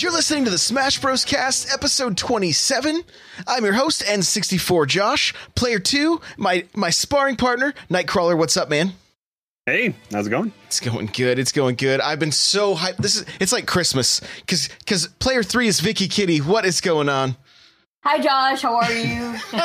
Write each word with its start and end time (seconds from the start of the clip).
You're 0.00 0.12
listening 0.12 0.44
to 0.44 0.50
the 0.50 0.58
Smash 0.58 1.00
Bros. 1.00 1.24
Cast, 1.24 1.72
episode 1.72 2.16
27. 2.16 3.02
I'm 3.48 3.64
your 3.64 3.72
host, 3.72 4.02
N64 4.02 4.86
Josh. 4.86 5.34
Player 5.56 5.80
two, 5.80 6.20
my 6.36 6.66
my 6.74 6.90
sparring 6.90 7.34
partner, 7.34 7.74
Nightcrawler. 7.90 8.38
What's 8.38 8.56
up, 8.56 8.68
man? 8.68 8.92
Hey, 9.66 9.96
how's 10.12 10.28
it 10.28 10.30
going? 10.30 10.52
It's 10.66 10.78
going 10.78 11.06
good. 11.06 11.40
It's 11.40 11.50
going 11.50 11.74
good. 11.74 12.00
I've 12.00 12.20
been 12.20 12.30
so 12.30 12.76
hyped. 12.76 12.98
This 12.98 13.16
is 13.16 13.26
it's 13.40 13.52
like 13.52 13.66
Christmas 13.66 14.20
because 14.40 14.68
because 14.78 15.08
player 15.18 15.42
three 15.42 15.66
is 15.66 15.80
Vicky 15.80 16.06
Kitty. 16.06 16.38
What 16.38 16.64
is 16.64 16.80
going 16.80 17.08
on? 17.08 17.36
Hi, 18.04 18.20
Josh. 18.20 18.62
How 18.62 18.76
are 18.76 18.92
you? 18.92 19.34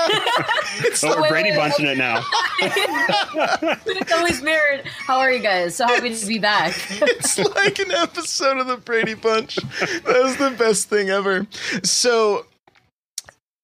It's 0.86 1.04
Oh, 1.04 1.10
we're 1.16 1.22
wait, 1.22 1.30
Brady 1.30 1.52
wait, 1.52 1.58
bunching 1.58 1.86
it 1.86 1.98
now. 2.00 2.26
it's 2.60 4.12
always 4.12 4.42
mirrored. 4.42 4.86
How 4.86 5.20
are 5.20 5.32
you 5.32 5.40
guys? 5.40 5.76
So 5.76 5.86
happy 5.86 6.14
to 6.16 6.26
be 6.26 6.40
back. 6.40 6.74
it's 6.90 7.38
like 7.38 7.78
an 7.78 7.92
episode 7.92 8.58
of 8.58 8.66
the 8.66 8.78
Brady 8.78 9.14
Bunch. 9.14 9.56
That 9.58 10.20
was 10.24 10.38
the 10.38 10.50
best 10.58 10.90
thing 10.90 11.12
ever. 11.12 11.46
So 11.84 12.48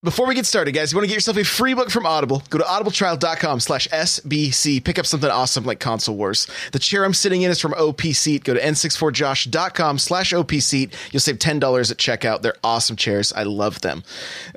before 0.02 0.26
we 0.28 0.34
get 0.34 0.46
started, 0.46 0.72
guys, 0.72 0.94
you 0.94 0.98
want 0.98 1.04
to 1.04 1.10
get 1.10 1.16
yourself 1.16 1.36
a 1.36 1.44
free 1.44 1.74
book 1.74 1.90
from 1.90 2.06
Audible, 2.06 2.42
go 2.50 2.58
to 2.58 2.64
audibletrial.com 2.64 3.60
slash 3.60 3.86
SBC. 3.90 4.82
Pick 4.82 4.98
up 4.98 5.06
something 5.06 5.30
awesome 5.30 5.66
like 5.66 5.82
Console 5.82 6.16
Wars. 6.16 6.48
The 6.72 6.80
chair 6.80 7.04
I'm 7.04 7.14
sitting 7.14 7.42
in 7.42 7.52
is 7.52 7.60
from 7.60 7.74
OP 7.74 8.00
Seat. 8.02 8.46
Go 8.46 8.54
to 8.54 8.62
n64josh.com 8.62 10.00
slash 10.00 10.32
OP 10.32 10.52
Seat. 10.54 10.96
You'll 11.12 11.20
save 11.20 11.38
$10 11.40 11.92
at 11.92 11.98
checkout. 11.98 12.42
They're 12.42 12.56
awesome 12.64 12.96
chairs. 12.96 13.34
I 13.34 13.44
love 13.44 13.82
them. 13.82 14.04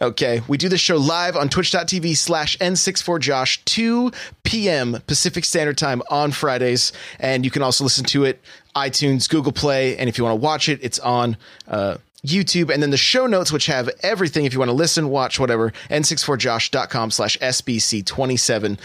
Okay, 0.01 0.43
we 0.47 0.59
do 0.59 0.69
this 0.69 0.81
show 0.81 0.97
live 0.97 1.35
on 1.35 1.49
twitch.tv 1.49 2.17
slash 2.17 2.57
N64Josh, 2.59 3.65
2 3.65 4.13
p.m. 4.45 4.99
Pacific 5.09 5.45
Standard 5.45 5.77
Time 5.77 6.03
on 6.09 6.31
Fridays. 6.31 6.93
And 7.19 7.45
you 7.45 7.51
can 7.51 7.63
also 7.63 7.83
listen 7.83 8.05
to 8.07 8.25
it 8.25 8.41
iTunes, 8.77 9.29
Google 9.29 9.53
Play, 9.53 9.99
and 9.99 10.09
if 10.09 10.17
you 10.17 10.25
want 10.25 10.41
to 10.41 10.43
watch 10.43 10.69
it, 10.69 10.79
it's 10.83 10.99
on 11.01 11.37
uh, 11.69 11.97
YouTube. 12.27 12.73
And 12.73 12.83
then 12.83 12.91
the 12.91 12.97
show 12.97 13.27
notes, 13.27 13.53
which 13.53 13.67
have 13.67 13.91
everything 14.03 14.45
if 14.45 14.53
you 14.53 14.59
want 14.59 14.69
to 14.69 14.75
listen, 14.75 15.09
watch, 15.09 15.41
whatever, 15.41 15.73
n64josh.com 15.91 17.11
slash 17.11 17.39
SBC27. 17.39 18.79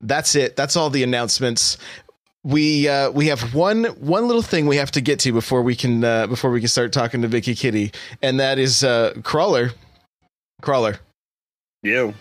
That's 0.00 0.34
it. 0.34 0.56
That's 0.56 0.76
all 0.76 0.90
the 0.90 1.02
announcements. 1.02 1.78
We 2.44 2.88
uh, 2.88 3.10
we 3.10 3.26
have 3.26 3.52
one 3.52 3.84
one 3.84 4.28
little 4.28 4.42
thing 4.42 4.66
we 4.66 4.76
have 4.76 4.92
to 4.92 5.00
get 5.00 5.18
to 5.20 5.32
before 5.32 5.60
we 5.60 5.74
can 5.74 6.04
uh, 6.04 6.28
before 6.28 6.50
we 6.52 6.60
can 6.60 6.68
start 6.68 6.92
talking 6.92 7.20
to 7.22 7.28
Vicky 7.28 7.54
Kitty, 7.56 7.90
and 8.22 8.38
that 8.38 8.60
is 8.60 8.84
uh, 8.84 9.14
Crawler. 9.24 9.72
Crawler. 10.62 11.00
Yo. 11.82 12.14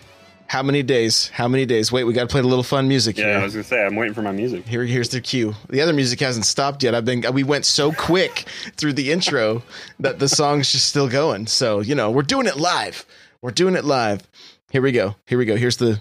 How 0.48 0.64
many 0.64 0.82
days? 0.82 1.28
How 1.30 1.48
many 1.50 1.66
days? 1.66 1.92
Wait, 1.92 2.06
we 2.06 2.14
got 2.14 2.22
to 2.22 2.28
play 2.28 2.40
a 2.40 2.44
little 2.44 2.64
fun 2.64 2.88
music 2.88 3.18
Yeah, 3.18 3.26
here. 3.26 3.38
I 3.40 3.44
was 3.44 3.54
gonna 3.54 3.64
say 3.66 3.86
I'm 3.86 3.96
waiting 3.98 4.14
for 4.14 4.22
my 4.22 4.32
music. 4.32 4.66
Here, 4.66 4.86
here's 4.86 5.10
the 5.10 5.20
cue. 5.20 5.54
The 5.70 5.82
other 5.82 5.92
music 5.92 6.22
hasn't 6.22 6.46
stopped 6.46 6.84
yet. 6.84 6.96
I've 6.96 7.04
been 7.04 7.24
we 7.34 7.44
went 7.44 7.66
so 7.66 7.92
quick 7.92 8.46
through 8.78 8.94
the 8.94 9.12
intro 9.12 9.62
that 10.00 10.20
the 10.20 10.30
song's 10.30 10.72
just 10.72 10.88
still 10.88 11.10
going. 11.10 11.48
So 11.48 11.82
you 11.82 11.96
know 11.96 12.12
we're 12.12 12.22
doing 12.22 12.48
it 12.48 12.56
live. 12.56 13.06
We're 13.42 13.52
doing 13.52 13.76
it 13.76 13.84
live. 13.84 14.22
Here 14.72 14.82
we 14.82 14.94
go. 14.94 15.16
Here 15.26 15.38
we 15.38 15.46
go. 15.46 15.58
Here's 15.58 15.78
the 15.78 16.00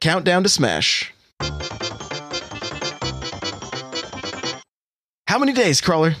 countdown 0.00 0.42
to 0.44 0.48
Smash. 0.48 1.12
How 5.26 5.38
many 5.38 5.52
days, 5.52 5.82
Crawler? 5.82 6.14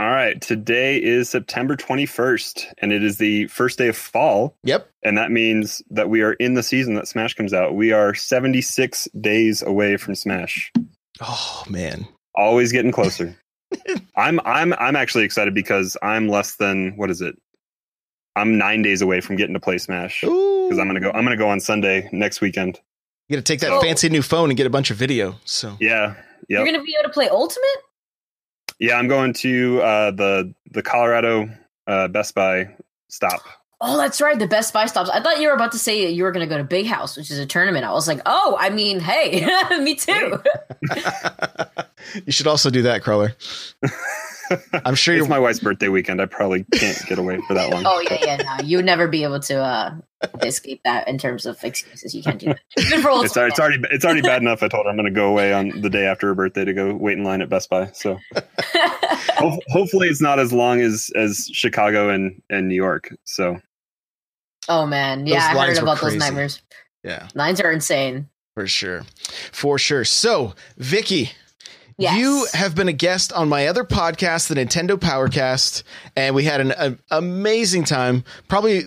All 0.00 0.10
right, 0.10 0.40
today 0.40 1.00
is 1.00 1.28
September 1.28 1.76
21st, 1.76 2.64
and 2.78 2.92
it 2.92 3.04
is 3.04 3.18
the 3.18 3.46
first 3.46 3.78
day 3.78 3.86
of 3.88 3.96
fall, 3.96 4.56
Yep. 4.64 4.90
and 5.04 5.16
that 5.16 5.30
means 5.30 5.82
that 5.90 6.08
we 6.10 6.20
are 6.22 6.32
in 6.34 6.54
the 6.54 6.64
season 6.64 6.94
that 6.94 7.06
Smash 7.06 7.34
comes 7.34 7.54
out. 7.54 7.76
We 7.76 7.92
are 7.92 8.12
76 8.12 9.06
days 9.20 9.62
away 9.62 9.96
from 9.96 10.16
Smash. 10.16 10.72
Oh 11.20 11.62
man. 11.68 12.08
Always 12.34 12.72
getting 12.72 12.90
closer. 12.90 13.36
I'm 14.16 14.40
I'm 14.44 14.72
I'm 14.74 14.96
actually 14.96 15.24
excited 15.24 15.54
because 15.54 15.96
I'm 16.02 16.28
less 16.28 16.56
than 16.56 16.96
what 16.96 17.08
is 17.08 17.20
it? 17.20 17.36
I'm 18.34 18.58
nine 18.58 18.82
days 18.82 19.00
away 19.00 19.20
from 19.20 19.36
getting 19.36 19.54
to 19.54 19.60
play 19.60 19.78
Smash 19.78 20.22
because 20.22 20.76
I'm 20.78 20.88
gonna 20.88 20.98
go. 20.98 21.12
I'm 21.12 21.22
gonna 21.24 21.36
go 21.36 21.48
on 21.48 21.60
Sunday 21.60 22.08
next 22.12 22.40
weekend. 22.40 22.80
You 23.28 23.36
got 23.36 23.46
to 23.46 23.52
take 23.52 23.60
that 23.60 23.70
Oh. 23.70 23.80
fancy 23.80 24.08
new 24.08 24.22
phone 24.22 24.50
and 24.50 24.56
get 24.56 24.66
a 24.66 24.70
bunch 24.70 24.90
of 24.90 24.96
video. 24.96 25.36
So 25.44 25.76
Yeah, 25.80 26.16
You're 26.48 26.64
gonna 26.64 26.82
be 26.82 26.94
able 26.98 27.08
to 27.08 27.14
play 27.14 27.28
Ultimate. 27.28 27.68
Yeah. 28.78 28.96
I'm 28.96 29.08
going 29.08 29.32
to 29.34 29.80
uh, 29.82 30.10
the 30.10 30.54
the 30.70 30.82
Colorado 30.82 31.48
uh, 31.86 32.08
Best 32.08 32.34
Buy 32.34 32.74
stop. 33.08 33.40
Oh, 33.80 33.98
that's 33.98 34.20
right. 34.20 34.38
The 34.38 34.46
Best 34.46 34.72
Buy 34.72 34.86
stops. 34.86 35.10
I 35.10 35.20
thought 35.20 35.40
you 35.40 35.48
were 35.48 35.54
about 35.54 35.72
to 35.72 35.78
say 35.78 36.08
you 36.08 36.22
were 36.22 36.32
gonna 36.32 36.46
go 36.46 36.56
to 36.56 36.64
Big 36.64 36.86
House, 36.86 37.16
which 37.16 37.30
is 37.30 37.38
a 37.38 37.46
tournament. 37.46 37.84
I 37.84 37.92
was 37.92 38.08
like, 38.08 38.20
oh, 38.24 38.56
I 38.58 38.70
mean, 38.70 39.00
hey, 39.00 39.46
me 39.80 39.94
too. 39.94 40.40
you 42.24 42.32
should 42.32 42.46
also 42.46 42.70
do 42.70 42.82
that, 42.82 43.02
Crawler. 43.02 43.36
I'm 44.84 44.94
sure 44.94 45.14
it's 45.14 45.20
you're 45.20 45.28
my 45.28 45.38
wife's 45.38 45.60
birthday 45.60 45.88
weekend. 45.88 46.20
I 46.20 46.26
probably 46.26 46.64
can't 46.74 46.98
get 47.06 47.18
away 47.18 47.40
for 47.46 47.54
that 47.54 47.72
one. 47.72 47.84
oh 47.86 48.00
yeah, 48.10 48.18
yeah. 48.24 48.36
No, 48.58 48.64
you 48.64 48.78
would 48.78 48.84
never 48.86 49.08
be 49.08 49.22
able 49.22 49.40
to 49.40 49.58
uh, 49.62 49.94
escape 50.42 50.80
that 50.84 51.08
in 51.08 51.18
terms 51.18 51.46
of 51.46 51.62
excuses. 51.64 52.14
You 52.14 52.22
can't 52.22 52.38
do 52.38 52.46
that. 52.46 52.60
Even 52.78 53.00
for 53.02 53.10
Ultimate. 53.10 53.26
It's, 53.26 53.36
it's 53.36 53.60
already 53.60 53.82
it's 53.90 54.04
already 54.04 54.22
bad 54.22 54.42
enough. 54.42 54.62
I 54.62 54.68
told 54.68 54.86
her 54.86 54.90
I'm 54.90 54.96
going 54.96 55.06
to 55.06 55.12
go 55.12 55.28
away 55.28 55.52
on 55.52 55.80
the 55.80 55.90
day 55.90 56.04
after 56.06 56.26
her 56.28 56.34
birthday 56.34 56.64
to 56.64 56.72
go 56.72 56.94
wait 56.94 57.16
in 57.18 57.24
line 57.24 57.42
at 57.42 57.48
Best 57.48 57.70
Buy. 57.70 57.86
So 57.92 58.18
ho- 58.74 59.60
hopefully 59.68 60.08
it's 60.08 60.20
not 60.20 60.38
as 60.38 60.52
long 60.52 60.80
as 60.80 61.10
as 61.14 61.48
Chicago 61.52 62.10
and 62.10 62.42
and 62.50 62.68
New 62.68 62.74
York. 62.74 63.14
So 63.24 63.60
oh 64.68 64.86
man, 64.86 65.26
yeah, 65.26 65.52
Those 65.52 65.62
I 65.62 65.66
heard 65.68 65.78
about 65.78 66.00
those 66.00 66.14
nightmares. 66.16 66.62
yeah. 67.02 67.28
Lines 67.34 67.60
are 67.60 67.70
insane. 67.72 68.28
For 68.54 68.68
sure. 68.68 69.02
For 69.50 69.78
sure. 69.78 70.04
So, 70.04 70.54
Vicky, 70.78 71.32
Yes. 71.96 72.18
you 72.18 72.46
have 72.52 72.74
been 72.74 72.88
a 72.88 72.92
guest 72.92 73.32
on 73.32 73.48
my 73.48 73.66
other 73.66 73.84
podcast, 73.84 74.48
the 74.48 74.56
Nintendo 74.56 74.96
Powercast, 74.96 75.82
and 76.16 76.34
we 76.34 76.44
had 76.44 76.60
an 76.60 76.72
a, 76.72 76.96
amazing 77.10 77.84
time. 77.84 78.24
Probably 78.48 78.82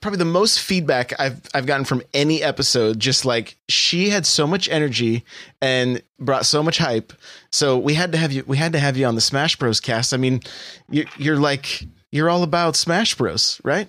probably 0.00 0.18
the 0.18 0.24
most 0.24 0.60
feedback 0.60 1.18
I've 1.18 1.40
I've 1.54 1.66
gotten 1.66 1.84
from 1.84 2.02
any 2.12 2.42
episode 2.42 2.98
just 2.98 3.24
like 3.24 3.56
she 3.68 4.10
had 4.10 4.26
so 4.26 4.46
much 4.46 4.68
energy 4.68 5.24
and 5.62 6.02
brought 6.18 6.44
so 6.44 6.62
much 6.62 6.78
hype. 6.78 7.12
So, 7.52 7.78
we 7.78 7.94
had 7.94 8.12
to 8.12 8.18
have 8.18 8.32
you 8.32 8.44
we 8.46 8.56
had 8.56 8.72
to 8.72 8.78
have 8.78 8.96
you 8.96 9.06
on 9.06 9.14
the 9.14 9.20
Smash 9.20 9.56
Bros 9.56 9.80
cast. 9.80 10.12
I 10.12 10.16
mean, 10.16 10.40
you 10.90 11.06
you're 11.16 11.38
like 11.38 11.86
you're 12.12 12.28
all 12.28 12.42
about 12.42 12.76
Smash 12.76 13.14
Bros, 13.14 13.60
right? 13.64 13.88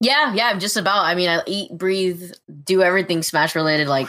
Yeah, 0.00 0.34
yeah, 0.34 0.48
I'm 0.48 0.58
just 0.58 0.76
about. 0.76 1.04
I 1.04 1.14
mean, 1.14 1.28
I 1.28 1.42
eat, 1.46 1.70
breathe, 1.70 2.32
do 2.64 2.82
everything 2.82 3.22
Smash 3.22 3.54
related. 3.54 3.86
Like, 3.86 4.08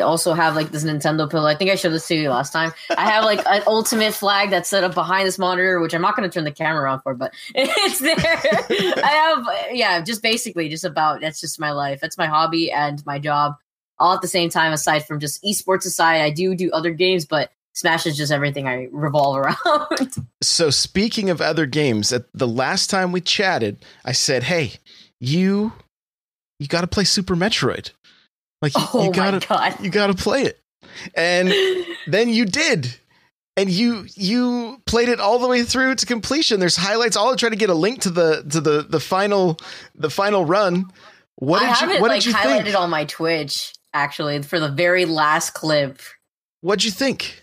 also 0.00 0.32
have 0.32 0.54
like 0.54 0.70
this 0.70 0.84
Nintendo 0.84 1.30
pillow. 1.30 1.46
I 1.46 1.54
think 1.54 1.70
I 1.70 1.74
showed 1.74 1.90
this 1.90 2.06
to 2.08 2.14
you 2.14 2.30
last 2.30 2.52
time. 2.52 2.72
I 2.96 3.10
have 3.10 3.24
like 3.24 3.40
an 3.46 3.62
ultimate 3.66 4.14
flag 4.14 4.50
that's 4.50 4.68
set 4.68 4.84
up 4.84 4.94
behind 4.94 5.26
this 5.26 5.38
monitor, 5.38 5.80
which 5.80 5.94
I'm 5.94 6.02
not 6.02 6.16
going 6.16 6.28
to 6.28 6.32
turn 6.32 6.44
the 6.44 6.52
camera 6.52 6.90
on 6.90 7.00
for, 7.02 7.14
but 7.14 7.34
it's 7.54 7.98
there. 7.98 8.16
I 9.04 9.10
have, 9.10 9.46
yeah, 9.72 10.00
just 10.00 10.22
basically 10.22 10.68
just 10.68 10.84
about. 10.84 11.20
That's 11.20 11.40
just 11.40 11.60
my 11.60 11.72
life. 11.72 12.00
That's 12.00 12.18
my 12.18 12.26
hobby 12.26 12.72
and 12.72 13.04
my 13.04 13.18
job, 13.18 13.56
all 13.98 14.14
at 14.14 14.22
the 14.22 14.28
same 14.28 14.50
time. 14.50 14.72
Aside 14.72 15.06
from 15.06 15.20
just 15.20 15.42
esports 15.42 15.86
aside, 15.86 16.20
I 16.22 16.30
do 16.30 16.54
do 16.54 16.70
other 16.72 16.92
games, 16.92 17.26
but 17.26 17.50
Smash 17.74 18.06
is 18.06 18.16
just 18.16 18.32
everything 18.32 18.66
I 18.66 18.88
revolve 18.90 19.36
around. 19.66 20.14
So 20.42 20.70
speaking 20.70 21.28
of 21.28 21.40
other 21.40 21.66
games, 21.66 22.12
at 22.12 22.24
the 22.32 22.48
last 22.48 22.88
time 22.88 23.12
we 23.12 23.20
chatted, 23.20 23.84
I 24.04 24.12
said, 24.12 24.44
"Hey, 24.44 24.74
you 25.20 25.72
you 26.58 26.68
got 26.68 26.82
to 26.82 26.86
play 26.86 27.04
Super 27.04 27.34
Metroid. 27.34 27.90
Like 28.64 28.76
you, 28.78 28.84
oh 28.94 29.04
you 29.04 29.10
my 29.10 29.16
gotta 29.16 29.46
god! 29.46 29.76
you 29.80 29.90
got 29.90 30.06
to 30.06 30.14
play 30.14 30.44
it." 30.44 30.58
And 31.14 31.52
then 32.06 32.30
you 32.30 32.46
did. 32.46 32.96
And 33.56 33.70
you 33.70 34.06
you 34.14 34.80
played 34.86 35.08
it 35.10 35.20
all 35.20 35.38
the 35.38 35.46
way 35.46 35.62
through 35.62 35.96
to 35.96 36.06
completion. 36.06 36.60
There's 36.60 36.76
highlights. 36.76 37.16
I'll 37.16 37.36
try 37.36 37.50
to 37.50 37.56
get 37.56 37.68
a 37.70 37.74
link 37.74 38.00
to 38.00 38.10
the 38.10 38.42
to 38.50 38.60
the 38.60 38.86
the 38.88 38.98
final 38.98 39.58
the 39.94 40.10
final 40.10 40.44
run. 40.46 40.86
What 41.36 41.62
I 41.62 41.78
did 41.86 41.94
you 41.94 42.00
what 42.00 42.08
like 42.08 42.22
did 42.22 42.30
you 42.30 42.34
highlighted 42.34 42.64
think? 42.64 42.78
on 42.78 42.90
my 42.90 43.04
Twitch 43.04 43.74
actually 43.92 44.42
for 44.42 44.58
the 44.58 44.70
very 44.70 45.04
last 45.04 45.50
clip. 45.50 46.00
What'd 46.62 46.84
you 46.84 46.90
think? 46.90 47.42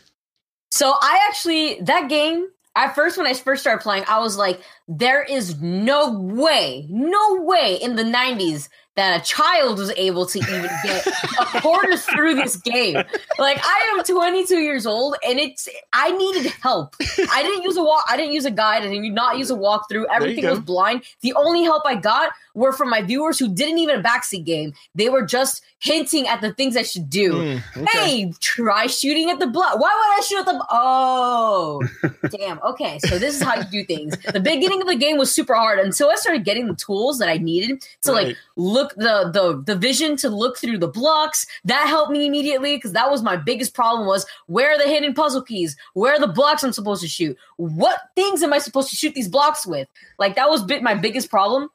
So 0.71 0.91
I 0.99 1.27
actually 1.29 1.79
that 1.81 2.09
game 2.09 2.47
at 2.75 2.95
first 2.95 3.17
when 3.17 3.27
I 3.27 3.33
first 3.33 3.61
started 3.61 3.83
playing, 3.83 4.05
I 4.07 4.19
was 4.19 4.37
like, 4.37 4.61
there 4.87 5.21
is 5.23 5.61
no 5.61 6.11
way, 6.11 6.87
no 6.89 7.37
way 7.41 7.77
in 7.81 7.95
the 7.95 8.03
'90s 8.03 8.67
that 8.95 9.21
a 9.21 9.23
child 9.23 9.79
was 9.79 9.91
able 9.91 10.25
to 10.25 10.39
even 10.39 10.69
get 10.83 11.07
a 11.07 11.61
quarter 11.61 11.97
through 11.97 12.35
this 12.35 12.57
game. 12.57 12.95
Like 13.39 13.59
I 13.63 13.93
am 13.93 14.03
22 14.03 14.57
years 14.57 14.85
old 14.85 15.15
and 15.25 15.39
it's 15.39 15.69
I 15.93 16.11
needed 16.11 16.51
help. 16.61 16.95
I 17.31 17.41
didn't 17.41 17.63
use 17.63 17.77
a 17.77 17.83
walk. 17.83 18.03
I 18.09 18.17
didn't 18.17 18.33
use 18.33 18.45
a 18.45 18.51
guide. 18.51 18.83
I 18.83 18.89
did 18.89 19.01
not 19.13 19.37
use 19.37 19.49
a 19.49 19.55
walkthrough. 19.55 20.05
Everything 20.11 20.45
was 20.49 20.59
blind. 20.59 21.03
The 21.21 21.33
only 21.33 21.63
help 21.63 21.83
I 21.85 21.95
got 21.95 22.33
were 22.53 22.73
from 22.73 22.89
my 22.89 23.01
viewers 23.01 23.39
who 23.39 23.53
didn't 23.53 23.77
even 23.79 24.03
backseat 24.03 24.43
game. 24.45 24.73
They 24.93 25.09
were 25.09 25.25
just 25.25 25.63
hinting 25.79 26.27
at 26.27 26.41
the 26.41 26.53
things 26.53 26.75
I 26.77 26.83
should 26.83 27.09
do. 27.09 27.33
Mm, 27.33 27.77
okay. 27.77 27.97
Hey, 28.25 28.33
try 28.39 28.87
shooting 28.87 29.29
at 29.29 29.39
the 29.39 29.47
block. 29.47 29.79
Why 29.79 29.89
would 29.89 30.19
I 30.19 30.21
shoot 30.27 30.39
at 30.39 30.45
the? 30.45 30.65
Oh, 30.69 31.81
damn. 32.29 32.59
Okay, 32.63 32.99
so 32.99 33.17
this 33.17 33.35
is 33.35 33.41
how 33.41 33.55
you 33.55 33.63
do 33.71 33.83
things. 33.85 34.17
The 34.33 34.39
beginning 34.39 34.81
of 34.81 34.87
the 34.87 34.95
game 34.95 35.17
was 35.17 35.33
super 35.33 35.53
hard 35.55 35.79
until 35.79 36.09
I 36.09 36.15
started 36.15 36.43
getting 36.43 36.67
the 36.67 36.75
tools 36.75 37.19
that 37.19 37.29
I 37.29 37.37
needed 37.37 37.81
to 38.03 38.11
Right. 38.11 38.27
like 38.27 38.37
look 38.57 38.81
look 38.81 38.95
the 38.95 39.29
the 39.31 39.61
the 39.73 39.75
vision 39.79 40.15
to 40.17 40.29
look 40.29 40.57
through 40.57 40.77
the 40.77 40.87
blocks. 40.87 41.45
That 41.65 41.87
helped 41.87 42.11
me 42.11 42.25
immediately 42.25 42.75
because 42.77 42.93
that 42.93 43.09
was 43.11 43.21
my 43.21 43.35
biggest 43.35 43.73
problem 43.73 44.07
was 44.07 44.25
where 44.47 44.71
are 44.71 44.77
the 44.77 44.85
hidden 44.89 45.13
puzzle 45.13 45.41
keys? 45.43 45.75
Where 45.93 46.13
are 46.15 46.19
the 46.19 46.27
blocks 46.27 46.63
I'm 46.63 46.73
supposed 46.73 47.01
to 47.03 47.07
shoot? 47.07 47.37
What 47.57 47.99
things 48.15 48.41
am 48.43 48.53
I 48.53 48.59
supposed 48.59 48.89
to 48.89 48.95
shoot 48.95 49.13
these 49.13 49.27
blocks 49.27 49.65
with? 49.67 49.87
Like 50.17 50.35
that 50.35 50.49
was 50.49 50.63
bit 50.63 50.81
my 50.83 50.95
biggest 50.95 51.29
problem. 51.29 51.69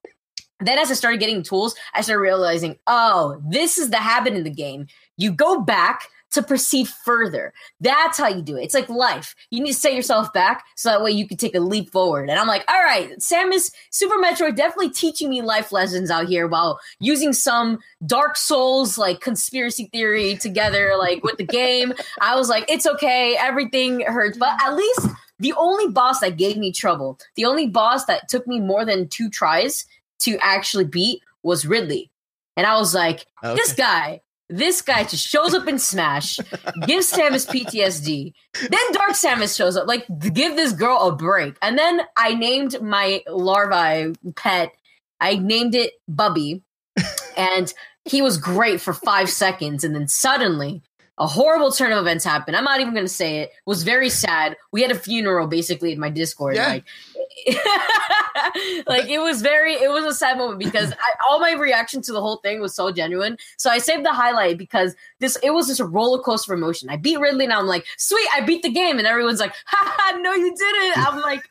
Then 0.60 0.78
as 0.78 0.90
I 0.90 0.94
started 0.94 1.20
getting 1.20 1.42
tools, 1.42 1.74
I 1.94 2.00
started 2.00 2.20
realizing, 2.20 2.76
oh, 2.86 3.40
this 3.48 3.78
is 3.78 3.90
the 3.90 3.98
habit 3.98 4.34
in 4.34 4.44
the 4.44 4.50
game. 4.50 4.86
You 5.16 5.32
go 5.32 5.60
back 5.60 6.08
to 6.32 6.42
proceed 6.42 6.88
further. 6.88 7.52
That's 7.80 8.18
how 8.18 8.28
you 8.28 8.42
do 8.42 8.56
it. 8.56 8.64
It's 8.64 8.74
like 8.74 8.88
life. 8.88 9.34
You 9.50 9.62
need 9.62 9.72
to 9.72 9.78
set 9.78 9.94
yourself 9.94 10.32
back 10.32 10.64
so 10.74 10.90
that 10.90 11.02
way 11.02 11.10
you 11.10 11.26
can 11.26 11.36
take 11.36 11.54
a 11.54 11.60
leap 11.60 11.90
forward. 11.90 12.28
And 12.28 12.38
I'm 12.38 12.46
like, 12.46 12.64
all 12.68 12.82
right, 12.82 13.10
Samus 13.18 13.70
Super 13.90 14.16
Metroid 14.16 14.56
definitely 14.56 14.90
teaching 14.90 15.30
me 15.30 15.40
life 15.40 15.72
lessons 15.72 16.10
out 16.10 16.26
here 16.26 16.46
while 16.46 16.78
using 17.00 17.32
some 17.32 17.78
Dark 18.04 18.36
Souls 18.36 18.98
like 18.98 19.20
conspiracy 19.20 19.88
theory 19.92 20.36
together, 20.36 20.94
like 20.98 21.22
with 21.22 21.38
the 21.38 21.46
game. 21.46 21.94
I 22.20 22.34
was 22.34 22.48
like, 22.48 22.70
it's 22.70 22.86
okay, 22.86 23.36
everything 23.38 24.00
hurts, 24.00 24.36
but 24.36 24.60
at 24.62 24.74
least 24.74 25.06
the 25.38 25.52
only 25.54 25.88
boss 25.88 26.20
that 26.20 26.36
gave 26.36 26.56
me 26.56 26.72
trouble, 26.72 27.18
the 27.36 27.44
only 27.44 27.66
boss 27.66 28.06
that 28.06 28.28
took 28.28 28.46
me 28.46 28.58
more 28.60 28.84
than 28.84 29.08
two 29.08 29.30
tries 29.30 29.86
to 30.20 30.38
actually 30.40 30.84
beat 30.84 31.22
was 31.42 31.66
Ridley. 31.66 32.10
And 32.56 32.66
I 32.66 32.76
was 32.78 32.94
like, 32.94 33.26
oh, 33.42 33.50
okay. 33.50 33.56
this 33.56 33.72
guy 33.72 34.20
this 34.48 34.80
guy 34.82 35.04
just 35.04 35.26
shows 35.26 35.54
up 35.54 35.66
in 35.66 35.78
Smash, 35.78 36.36
gives 36.86 37.12
Samus 37.12 37.48
PTSD. 37.48 38.32
Then 38.60 38.92
Dark 38.92 39.10
Samus 39.10 39.56
shows 39.56 39.76
up. 39.76 39.88
Like, 39.88 40.06
give 40.32 40.56
this 40.56 40.72
girl 40.72 40.98
a 41.00 41.16
break. 41.16 41.56
And 41.62 41.76
then 41.76 42.02
I 42.16 42.34
named 42.34 42.80
my 42.80 43.22
larvae 43.28 44.14
pet. 44.36 44.72
I 45.20 45.36
named 45.36 45.74
it 45.74 45.94
Bubby, 46.06 46.62
and 47.36 47.72
he 48.04 48.22
was 48.22 48.36
great 48.38 48.80
for 48.80 48.92
five 48.92 49.30
seconds. 49.30 49.82
And 49.82 49.94
then 49.94 50.08
suddenly, 50.08 50.82
a 51.18 51.26
horrible 51.26 51.72
turn 51.72 51.92
of 51.92 51.98
events 51.98 52.24
happened. 52.24 52.56
I'm 52.56 52.64
not 52.64 52.80
even 52.80 52.92
going 52.92 53.06
to 53.06 53.12
say 53.12 53.38
it. 53.38 53.46
it. 53.46 53.52
Was 53.64 53.82
very 53.82 54.10
sad. 54.10 54.56
We 54.72 54.82
had 54.82 54.90
a 54.90 54.94
funeral 54.94 55.46
basically 55.46 55.92
in 55.92 55.98
my 55.98 56.10
Discord. 56.10 56.56
Yeah. 56.56 56.68
Like, 56.68 56.84
like 58.86 59.08
it 59.08 59.20
was 59.20 59.42
very. 59.42 59.74
It 59.74 59.90
was 59.90 60.04
a 60.04 60.14
sad 60.14 60.38
moment 60.38 60.58
because 60.58 60.92
I, 60.92 61.28
all 61.28 61.40
my 61.40 61.52
reaction 61.52 62.02
to 62.02 62.12
the 62.12 62.20
whole 62.20 62.36
thing 62.38 62.60
was 62.60 62.74
so 62.74 62.90
genuine. 62.90 63.38
So 63.56 63.70
I 63.70 63.78
saved 63.78 64.04
the 64.04 64.12
highlight 64.12 64.58
because 64.58 64.94
this. 65.20 65.36
It 65.42 65.50
was 65.50 65.68
just 65.68 65.80
a 65.80 65.86
roller 65.86 66.22
coaster 66.22 66.52
of 66.52 66.58
emotion. 66.58 66.90
I 66.90 66.96
beat 66.96 67.18
Ridley, 67.18 67.44
and 67.44 67.52
I'm 67.52 67.66
like, 67.66 67.86
sweet, 67.96 68.28
I 68.34 68.40
beat 68.42 68.62
the 68.62 68.70
game, 68.70 68.98
and 68.98 69.06
everyone's 69.06 69.40
like, 69.40 69.54
ha 69.66 70.18
no, 70.18 70.32
you 70.32 70.54
didn't. 70.54 70.98
I'm 70.98 71.20
like. 71.20 71.42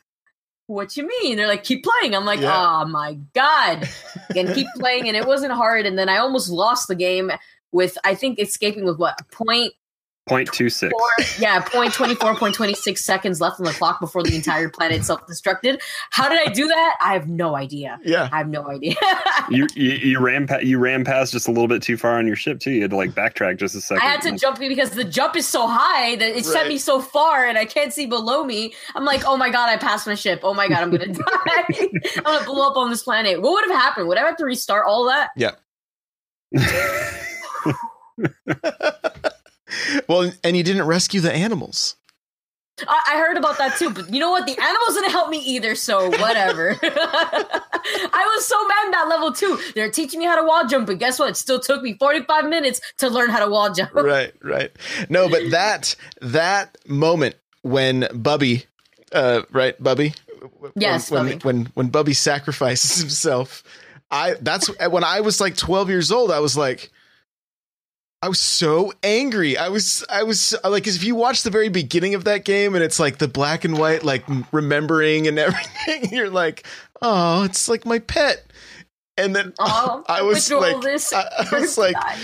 What 0.68 0.96
you 0.96 1.06
mean? 1.06 1.36
They're 1.36 1.46
like, 1.46 1.62
keep 1.62 1.84
playing. 1.84 2.16
I'm 2.16 2.24
like, 2.24 2.40
yeah. 2.40 2.80
oh 2.82 2.86
my 2.86 3.16
god, 3.34 3.88
and 4.36 4.52
keep 4.52 4.66
playing, 4.74 5.06
and 5.06 5.16
it 5.16 5.24
wasn't 5.24 5.52
hard. 5.52 5.86
And 5.86 5.96
then 5.96 6.08
I 6.08 6.16
almost 6.16 6.50
lost 6.50 6.88
the 6.88 6.96
game 6.96 7.30
with 7.72 7.98
I 8.04 8.14
think 8.14 8.38
escaping 8.38 8.84
with 8.84 8.98
what 8.98 9.18
point 9.30 9.72
Point 10.28 10.52
two 10.52 10.68
six. 10.68 10.92
Yeah, 11.38 11.60
point 11.60 11.92
twenty 11.92 12.16
four, 12.16 12.34
point 12.34 12.52
twenty 12.52 12.74
six 12.74 13.04
seconds 13.04 13.40
left 13.40 13.60
on 13.60 13.66
the 13.66 13.72
clock 13.72 14.00
before 14.00 14.24
the 14.24 14.34
entire 14.34 14.68
planet 14.68 15.04
self 15.04 15.24
destructed. 15.28 15.80
How 16.10 16.28
did 16.28 16.40
I 16.40 16.52
do 16.52 16.66
that? 16.66 16.96
I 17.00 17.12
have 17.12 17.28
no 17.28 17.54
idea. 17.54 18.00
Yeah, 18.02 18.28
I 18.32 18.38
have 18.38 18.48
no 18.48 18.68
idea. 18.68 18.96
you, 19.50 19.68
you, 19.76 19.90
you 19.92 20.18
ran 20.18 20.48
pa- 20.48 20.58
you 20.58 20.80
ran 20.80 21.04
past 21.04 21.30
just 21.30 21.46
a 21.46 21.52
little 21.52 21.68
bit 21.68 21.80
too 21.80 21.96
far 21.96 22.18
on 22.18 22.26
your 22.26 22.34
ship 22.34 22.58
too. 22.58 22.72
You 22.72 22.82
had 22.82 22.90
to 22.90 22.96
like 22.96 23.12
backtrack 23.12 23.58
just 23.58 23.76
a 23.76 23.80
second. 23.80 24.02
I 24.02 24.10
had 24.10 24.20
to 24.22 24.36
jump 24.36 24.58
because 24.58 24.90
the 24.90 25.04
jump 25.04 25.36
is 25.36 25.46
so 25.46 25.68
high 25.68 26.16
that 26.16 26.30
it 26.30 26.34
right. 26.34 26.44
sent 26.44 26.68
me 26.68 26.78
so 26.78 27.00
far, 27.00 27.46
and 27.46 27.56
I 27.56 27.64
can't 27.64 27.92
see 27.92 28.06
below 28.06 28.42
me. 28.42 28.74
I'm 28.96 29.04
like, 29.04 29.24
oh 29.26 29.36
my 29.36 29.48
god, 29.48 29.68
I 29.68 29.76
passed 29.76 30.08
my 30.08 30.16
ship. 30.16 30.40
Oh 30.42 30.54
my 30.54 30.66
god, 30.66 30.78
I'm 30.78 30.90
gonna 30.90 31.06
die. 31.12 31.88
I'm 32.16 32.22
gonna 32.24 32.44
blow 32.44 32.68
up 32.68 32.76
on 32.76 32.90
this 32.90 33.04
planet. 33.04 33.40
What 33.40 33.52
would 33.52 33.70
have 33.70 33.80
happened? 33.80 34.08
Would 34.08 34.18
I 34.18 34.26
have 34.26 34.38
to 34.38 34.44
restart 34.44 34.86
all 34.88 35.06
that? 35.06 35.28
Yeah. 35.36 35.52
well, 40.08 40.32
and 40.42 40.56
you 40.56 40.62
didn't 40.62 40.86
rescue 40.86 41.20
the 41.20 41.32
animals. 41.32 41.96
I, 42.86 43.14
heard 43.16 43.38
about 43.38 43.56
that 43.58 43.78
too, 43.78 43.90
but 43.90 44.12
you 44.12 44.20
know 44.20 44.30
what? 44.30 44.46
The 44.46 44.52
animals 44.52 44.94
didn't 44.94 45.10
help 45.10 45.30
me 45.30 45.38
either, 45.38 45.74
so 45.74 46.10
whatever. 46.10 46.76
I 46.82 48.32
was 48.36 48.46
so 48.46 48.68
mad 48.68 48.92
that 48.92 49.06
level 49.08 49.32
too. 49.32 49.58
They're 49.74 49.90
teaching 49.90 50.20
me 50.20 50.26
how 50.26 50.38
to 50.38 50.46
wall 50.46 50.66
jump, 50.66 50.86
but 50.86 50.98
guess 50.98 51.18
what? 51.18 51.30
It 51.30 51.36
still 51.36 51.58
took 51.58 51.82
me 51.82 51.94
45 51.94 52.48
minutes 52.48 52.80
to 52.98 53.08
learn 53.08 53.30
how 53.30 53.44
to 53.44 53.50
wall 53.50 53.72
jump. 53.72 53.92
Right, 54.06 54.32
right. 54.42 54.70
No, 55.08 55.28
but 55.28 55.50
that 55.50 55.96
that 56.20 56.76
moment 56.86 57.34
when 57.62 58.08
Bubby, 58.14 58.66
uh, 59.12 59.42
right, 59.50 59.80
Bubby? 59.82 60.14
Yes, 60.76 61.10
when, 61.10 61.24
Bubby. 61.24 61.38
When, 61.42 61.56
when 61.56 61.66
when 61.74 61.88
Bubby 61.88 62.12
sacrifices 62.12 63.00
himself, 63.00 63.64
I 64.10 64.34
that's 64.40 64.68
when 64.90 65.02
I 65.02 65.20
was 65.20 65.40
like 65.40 65.56
12 65.56 65.88
years 65.88 66.12
old, 66.12 66.30
I 66.30 66.40
was 66.40 66.56
like 66.56 66.90
I 68.26 68.28
was 68.28 68.40
so 68.40 68.92
angry. 69.04 69.56
I 69.56 69.68
was, 69.68 70.04
I 70.10 70.24
was 70.24 70.52
like, 70.64 70.88
if 70.88 71.04
you 71.04 71.14
watch 71.14 71.44
the 71.44 71.50
very 71.50 71.68
beginning 71.68 72.16
of 72.16 72.24
that 72.24 72.44
game 72.44 72.74
and 72.74 72.82
it's 72.82 72.98
like 72.98 73.18
the 73.18 73.28
black 73.28 73.64
and 73.64 73.78
white, 73.78 74.02
like 74.02 74.24
remembering 74.50 75.28
and 75.28 75.38
everything, 75.38 76.12
you're 76.12 76.28
like, 76.28 76.66
oh, 77.00 77.44
it's 77.44 77.68
like 77.68 77.86
my 77.86 78.00
pet. 78.00 78.44
And 79.16 79.36
then 79.36 79.54
oh, 79.60 80.02
I 80.08 80.22
was 80.22 80.50
like, 80.50 80.74
I, 80.74 81.46
I 81.52 81.60
was 81.60 81.78
like, 81.78 81.94
died. 81.94 82.18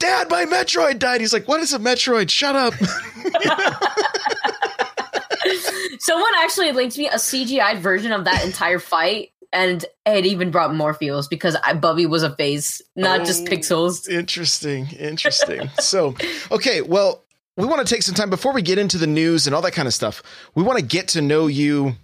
Dad, 0.00 0.30
my 0.30 0.46
Metroid 0.46 0.98
died. 0.98 1.20
He's 1.20 1.32
like, 1.32 1.46
what 1.46 1.60
is 1.60 1.72
a 1.72 1.78
Metroid? 1.78 2.28
Shut 2.28 2.56
up. 2.56 2.74
Someone 6.00 6.32
actually 6.38 6.72
linked 6.72 6.98
me 6.98 7.06
a 7.06 7.18
CGI 7.18 7.78
version 7.78 8.10
of 8.10 8.24
that 8.24 8.44
entire 8.44 8.80
fight 8.80 9.30
and 9.56 9.86
it 10.04 10.26
even 10.26 10.50
brought 10.50 10.74
more 10.74 10.92
feels 10.92 11.28
because 11.28 11.56
I, 11.64 11.72
Bubby 11.72 12.04
was 12.04 12.22
a 12.22 12.36
face, 12.36 12.82
not 12.94 13.22
oh, 13.22 13.24
just 13.24 13.46
pixels. 13.46 14.06
Interesting, 14.06 14.88
interesting. 14.88 15.70
so, 15.80 16.14
okay, 16.50 16.82
well, 16.82 17.24
we 17.56 17.64
want 17.64 17.84
to 17.84 17.92
take 17.92 18.02
some 18.02 18.14
time 18.14 18.28
before 18.28 18.52
we 18.52 18.60
get 18.60 18.76
into 18.76 18.98
the 18.98 19.06
news 19.06 19.46
and 19.46 19.56
all 19.56 19.62
that 19.62 19.72
kind 19.72 19.88
of 19.88 19.94
stuff. 19.94 20.22
We 20.54 20.62
want 20.62 20.78
to 20.78 20.84
get 20.84 21.08
to 21.08 21.22
know 21.22 21.46
you 21.46 21.94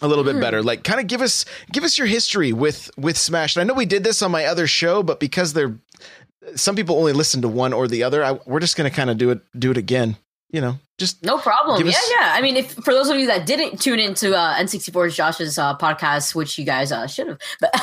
a 0.00 0.08
little 0.08 0.24
bit 0.24 0.40
better. 0.40 0.62
Hmm. 0.62 0.66
Like, 0.66 0.84
kind 0.84 1.00
of 1.00 1.06
give 1.06 1.20
us 1.20 1.44
give 1.70 1.84
us 1.84 1.98
your 1.98 2.06
history 2.06 2.54
with 2.54 2.90
with 2.96 3.18
Smash. 3.18 3.56
And 3.56 3.60
I 3.60 3.64
know 3.64 3.74
we 3.74 3.84
did 3.84 4.02
this 4.02 4.22
on 4.22 4.30
my 4.30 4.46
other 4.46 4.66
show, 4.66 5.02
but 5.02 5.20
because 5.20 5.52
they're 5.52 5.76
some 6.54 6.76
people 6.76 6.96
only 6.96 7.12
listen 7.12 7.42
to 7.42 7.48
one 7.48 7.74
or 7.74 7.86
the 7.88 8.04
other, 8.04 8.24
I, 8.24 8.32
we're 8.46 8.60
just 8.60 8.76
going 8.76 8.88
to 8.88 8.96
kind 8.96 9.10
of 9.10 9.18
do 9.18 9.28
it 9.28 9.42
do 9.58 9.70
it 9.70 9.76
again 9.76 10.16
you 10.54 10.60
know, 10.60 10.78
just 10.98 11.24
no 11.24 11.38
problem. 11.38 11.82
Yeah, 11.84 11.90
us- 11.90 12.10
yeah. 12.18 12.32
I 12.34 12.40
mean, 12.40 12.56
if 12.56 12.72
for 12.72 12.94
those 12.94 13.08
of 13.08 13.18
you 13.18 13.26
that 13.26 13.46
didn't 13.46 13.80
tune 13.80 13.98
into 13.98 14.36
uh, 14.36 14.54
N64's 14.56 15.16
Josh's 15.16 15.58
uh, 15.58 15.76
podcast, 15.76 16.34
which 16.34 16.56
you 16.58 16.64
guys 16.64 16.92
uh, 16.92 17.06
should 17.06 17.26
have, 17.26 17.38
but 17.60 17.70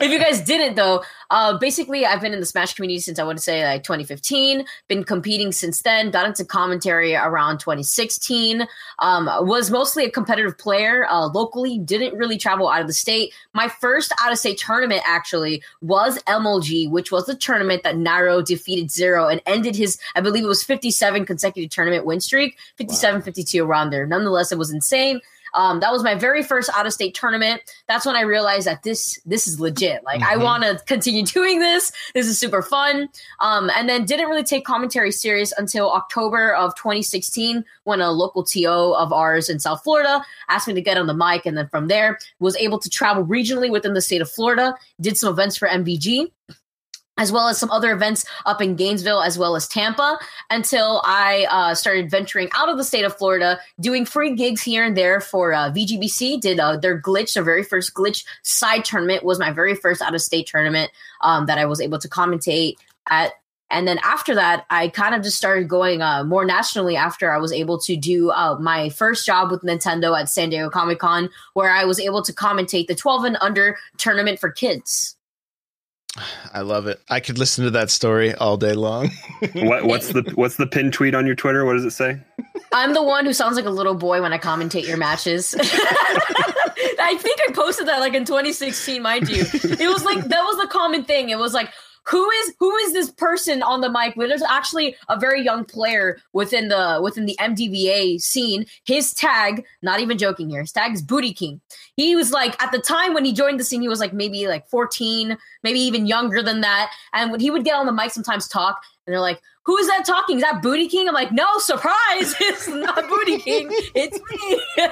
if 0.00 0.10
you 0.10 0.18
guys 0.18 0.40
didn't 0.40 0.74
though, 0.74 1.02
uh, 1.30 1.58
basically, 1.58 2.04
I've 2.06 2.20
been 2.20 2.32
in 2.32 2.40
the 2.40 2.46
Smash 2.46 2.74
community 2.74 2.98
since 3.00 3.18
I 3.18 3.24
would 3.24 3.40
say 3.40 3.64
like 3.64 3.84
2015. 3.84 4.64
Been 4.88 5.04
competing 5.04 5.52
since 5.52 5.82
then. 5.82 6.10
Got 6.10 6.26
into 6.26 6.44
commentary 6.44 7.14
around 7.14 7.58
2016. 7.58 8.66
Um, 8.98 9.26
was 9.46 9.70
mostly 9.70 10.04
a 10.04 10.10
competitive 10.10 10.58
player 10.58 11.06
uh, 11.08 11.26
locally. 11.28 11.78
Didn't 11.78 12.16
really 12.16 12.38
travel 12.38 12.68
out 12.68 12.80
of 12.80 12.86
the 12.86 12.92
state. 12.92 13.32
My 13.52 13.68
first 13.68 14.12
out 14.20 14.32
of 14.32 14.38
state 14.38 14.58
tournament 14.58 15.02
actually 15.04 15.62
was 15.82 16.18
MLG, 16.24 16.90
which 16.90 17.12
was 17.12 17.26
the 17.26 17.36
tournament 17.36 17.82
that 17.84 17.94
Nairo 17.96 18.44
defeated 18.44 18.90
Zero 18.90 19.28
and 19.28 19.40
ended 19.46 19.76
his, 19.76 19.98
I 20.16 20.20
believe 20.20 20.44
it 20.44 20.48
was 20.48 20.64
57 20.64 21.26
consecutive 21.26 21.70
tournament 21.70 22.06
win 22.06 22.20
streak, 22.30 22.56
57, 22.76 23.16
wow. 23.16 23.24
52 23.24 23.64
around 23.64 23.90
there. 23.90 24.06
Nonetheless, 24.06 24.52
it 24.52 24.58
was 24.58 24.72
insane. 24.72 25.20
Um, 25.54 25.80
that 25.80 25.90
was 25.90 26.04
my 26.04 26.14
very 26.14 26.44
first 26.44 26.70
out 26.76 26.86
of 26.86 26.92
state 26.92 27.12
tournament. 27.12 27.60
That's 27.88 28.06
when 28.06 28.14
I 28.14 28.20
realized 28.20 28.68
that 28.68 28.84
this 28.84 29.18
this 29.26 29.48
is 29.48 29.58
legit. 29.58 30.04
Like 30.04 30.20
mm-hmm. 30.20 30.40
I 30.40 30.42
want 30.42 30.62
to 30.62 30.80
continue 30.86 31.24
doing 31.26 31.58
this. 31.58 31.90
This 32.14 32.26
is 32.26 32.38
super 32.38 32.62
fun. 32.62 33.08
Um, 33.40 33.70
and 33.74 33.88
then 33.88 34.04
didn't 34.04 34.28
really 34.28 34.44
take 34.44 34.64
commentary 34.64 35.10
serious 35.10 35.52
until 35.56 35.90
October 35.90 36.54
of 36.54 36.74
2016 36.76 37.64
when 37.84 38.00
a 38.00 38.12
local 38.12 38.44
TO 38.44 38.94
of 38.96 39.12
ours 39.12 39.48
in 39.48 39.58
South 39.58 39.82
Florida 39.82 40.24
asked 40.48 40.68
me 40.68 40.74
to 40.74 40.80
get 40.80 40.96
on 40.96 41.06
the 41.06 41.14
mic, 41.14 41.46
and 41.46 41.56
then 41.56 41.68
from 41.68 41.88
there 41.88 42.18
was 42.38 42.56
able 42.56 42.78
to 42.78 42.88
travel 42.88 43.24
regionally 43.24 43.70
within 43.70 43.94
the 43.94 44.00
state 44.00 44.20
of 44.20 44.30
Florida. 44.30 44.74
Did 45.00 45.16
some 45.16 45.32
events 45.32 45.56
for 45.56 45.68
MVG 45.68 46.30
as 47.20 47.30
well 47.30 47.48
as 47.48 47.58
some 47.58 47.70
other 47.70 47.92
events 47.92 48.24
up 48.46 48.62
in 48.62 48.74
Gainesville, 48.74 49.20
as 49.20 49.38
well 49.38 49.54
as 49.54 49.68
Tampa, 49.68 50.18
until 50.48 51.02
I 51.04 51.46
uh, 51.50 51.74
started 51.74 52.10
venturing 52.10 52.48
out 52.54 52.70
of 52.70 52.78
the 52.78 52.82
state 52.82 53.04
of 53.04 53.16
Florida, 53.16 53.60
doing 53.78 54.06
free 54.06 54.34
gigs 54.34 54.62
here 54.62 54.82
and 54.82 54.96
there 54.96 55.20
for 55.20 55.52
uh, 55.52 55.70
VGBC. 55.70 56.40
Did 56.40 56.58
uh, 56.58 56.78
their 56.78 57.00
glitch, 57.00 57.34
their 57.34 57.44
very 57.44 57.62
first 57.62 57.92
glitch 57.92 58.24
side 58.42 58.86
tournament, 58.86 59.22
was 59.22 59.38
my 59.38 59.52
very 59.52 59.74
first 59.74 60.00
out 60.00 60.14
of 60.14 60.22
state 60.22 60.46
tournament 60.46 60.90
um, 61.20 61.44
that 61.44 61.58
I 61.58 61.66
was 61.66 61.80
able 61.80 61.98
to 61.98 62.08
commentate 62.08 62.76
at. 63.08 63.32
And 63.72 63.86
then 63.86 64.00
after 64.02 64.34
that, 64.34 64.64
I 64.68 64.88
kind 64.88 65.14
of 65.14 65.22
just 65.22 65.36
started 65.36 65.68
going 65.68 66.02
uh, 66.02 66.24
more 66.24 66.44
nationally 66.44 66.96
after 66.96 67.30
I 67.30 67.38
was 67.38 67.52
able 67.52 67.78
to 67.80 67.96
do 67.96 68.30
uh, 68.30 68.56
my 68.58 68.88
first 68.88 69.24
job 69.24 69.52
with 69.52 69.62
Nintendo 69.62 70.18
at 70.18 70.28
San 70.28 70.48
Diego 70.48 70.70
Comic 70.70 70.98
Con, 70.98 71.28
where 71.54 71.70
I 71.70 71.84
was 71.84 72.00
able 72.00 72.22
to 72.22 72.32
commentate 72.32 72.88
the 72.88 72.96
12 72.96 73.24
and 73.24 73.36
under 73.40 73.76
tournament 73.96 74.40
for 74.40 74.50
kids. 74.50 75.16
I 76.52 76.60
love 76.60 76.86
it. 76.86 77.00
I 77.08 77.20
could 77.20 77.38
listen 77.38 77.64
to 77.64 77.70
that 77.72 77.90
story 77.90 78.34
all 78.34 78.56
day 78.56 78.72
long. 78.72 79.10
what 79.54 79.84
what's 79.84 80.08
the 80.08 80.30
what's 80.34 80.56
the 80.56 80.66
pin 80.66 80.90
tweet 80.90 81.14
on 81.14 81.26
your 81.26 81.34
Twitter? 81.34 81.64
What 81.64 81.74
does 81.74 81.84
it 81.84 81.92
say? 81.92 82.18
I'm 82.72 82.94
the 82.94 83.02
one 83.02 83.24
who 83.26 83.32
sounds 83.32 83.56
like 83.56 83.64
a 83.64 83.70
little 83.70 83.94
boy 83.94 84.22
when 84.22 84.32
I 84.32 84.38
commentate 84.38 84.86
your 84.86 84.96
matches. 84.96 85.54
I 87.02 87.16
think 87.18 87.40
I 87.48 87.52
posted 87.52 87.88
that 87.88 88.00
like 88.00 88.14
in 88.14 88.24
2016, 88.24 89.02
mind 89.02 89.28
you. 89.28 89.44
It 89.52 89.88
was 89.88 90.04
like 90.04 90.24
that 90.24 90.42
was 90.42 90.56
the 90.56 90.68
common 90.68 91.04
thing. 91.04 91.30
It 91.30 91.38
was 91.38 91.54
like 91.54 91.72
who 92.06 92.28
is 92.30 92.54
who 92.58 92.74
is 92.76 92.92
this 92.92 93.10
person 93.10 93.62
on 93.62 93.80
the 93.80 93.90
mic? 93.90 94.16
Well, 94.16 94.28
there's 94.28 94.42
actually 94.42 94.96
a 95.08 95.18
very 95.18 95.42
young 95.42 95.64
player 95.64 96.18
within 96.32 96.68
the 96.68 97.00
within 97.02 97.26
the 97.26 97.36
MDVA 97.40 98.20
scene. 98.20 98.66
His 98.84 99.12
tag, 99.14 99.64
not 99.82 100.00
even 100.00 100.18
joking 100.18 100.50
here, 100.50 100.60
his 100.60 100.72
tag 100.72 100.92
is 100.92 101.02
Booty 101.02 101.32
King. 101.32 101.60
He 101.96 102.16
was 102.16 102.32
like 102.32 102.60
at 102.62 102.72
the 102.72 102.78
time 102.78 103.14
when 103.14 103.24
he 103.24 103.32
joined 103.32 103.60
the 103.60 103.64
scene, 103.64 103.82
he 103.82 103.88
was 103.88 104.00
like 104.00 104.12
maybe 104.12 104.46
like 104.48 104.66
14, 104.68 105.36
maybe 105.62 105.80
even 105.80 106.06
younger 106.06 106.42
than 106.42 106.60
that. 106.62 106.92
And 107.12 107.30
when 107.30 107.40
he 107.40 107.50
would 107.50 107.64
get 107.64 107.74
on 107.74 107.86
the 107.86 107.92
mic, 107.92 108.10
sometimes 108.10 108.48
talk, 108.48 108.82
and 109.06 109.12
they're 109.12 109.20
like, 109.20 109.40
"Who 109.64 109.76
is 109.76 109.86
that 109.88 110.04
talking? 110.04 110.36
Is 110.36 110.42
that 110.42 110.62
Booty 110.62 110.88
King?" 110.88 111.08
I'm 111.08 111.14
like, 111.14 111.32
"No, 111.32 111.46
surprise! 111.58 112.34
It's 112.40 112.68
not 112.68 113.08
Booty 113.08 113.38
King. 113.38 113.68
It's 113.94 114.18
me." 114.30 114.86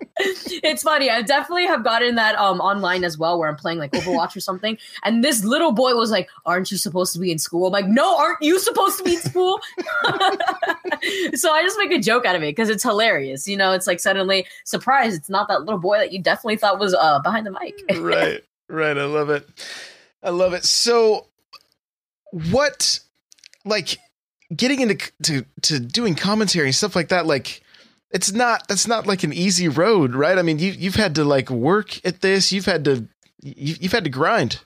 it's 0.18 0.82
funny. 0.82 1.10
I 1.10 1.22
definitely 1.22 1.66
have 1.66 1.82
gotten 1.82 2.14
that 2.14 2.36
um 2.36 2.60
online 2.60 3.02
as 3.02 3.18
well, 3.18 3.38
where 3.38 3.48
I'm 3.48 3.56
playing 3.56 3.78
like 3.78 3.90
Overwatch 3.92 4.36
or 4.36 4.40
something, 4.40 4.78
and 5.02 5.24
this 5.24 5.44
little 5.44 5.72
boy 5.72 5.94
was 5.94 6.10
like, 6.10 6.28
"Aren't 6.46 6.70
you 6.70 6.76
supposed 6.76 7.12
to 7.14 7.18
be 7.18 7.32
in 7.32 7.38
school?" 7.38 7.66
I'm 7.66 7.72
like, 7.72 7.88
"No, 7.88 8.16
aren't 8.16 8.40
you 8.40 8.58
supposed 8.60 8.98
to 8.98 9.04
be 9.04 9.14
in 9.14 9.20
school?" 9.20 9.60
so 11.34 11.50
I 11.50 11.62
just 11.62 11.78
make 11.78 11.90
a 11.90 11.98
joke 11.98 12.24
out 12.26 12.36
of 12.36 12.42
it 12.42 12.54
because 12.54 12.68
it's 12.68 12.84
hilarious. 12.84 13.48
You 13.48 13.56
know, 13.56 13.72
it's 13.72 13.88
like 13.88 13.98
suddenly 13.98 14.46
surprise. 14.64 15.14
It's 15.14 15.28
not 15.28 15.48
that 15.48 15.62
little 15.62 15.80
boy 15.80 15.98
that 15.98 16.12
you 16.12 16.22
definitely 16.22 16.56
thought 16.56 16.78
was 16.78 16.94
uh 16.94 17.18
behind 17.20 17.46
the 17.46 17.50
mic. 17.50 17.80
right, 17.98 18.44
right. 18.68 18.96
I 18.96 19.04
love 19.04 19.30
it. 19.30 19.48
I 20.22 20.30
love 20.30 20.52
it. 20.52 20.64
So, 20.64 21.26
what, 22.30 23.00
like, 23.64 23.98
getting 24.54 24.80
into 24.80 25.10
to 25.24 25.44
to 25.62 25.80
doing 25.80 26.14
commentary 26.14 26.66
and 26.66 26.74
stuff 26.74 26.94
like 26.94 27.08
that, 27.08 27.26
like 27.26 27.62
it's 28.14 28.32
not 28.32 28.66
that's 28.68 28.86
not 28.86 29.06
like 29.06 29.24
an 29.24 29.32
easy 29.32 29.68
road, 29.68 30.14
right? 30.14 30.38
I 30.38 30.42
mean, 30.42 30.58
you 30.58 30.70
you've 30.70 30.94
had 30.94 31.16
to 31.16 31.24
like 31.24 31.50
work 31.50 32.02
at 32.06 32.20
this. 32.20 32.52
You've 32.52 32.64
had 32.64 32.84
to 32.84 33.08
you, 33.42 33.74
have 33.82 33.92
had 33.92 34.04
to 34.04 34.10
grind. 34.10 34.60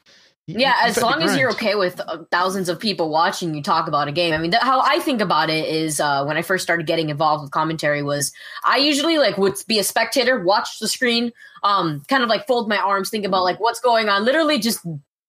Yeah, 0.46 0.74
as 0.82 1.00
long 1.00 1.22
as 1.22 1.36
you're 1.36 1.50
okay 1.50 1.74
with 1.74 2.00
uh, 2.00 2.24
thousands 2.30 2.70
of 2.70 2.80
people 2.80 3.10
watching 3.10 3.54
you 3.54 3.62
talk 3.62 3.86
about 3.86 4.08
a 4.08 4.12
game. 4.12 4.32
I 4.32 4.38
mean, 4.38 4.50
th- 4.50 4.62
how 4.62 4.80
I 4.80 4.98
think 4.98 5.20
about 5.20 5.50
it 5.50 5.68
is 5.68 6.00
uh, 6.00 6.24
when 6.24 6.38
I 6.38 6.42
first 6.42 6.62
started 6.64 6.86
getting 6.86 7.10
involved 7.10 7.42
with 7.42 7.50
commentary 7.50 8.02
was 8.02 8.32
I 8.64 8.78
usually 8.78 9.18
like 9.18 9.36
would 9.36 9.56
be 9.66 9.78
a 9.78 9.84
spectator, 9.84 10.42
watch 10.42 10.78
the 10.78 10.88
screen, 10.88 11.32
um, 11.62 12.02
kind 12.08 12.22
of 12.22 12.30
like 12.30 12.46
fold 12.46 12.66
my 12.66 12.78
arms, 12.78 13.10
think 13.10 13.26
about 13.26 13.44
like 13.44 13.60
what's 13.60 13.80
going 13.80 14.08
on, 14.08 14.24
literally 14.24 14.58
just 14.58 14.80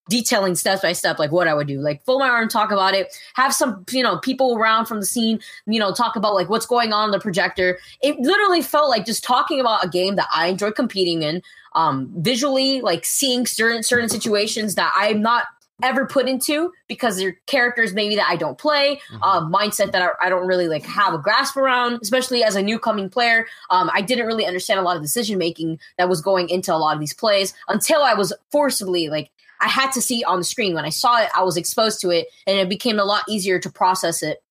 detailing 0.09 0.55
step 0.55 0.81
by 0.81 0.91
step 0.91 1.19
like 1.19 1.31
what 1.31 1.47
I 1.47 1.53
would 1.53 1.67
do. 1.67 1.79
Like 1.79 2.03
fold 2.03 2.19
my 2.19 2.27
arm, 2.27 2.49
talk 2.49 2.71
about 2.71 2.93
it, 2.93 3.15
have 3.35 3.53
some, 3.53 3.85
you 3.91 4.03
know, 4.03 4.17
people 4.17 4.57
around 4.57 4.87
from 4.87 4.99
the 4.99 5.05
scene, 5.05 5.39
you 5.65 5.79
know, 5.79 5.93
talk 5.93 6.15
about 6.15 6.33
like 6.33 6.49
what's 6.49 6.65
going 6.65 6.91
on 6.91 7.05
in 7.05 7.11
the 7.11 7.19
projector. 7.19 7.79
It 8.01 8.19
literally 8.19 8.61
felt 8.61 8.89
like 8.89 9.05
just 9.05 9.23
talking 9.23 9.59
about 9.59 9.85
a 9.85 9.87
game 9.87 10.15
that 10.15 10.27
I 10.33 10.47
enjoy 10.47 10.71
competing 10.71 11.21
in. 11.21 11.41
Um, 11.75 12.11
visually, 12.17 12.81
like 12.81 13.05
seeing 13.05 13.45
certain 13.45 13.83
certain 13.83 14.09
situations 14.09 14.73
that 14.75 14.91
I'm 14.95 15.21
not 15.21 15.45
ever 15.83 16.05
put 16.05 16.27
into 16.27 16.73
because 16.87 17.17
they're 17.17 17.37
characters 17.45 17.93
maybe 17.93 18.15
that 18.15 18.27
I 18.27 18.35
don't 18.35 18.57
play, 18.57 18.99
mm-hmm. 19.11 19.23
uh, 19.23 19.47
mindset 19.47 19.91
that 19.91 20.01
I, 20.01 20.25
I, 20.25 20.29
don't 20.29 20.47
really 20.47 20.67
like 20.67 20.83
have 20.83 21.13
a 21.13 21.17
grasp 21.17 21.57
around, 21.57 21.99
especially 22.01 22.43
as 22.43 22.55
a 22.55 22.61
new 22.61 22.79
coming 22.79 23.09
player. 23.09 23.47
Um, 23.69 23.89
I 23.93 24.01
didn't 24.01 24.27
really 24.27 24.45
understand 24.45 24.79
a 24.79 24.83
lot 24.83 24.97
of 24.97 25.01
decision 25.01 25.37
making 25.37 25.79
that 25.97 26.09
was 26.09 26.21
going 26.21 26.49
into 26.49 26.73
a 26.73 26.77
lot 26.77 26.95
of 26.95 26.99
these 26.99 27.13
plays 27.13 27.53
until 27.67 28.01
I 28.01 28.13
was 28.13 28.33
forcibly 28.51 29.09
like 29.09 29.29
I 29.61 29.67
had 29.67 29.91
to 29.93 30.01
see 30.01 30.21
it 30.21 30.25
on 30.25 30.39
the 30.39 30.45
screen. 30.45 30.73
When 30.73 30.85
I 30.85 30.89
saw 30.89 31.21
it, 31.21 31.29
I 31.35 31.43
was 31.43 31.57
exposed 31.57 32.01
to 32.01 32.09
it, 32.09 32.27
and 32.47 32.57
it 32.57 32.69
became 32.69 32.99
a 32.99 33.05
lot 33.05 33.23
easier 33.27 33.59
to 33.59 33.69
process 33.69 34.23
it. 34.23 34.43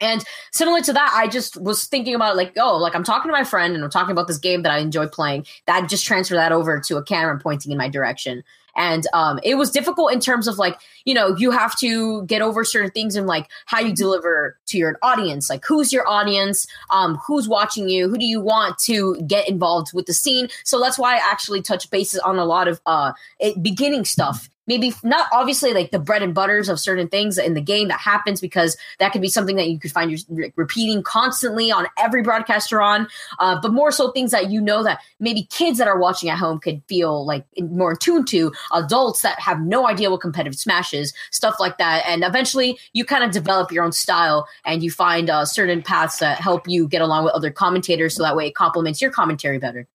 And 0.00 0.24
similar 0.52 0.80
to 0.80 0.92
that, 0.94 1.12
I 1.14 1.28
just 1.28 1.60
was 1.60 1.84
thinking 1.84 2.14
about 2.14 2.36
like, 2.36 2.52
oh, 2.58 2.76
like 2.76 2.94
I'm 2.96 3.04
talking 3.04 3.28
to 3.28 3.32
my 3.32 3.44
friend 3.44 3.74
and 3.74 3.84
I'm 3.84 3.90
talking 3.90 4.10
about 4.10 4.26
this 4.26 4.38
game 4.38 4.62
that 4.62 4.72
I 4.72 4.78
enjoy 4.78 5.06
playing. 5.06 5.46
That 5.66 5.88
just 5.88 6.04
transfer 6.04 6.34
that 6.34 6.50
over 6.50 6.80
to 6.80 6.96
a 6.96 7.04
camera 7.04 7.38
pointing 7.38 7.70
in 7.70 7.78
my 7.78 7.88
direction 7.88 8.42
and 8.76 9.06
um, 9.12 9.38
it 9.42 9.56
was 9.56 9.70
difficult 9.70 10.12
in 10.12 10.20
terms 10.20 10.48
of 10.48 10.58
like 10.58 10.78
you 11.04 11.14
know 11.14 11.36
you 11.36 11.50
have 11.50 11.76
to 11.78 12.24
get 12.24 12.42
over 12.42 12.64
certain 12.64 12.90
things 12.90 13.16
and 13.16 13.26
like 13.26 13.48
how 13.66 13.80
you 13.80 13.94
deliver 13.94 14.58
to 14.66 14.78
your 14.78 14.98
audience. 15.02 15.50
Like 15.50 15.64
who's 15.66 15.92
your 15.92 16.08
audience? 16.08 16.66
Um, 16.90 17.18
who's 17.26 17.48
watching 17.48 17.88
you? 17.88 18.08
Who 18.08 18.18
do 18.18 18.24
you 18.24 18.40
want 18.40 18.78
to 18.80 19.16
get 19.26 19.48
involved 19.48 19.92
with 19.92 20.06
the 20.06 20.14
scene? 20.14 20.48
So 20.64 20.80
that's 20.80 20.98
why 20.98 21.14
i 21.14 21.20
actually 21.22 21.62
touch 21.62 21.90
bases 21.90 22.20
on 22.20 22.38
a 22.38 22.44
lot 22.44 22.68
of 22.68 22.80
uh, 22.86 23.12
beginning 23.60 24.04
stuff 24.04 24.50
maybe 24.66 24.92
not 25.02 25.26
obviously 25.32 25.72
like 25.72 25.90
the 25.90 25.98
bread 25.98 26.22
and 26.22 26.34
butters 26.34 26.68
of 26.68 26.78
certain 26.78 27.08
things 27.08 27.38
in 27.38 27.54
the 27.54 27.60
game 27.60 27.88
that 27.88 28.00
happens 28.00 28.40
because 28.40 28.76
that 28.98 29.12
could 29.12 29.22
be 29.22 29.28
something 29.28 29.56
that 29.56 29.68
you 29.68 29.78
could 29.78 29.90
find 29.90 30.10
you 30.10 30.52
repeating 30.56 31.02
constantly 31.02 31.70
on 31.70 31.86
every 31.98 32.22
broadcaster 32.22 32.80
on 32.80 33.08
uh, 33.38 33.58
but 33.60 33.72
more 33.72 33.90
so 33.90 34.10
things 34.12 34.30
that 34.30 34.50
you 34.50 34.60
know 34.60 34.82
that 34.82 35.00
maybe 35.20 35.44
kids 35.44 35.78
that 35.78 35.88
are 35.88 35.98
watching 35.98 36.28
at 36.28 36.38
home 36.38 36.58
could 36.58 36.82
feel 36.88 37.24
like 37.24 37.44
more 37.58 37.92
in 37.92 37.96
tune 37.98 38.24
to 38.24 38.52
adults 38.72 39.22
that 39.22 39.38
have 39.40 39.60
no 39.60 39.88
idea 39.88 40.10
what 40.10 40.20
competitive 40.20 40.58
smash 40.58 40.94
is 40.94 41.12
stuff 41.30 41.56
like 41.58 41.78
that 41.78 42.04
and 42.06 42.24
eventually 42.24 42.78
you 42.92 43.04
kind 43.04 43.24
of 43.24 43.30
develop 43.30 43.72
your 43.72 43.84
own 43.84 43.92
style 43.92 44.46
and 44.64 44.82
you 44.82 44.90
find 44.90 45.30
uh, 45.30 45.44
certain 45.44 45.82
paths 45.82 46.18
that 46.18 46.38
help 46.38 46.68
you 46.68 46.88
get 46.88 47.02
along 47.02 47.24
with 47.24 47.34
other 47.34 47.50
commentators 47.50 48.16
so 48.16 48.22
that 48.22 48.36
way 48.36 48.46
it 48.46 48.54
complements 48.54 49.00
your 49.00 49.10
commentary 49.10 49.58
better. 49.58 49.86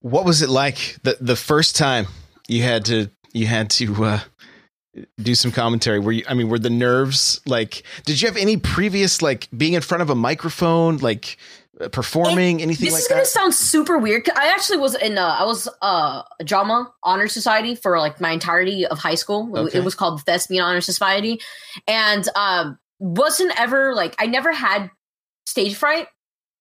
What 0.00 0.24
was 0.24 0.42
it 0.42 0.48
like 0.48 0.96
the 1.04 1.16
the 1.20 1.36
first 1.36 1.76
time 1.76 2.06
you 2.52 2.62
had 2.62 2.84
to 2.86 3.10
you 3.32 3.46
had 3.46 3.70
to 3.70 4.04
uh, 4.04 4.20
do 5.20 5.34
some 5.34 5.52
commentary. 5.52 5.98
Were 5.98 6.12
you? 6.12 6.24
I 6.28 6.34
mean, 6.34 6.48
were 6.48 6.58
the 6.58 6.70
nerves 6.70 7.40
like? 7.46 7.82
Did 8.04 8.20
you 8.20 8.28
have 8.28 8.36
any 8.36 8.56
previous 8.56 9.22
like 9.22 9.48
being 9.56 9.72
in 9.72 9.80
front 9.80 10.02
of 10.02 10.10
a 10.10 10.14
microphone, 10.14 10.98
like 10.98 11.38
uh, 11.80 11.88
performing 11.88 12.60
it, 12.60 12.64
anything? 12.64 12.86
This 12.86 12.94
like 12.94 13.02
is 13.02 13.08
gonna 13.08 13.20
that? 13.22 13.26
sound 13.26 13.54
super 13.54 13.98
weird. 13.98 14.28
I 14.36 14.48
actually 14.48 14.78
was 14.78 14.94
in. 14.94 15.18
Uh, 15.18 15.36
I 15.40 15.44
was 15.44 15.68
uh, 15.80 16.22
a 16.38 16.44
drama 16.44 16.92
honor 17.02 17.28
society 17.28 17.74
for 17.74 17.98
like 17.98 18.20
my 18.20 18.32
entirety 18.32 18.86
of 18.86 18.98
high 18.98 19.14
school. 19.14 19.50
Okay. 19.56 19.78
It 19.78 19.84
was 19.84 19.94
called 19.94 20.18
the 20.18 20.22
Thespian 20.24 20.62
Honor 20.62 20.82
Society, 20.82 21.40
and 21.88 22.28
um, 22.36 22.78
wasn't 22.98 23.58
ever 23.58 23.94
like 23.94 24.14
I 24.18 24.26
never 24.26 24.52
had 24.52 24.90
stage 25.46 25.74
fright 25.74 26.06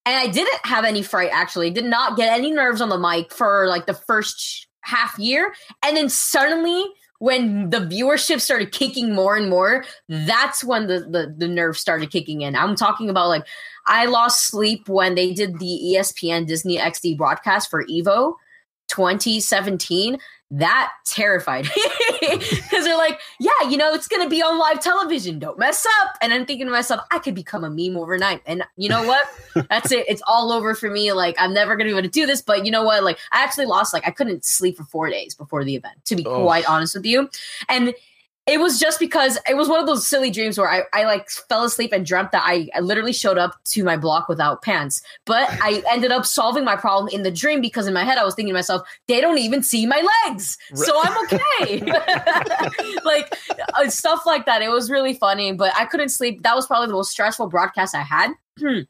and 0.06 0.16
I 0.16 0.28
didn't 0.28 0.66
have 0.66 0.86
any 0.86 1.04
fright 1.04 1.30
actually. 1.32 1.70
Did 1.70 1.86
not 1.86 2.18
get 2.18 2.34
any 2.34 2.52
nerves 2.52 2.82
on 2.82 2.90
the 2.90 2.98
mic 2.98 3.32
for 3.32 3.68
like 3.68 3.86
the 3.86 3.94
first 3.94 4.68
half 4.82 5.18
year. 5.18 5.54
And 5.84 5.96
then 5.96 6.10
suddenly, 6.10 6.84
when 7.20 7.70
the 7.70 7.78
viewership 7.78 8.42
started 8.42 8.72
kicking 8.72 9.14
more 9.14 9.36
and 9.36 9.50
more, 9.50 9.86
that's 10.10 10.64
when 10.64 10.88
the, 10.88 11.02
the, 11.02 11.34
the 11.38 11.48
nerve 11.48 11.78
started 11.78 12.10
kicking 12.10 12.42
in. 12.42 12.56
I'm 12.56 12.76
talking 12.76 13.10
about 13.10 13.28
like, 13.28 13.46
I 13.86 14.06
lost 14.06 14.48
sleep 14.48 14.90
when 14.90 15.16
they 15.16 15.32
did 15.32 15.60
the 15.60 15.96
ESPN 15.96 16.48
Disney 16.48 16.78
XD 16.78 17.18
broadcast 17.18 17.70
for 17.70 17.86
Evo 17.86 18.34
2017 18.88 20.18
that 20.52 20.92
terrified 21.06 21.66
because 22.20 22.70
they're 22.84 22.98
like, 22.98 23.20
yeah, 23.40 23.70
you 23.70 23.78
know, 23.78 23.94
it's 23.94 24.08
gonna 24.08 24.28
be 24.28 24.42
on 24.42 24.60
live 24.60 24.82
television. 24.82 25.40
Don't 25.40 25.58
mess 25.58 25.86
up. 26.02 26.16
And 26.22 26.34
I'm 26.34 26.46
thinking 26.46 26.68
to 26.68 26.72
myself, 26.72 27.02
I 27.10 27.20
could 27.20 27.36
become 27.36 27.64
a 27.64 27.70
meme 27.70 27.96
overnight. 27.96 28.42
And 28.46 28.64
you 28.76 28.90
know 28.90 29.04
what? 29.04 29.26
That's 29.70 29.92
it. 29.92 30.06
It's 30.10 30.22
all 30.28 30.52
over 30.52 30.76
for 30.76 30.90
me. 30.90 31.14
Like 31.14 31.36
I'm 31.40 31.54
never 31.54 31.76
gonna 31.76 31.86
be 31.86 31.92
able 31.92 32.02
to 32.02 32.10
do 32.10 32.26
this. 32.26 32.42
But 32.42 32.66
you 32.66 32.72
know 32.72 32.84
what? 32.84 33.04
Like 33.04 33.18
I 33.32 33.44
actually 33.44 33.66
lost. 33.66 33.94
Like 33.94 34.06
I 34.06 34.12
couldn't 34.12 34.44
sleep 34.44 34.78
for 34.78 34.84
four 34.84 35.10
days 35.10 35.34
before 35.34 35.64
the 35.64 35.76
event. 35.76 36.04
To 36.06 36.16
be 36.16 36.26
oh. 36.26 36.44
quite 36.44 36.70
honest 36.70 36.96
with 36.96 37.06
you, 37.06 37.30
and 37.70 37.94
it 38.48 38.60
was 38.60 38.80
just 38.80 39.00
because 39.00 39.38
it 39.48 39.56
was 39.56 39.70
one 39.70 39.80
of 39.80 39.86
those 39.86 40.08
silly 40.08 40.32
dreams 40.32 40.58
where 40.58 40.70
I, 40.70 40.82
I 40.94 41.06
like 41.06 41.30
fell 41.30 41.64
asleep 41.64 41.94
and 41.94 42.06
dreamt 42.06 42.32
that 42.32 42.44
I, 42.46 42.70
I 42.74 42.80
literally 42.80 43.14
showed 43.14 43.38
up 43.38 43.64
to 43.66 43.84
my 43.84 43.98
block 43.98 44.28
without 44.28 44.64
pants. 44.64 45.02
But 45.26 45.48
I 45.62 45.84
ended 45.92 46.12
up 46.12 46.26
solving 46.26 46.66
my 46.66 46.76
problem 46.76 47.14
in 47.14 47.22
the 47.22 47.30
dream 47.30 47.62
because 47.62 47.86
in 47.86 47.94
my 47.94 48.04
head 48.04 48.18
I 48.18 48.24
was 48.24 48.34
thinking 48.34 48.54
to 48.54 48.58
myself, 48.58 48.88
they 49.08 49.22
don't 49.22 49.38
even 49.38 49.62
see 49.62 49.86
my 49.86 50.04
legs, 50.26 50.58
so 50.74 51.00
I'm 51.04 51.24
okay. 51.26 51.82
like 53.06 53.34
uh, 53.76 53.90
stuff 53.90 54.26
like 54.26 54.46
that. 54.48 54.64
It 54.64 54.70
was 54.70 54.90
really 54.90 55.14
funny, 55.14 55.54
but 55.54 55.74
I 55.78 55.86
couldn't 55.86 56.10
sleep. 56.10 56.42
That 56.42 56.56
was 56.56 56.66
probably 56.66 56.88
the 56.88 56.94
most 56.94 57.12
stressful 57.12 57.48
broadcast 57.48 57.96
I 57.96 58.02
had. 58.02 58.32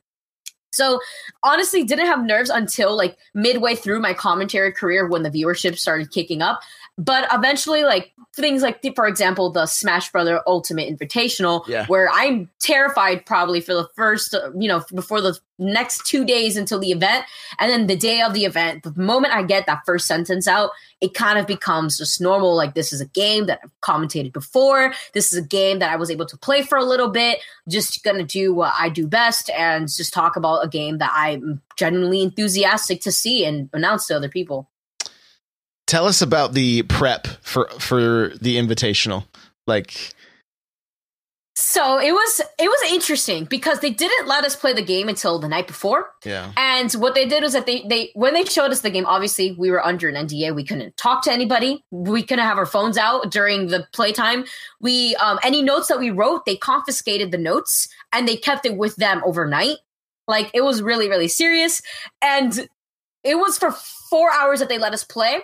So 0.73 1.01
honestly, 1.43 1.83
didn't 1.83 2.05
have 2.05 2.23
nerves 2.23 2.49
until 2.49 2.95
like 2.95 3.17
midway 3.33 3.75
through 3.75 3.99
my 3.99 4.13
commentary 4.13 4.71
career 4.71 5.07
when 5.07 5.23
the 5.23 5.29
viewership 5.29 5.77
started 5.77 6.11
kicking 6.11 6.41
up. 6.41 6.61
But 6.97 7.27
eventually, 7.31 7.83
like 7.83 8.13
things 8.35 8.61
like, 8.61 8.83
for 8.95 9.07
example, 9.07 9.49
the 9.51 9.65
Smash 9.65 10.11
Brother 10.11 10.41
Ultimate 10.45 10.89
Invitational, 10.89 11.67
yeah. 11.67 11.85
where 11.87 12.09
I'm 12.11 12.49
terrified 12.59 13.25
probably 13.25 13.59
for 13.59 13.73
the 13.73 13.87
first, 13.95 14.35
you 14.57 14.67
know, 14.67 14.83
before 14.93 15.21
the 15.21 15.37
next 15.57 16.05
two 16.05 16.25
days 16.25 16.57
until 16.57 16.79
the 16.79 16.91
event. 16.91 17.25
And 17.59 17.71
then 17.71 17.87
the 17.87 17.95
day 17.95 18.21
of 18.21 18.33
the 18.33 18.45
event, 18.45 18.83
the 18.83 18.93
moment 18.95 19.33
I 19.33 19.43
get 19.43 19.65
that 19.65 19.81
first 19.85 20.07
sentence 20.07 20.47
out, 20.47 20.71
it 21.01 21.13
kind 21.13 21.39
of 21.39 21.47
becomes 21.47 21.97
just 21.97 22.21
normal. 22.21 22.55
Like, 22.55 22.73
this 22.73 22.93
is 22.93 23.01
a 23.01 23.07
game 23.07 23.47
that 23.47 23.59
I've 23.63 23.71
commentated 23.81 24.33
before. 24.33 24.93
This 25.13 25.31
is 25.33 25.39
a 25.39 25.47
game 25.47 25.79
that 25.79 25.91
I 25.91 25.95
was 25.95 26.11
able 26.11 26.25
to 26.27 26.37
play 26.37 26.61
for 26.61 26.77
a 26.77 26.85
little 26.85 27.09
bit. 27.09 27.39
Just 27.67 28.03
gonna 28.03 28.23
do 28.23 28.53
what 28.53 28.73
I 28.77 28.89
do 28.89 29.07
best 29.07 29.49
and 29.49 29.87
just 29.87 30.13
talk 30.13 30.35
about 30.35 30.65
a 30.65 30.69
game 30.69 30.99
that 30.99 31.11
I'm 31.13 31.61
genuinely 31.77 32.21
enthusiastic 32.21 33.01
to 33.01 33.11
see 33.11 33.45
and 33.45 33.69
announce 33.73 34.07
to 34.07 34.15
other 34.15 34.29
people 34.29 34.70
tell 35.91 36.07
us 36.07 36.21
about 36.21 36.53
the 36.53 36.83
prep 36.83 37.27
for 37.41 37.67
for 37.79 38.31
the 38.41 38.55
invitational. 38.55 39.25
Like 39.67 40.13
so 41.53 41.99
it 41.99 42.13
was 42.13 42.41
it 42.57 42.67
was 42.69 42.91
interesting 42.93 43.43
because 43.43 43.81
they 43.81 43.89
didn't 43.89 44.25
let 44.25 44.45
us 44.45 44.55
play 44.55 44.71
the 44.71 44.81
game 44.81 45.09
until 45.09 45.37
the 45.37 45.49
night 45.49 45.67
before. 45.67 46.09
Yeah. 46.23 46.53
And 46.55 46.89
what 46.93 47.13
they 47.13 47.27
did 47.27 47.43
was 47.43 47.51
that 47.51 47.65
they 47.65 47.83
they 47.89 48.11
when 48.13 48.33
they 48.33 48.45
showed 48.45 48.71
us 48.71 48.79
the 48.79 48.89
game, 48.89 49.05
obviously 49.05 49.51
we 49.51 49.69
were 49.69 49.85
under 49.85 50.07
an 50.07 50.15
NDA. 50.15 50.55
We 50.55 50.63
couldn't 50.63 50.95
talk 50.95 51.23
to 51.25 51.31
anybody. 51.31 51.83
We 51.91 52.23
couldn't 52.23 52.45
have 52.45 52.57
our 52.57 52.65
phones 52.65 52.97
out 52.97 53.29
during 53.29 53.67
the 53.67 53.85
playtime. 53.91 54.45
We 54.79 55.15
um 55.17 55.39
any 55.43 55.61
notes 55.61 55.89
that 55.89 55.99
we 55.99 56.09
wrote, 56.09 56.45
they 56.45 56.55
confiscated 56.55 57.31
the 57.31 57.37
notes 57.37 57.89
and 58.13 58.29
they 58.29 58.37
kept 58.37 58.65
it 58.65 58.77
with 58.77 58.95
them 58.95 59.21
overnight. 59.25 59.77
Like 60.25 60.51
it 60.53 60.61
was 60.61 60.81
really 60.81 61.09
really 61.09 61.27
serious 61.27 61.81
and 62.21 62.69
it 63.25 63.35
was 63.35 63.57
for 63.57 63.71
4 63.71 64.31
hours 64.31 64.61
that 64.61 64.69
they 64.69 64.79
let 64.79 64.93
us 64.93 65.03
play. 65.03 65.41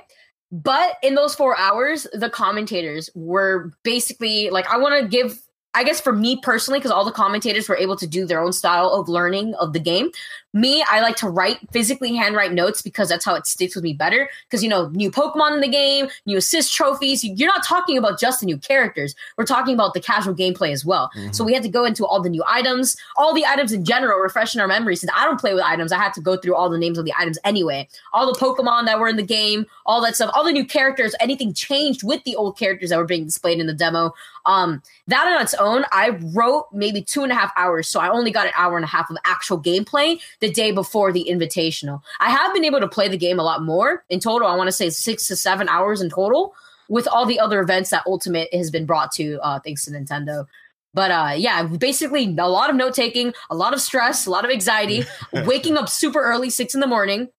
But 0.51 0.95
in 1.03 1.15
those 1.15 1.35
4 1.35 1.57
hours, 1.57 2.07
the 2.13 2.29
commentators 2.29 3.09
were 3.15 3.73
basically 3.83 4.49
like 4.49 4.67
I 4.69 4.77
want 4.77 5.01
to 5.01 5.07
give 5.07 5.41
I 5.73 5.83
guess 5.83 6.01
for 6.01 6.13
me 6.13 6.39
personally, 6.41 6.79
because 6.79 6.89
all 6.89 7.05
the 7.05 7.11
commentators 7.11 7.69
were 7.69 7.77
able 7.77 7.95
to 7.97 8.07
do 8.07 8.25
their 8.25 8.41
own 8.41 8.51
style 8.51 8.89
of 8.89 9.07
learning 9.07 9.53
of 9.55 9.73
the 9.73 9.79
game. 9.79 10.09
Me, 10.57 10.83
I 10.89 11.01
like 11.01 11.15
to 11.17 11.29
write 11.29 11.59
physically 11.71 12.15
handwrite 12.15 12.53
notes 12.53 12.81
because 12.81 13.09
that's 13.09 13.23
how 13.23 13.35
it 13.35 13.45
sticks 13.45 13.75
with 13.75 13.83
me 13.83 13.93
better. 13.93 14.29
Because 14.49 14.63
you 14.63 14.69
know, 14.69 14.89
new 14.89 15.11
Pokemon 15.11 15.53
in 15.53 15.61
the 15.61 15.67
game, 15.67 16.07
new 16.25 16.37
assist 16.37 16.73
trophies. 16.73 17.23
You're 17.23 17.47
not 17.47 17.63
talking 17.63 17.97
about 17.97 18.19
just 18.19 18.39
the 18.39 18.45
new 18.45 18.57
characters. 18.57 19.15
We're 19.37 19.45
talking 19.45 19.73
about 19.73 19.93
the 19.93 19.99
casual 19.99 20.33
gameplay 20.33 20.71
as 20.71 20.83
well. 20.83 21.11
Mm-hmm. 21.15 21.33
So 21.33 21.43
we 21.43 21.53
had 21.53 21.63
to 21.63 21.69
go 21.69 21.85
into 21.85 22.05
all 22.05 22.21
the 22.21 22.29
new 22.29 22.43
items, 22.47 22.97
all 23.15 23.33
the 23.33 23.45
items 23.45 23.71
in 23.71 23.85
general, 23.85 24.19
refreshing 24.19 24.59
our 24.59 24.67
memories. 24.67 25.01
Since 25.01 25.11
I 25.15 25.25
don't 25.25 25.39
play 25.39 25.53
with 25.53 25.63
items, 25.63 25.91
I 25.91 25.97
had 25.97 26.13
to 26.13 26.21
go 26.21 26.37
through 26.37 26.55
all 26.55 26.69
the 26.69 26.77
names 26.79 26.97
of 26.97 27.05
the 27.05 27.13
items 27.17 27.37
anyway. 27.43 27.87
All 28.13 28.31
the 28.31 28.39
Pokemon 28.39 28.85
that 28.85 28.99
were 28.99 29.07
in 29.07 29.17
the 29.17 29.23
game, 29.23 29.65
all 29.85 30.01
that 30.01 30.15
stuff, 30.15 30.31
all 30.33 30.43
the 30.43 30.51
new 30.51 30.65
characters, 30.65 31.13
anything 31.19 31.53
changed 31.53 32.03
with 32.03 32.23
the 32.23 32.35
old 32.35 32.57
characters 32.57 32.89
that 32.89 32.97
were 32.97 33.05
being 33.05 33.25
displayed 33.25 33.59
in 33.59 33.67
the 33.67 33.73
demo. 33.73 34.13
Um, 34.45 34.81
that 35.07 35.27
on 35.27 35.41
its 35.41 35.53
own, 35.55 35.83
I 35.91 36.17
wrote 36.33 36.67
maybe 36.71 37.01
two 37.01 37.23
and 37.23 37.31
a 37.31 37.35
half 37.35 37.51
hours, 37.57 37.89
so 37.89 37.99
I 37.99 38.09
only 38.09 38.31
got 38.31 38.47
an 38.47 38.53
hour 38.55 38.77
and 38.77 38.85
a 38.85 38.87
half 38.87 39.09
of 39.09 39.17
actual 39.25 39.61
gameplay 39.61 40.21
the 40.39 40.46
day 40.51 40.71
before 40.71 41.11
the 41.11 41.27
invitational. 41.29 42.01
I 42.19 42.29
have 42.29 42.53
been 42.53 42.65
able 42.65 42.79
to 42.79 42.87
play 42.87 43.07
the 43.07 43.17
game 43.17 43.39
a 43.39 43.43
lot 43.43 43.63
more 43.63 44.03
in 44.09 44.19
total. 44.19 44.47
I 44.47 44.55
want 44.55 44.67
to 44.67 44.71
say 44.71 44.89
six 44.89 45.27
to 45.27 45.35
seven 45.35 45.69
hours 45.69 46.01
in 46.01 46.09
total 46.09 46.53
with 46.89 47.07
all 47.07 47.25
the 47.25 47.39
other 47.39 47.59
events 47.59 47.89
that 47.89 48.03
Ultimate 48.05 48.53
has 48.53 48.71
been 48.71 48.85
brought 48.85 49.11
to, 49.13 49.39
uh, 49.41 49.59
thanks 49.59 49.85
to 49.85 49.91
Nintendo. 49.91 50.45
But 50.93 51.11
uh, 51.11 51.33
yeah, 51.35 51.63
basically 51.63 52.35
a 52.37 52.49
lot 52.49 52.69
of 52.69 52.75
note 52.75 52.93
taking, 52.93 53.33
a 53.49 53.55
lot 53.55 53.73
of 53.73 53.81
stress, 53.81 54.25
a 54.25 54.31
lot 54.31 54.45
of 54.45 54.51
anxiety, 54.51 55.03
waking 55.45 55.77
up 55.77 55.89
super 55.89 56.21
early, 56.21 56.49
six 56.49 56.73
in 56.73 56.79
the 56.79 56.87
morning, 56.87 57.29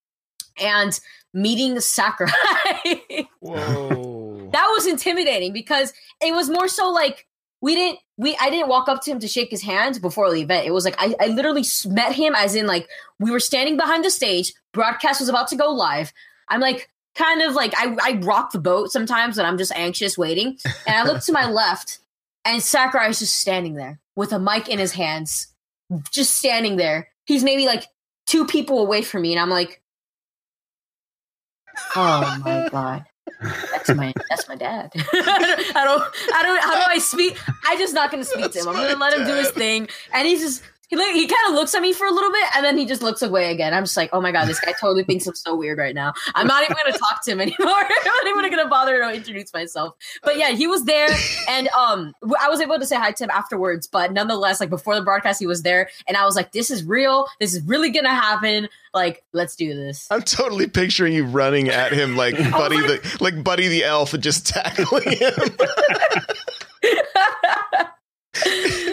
and 0.61 0.99
meeting 1.35 1.79
Sakurai. 1.81 2.31
Whoa. 3.41 4.49
that 4.53 4.67
was 4.69 4.87
intimidating 4.87 5.53
because 5.53 5.93
it 6.21 6.35
was 6.35 6.51
more 6.51 6.69
so 6.69 6.91
like 6.91 7.27
we 7.61 7.75
didn't 7.75 7.99
we 8.17 8.37
I 8.41 8.51
didn't 8.51 8.69
walk 8.69 8.89
up 8.89 9.03
to 9.03 9.11
him 9.11 9.21
to 9.21 9.29
shake 9.29 9.51
his 9.51 9.63
hand 9.63 10.01
before 10.01 10.31
the 10.31 10.41
event. 10.41 10.67
It 10.67 10.73
was 10.73 10.85
like 10.85 10.97
I, 10.99 11.15
I 11.21 11.27
literally 11.29 11.65
met 11.87 12.13
him 12.13 12.35
as 12.35 12.55
in 12.55 12.67
like 12.67 12.89
we 13.19 13.31
were 13.31 13.41
standing 13.41 13.77
behind 13.77 14.05
the 14.05 14.11
stage, 14.11 14.53
broadcast 14.73 15.21
was 15.21 15.29
about 15.29 15.49
to 15.49 15.57
go 15.57 15.71
live. 15.71 16.13
I'm 16.49 16.61
like 16.61 16.89
kind 17.15 17.43
of 17.43 17.55
like 17.55 17.75
I, 17.77 17.97
I 18.03 18.19
rock 18.23 18.53
the 18.53 18.61
boat 18.61 18.93
sometimes 18.93 19.39
and 19.39 19.47
I'm 19.47 19.59
just 19.59 19.73
anxious 19.75 20.17
waiting. 20.17 20.59
And 20.87 20.97
I 20.97 21.05
look 21.05 21.23
to 21.25 21.33
my 21.33 21.51
left 21.51 21.99
and 22.45 22.63
Sakurai 22.63 23.09
is 23.09 23.19
just 23.19 23.39
standing 23.39 23.75
there 23.75 24.01
with 24.17 24.33
a 24.33 24.39
mic 24.39 24.69
in 24.69 24.79
his 24.79 24.93
hands, 24.93 25.49
just 26.11 26.35
standing 26.37 26.77
there. 26.77 27.09
He's 27.25 27.45
maybe 27.45 27.67
like 27.67 27.85
two 28.27 28.47
people 28.47 28.81
away 28.81 29.03
from 29.03 29.23
me, 29.23 29.33
and 29.33 29.41
I'm 29.41 29.51
like, 29.51 29.83
Oh 31.95 32.41
my 32.45 32.69
god. 32.71 33.05
That's 33.41 33.89
my 33.91 34.13
that's 34.29 34.49
my 34.49 34.57
dad. 34.57 34.91
I, 34.97 35.01
don't, 35.01 35.77
I 35.77 35.85
don't 35.85 36.03
I 36.35 36.43
don't 36.43 36.61
how 36.63 36.75
do 36.75 36.83
I 36.87 36.99
speak? 36.99 37.39
I 37.67 37.77
just 37.77 37.95
not 37.95 38.11
gonna 38.11 38.25
speak 38.25 38.51
to 38.53 38.61
him. 38.61 38.69
I'm 38.69 38.75
gonna 38.75 38.97
let 38.97 39.15
him 39.15 39.27
do 39.27 39.35
his 39.35 39.51
thing. 39.51 39.89
And 40.13 40.27
he's 40.27 40.41
just 40.41 40.63
he 40.89 40.97
like 40.97 41.15
he 41.15 41.27
kind 41.27 41.49
of 41.49 41.55
looks 41.55 41.75
at 41.75 41.83
me 41.83 41.93
for 41.93 42.07
a 42.07 42.11
little 42.11 42.31
bit 42.31 42.45
and 42.57 42.65
then 42.65 42.77
he 42.77 42.87
just 42.87 43.03
looks 43.03 43.23
away 43.23 43.51
again. 43.51 43.75
I'm 43.75 43.85
just 43.85 43.97
like, 43.97 44.11
oh 44.13 44.21
my 44.21 44.33
god, 44.33 44.47
this 44.47 44.59
guy 44.59 44.73
totally 44.81 45.05
thinks 45.05 45.27
I'm 45.27 45.35
so 45.35 45.55
weird 45.55 45.79
right 45.79 45.95
now. 45.95 46.15
I'm 46.35 46.47
not 46.47 46.65
even 46.65 46.77
gonna 46.83 46.99
talk 46.99 47.25
to 47.25 47.33
him 47.33 47.41
anymore. 47.41 47.57
I'm 47.69 48.05
not 48.05 48.27
even 48.27 48.51
gonna 48.51 48.69
bother 48.69 48.99
to 48.99 49.13
introduce 49.13 49.53
myself. 49.53 49.95
But 50.23 50.39
yeah, 50.39 50.51
he 50.51 50.67
was 50.67 50.85
there 50.85 51.09
and 51.49 51.69
um 51.69 52.15
I 52.41 52.49
was 52.49 52.61
able 52.61 52.79
to 52.79 52.87
say 52.87 52.97
hi 52.97 53.13
to 53.13 53.25
him 53.25 53.31
afterwards, 53.31 53.87
but 53.87 54.13
nonetheless, 54.13 54.61
like 54.61 54.71
before 54.71 54.95
the 54.95 55.03
broadcast, 55.03 55.39
he 55.39 55.47
was 55.47 55.63
there 55.63 55.91
and 56.07 56.17
I 56.17 56.25
was 56.25 56.37
like, 56.37 56.53
this 56.53 56.71
is 56.71 56.85
real, 56.85 57.27
this 57.39 57.55
is 57.55 57.63
really 57.63 57.91
gonna 57.91 58.09
happen. 58.09 58.69
Like, 58.95 59.23
let's 59.33 59.55
do 59.57 59.75
this. 59.75 60.09
I'm 60.11 60.23
totally 60.23 60.67
picturing 60.67 61.13
you 61.13 61.27
running 61.27 61.69
at 61.69 61.93
him 61.93 62.17
like 62.17 62.37
Buddy 62.51 62.77
the 62.79 63.19
like 63.21 63.45
Buddy 63.45 63.69
the 63.69 63.85
elf 63.85 64.15
and 64.15 64.23
just 64.23 64.47
tackling 64.47 65.13
him. 65.13 65.35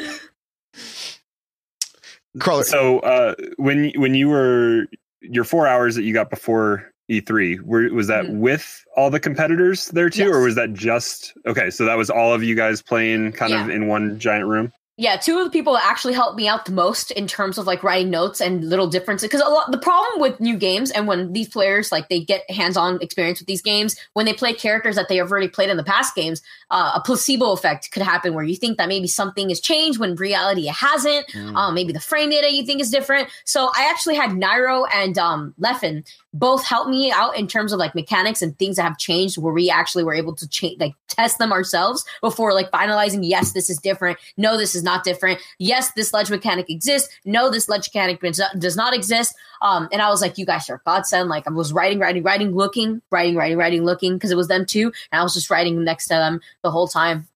Crawler. 2.39 2.63
So 2.63 2.99
uh, 2.99 3.35
when 3.57 3.91
when 3.95 4.15
you 4.15 4.29
were 4.29 4.87
your 5.21 5.43
four 5.43 5.67
hours 5.67 5.95
that 5.95 6.03
you 6.03 6.13
got 6.13 6.29
before 6.29 6.91
E3, 7.09 7.61
were, 7.61 7.89
was 7.93 8.07
that 8.07 8.25
mm-hmm. 8.25 8.39
with 8.39 8.83
all 8.95 9.09
the 9.09 9.19
competitors 9.19 9.87
there 9.87 10.09
too, 10.09 10.25
yes. 10.25 10.35
or 10.35 10.41
was 10.41 10.55
that 10.55 10.73
just 10.73 11.33
okay? 11.45 11.69
So 11.69 11.85
that 11.85 11.95
was 11.95 12.09
all 12.09 12.33
of 12.33 12.43
you 12.43 12.55
guys 12.55 12.81
playing 12.81 13.31
kind 13.33 13.51
yeah. 13.51 13.63
of 13.63 13.69
in 13.69 13.87
one 13.87 14.19
giant 14.19 14.47
room 14.47 14.71
yeah, 14.97 15.17
two 15.17 15.37
of 15.37 15.43
the 15.43 15.49
people 15.49 15.73
that 15.73 15.83
actually 15.83 16.13
helped 16.13 16.37
me 16.37 16.47
out 16.47 16.63
the 16.63 16.71
most 16.71 17.11
in 17.11 17.27
terms 17.27 17.57
of 17.57 17.67
like 17.67 17.83
writing 17.83 18.09
notes 18.09 18.39
and 18.39 18.69
little 18.69 18.87
differences. 18.87 19.27
Because 19.27 19.41
a 19.41 19.49
lot, 19.49 19.69
the 19.69 19.77
problem 19.77 20.21
with 20.21 20.39
new 20.39 20.55
games 20.55 20.89
and 20.89 21.05
when 21.05 21.33
these 21.33 21.49
players 21.49 21.91
like 21.91 22.07
they 22.07 22.21
get 22.21 22.49
hands-on 22.49 23.01
experience 23.01 23.39
with 23.39 23.47
these 23.47 23.61
games, 23.61 23.97
when 24.13 24.25
they 24.25 24.31
play 24.33 24.53
characters 24.53 24.95
that 24.95 25.09
they 25.09 25.17
have 25.17 25.29
already 25.29 25.49
played 25.49 25.69
in 25.69 25.75
the 25.75 25.83
past 25.83 26.15
games, 26.15 26.41
uh, 26.71 26.93
a 26.95 27.01
placebo 27.01 27.51
effect 27.51 27.91
could 27.91 28.03
happen 28.03 28.33
where 28.33 28.45
you 28.45 28.55
think 28.55 28.77
that 28.77 28.87
maybe 28.87 29.07
something 29.07 29.49
has 29.49 29.59
changed 29.59 29.99
when 29.99 30.15
reality 30.15 30.69
it 30.69 30.75
hasn't. 30.75 31.27
Mm. 31.27 31.55
Um, 31.55 31.73
maybe 31.75 31.91
the 31.91 31.99
frame 31.99 32.29
data 32.29 32.49
you 32.49 32.65
think 32.65 32.79
is 32.79 32.89
different. 32.89 33.27
So 33.43 33.71
I 33.75 33.89
actually 33.89 34.15
had 34.15 34.29
Nairo 34.29 34.87
and 34.93 35.17
um, 35.17 35.53
Leffen 35.59 36.05
both 36.35 36.65
help 36.65 36.89
me 36.89 37.11
out 37.11 37.37
in 37.37 37.47
terms 37.47 37.71
of 37.71 37.79
like 37.79 37.95
mechanics 37.95 38.41
and 38.41 38.57
things 38.59 38.75
that 38.75 38.83
have 38.83 38.97
changed 38.97 39.37
where 39.37 39.53
we 39.53 39.69
actually 39.69 40.03
were 40.03 40.13
able 40.13 40.35
to 40.35 40.47
change 40.47 40.79
like 40.79 40.93
test 41.07 41.37
them 41.37 41.53
ourselves 41.53 42.05
before 42.19 42.53
like 42.53 42.69
finalizing 42.71 43.19
yes 43.23 43.53
this 43.53 43.69
is 43.69 43.77
different 43.77 44.17
no 44.35 44.57
this 44.57 44.75
is 44.75 44.83
not 44.85 45.03
different 45.03 45.39
yes 45.59 45.91
this 45.91 46.13
ledge 46.13 46.29
mechanic 46.29 46.69
exists 46.69 47.13
no 47.25 47.49
this 47.49 47.67
ledge 47.67 47.89
mechanic 47.93 48.21
does 48.57 48.77
not 48.77 48.93
exist 48.93 49.35
um 49.61 49.89
and 49.91 50.01
i 50.01 50.09
was 50.09 50.21
like 50.21 50.37
you 50.37 50.45
guys 50.45 50.69
are 50.69 50.81
godsend 50.85 51.27
like 51.27 51.45
i 51.47 51.51
was 51.51 51.73
writing 51.73 51.99
writing 51.99 52.23
writing 52.23 52.55
looking 52.55 53.01
writing 53.11 53.35
writing 53.35 53.57
writing 53.57 53.83
looking 53.83 54.13
because 54.13 54.31
it 54.31 54.37
was 54.37 54.47
them 54.47 54.65
too 54.65 54.93
and 55.11 55.19
i 55.19 55.23
was 55.23 55.33
just 55.33 55.49
writing 55.49 55.83
next 55.83 56.05
to 56.05 56.13
them 56.13 56.39
the 56.63 56.71
whole 56.71 56.87
time 56.87 57.27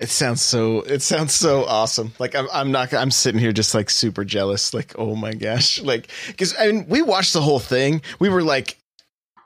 it 0.00 0.10
sounds 0.10 0.42
so. 0.42 0.80
It 0.82 1.02
sounds 1.02 1.32
so 1.32 1.64
awesome. 1.64 2.12
Like 2.18 2.34
I'm. 2.34 2.48
I'm 2.52 2.72
not. 2.72 2.92
I'm 2.92 3.10
sitting 3.10 3.40
here 3.40 3.52
just 3.52 3.74
like 3.74 3.88
super 3.88 4.24
jealous. 4.24 4.74
Like 4.74 4.92
oh 4.98 5.14
my 5.14 5.32
gosh. 5.32 5.80
Like 5.84 6.10
because 6.26 6.54
I 6.58 6.72
mean 6.72 6.86
we 6.88 7.00
watched 7.00 7.32
the 7.32 7.40
whole 7.40 7.58
thing. 7.58 8.02
We 8.18 8.28
were 8.28 8.42
like, 8.42 8.78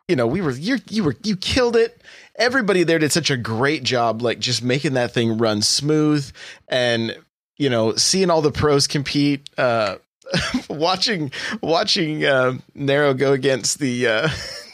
you 0.08 0.16
know, 0.16 0.26
we 0.26 0.40
were 0.40 0.52
you 0.52 0.78
you 0.88 1.04
were 1.04 1.16
you 1.22 1.36
killed 1.36 1.76
it. 1.76 2.02
Everybody 2.38 2.84
there 2.84 2.98
did 2.98 3.12
such 3.12 3.30
a 3.30 3.36
great 3.36 3.82
job. 3.82 4.22
Like 4.22 4.38
just 4.38 4.62
making 4.62 4.94
that 4.94 5.12
thing 5.12 5.38
run 5.38 5.60
smooth 5.60 6.30
and 6.68 7.16
you 7.56 7.68
know 7.68 7.94
seeing 7.96 8.30
all 8.30 8.42
the 8.42 8.52
pros 8.52 8.86
compete. 8.86 9.48
Uh, 9.58 9.96
watching 10.70 11.32
watching 11.62 12.24
uh, 12.24 12.54
Nairo 12.76 13.16
go 13.16 13.32
against 13.32 13.78
the. 13.78 14.06
Uh, 14.06 14.28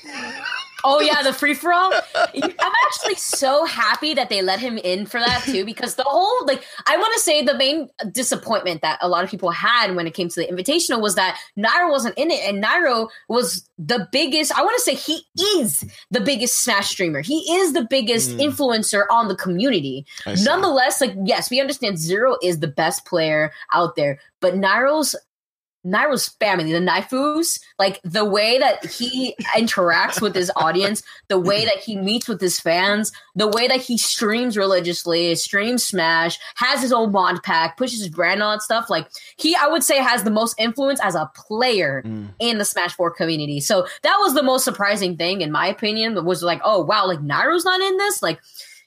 Oh 0.84 1.00
yeah, 1.00 1.22
the 1.24 1.32
free 1.32 1.54
for 1.54 1.72
all. 1.72 1.92
I'm 2.14 2.72
actually 2.86 3.14
so 3.16 3.64
happy 3.64 4.14
that 4.14 4.28
they 4.28 4.42
let 4.42 4.60
him 4.60 4.78
in 4.78 5.06
for 5.06 5.18
that 5.18 5.42
too, 5.44 5.64
because 5.64 5.96
the 5.96 6.04
whole 6.04 6.46
like 6.46 6.62
I 6.86 6.96
want 6.96 7.12
to 7.14 7.20
say 7.20 7.42
the 7.42 7.56
main 7.56 7.88
disappointment 8.12 8.82
that 8.82 8.98
a 9.00 9.08
lot 9.08 9.24
of 9.24 9.30
people 9.30 9.50
had 9.50 9.96
when 9.96 10.06
it 10.06 10.14
came 10.14 10.28
to 10.28 10.40
the 10.40 10.46
invitational 10.46 11.00
was 11.00 11.14
that 11.14 11.38
Nairo 11.58 11.90
wasn't 11.90 12.16
in 12.18 12.30
it, 12.30 12.40
and 12.46 12.62
Nairo 12.62 13.08
was 13.28 13.68
the 13.78 14.08
biggest. 14.12 14.56
I 14.56 14.62
want 14.62 14.76
to 14.76 14.82
say 14.82 14.94
he 14.94 15.22
is 15.58 15.84
the 16.10 16.20
biggest 16.20 16.62
Smash 16.62 16.90
streamer. 16.90 17.22
He 17.22 17.38
is 17.54 17.72
the 17.72 17.86
biggest 17.88 18.30
mm. 18.30 18.40
influencer 18.40 19.04
on 19.10 19.28
the 19.28 19.36
community. 19.36 20.06
Nonetheless, 20.26 21.00
like 21.00 21.14
yes, 21.24 21.50
we 21.50 21.60
understand 21.60 21.98
Zero 21.98 22.36
is 22.42 22.60
the 22.60 22.68
best 22.68 23.06
player 23.06 23.52
out 23.72 23.96
there, 23.96 24.18
but 24.40 24.56
Nairo's 24.56 25.16
Nairo's 25.84 26.28
family, 26.28 26.72
the 26.72 26.78
Naifus, 26.78 27.60
like 27.78 28.00
the 28.02 28.24
way 28.24 28.58
that 28.58 28.84
he 28.86 29.36
interacts 29.54 30.20
with 30.20 30.34
his 30.34 30.50
audience, 30.56 31.02
the 31.28 31.38
way 31.38 31.64
that 31.66 31.78
he 31.78 31.96
meets 31.96 32.26
with 32.26 32.40
his 32.40 32.58
fans, 32.58 33.12
the 33.34 33.48
way 33.48 33.68
that 33.68 33.80
he 33.80 33.98
streams 33.98 34.56
religiously, 34.56 35.34
streams 35.34 35.84
Smash, 35.84 36.38
has 36.56 36.80
his 36.80 36.92
own 36.92 37.12
mod 37.12 37.42
pack, 37.42 37.76
pushes 37.76 38.00
his 38.00 38.08
brand 38.08 38.42
on 38.42 38.60
stuff. 38.60 38.88
Like 38.88 39.08
he, 39.36 39.54
I 39.54 39.66
would 39.66 39.84
say, 39.84 39.98
has 39.98 40.22
the 40.22 40.30
most 40.30 40.58
influence 40.58 41.00
as 41.02 41.14
a 41.14 41.30
player 41.34 42.02
mm. 42.04 42.28
in 42.38 42.56
the 42.58 42.64
Smash 42.64 42.94
4 42.94 43.10
community. 43.10 43.60
So 43.60 43.86
that 44.02 44.16
was 44.20 44.34
the 44.34 44.42
most 44.42 44.64
surprising 44.64 45.16
thing, 45.16 45.42
in 45.42 45.52
my 45.52 45.66
opinion, 45.66 46.24
was 46.24 46.42
like, 46.42 46.60
oh 46.64 46.82
wow, 46.82 47.06
like 47.06 47.20
Nairo's 47.20 47.64
not 47.64 47.80
in 47.80 47.96
this. 47.98 48.22
Like, 48.22 48.40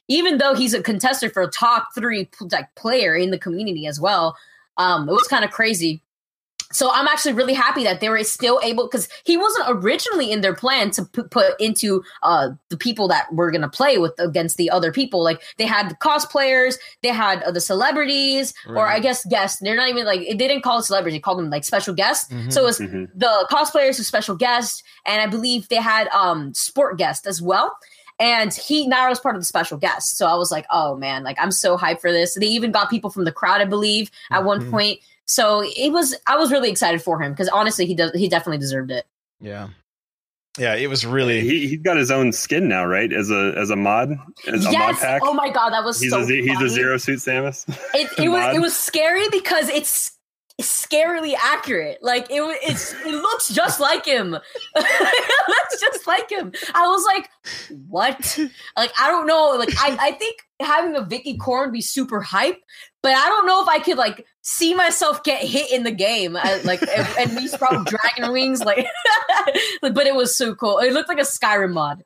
even 0.07 0.37
though 0.39 0.55
he's 0.55 0.73
a 0.73 0.81
contestant 0.81 1.33
for 1.33 1.43
a 1.43 1.51
top 1.51 1.89
three 1.93 2.27
like 2.51 2.73
player 2.75 3.15
in 3.15 3.29
the 3.29 3.37
community 3.37 3.85
as 3.85 3.99
well, 3.99 4.35
um, 4.77 5.07
it 5.07 5.11
was 5.11 5.27
kind 5.27 5.45
of 5.45 5.51
crazy 5.51 6.01
so 6.71 6.91
I'm 6.91 7.07
actually 7.07 7.33
really 7.33 7.53
happy 7.53 7.83
that 7.83 8.01
they 8.01 8.09
were 8.09 8.23
still 8.23 8.59
able 8.63 8.85
because 8.85 9.07
he 9.23 9.37
wasn't 9.37 9.65
originally 9.69 10.31
in 10.31 10.41
their 10.41 10.53
plan 10.53 10.91
to 10.91 11.05
p- 11.05 11.23
put 11.23 11.59
into 11.59 12.03
uh, 12.23 12.49
the 12.69 12.77
people 12.77 13.07
that 13.07 13.33
were 13.33 13.51
going 13.51 13.61
to 13.61 13.69
play 13.69 13.97
with 13.97 14.13
against 14.19 14.57
the 14.57 14.69
other 14.69 14.91
people. 14.91 15.23
Like 15.23 15.41
they 15.57 15.65
had 15.65 15.89
the 15.89 15.95
cosplayers, 15.95 16.75
they 17.03 17.09
had 17.09 17.41
uh, 17.43 17.51
the 17.51 17.61
celebrities, 17.61 18.53
right. 18.67 18.77
or 18.77 18.87
I 18.87 18.99
guess 18.99 19.25
guests. 19.25 19.59
They're 19.61 19.75
not 19.75 19.89
even 19.89 20.05
like 20.05 20.21
they 20.21 20.35
didn't 20.35 20.61
call 20.61 20.79
it 20.79 20.83
celebrities; 20.83 21.15
they 21.15 21.21
called 21.21 21.39
them 21.39 21.49
like 21.49 21.63
special 21.63 21.93
guests. 21.93 22.31
Mm-hmm. 22.31 22.49
So 22.49 22.61
it 22.61 22.65
was 22.65 22.79
mm-hmm. 22.79 23.05
the 23.15 23.47
cosplayers, 23.49 23.97
were 23.97 24.03
special 24.03 24.35
guests, 24.35 24.83
and 25.05 25.21
I 25.21 25.27
believe 25.27 25.69
they 25.69 25.75
had 25.77 26.09
um 26.09 26.53
sport 26.53 26.97
guests 26.97 27.25
as 27.25 27.41
well. 27.41 27.77
And 28.19 28.51
he 28.51 28.87
now 28.87 29.09
was 29.09 29.19
part 29.19 29.35
of 29.35 29.41
the 29.41 29.45
special 29.45 29.77
guest. 29.77 30.17
So 30.17 30.25
I 30.25 30.35
was 30.35 30.51
like, 30.51 30.65
oh 30.71 30.97
man, 30.97 31.23
like 31.23 31.37
I'm 31.39 31.51
so 31.51 31.77
hyped 31.77 32.01
for 32.01 32.11
this. 32.11 32.33
They 32.33 32.47
even 32.47 32.71
got 32.71 32.89
people 32.89 33.11
from 33.11 33.25
the 33.25 33.31
crowd, 33.31 33.61
I 33.61 33.65
believe, 33.65 34.09
at 34.31 34.39
mm-hmm. 34.39 34.47
one 34.47 34.71
point 34.71 34.99
so 35.27 35.61
it 35.63 35.91
was 35.91 36.15
I 36.25 36.37
was 36.37 36.51
really 36.51 36.69
excited 36.69 37.01
for 37.01 37.21
him 37.21 37.31
because 37.31 37.49
honestly 37.49 37.85
he 37.85 37.95
does 37.95 38.11
he 38.13 38.27
definitely 38.27 38.59
deserved 38.59 38.91
it. 38.91 39.05
Yeah. 39.39 39.69
Yeah, 40.57 40.73
it 40.73 40.87
was 40.87 41.05
really. 41.05 41.41
He 41.41 41.67
he's 41.67 41.81
got 41.81 41.97
his 41.97 42.09
own 42.09 42.31
skin 42.31 42.67
now, 42.67 42.83
right? 42.83 43.13
As 43.13 43.29
a 43.29 43.53
as 43.55 43.69
a 43.69 43.75
mod, 43.75 44.17
as 44.47 44.63
yes! 44.63 44.73
a 44.73 44.79
mod 44.79 44.95
pack. 44.95 45.21
Oh 45.23 45.33
my 45.33 45.51
god, 45.51 45.69
that 45.69 45.83
was 45.83 45.99
he's 45.99 46.09
so. 46.09 46.21
A, 46.21 46.25
he's 46.25 46.59
a 46.59 46.67
zero 46.67 46.97
suit 46.97 47.19
Samus. 47.19 47.69
It, 47.93 48.09
it 48.17 48.29
was 48.29 48.55
it 48.55 48.59
was 48.59 48.75
scary 48.75 49.29
because 49.29 49.69
it's 49.69 50.16
scarily 50.61 51.33
accurate. 51.39 51.99
Like 52.01 52.27
it 52.29 52.41
it's 52.63 52.93
it 52.93 53.13
looks 53.13 53.49
just 53.49 53.79
like 53.79 54.05
him. 54.05 54.33
it 54.75 55.47
looks 55.47 55.81
just 55.81 56.07
like 56.07 56.29
him. 56.29 56.51
I 56.73 56.87
was 56.87 57.05
like, 57.05 57.29
what? 57.87 58.39
Like 58.75 58.91
I 58.99 59.07
don't 59.09 59.27
know. 59.27 59.55
Like 59.57 59.69
I 59.77 59.97
I 59.99 60.11
think 60.13 60.41
having 60.59 60.95
a 60.95 61.01
Vicky 61.01 61.37
Corn 61.37 61.71
be 61.71 61.81
super 61.81 62.21
hype, 62.21 62.59
but 63.03 63.13
I 63.13 63.29
don't 63.29 63.45
know 63.45 63.61
if 63.61 63.67
I 63.67 63.79
could 63.79 63.97
like 63.97 64.25
see 64.41 64.73
myself 64.73 65.23
get 65.23 65.43
hit 65.43 65.71
in 65.71 65.83
the 65.83 65.91
game. 65.91 66.35
I, 66.35 66.61
like 66.63 66.81
at, 66.83 67.31
least 67.35 67.59
probably 67.59 67.85
dragon 67.85 68.31
wings. 68.31 68.63
Like, 68.63 68.87
but 69.81 70.07
it 70.07 70.15
was 70.15 70.35
so 70.35 70.55
cool. 70.55 70.79
It 70.79 70.93
looked 70.93 71.09
like 71.09 71.19
a 71.19 71.21
Skyrim 71.21 71.73
mod. 71.73 72.03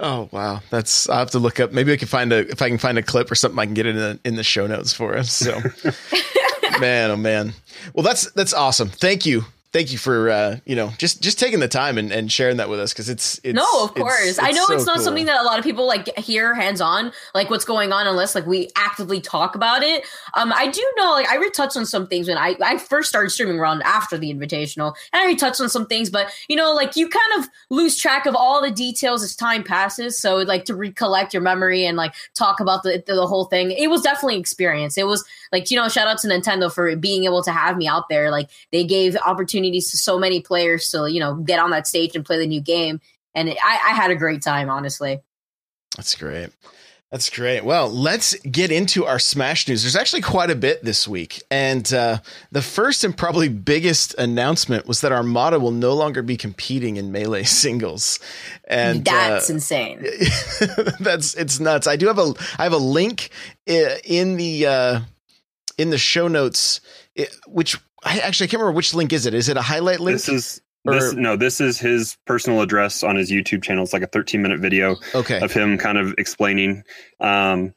Oh 0.00 0.28
wow, 0.30 0.60
that's 0.70 1.08
I 1.08 1.18
have 1.18 1.32
to 1.32 1.40
look 1.40 1.58
up. 1.58 1.72
Maybe 1.72 1.92
I 1.92 1.96
can 1.96 2.06
find 2.06 2.32
a 2.32 2.48
if 2.48 2.62
I 2.62 2.68
can 2.68 2.78
find 2.78 2.98
a 2.98 3.02
clip 3.02 3.30
or 3.30 3.34
something 3.34 3.58
I 3.58 3.64
can 3.64 3.74
get 3.74 3.86
in 3.86 3.96
the 3.96 4.20
in 4.24 4.36
the 4.36 4.44
show 4.44 4.66
notes 4.68 4.92
for 4.92 5.16
us. 5.16 5.32
So 5.32 5.60
man, 6.80 7.10
oh 7.10 7.16
man. 7.16 7.54
Well, 7.94 8.04
that's 8.04 8.30
that's 8.32 8.54
awesome. 8.54 8.88
Thank 8.88 9.26
you 9.26 9.44
thank 9.72 9.92
you 9.92 9.98
for 9.98 10.30
uh, 10.30 10.56
you 10.64 10.74
know 10.74 10.92
just 10.98 11.22
just 11.22 11.38
taking 11.38 11.60
the 11.60 11.68
time 11.68 11.98
and, 11.98 12.12
and 12.12 12.30
sharing 12.32 12.56
that 12.56 12.68
with 12.68 12.80
us 12.80 12.92
because 12.92 13.08
it's, 13.08 13.40
it's, 13.44 13.54
no 13.54 13.66
of 13.84 13.94
course. 13.94 14.20
It's, 14.20 14.38
it's 14.38 14.46
i 14.46 14.50
know 14.50 14.64
so 14.64 14.74
it's 14.74 14.86
not 14.86 14.96
cool. 14.96 15.04
something 15.04 15.26
that 15.26 15.40
a 15.40 15.44
lot 15.44 15.58
of 15.58 15.64
people 15.64 15.86
like 15.86 16.16
hear 16.18 16.54
hands 16.54 16.80
on 16.80 17.12
like 17.34 17.50
what's 17.50 17.64
going 17.64 17.92
on 17.92 18.06
unless 18.06 18.34
like 18.34 18.46
we 18.46 18.68
actively 18.76 19.20
talk 19.20 19.54
about 19.54 19.82
it. 19.82 20.04
Um 20.34 20.52
i 20.54 20.68
do 20.68 20.84
know 20.96 21.10
like 21.12 21.28
i 21.28 21.36
retouched 21.36 21.76
on 21.76 21.86
some 21.86 22.06
things 22.06 22.28
when 22.28 22.38
i 22.38 22.56
i 22.62 22.78
first 22.78 23.08
started 23.08 23.30
streaming 23.30 23.58
around 23.58 23.82
after 23.82 24.16
the 24.16 24.32
invitational 24.32 24.94
and 25.12 25.22
i 25.22 25.26
retouched 25.26 25.60
on 25.60 25.68
some 25.68 25.86
things 25.86 26.10
but 26.10 26.30
you 26.48 26.56
know 26.56 26.72
like 26.72 26.96
you 26.96 27.08
kind 27.08 27.42
of 27.42 27.50
lose 27.70 27.96
track 27.96 28.26
of 28.26 28.34
all 28.34 28.62
the 28.62 28.70
details 28.70 29.22
as 29.22 29.36
time 29.36 29.62
passes. 29.62 30.18
So 30.18 30.36
like 30.36 30.64
to 30.66 30.74
recollect 30.74 31.34
your 31.34 31.42
memory 31.42 31.84
and 31.84 31.96
like 31.96 32.14
talk 32.34 32.60
about 32.60 32.82
the 32.82 33.02
the, 33.06 33.14
the 33.14 33.26
whole 33.26 33.44
thing 33.44 33.70
it 33.70 33.88
was 33.88 34.02
definitely 34.02 34.38
experience. 34.38 34.96
It 34.96 35.06
was 35.06 35.24
like 35.52 35.70
you 35.70 35.76
know 35.76 35.88
shout 35.88 36.08
out 36.08 36.18
to 36.18 36.28
nintendo 36.28 36.72
for 36.72 36.94
being 36.96 37.24
able 37.24 37.42
to 37.42 37.52
have 37.52 37.76
me 37.76 37.86
out 37.86 38.08
there. 38.08 38.30
Like 38.30 38.48
they 38.72 38.84
gave 38.84 39.16
opportunity 39.16 39.57
opportunities 39.58 39.90
to 39.90 39.96
so 39.96 40.18
many 40.18 40.40
players 40.40 40.88
to 40.88 41.10
you 41.10 41.20
know 41.20 41.36
get 41.36 41.58
on 41.58 41.70
that 41.70 41.86
stage 41.86 42.14
and 42.14 42.24
play 42.24 42.38
the 42.38 42.46
new 42.46 42.60
game. 42.60 43.00
And 43.34 43.48
it, 43.48 43.58
I, 43.62 43.90
I 43.90 43.94
had 43.94 44.10
a 44.10 44.16
great 44.16 44.42
time, 44.42 44.70
honestly. 44.70 45.20
That's 45.96 46.14
great. 46.14 46.50
That's 47.10 47.30
great. 47.30 47.64
Well, 47.64 47.88
let's 47.88 48.34
get 48.40 48.70
into 48.70 49.06
our 49.06 49.18
Smash 49.18 49.66
news. 49.66 49.82
There's 49.82 49.96
actually 49.96 50.20
quite 50.20 50.50
a 50.50 50.54
bit 50.54 50.84
this 50.84 51.08
week. 51.08 51.42
And 51.50 51.90
uh, 51.90 52.18
the 52.52 52.60
first 52.60 53.02
and 53.02 53.16
probably 53.16 53.48
biggest 53.48 54.14
announcement 54.18 54.86
was 54.86 55.00
that 55.00 55.10
Armada 55.10 55.58
will 55.58 55.70
no 55.70 55.94
longer 55.94 56.22
be 56.22 56.36
competing 56.36 56.96
in 56.98 57.10
Melee 57.10 57.42
singles. 57.44 58.20
And 58.64 59.04
that's 59.04 59.48
uh, 59.48 59.54
insane. 59.54 60.00
that's 61.00 61.34
it's 61.34 61.58
nuts. 61.60 61.86
I 61.86 61.96
do 61.96 62.08
have 62.08 62.18
a 62.18 62.34
I 62.58 62.64
have 62.64 62.74
a 62.74 62.78
link 62.78 63.30
in 63.66 64.36
the 64.36 64.66
uh, 64.66 65.00
in 65.78 65.90
the 65.90 65.98
show 65.98 66.28
notes, 66.28 66.82
which 67.46 67.78
I 68.04 68.18
actually 68.20 68.44
I 68.44 68.48
can't 68.48 68.60
remember 68.60 68.76
which 68.76 68.94
link 68.94 69.12
is 69.12 69.26
it. 69.26 69.34
Is 69.34 69.48
it 69.48 69.56
a 69.56 69.62
highlight 69.62 70.00
link? 70.00 70.14
This 70.16 70.28
is 70.28 70.62
or, 70.84 70.94
this 70.94 71.14
no, 71.14 71.36
this 71.36 71.60
is 71.60 71.78
his 71.78 72.16
personal 72.26 72.60
address 72.60 73.02
on 73.02 73.16
his 73.16 73.30
YouTube 73.30 73.62
channel. 73.62 73.84
It's 73.84 73.92
like 73.92 74.02
a 74.02 74.08
13 74.08 74.40
minute 74.40 74.60
video 74.60 74.96
okay. 75.14 75.40
of 75.40 75.52
him 75.52 75.78
kind 75.78 75.98
of 75.98 76.14
explaining. 76.18 76.82
Um, 77.20 77.74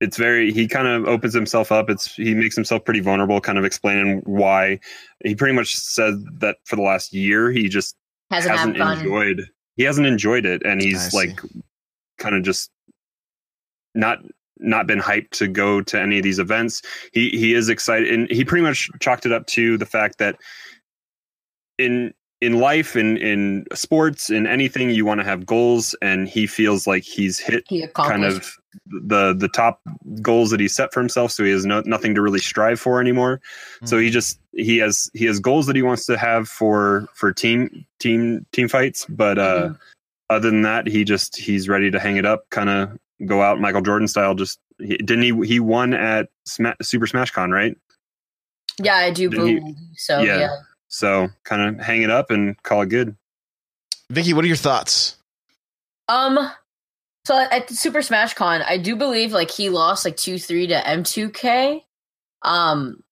it's 0.00 0.16
very 0.16 0.52
he 0.52 0.66
kind 0.66 0.88
of 0.88 1.06
opens 1.06 1.34
himself 1.34 1.70
up. 1.70 1.88
It's 1.88 2.14
he 2.14 2.34
makes 2.34 2.56
himself 2.56 2.84
pretty 2.84 3.00
vulnerable, 3.00 3.40
kind 3.40 3.58
of 3.58 3.64
explaining 3.64 4.22
why 4.24 4.80
he 5.24 5.34
pretty 5.34 5.54
much 5.54 5.76
said 5.76 6.14
that 6.40 6.56
for 6.64 6.76
the 6.76 6.82
last 6.82 7.12
year 7.12 7.50
he 7.50 7.68
just 7.68 7.94
hasn't, 8.30 8.56
hasn't 8.56 8.78
enjoyed 8.78 9.46
he 9.76 9.84
hasn't 9.84 10.06
enjoyed 10.06 10.44
it, 10.44 10.62
and 10.64 10.80
he's 10.80 11.14
like 11.14 11.40
kind 12.18 12.34
of 12.34 12.42
just 12.42 12.70
not 13.94 14.18
not 14.62 14.86
been 14.86 15.00
hyped 15.00 15.30
to 15.30 15.48
go 15.48 15.80
to 15.82 16.00
any 16.00 16.18
of 16.18 16.22
these 16.22 16.38
events. 16.38 16.82
He 17.12 17.30
he 17.30 17.54
is 17.54 17.68
excited, 17.68 18.12
and 18.12 18.30
he 18.30 18.44
pretty 18.44 18.62
much 18.62 18.90
chalked 19.00 19.26
it 19.26 19.32
up 19.32 19.46
to 19.48 19.76
the 19.76 19.86
fact 19.86 20.18
that 20.18 20.36
in 21.78 22.14
in 22.40 22.58
life, 22.58 22.96
in 22.96 23.16
in 23.18 23.66
sports, 23.72 24.30
in 24.30 24.46
anything, 24.46 24.90
you 24.90 25.04
want 25.04 25.20
to 25.20 25.24
have 25.24 25.46
goals, 25.46 25.94
and 26.02 26.28
he 26.28 26.46
feels 26.46 26.86
like 26.86 27.04
he's 27.04 27.38
hit 27.38 27.64
he 27.68 27.86
kind 27.88 28.24
of 28.24 28.56
the 28.86 29.34
the 29.34 29.48
top 29.48 29.80
goals 30.20 30.50
that 30.50 30.58
he 30.58 30.68
set 30.68 30.92
for 30.92 31.00
himself. 31.00 31.30
So 31.30 31.44
he 31.44 31.50
has 31.50 31.64
no, 31.64 31.82
nothing 31.86 32.14
to 32.14 32.22
really 32.22 32.40
strive 32.40 32.80
for 32.80 33.00
anymore. 33.00 33.40
Mm-hmm. 33.76 33.86
So 33.86 33.98
he 33.98 34.10
just 34.10 34.40
he 34.52 34.78
has 34.78 35.10
he 35.14 35.24
has 35.26 35.38
goals 35.38 35.66
that 35.66 35.76
he 35.76 35.82
wants 35.82 36.06
to 36.06 36.18
have 36.18 36.48
for 36.48 37.06
for 37.14 37.32
team 37.32 37.86
team 38.00 38.46
team 38.52 38.68
fights, 38.68 39.06
but 39.08 39.38
uh. 39.38 39.62
Mm-hmm 39.62 39.72
other 40.32 40.50
than 40.50 40.62
that, 40.62 40.86
he 40.86 41.04
just 41.04 41.36
he's 41.36 41.68
ready 41.68 41.90
to 41.90 42.00
hang 42.00 42.16
it 42.16 42.24
up, 42.24 42.48
kind 42.50 42.70
of 42.70 42.98
go 43.26 43.42
out 43.42 43.60
Michael 43.60 43.82
Jordan 43.82 44.08
style. 44.08 44.34
Just 44.34 44.58
he, 44.78 44.96
didn't 44.96 45.22
he? 45.22 45.46
He 45.46 45.60
won 45.60 45.94
at 45.94 46.28
Sma- 46.46 46.76
Super 46.82 47.06
Smash 47.06 47.30
Con, 47.30 47.50
right? 47.50 47.76
Yeah, 48.80 48.96
I 48.96 49.10
do. 49.10 49.28
He, 49.30 49.74
so 49.96 50.20
yeah. 50.20 50.38
yeah. 50.38 50.56
So 50.88 51.28
kind 51.44 51.62
of 51.62 51.84
hang 51.84 52.02
it 52.02 52.10
up 52.10 52.30
and 52.30 52.60
call 52.62 52.82
it 52.82 52.88
good. 52.88 53.16
Vicky, 54.10 54.34
what 54.34 54.44
are 54.44 54.48
your 54.48 54.56
thoughts? 54.56 55.16
Um, 56.08 56.50
so 57.24 57.38
at 57.38 57.70
Super 57.70 58.02
Smash 58.02 58.34
Con, 58.34 58.62
I 58.62 58.76
do 58.76 58.96
believe 58.96 59.32
like 59.32 59.50
he 59.50 59.70
lost 59.70 60.04
like 60.04 60.16
two 60.16 60.38
three 60.38 60.66
to 60.66 60.74
M2K. 60.74 61.82
Um, 62.42 63.02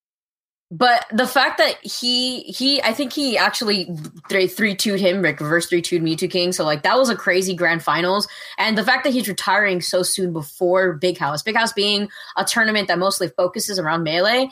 but 0.71 1.07
the 1.13 1.27
fact 1.27 1.59
that 1.59 1.79
he 1.83 2.43
he 2.43 2.81
I 2.83 2.93
think 2.93 3.13
he 3.13 3.37
actually 3.37 3.93
three 4.29 4.47
three 4.47 4.77
two 4.77 4.95
him 4.95 5.21
like 5.21 5.41
reverse 5.41 5.67
three 5.67 5.83
two 5.83 5.99
Mew2King. 5.99 6.55
So 6.55 6.65
like 6.65 6.83
that 6.85 6.97
was 6.97 7.11
a 7.11 7.17
crazy 7.17 7.55
grand 7.55 7.83
finals. 7.83 8.29
And 8.57 8.79
the 8.79 8.85
fact 8.85 9.05
that 9.05 9.13
he's 9.13 9.29
retiring 9.29 9.81
so 9.81 10.03
soon 10.03 10.33
before 10.33 10.93
Big 10.93 11.19
House, 11.19 11.43
Big 11.43 11.57
House 11.57 11.73
being 11.73 12.09
a 12.37 12.45
tournament 12.45 12.87
that 12.89 12.99
mostly 12.99 13.29
focuses 13.29 13.79
around 13.79 14.05
melee. 14.05 14.49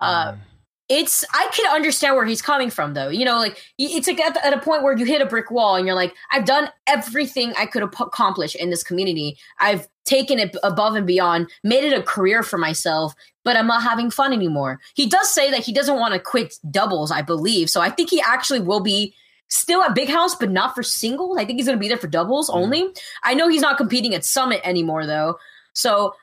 Uh, 0.00 0.32
mm 0.32 0.38
it's 0.90 1.24
I 1.32 1.48
can 1.52 1.72
understand 1.72 2.16
where 2.16 2.26
he's 2.26 2.42
coming 2.42 2.68
from 2.68 2.94
though. 2.94 3.08
You 3.08 3.24
know, 3.24 3.36
like 3.36 3.62
it's 3.78 4.08
like 4.08 4.20
at, 4.20 4.36
at, 4.44 4.52
a 4.52 4.58
point 4.58 4.82
where 4.82 4.98
you 4.98 5.04
hit 5.04 5.22
a 5.22 5.26
brick 5.26 5.48
wall 5.50 5.76
and 5.76 5.86
you're 5.86 5.94
like, 5.94 6.12
I've 6.32 6.44
done 6.44 6.68
everything 6.88 7.54
I 7.56 7.66
could 7.66 7.84
accomplish 7.84 8.56
in 8.56 8.70
this 8.70 8.82
community. 8.82 9.38
I've 9.60 9.86
taken 10.10 10.40
it 10.40 10.56
above 10.64 10.96
and 10.96 11.06
beyond, 11.06 11.48
made 11.62 11.84
it 11.84 11.96
a 11.96 12.02
career 12.02 12.42
for 12.42 12.58
myself, 12.58 13.14
but 13.44 13.56
I'm 13.56 13.68
not 13.68 13.84
having 13.84 14.10
fun 14.10 14.32
anymore. 14.32 14.80
He 14.94 15.06
does 15.06 15.32
say 15.32 15.52
that 15.52 15.64
he 15.64 15.72
doesn't 15.72 16.00
want 16.00 16.14
to 16.14 16.20
quit 16.20 16.54
doubles, 16.68 17.12
I 17.12 17.22
believe. 17.22 17.70
So 17.70 17.80
I 17.80 17.90
think 17.90 18.10
he 18.10 18.20
actually 18.20 18.58
will 18.58 18.80
be 18.80 19.14
still 19.46 19.82
at 19.82 19.94
Big 19.94 20.08
House, 20.08 20.34
but 20.34 20.50
not 20.50 20.74
for 20.74 20.82
singles. 20.82 21.38
I 21.38 21.44
think 21.44 21.58
he's 21.58 21.66
going 21.66 21.78
to 21.78 21.80
be 21.80 21.88
there 21.88 21.96
for 21.96 22.08
doubles 22.08 22.50
mm. 22.50 22.56
only. 22.56 22.88
I 23.22 23.34
know 23.34 23.48
he's 23.48 23.62
not 23.62 23.76
competing 23.76 24.12
at 24.14 24.24
Summit 24.24 24.60
anymore 24.64 25.06
though. 25.06 25.38
So 25.74 26.14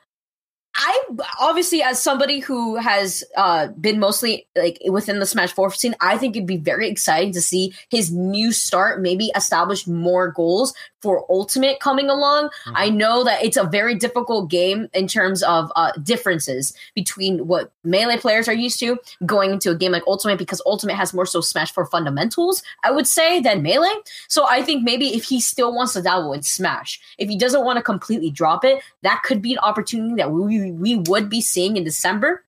I 0.80 1.02
obviously, 1.40 1.82
as 1.82 2.00
somebody 2.00 2.38
who 2.38 2.76
has 2.76 3.24
uh, 3.36 3.66
been 3.68 3.98
mostly 3.98 4.46
like 4.56 4.78
within 4.88 5.18
the 5.18 5.26
Smash 5.26 5.52
Four 5.52 5.72
scene, 5.72 5.96
I 6.00 6.16
think 6.16 6.36
it'd 6.36 6.46
be 6.46 6.56
very 6.56 6.88
exciting 6.88 7.32
to 7.32 7.40
see 7.40 7.74
his 7.90 8.12
new 8.12 8.52
start 8.52 9.02
maybe 9.02 9.32
establish 9.34 9.88
more 9.88 10.30
goals 10.30 10.72
for 11.02 11.24
Ultimate 11.30 11.80
coming 11.80 12.10
along. 12.10 12.46
Mm-hmm. 12.46 12.72
I 12.76 12.88
know 12.90 13.24
that 13.24 13.44
it's 13.44 13.56
a 13.56 13.64
very 13.64 13.94
difficult 13.94 14.50
game 14.50 14.88
in 14.92 15.06
terms 15.06 15.42
of 15.42 15.70
uh, 15.76 15.92
differences 16.02 16.74
between 16.94 17.46
what 17.46 17.72
melee 17.84 18.16
players 18.16 18.48
are 18.48 18.54
used 18.54 18.78
to 18.80 18.98
going 19.24 19.52
into 19.52 19.70
a 19.70 19.74
game 19.74 19.92
like 19.92 20.02
Ultimate 20.06 20.38
because 20.38 20.62
Ultimate 20.66 20.94
has 20.94 21.14
more 21.14 21.26
so 21.26 21.40
Smash 21.40 21.72
4 21.72 21.86
fundamentals, 21.86 22.62
I 22.84 22.90
would 22.90 23.06
say, 23.06 23.40
than 23.40 23.62
melee. 23.62 23.88
So 24.28 24.46
I 24.48 24.62
think 24.62 24.84
maybe 24.84 25.14
if 25.14 25.24
he 25.24 25.40
still 25.40 25.74
wants 25.74 25.92
to 25.94 26.02
dabble 26.02 26.32
in 26.32 26.42
Smash, 26.42 27.00
if 27.18 27.28
he 27.28 27.38
doesn't 27.38 27.64
want 27.64 27.76
to 27.78 27.82
completely 27.82 28.30
drop 28.30 28.64
it, 28.64 28.82
that 29.02 29.22
could 29.24 29.42
be 29.42 29.52
an 29.52 29.58
opportunity 29.58 30.14
that 30.16 30.32
we, 30.32 30.67
we 30.70 30.96
would 30.96 31.28
be 31.28 31.40
seeing 31.40 31.76
in 31.76 31.84
December. 31.84 32.44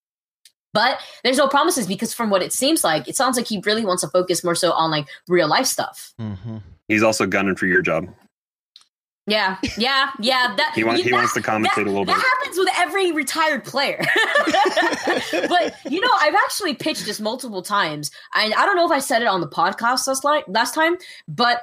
But 0.72 1.00
there's 1.24 1.38
no 1.38 1.48
promises 1.48 1.86
because 1.86 2.14
from 2.14 2.30
what 2.30 2.42
it 2.42 2.52
seems 2.52 2.84
like, 2.84 3.08
it 3.08 3.16
sounds 3.16 3.36
like 3.36 3.48
he 3.48 3.60
really 3.66 3.84
wants 3.84 4.02
to 4.02 4.08
focus 4.08 4.44
more 4.44 4.54
so 4.54 4.70
on 4.72 4.90
like 4.90 5.08
real 5.26 5.48
life 5.48 5.66
stuff. 5.66 6.14
Mm-hmm. 6.20 6.58
He's 6.86 7.02
also 7.02 7.26
gunning 7.26 7.56
for 7.56 7.66
your 7.66 7.82
job. 7.82 8.08
Yeah, 9.26 9.58
yeah, 9.76 10.10
yeah. 10.18 10.54
That 10.56 10.72
he, 10.74 10.82
want, 10.82 10.98
he 10.98 11.10
that, 11.10 11.12
wants 11.12 11.34
to 11.34 11.40
commentate 11.40 11.76
that, 11.76 11.86
a 11.86 11.90
little 11.90 12.04
bit. 12.04 12.16
That 12.16 12.36
happens 12.38 12.58
with 12.58 12.68
every 12.76 13.12
retired 13.12 13.64
player. 13.64 14.02
but 15.48 15.74
you 15.88 16.00
know, 16.00 16.10
I've 16.18 16.34
actually 16.34 16.74
pitched 16.74 17.04
this 17.04 17.20
multiple 17.20 17.62
times. 17.62 18.10
I 18.34 18.46
I 18.46 18.66
don't 18.66 18.76
know 18.76 18.86
if 18.86 18.90
I 18.90 18.98
said 18.98 19.22
it 19.22 19.28
on 19.28 19.40
the 19.40 19.48
podcast 19.48 20.08
last 20.08 20.24
night, 20.24 20.48
last 20.48 20.74
time, 20.74 20.96
but 21.28 21.62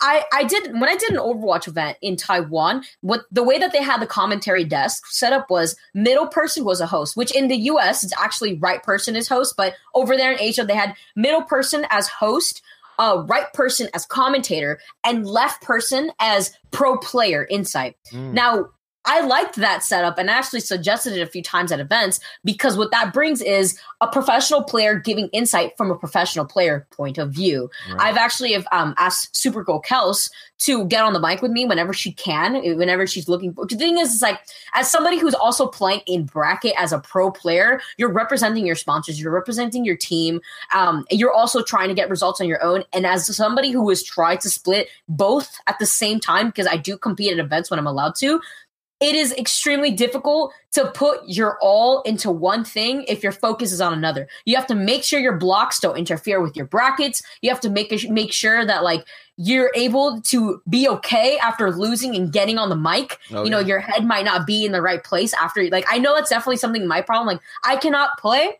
I, 0.00 0.24
I 0.32 0.44
did 0.44 0.72
when 0.72 0.88
I 0.88 0.96
did 0.96 1.10
an 1.10 1.18
Overwatch 1.18 1.68
event 1.68 1.98
in 2.00 2.16
Taiwan. 2.16 2.84
What 3.00 3.22
the 3.30 3.42
way 3.42 3.58
that 3.58 3.72
they 3.72 3.82
had 3.82 4.00
the 4.00 4.06
commentary 4.06 4.64
desk 4.64 5.06
set 5.08 5.32
up 5.32 5.50
was 5.50 5.76
middle 5.94 6.26
person 6.26 6.64
was 6.64 6.80
a 6.80 6.86
host, 6.86 7.16
which 7.16 7.34
in 7.34 7.48
the 7.48 7.56
U.S. 7.56 8.04
it's 8.04 8.18
actually 8.18 8.58
right 8.58 8.82
person 8.82 9.16
is 9.16 9.28
host, 9.28 9.54
but 9.56 9.74
over 9.94 10.16
there 10.16 10.32
in 10.32 10.40
Asia 10.40 10.64
they 10.64 10.74
had 10.74 10.94
middle 11.16 11.42
person 11.42 11.86
as 11.90 12.08
host, 12.08 12.62
uh, 12.98 13.24
right 13.26 13.52
person 13.52 13.88
as 13.94 14.06
commentator, 14.06 14.80
and 15.04 15.26
left 15.26 15.62
person 15.62 16.10
as 16.18 16.52
pro 16.70 16.96
player 16.98 17.46
insight. 17.48 17.96
Mm. 18.12 18.32
Now 18.32 18.70
I 19.08 19.22
liked 19.22 19.56
that 19.56 19.82
setup 19.82 20.18
and 20.18 20.28
actually 20.28 20.60
suggested 20.60 21.14
it 21.14 21.22
a 21.22 21.26
few 21.26 21.42
times 21.42 21.72
at 21.72 21.80
events 21.80 22.20
because 22.44 22.76
what 22.76 22.90
that 22.90 23.14
brings 23.14 23.40
is 23.40 23.80
a 24.02 24.06
professional 24.06 24.62
player 24.62 24.98
giving 24.98 25.28
insight 25.28 25.76
from 25.78 25.90
a 25.90 25.96
professional 25.96 26.44
player 26.44 26.86
point 26.90 27.16
of 27.16 27.32
view. 27.32 27.70
Right. 27.88 28.00
I've 28.00 28.18
actually 28.18 28.52
have, 28.52 28.68
um, 28.70 28.94
asked 28.98 29.34
Supergirl 29.34 29.82
Kels 29.82 30.30
to 30.58 30.84
get 30.86 31.04
on 31.04 31.14
the 31.14 31.20
mic 31.20 31.40
with 31.40 31.52
me 31.52 31.64
whenever 31.64 31.94
she 31.94 32.12
can, 32.12 32.54
whenever 32.76 33.06
she's 33.06 33.28
looking 33.28 33.54
for. 33.54 33.64
The 33.64 33.76
thing 33.76 33.96
is, 33.96 34.14
is 34.14 34.20
like 34.20 34.40
as 34.74 34.90
somebody 34.90 35.18
who's 35.18 35.34
also 35.34 35.66
playing 35.66 36.02
in 36.06 36.24
bracket 36.24 36.74
as 36.76 36.92
a 36.92 36.98
pro 36.98 37.30
player, 37.30 37.80
you're 37.96 38.12
representing 38.12 38.66
your 38.66 38.74
sponsors, 38.74 39.18
you're 39.18 39.32
representing 39.32 39.86
your 39.86 39.96
team, 39.96 40.40
um, 40.74 41.06
you're 41.10 41.32
also 41.32 41.62
trying 41.62 41.88
to 41.88 41.94
get 41.94 42.10
results 42.10 42.42
on 42.42 42.46
your 42.46 42.62
own. 42.62 42.84
And 42.92 43.06
as 43.06 43.34
somebody 43.34 43.70
who 43.70 43.88
has 43.88 44.02
tried 44.02 44.42
to 44.42 44.50
split 44.50 44.88
both 45.08 45.58
at 45.66 45.78
the 45.78 45.86
same 45.86 46.20
time, 46.20 46.48
because 46.48 46.66
I 46.66 46.76
do 46.76 46.98
compete 46.98 47.32
at 47.32 47.38
events 47.38 47.70
when 47.70 47.78
I'm 47.78 47.86
allowed 47.86 48.16
to, 48.16 48.40
it 49.00 49.14
is 49.14 49.32
extremely 49.34 49.92
difficult 49.92 50.52
to 50.72 50.90
put 50.90 51.20
your 51.26 51.56
all 51.62 52.02
into 52.02 52.30
one 52.30 52.64
thing 52.64 53.04
if 53.06 53.22
your 53.22 53.30
focus 53.30 53.70
is 53.70 53.80
on 53.80 53.92
another. 53.92 54.28
You 54.44 54.56
have 54.56 54.66
to 54.66 54.74
make 54.74 55.04
sure 55.04 55.20
your 55.20 55.36
blocks 55.36 55.78
don't 55.78 55.96
interfere 55.96 56.40
with 56.40 56.56
your 56.56 56.66
brackets. 56.66 57.22
You 57.40 57.50
have 57.50 57.60
to 57.60 57.70
make 57.70 57.92
make 58.10 58.32
sure 58.32 58.66
that 58.66 58.82
like 58.82 59.06
you're 59.36 59.70
able 59.76 60.20
to 60.22 60.60
be 60.68 60.88
okay 60.88 61.38
after 61.38 61.70
losing 61.70 62.16
and 62.16 62.32
getting 62.32 62.58
on 62.58 62.70
the 62.70 62.76
mic. 62.76 63.18
Oh, 63.30 63.44
you 63.44 63.50
know, 63.50 63.60
yeah. 63.60 63.66
your 63.66 63.78
head 63.78 64.04
might 64.04 64.24
not 64.24 64.46
be 64.46 64.64
in 64.64 64.72
the 64.72 64.82
right 64.82 65.02
place 65.02 65.32
after 65.32 65.68
like 65.68 65.86
I 65.88 65.98
know 65.98 66.14
that's 66.14 66.30
definitely 66.30 66.56
something 66.56 66.86
my 66.86 67.00
problem. 67.00 67.28
Like 67.28 67.42
I 67.62 67.76
cannot 67.76 68.18
play, 68.18 68.58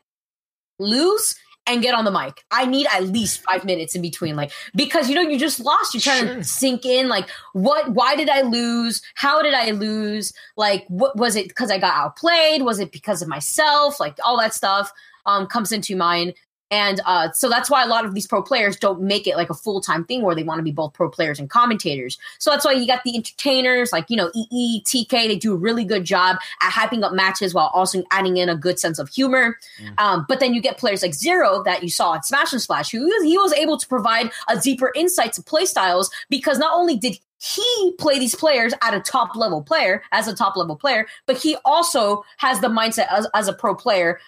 lose, 0.78 1.34
and 1.68 1.82
get 1.82 1.94
on 1.94 2.04
the 2.04 2.10
mic. 2.10 2.44
I 2.50 2.66
need 2.66 2.86
at 2.92 3.04
least 3.04 3.42
five 3.42 3.64
minutes 3.64 3.94
in 3.94 4.02
between, 4.02 4.36
like 4.36 4.50
because 4.74 5.08
you 5.08 5.14
know 5.14 5.22
you 5.22 5.38
just 5.38 5.60
lost. 5.60 5.94
You're 5.94 6.00
trying 6.00 6.26
sure. 6.26 6.36
to 6.36 6.44
sink 6.44 6.84
in, 6.84 7.08
like 7.08 7.28
what? 7.52 7.90
Why 7.90 8.16
did 8.16 8.28
I 8.28 8.42
lose? 8.42 9.02
How 9.14 9.42
did 9.42 9.54
I 9.54 9.70
lose? 9.70 10.32
Like 10.56 10.86
what 10.88 11.16
was 11.16 11.36
it? 11.36 11.48
Because 11.48 11.70
I 11.70 11.78
got 11.78 11.94
outplayed? 11.94 12.62
Was 12.62 12.80
it 12.80 12.92
because 12.92 13.22
of 13.22 13.28
myself? 13.28 14.00
Like 14.00 14.16
all 14.24 14.38
that 14.38 14.54
stuff 14.54 14.92
um 15.26 15.46
comes 15.46 15.72
into 15.72 15.94
mind. 15.96 16.34
And 16.70 17.00
uh, 17.06 17.32
so 17.32 17.48
that's 17.48 17.70
why 17.70 17.82
a 17.82 17.86
lot 17.86 18.04
of 18.04 18.14
these 18.14 18.26
pro 18.26 18.42
players 18.42 18.76
don't 18.76 19.00
make 19.00 19.26
it 19.26 19.36
like 19.36 19.50
a 19.50 19.54
full 19.54 19.80
time 19.80 20.04
thing 20.04 20.22
where 20.22 20.34
they 20.34 20.42
want 20.42 20.58
to 20.58 20.62
be 20.62 20.72
both 20.72 20.92
pro 20.92 21.08
players 21.08 21.38
and 21.38 21.48
commentators. 21.48 22.18
So 22.38 22.50
that's 22.50 22.64
why 22.64 22.72
you 22.72 22.86
got 22.86 23.04
the 23.04 23.16
entertainers 23.16 23.92
like, 23.92 24.06
you 24.08 24.16
know, 24.16 24.30
EE, 24.34 24.82
TK, 24.84 25.10
they 25.10 25.36
do 25.36 25.54
a 25.54 25.56
really 25.56 25.84
good 25.84 26.04
job 26.04 26.36
at 26.62 26.72
hyping 26.72 27.02
up 27.02 27.12
matches 27.12 27.54
while 27.54 27.70
also 27.72 28.02
adding 28.10 28.36
in 28.36 28.48
a 28.48 28.56
good 28.56 28.78
sense 28.78 28.98
of 28.98 29.08
humor. 29.08 29.58
Mm. 29.82 30.00
Um, 30.00 30.26
but 30.28 30.40
then 30.40 30.54
you 30.54 30.60
get 30.60 30.78
players 30.78 31.02
like 31.02 31.14
Zero 31.14 31.62
that 31.64 31.82
you 31.82 31.90
saw 31.90 32.14
at 32.14 32.26
Smash 32.26 32.52
and 32.52 32.60
Splash, 32.60 32.90
who 32.90 33.10
he 33.22 33.38
was 33.38 33.52
able 33.54 33.78
to 33.78 33.86
provide 33.86 34.30
a 34.48 34.58
deeper 34.58 34.92
insight 34.94 35.32
to 35.34 35.42
play 35.42 35.64
styles 35.64 36.10
because 36.28 36.58
not 36.58 36.74
only 36.74 36.96
did 36.96 37.18
he 37.40 37.94
play 37.98 38.18
these 38.18 38.34
players 38.34 38.74
at 38.82 38.94
a 38.94 39.00
top 39.00 39.36
level 39.36 39.62
player 39.62 40.02
as 40.12 40.26
a 40.26 40.34
top 40.34 40.56
level 40.56 40.76
player, 40.76 41.06
but 41.26 41.36
he 41.36 41.56
also 41.64 42.24
has 42.38 42.60
the 42.60 42.68
mindset 42.68 43.06
as, 43.10 43.26
as 43.34 43.48
a 43.48 43.52
pro 43.52 43.74
player 43.74 44.18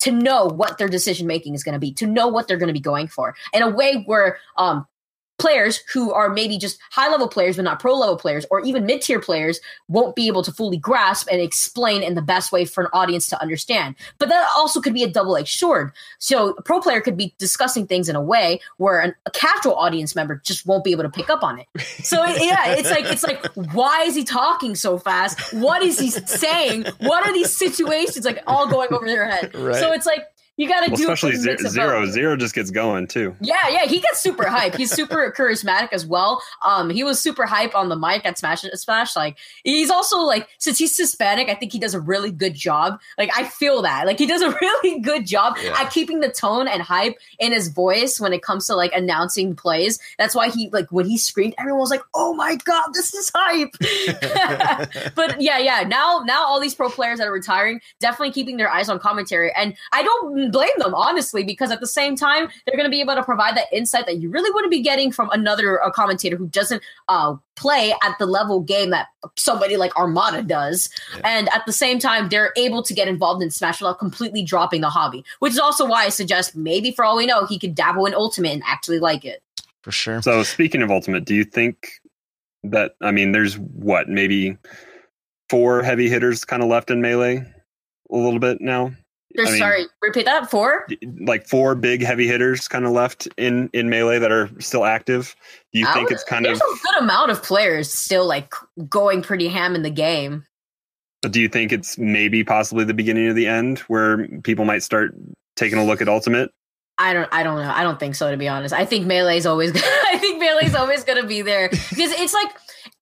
to 0.00 0.10
know 0.10 0.46
what 0.46 0.78
their 0.78 0.88
decision 0.88 1.26
making 1.26 1.54
is 1.54 1.64
going 1.64 1.74
to 1.74 1.78
be, 1.78 1.92
to 1.94 2.06
know 2.06 2.28
what 2.28 2.48
they're 2.48 2.56
going 2.56 2.68
to 2.68 2.72
be 2.72 2.80
going 2.80 3.08
for. 3.08 3.34
In 3.52 3.62
a 3.62 3.70
way 3.70 4.02
where 4.06 4.38
um, 4.56 4.86
players 5.38 5.82
who 5.92 6.12
are 6.12 6.30
maybe 6.30 6.58
just 6.58 6.78
high 6.90 7.10
level 7.10 7.28
players 7.28 7.56
but 7.56 7.62
not 7.62 7.78
pro 7.78 7.94
level 7.94 8.16
players 8.16 8.46
or 8.50 8.60
even 8.60 8.86
mid 8.86 9.02
tier 9.02 9.20
players 9.20 9.60
won't 9.88 10.16
be 10.16 10.26
able 10.26 10.42
to 10.42 10.52
fully 10.52 10.76
grasp 10.76 11.28
and 11.30 11.40
explain 11.40 12.02
in 12.02 12.14
the 12.14 12.22
best 12.22 12.52
way 12.52 12.64
for 12.64 12.84
an 12.84 12.90
audience 12.92 13.28
to 13.28 13.40
understand. 13.40 13.94
But 14.18 14.28
that 14.28 14.48
also 14.56 14.80
could 14.80 14.94
be 14.94 15.02
a 15.02 15.08
double 15.08 15.36
edged 15.36 15.58
sword. 15.58 15.92
So 16.18 16.50
a 16.50 16.62
pro 16.62 16.80
player 16.80 17.00
could 17.00 17.16
be 17.16 17.34
discussing 17.38 17.86
things 17.86 18.08
in 18.08 18.16
a 18.16 18.22
way 18.22 18.60
where 18.78 19.00
an, 19.00 19.14
a 19.26 19.30
casual 19.30 19.74
audience 19.74 20.14
member 20.14 20.40
just 20.44 20.66
won't 20.66 20.84
be 20.84 20.92
able 20.92 21.04
to 21.04 21.10
pick 21.10 21.28
up 21.30 21.42
on 21.42 21.58
it. 21.58 21.66
So 22.06 22.24
yeah, 22.24 22.74
it's 22.74 22.90
like 22.90 23.04
it's 23.04 23.22
like 23.22 23.44
why 23.74 24.02
is 24.02 24.14
he 24.14 24.24
talking 24.24 24.74
so 24.74 24.98
fast? 24.98 25.52
What 25.52 25.82
is 25.82 25.98
he 25.98 26.10
saying? 26.10 26.86
What 27.00 27.26
are 27.26 27.32
these 27.32 27.54
situations 27.54 28.24
like 28.24 28.42
all 28.46 28.68
going 28.68 28.92
over 28.92 29.06
their 29.06 29.28
head? 29.28 29.54
Right. 29.54 29.76
So 29.76 29.92
it's 29.92 30.06
like 30.06 30.26
you 30.56 30.68
got 30.68 30.80
to 30.84 30.90
well, 30.90 30.96
do 30.96 31.02
especially 31.12 31.36
zero. 31.36 32.06
Zero 32.06 32.36
just 32.36 32.54
gets 32.54 32.70
going 32.70 33.06
too. 33.06 33.36
Yeah, 33.40 33.68
yeah, 33.68 33.84
he 33.84 34.00
gets 34.00 34.20
super 34.20 34.46
hype. 34.48 34.74
He's 34.74 34.90
super 34.90 35.32
charismatic 35.36 35.92
as 35.92 36.06
well. 36.06 36.42
Um, 36.62 36.88
he 36.88 37.04
was 37.04 37.20
super 37.20 37.44
hype 37.44 37.74
on 37.74 37.88
the 37.90 37.96
mic 37.96 38.24
at 38.24 38.38
Smash 38.38 38.62
Smash. 38.62 39.14
Like 39.16 39.36
he's 39.64 39.90
also 39.90 40.18
like 40.20 40.48
since 40.58 40.78
he's 40.78 40.96
Hispanic, 40.96 41.48
I 41.48 41.54
think 41.54 41.72
he 41.72 41.78
does 41.78 41.94
a 41.94 42.00
really 42.00 42.30
good 42.30 42.54
job. 42.54 43.00
Like 43.18 43.30
I 43.36 43.44
feel 43.44 43.82
that 43.82 44.06
like 44.06 44.18
he 44.18 44.26
does 44.26 44.40
a 44.40 44.50
really 44.60 45.00
good 45.00 45.26
job 45.26 45.56
yeah. 45.62 45.76
at 45.78 45.92
keeping 45.92 46.20
the 46.20 46.30
tone 46.30 46.68
and 46.68 46.80
hype 46.80 47.16
in 47.38 47.52
his 47.52 47.68
voice 47.68 48.18
when 48.18 48.32
it 48.32 48.42
comes 48.42 48.66
to 48.68 48.76
like 48.76 48.92
announcing 48.94 49.54
plays. 49.54 49.98
That's 50.18 50.34
why 50.34 50.48
he 50.48 50.70
like 50.70 50.90
when 50.90 51.06
he 51.06 51.18
screamed, 51.18 51.54
everyone 51.58 51.80
was 51.80 51.90
like, 51.90 52.02
"Oh 52.14 52.32
my 52.34 52.56
god, 52.56 52.94
this 52.94 53.12
is 53.12 53.30
hype!" 53.34 53.74
but 55.14 55.40
yeah, 55.40 55.58
yeah. 55.58 55.84
Now, 55.86 56.22
now 56.24 56.46
all 56.46 56.60
these 56.60 56.74
pro 56.74 56.88
players 56.88 57.18
that 57.18 57.28
are 57.28 57.32
retiring 57.32 57.80
definitely 58.00 58.32
keeping 58.32 58.56
their 58.56 58.70
eyes 58.70 58.88
on 58.88 58.98
commentary, 58.98 59.52
and 59.54 59.76
I 59.92 60.02
don't 60.02 60.45
blame 60.50 60.68
them 60.78 60.94
honestly 60.94 61.44
because 61.44 61.70
at 61.70 61.80
the 61.80 61.86
same 61.86 62.16
time 62.16 62.48
they're 62.64 62.76
going 62.76 62.88
to 62.88 62.90
be 62.90 63.00
able 63.00 63.14
to 63.14 63.22
provide 63.22 63.56
that 63.56 63.66
insight 63.72 64.06
that 64.06 64.18
you 64.18 64.28
really 64.30 64.50
wouldn't 64.52 64.70
be 64.70 64.80
getting 64.80 65.12
from 65.12 65.30
another 65.30 65.82
uh, 65.82 65.90
commentator 65.90 66.36
who 66.36 66.46
doesn't 66.48 66.82
uh, 67.08 67.34
play 67.54 67.94
at 68.02 68.18
the 68.18 68.26
level 68.26 68.60
game 68.60 68.90
that 68.90 69.08
somebody 69.36 69.76
like 69.76 69.96
Armada 69.96 70.42
does. 70.42 70.88
Yeah. 71.14 71.22
And 71.24 71.48
at 71.54 71.64
the 71.66 71.72
same 71.72 71.98
time, 71.98 72.28
they're 72.28 72.52
able 72.56 72.82
to 72.82 72.94
get 72.94 73.08
involved 73.08 73.42
in 73.42 73.50
Smash 73.50 73.80
without 73.80 73.98
completely 73.98 74.42
dropping 74.42 74.80
the 74.80 74.90
hobby, 74.90 75.24
which 75.38 75.52
is 75.52 75.58
also 75.58 75.86
why 75.86 76.04
I 76.04 76.08
suggest 76.08 76.56
maybe 76.56 76.90
for 76.90 77.04
all 77.04 77.16
we 77.16 77.26
know, 77.26 77.46
he 77.46 77.58
could 77.58 77.74
dabble 77.74 78.06
in 78.06 78.14
Ultimate 78.14 78.52
and 78.52 78.62
actually 78.66 78.98
like 78.98 79.24
it. 79.24 79.42
For 79.82 79.92
sure. 79.92 80.20
So 80.22 80.42
speaking 80.42 80.82
of 80.82 80.90
Ultimate, 80.90 81.24
do 81.24 81.34
you 81.34 81.44
think 81.44 82.00
that 82.64 82.96
I 83.00 83.10
mean, 83.10 83.32
there's 83.32 83.58
what 83.58 84.08
maybe 84.08 84.56
four 85.48 85.82
heavy 85.82 86.08
hitters 86.08 86.44
kind 86.44 86.62
of 86.62 86.68
left 86.68 86.90
in 86.90 87.00
melee 87.00 87.44
a 88.10 88.16
little 88.16 88.38
bit 88.38 88.60
now. 88.60 88.92
There's, 89.36 89.48
I 89.48 89.52
mean, 89.52 89.58
sorry, 89.58 89.84
repeat 90.02 90.24
that. 90.24 90.50
Four? 90.50 90.86
Like 91.20 91.46
four 91.46 91.74
big 91.74 92.02
heavy 92.02 92.26
hitters 92.26 92.68
kind 92.68 92.84
of 92.84 92.92
left 92.92 93.28
in 93.36 93.70
in 93.72 93.90
melee 93.90 94.18
that 94.18 94.32
are 94.32 94.50
still 94.60 94.84
active. 94.84 95.36
Do 95.72 95.80
you 95.80 95.86
I 95.86 95.92
think 95.92 96.10
it's 96.10 96.24
kind 96.24 96.44
there's 96.44 96.60
of 96.60 96.66
a 96.66 96.78
good 96.82 97.02
amount 97.02 97.30
of 97.30 97.42
players 97.42 97.92
still 97.92 98.26
like 98.26 98.52
going 98.88 99.22
pretty 99.22 99.48
ham 99.48 99.74
in 99.74 99.82
the 99.82 99.90
game? 99.90 100.44
Do 101.22 101.40
you 101.40 101.48
think 101.48 101.72
it's 101.72 101.98
maybe 101.98 102.44
possibly 102.44 102.84
the 102.84 102.94
beginning 102.94 103.28
of 103.28 103.36
the 103.36 103.46
end 103.46 103.80
where 103.80 104.26
people 104.42 104.64
might 104.64 104.82
start 104.82 105.14
taking 105.56 105.78
a 105.78 105.84
look 105.84 106.00
at 106.00 106.08
ultimate? 106.08 106.50
I 106.98 107.12
don't 107.12 107.28
I 107.30 107.42
don't 107.42 107.58
know. 107.58 107.70
I 107.70 107.82
don't 107.82 108.00
think 108.00 108.14
so 108.14 108.30
to 108.30 108.36
be 108.36 108.48
honest. 108.48 108.72
I 108.72 108.84
think 108.84 109.06
melee 109.06 109.36
is 109.36 109.46
always 109.46 109.72
I 109.76 110.18
think 110.18 110.40
melee 110.40 110.64
is 110.64 110.74
always 110.74 111.04
going 111.04 111.20
to 111.20 111.28
be 111.28 111.42
there 111.42 111.68
because 111.68 112.12
it's 112.12 112.32
like 112.32 112.48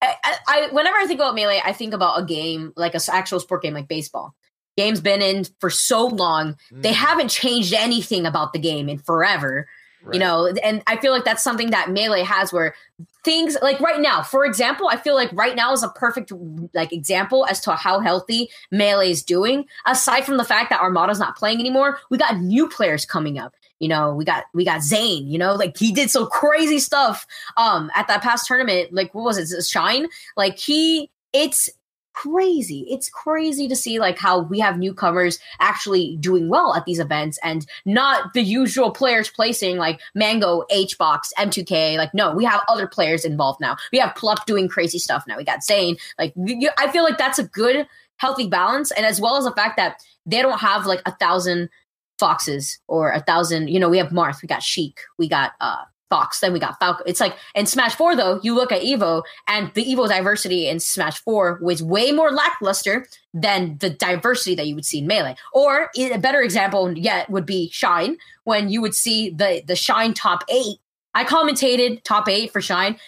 I, 0.03 0.17
I, 0.47 0.69
whenever 0.73 0.97
I 0.97 1.07
think 1.07 1.21
about 1.21 1.35
melee, 1.35 1.63
I 1.65 1.73
think 1.73 1.95
about 1.95 2.21
a 2.21 2.25
game 2.25 2.73
like 2.77 2.95
a 2.95 3.01
actual 3.11 3.41
sport 3.41 3.63
game 3.63 3.75
like 3.75 3.89
baseball 3.89 4.35
game's 4.77 5.01
been 5.01 5.23
in 5.23 5.45
for 5.61 5.71
so 5.71 6.07
long. 6.07 6.57
Mm. 6.73 6.83
They 6.83 6.93
haven't 6.93 7.29
changed 7.29 7.73
anything 7.73 8.27
about 8.27 8.53
the 8.53 8.59
game 8.59 8.89
in 8.89 8.99
forever. 8.99 9.69
Right. 10.03 10.15
You 10.15 10.21
know, 10.21 10.53
and 10.63 10.83
I 10.87 10.99
feel 10.99 11.13
like 11.13 11.25
that's 11.25 11.43
something 11.43 11.71
that 11.71 11.91
Melee 11.91 12.25
has 12.25 12.53
where 12.53 12.75
things 13.25 13.57
like 13.63 13.81
right 13.81 14.01
now, 14.01 14.23
for 14.23 14.45
example, 14.45 14.89
I 14.89 14.97
feel 14.97 15.15
like 15.15 15.31
right 15.33 15.57
now 15.57 15.73
is 15.73 15.83
a 15.83 15.89
perfect 15.89 16.31
like 16.75 16.93
example 16.93 17.47
as 17.47 17.59
to 17.61 17.73
how 17.73 18.01
healthy 18.01 18.51
Melee 18.71 19.11
is 19.11 19.23
doing. 19.23 19.65
Aside 19.87 20.27
from 20.27 20.37
the 20.37 20.45
fact 20.45 20.69
that 20.71 20.83
Armada's 20.83 21.19
not 21.19 21.37
playing 21.37 21.59
anymore, 21.59 21.99
we 22.11 22.19
got 22.19 22.39
new 22.39 22.69
players 22.69 23.07
coming 23.07 23.39
up. 23.39 23.55
You 23.81 23.89
know, 23.89 24.15
we 24.15 24.27
got 24.27 24.45
we 24.53 24.65
got 24.65 24.83
Zain, 24.83 25.27
you 25.27 25.39
know, 25.39 25.55
like 25.55 25.77
he 25.79 25.91
did 25.91 26.11
some 26.11 26.27
crazy 26.27 26.79
stuff 26.79 27.27
um 27.57 27.91
at 27.95 28.07
that 28.09 28.23
past 28.23 28.47
tournament. 28.47 28.93
Like 28.93 29.15
what 29.15 29.25
was 29.25 29.39
it? 29.39 29.65
Shine? 29.65 30.09
Like 30.37 30.59
he 30.59 31.11
it's 31.33 31.71
crazy. 32.15 32.87
It's 32.89 33.09
crazy 33.09 33.69
to 33.69 33.77
see 33.77 33.99
like 33.99 34.19
how 34.19 34.41
we 34.41 34.59
have 34.61 34.79
newcomers 34.79 35.39
actually 35.61 36.17
doing 36.17 36.49
well 36.49 36.75
at 36.75 36.85
these 36.87 36.99
events 36.99 37.39
and 37.43 37.67
not 37.85 38.33
the 38.33 38.43
usual 38.43 38.91
players 38.91 39.29
placing 39.29 39.77
like 39.77 40.01
Mango, 40.15 40.65
HBox, 40.71 41.33
M2K. 41.37 41.97
Like, 41.97 42.15
no, 42.15 42.33
we 42.33 42.45
have 42.45 42.63
other 42.69 42.87
players 42.87 43.25
involved 43.25 43.61
now. 43.61 43.77
We 43.93 43.99
have 43.99 44.15
Plup 44.15 44.45
doing 44.47 44.69
crazy 44.69 44.99
stuff 44.99 45.25
now. 45.29 45.37
We 45.37 45.45
got 45.45 45.63
Zain. 45.63 45.97
Like, 46.19 46.35
I 46.79 46.91
feel 46.91 47.05
like 47.05 47.19
that's 47.19 47.39
a 47.39 47.45
good, 47.45 47.87
healthy 48.17 48.49
balance. 48.49 48.91
And 48.93 49.05
as 49.05 49.21
well 49.21 49.37
as 49.37 49.45
the 49.45 49.53
fact 49.53 49.77
that 49.77 50.03
they 50.25 50.41
don't 50.41 50.61
have 50.61 50.87
like 50.87 51.03
a 51.05 51.15
thousand 51.17 51.69
foxes 52.19 52.79
or 52.87 53.11
a 53.11 53.21
thousand, 53.21 53.69
you 53.69 53.79
know, 53.79 53.89
we 53.89 53.99
have 53.99 54.09
Marth, 54.09 54.41
we 54.41 54.47
got 54.47 54.63
Sheik, 54.63 55.01
we 55.19 55.29
got 55.29 55.53
uh 55.61 55.85
Fox, 56.11 56.41
then 56.41 56.53
we 56.53 56.59
got 56.59 56.79
Falco. 56.79 57.03
It's 57.07 57.21
like 57.21 57.37
in 57.55 57.67
Smash 57.67 57.95
4 57.95 58.17
though, 58.17 58.41
you 58.43 58.55
look 58.55 58.73
at 58.73 58.83
Evo 58.83 59.23
and 59.49 59.73
the 59.75 59.85
Evo 59.85 60.09
diversity 60.09 60.69
in 60.69 60.81
Smash 60.81 61.19
4 61.19 61.59
was 61.63 61.83
way 61.83 62.13
more 62.13 62.31
lackluster 62.31 63.07
than 63.33 63.79
the 63.79 63.91
diversity 63.91 64.55
that 64.55 64.67
you 64.67 64.75
would 64.75 64.85
see 64.85 64.99
in 64.99 65.07
Melee. 65.07 65.37
Or 65.53 65.91
a 65.97 66.19
better 66.19 66.41
example 66.41 66.97
yet 66.97 67.29
would 67.31 67.47
be 67.47 67.71
Shine, 67.71 68.17
when 68.45 68.69
you 68.69 68.81
would 68.81 68.95
see 68.95 69.31
the 69.31 69.63
the 69.67 69.77
Shine 69.77 70.15
top 70.15 70.45
8. 70.49 70.77
I 71.15 71.25
commentated 71.25 72.03
top 72.03 72.29
8 72.29 72.53
for 72.53 72.61
Shine. 72.61 72.99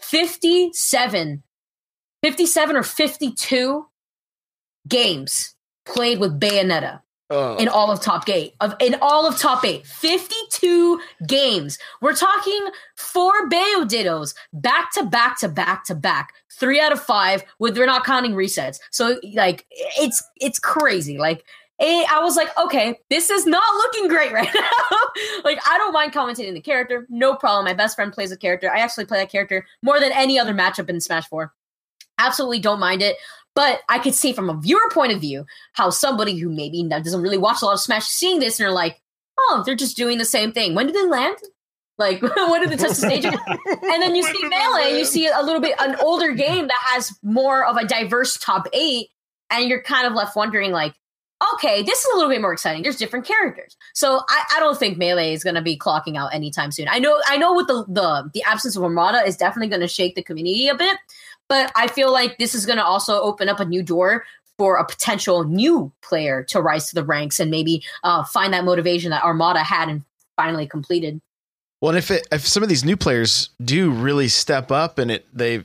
57 0.00 1.42
57 2.22 2.76
or 2.76 2.82
52 2.82 3.86
games 4.88 5.54
played 5.84 6.18
with 6.18 6.40
Bayonetta 6.40 7.00
Oh. 7.28 7.56
in 7.56 7.66
all 7.66 7.90
of 7.90 8.00
top 8.00 8.28
eight 8.28 8.54
of 8.60 8.74
in 8.78 8.94
all 9.02 9.26
of 9.26 9.36
top 9.36 9.64
eight 9.64 9.84
52 9.84 11.00
games 11.26 11.76
we're 12.00 12.14
talking 12.14 12.68
four 12.94 13.48
bayo 13.48 13.84
dittos 13.84 14.32
back 14.52 14.92
to 14.92 15.02
back 15.02 15.36
to 15.40 15.48
back 15.48 15.84
to 15.86 15.96
back 15.96 16.34
three 16.52 16.80
out 16.80 16.92
of 16.92 17.02
five 17.02 17.42
with 17.58 17.76
we're 17.76 17.84
not 17.84 18.04
counting 18.04 18.34
resets 18.34 18.78
so 18.92 19.18
like 19.34 19.66
it's 19.98 20.22
it's 20.36 20.60
crazy 20.60 21.18
like 21.18 21.44
it, 21.78 22.10
I 22.10 22.20
was 22.20 22.36
like, 22.36 22.48
okay, 22.56 22.98
this 23.10 23.28
is 23.28 23.46
not 23.46 23.62
looking 23.76 24.08
great 24.08 24.32
right 24.32 24.48
now. 24.54 24.96
like, 25.44 25.58
I 25.68 25.76
don't 25.76 25.92
mind 25.92 26.12
commentating 26.12 26.54
the 26.54 26.60
character, 26.60 27.06
no 27.10 27.34
problem. 27.34 27.66
My 27.66 27.74
best 27.74 27.96
friend 27.96 28.12
plays 28.12 28.32
a 28.32 28.36
character. 28.36 28.72
I 28.72 28.78
actually 28.78 29.04
play 29.04 29.18
that 29.18 29.30
character 29.30 29.66
more 29.82 30.00
than 30.00 30.10
any 30.12 30.38
other 30.38 30.54
matchup 30.54 30.88
in 30.88 31.00
Smash 31.00 31.28
4. 31.28 31.52
Absolutely 32.18 32.60
don't 32.60 32.80
mind 32.80 33.02
it. 33.02 33.16
But 33.56 33.80
I 33.88 33.98
could 33.98 34.14
see 34.14 34.32
from 34.32 34.50
a 34.50 34.60
viewer 34.60 34.88
point 34.92 35.12
of 35.12 35.20
view 35.20 35.46
how 35.72 35.90
somebody 35.90 36.38
who 36.38 36.48
maybe 36.48 36.86
doesn't 36.88 37.22
really 37.22 37.38
watch 37.38 37.62
a 37.62 37.64
lot 37.64 37.72
of 37.72 37.80
Smash 37.80 38.06
seeing 38.06 38.38
this 38.38 38.60
and 38.60 38.66
they're 38.66 38.72
like, 38.72 39.00
oh, 39.38 39.62
they're 39.66 39.74
just 39.74 39.96
doing 39.96 40.18
the 40.18 40.24
same 40.24 40.52
thing. 40.52 40.74
When 40.74 40.86
did 40.86 40.94
they 40.94 41.06
land? 41.06 41.38
Like, 41.98 42.20
when 42.20 42.60
did 42.60 42.70
they 42.70 42.76
test 42.76 43.00
the 43.00 43.06
stage? 43.08 43.24
and 43.24 44.02
then 44.02 44.14
you 44.14 44.22
see 44.22 44.46
Melee, 44.46 44.98
you 44.98 45.04
see 45.06 45.26
a 45.26 45.42
little 45.42 45.60
bit 45.60 45.74
an 45.80 45.96
older 46.02 46.32
game 46.32 46.66
that 46.66 46.82
has 46.92 47.18
more 47.22 47.64
of 47.64 47.76
a 47.76 47.86
diverse 47.86 48.36
top 48.36 48.68
eight, 48.72 49.08
and 49.50 49.68
you're 49.68 49.82
kind 49.82 50.06
of 50.06 50.12
left 50.12 50.36
wondering, 50.36 50.72
like, 50.72 50.94
okay, 51.54 51.82
this 51.82 51.98
is 51.98 52.12
a 52.12 52.16
little 52.16 52.30
bit 52.30 52.40
more 52.40 52.52
exciting. 52.52 52.82
There's 52.82 52.96
different 52.96 53.26
characters. 53.26 53.76
So 53.94 54.20
I, 54.28 54.44
I 54.56 54.60
don't 54.60 54.78
think 54.78 54.98
Melee 54.98 55.32
is 55.32 55.44
gonna 55.44 55.62
be 55.62 55.78
clocking 55.78 56.16
out 56.16 56.34
anytime 56.34 56.70
soon. 56.70 56.88
I 56.90 56.98
know 56.98 57.20
I 57.26 57.36
know 57.36 57.54
with 57.54 57.66
the 57.66 57.84
the, 57.88 58.30
the 58.34 58.42
absence 58.42 58.76
of 58.76 58.82
Armada 58.82 59.18
is 59.26 59.36
definitely 59.36 59.68
gonna 59.68 59.88
shake 59.88 60.14
the 60.14 60.22
community 60.22 60.68
a 60.68 60.74
bit, 60.74 60.96
but 61.48 61.72
I 61.76 61.88
feel 61.88 62.12
like 62.12 62.38
this 62.38 62.54
is 62.54 62.66
gonna 62.66 62.82
also 62.82 63.20
open 63.20 63.48
up 63.48 63.60
a 63.60 63.64
new 63.64 63.82
door 63.82 64.24
for 64.58 64.76
a 64.76 64.86
potential 64.86 65.44
new 65.44 65.92
player 66.02 66.42
to 66.44 66.60
rise 66.60 66.88
to 66.88 66.94
the 66.94 67.04
ranks 67.04 67.38
and 67.38 67.50
maybe 67.50 67.84
uh, 68.04 68.24
find 68.24 68.52
that 68.54 68.64
motivation 68.64 69.10
that 69.10 69.22
Armada 69.22 69.60
had 69.60 69.88
and 69.88 70.02
finally 70.36 70.66
completed. 70.66 71.20
Well, 71.80 71.90
and 71.90 71.98
if 71.98 72.10
it, 72.10 72.26
if 72.32 72.46
some 72.46 72.62
of 72.62 72.68
these 72.68 72.84
new 72.84 72.96
players 72.96 73.50
do 73.62 73.90
really 73.90 74.28
step 74.28 74.72
up 74.72 74.98
and 74.98 75.10
it 75.10 75.26
they 75.32 75.64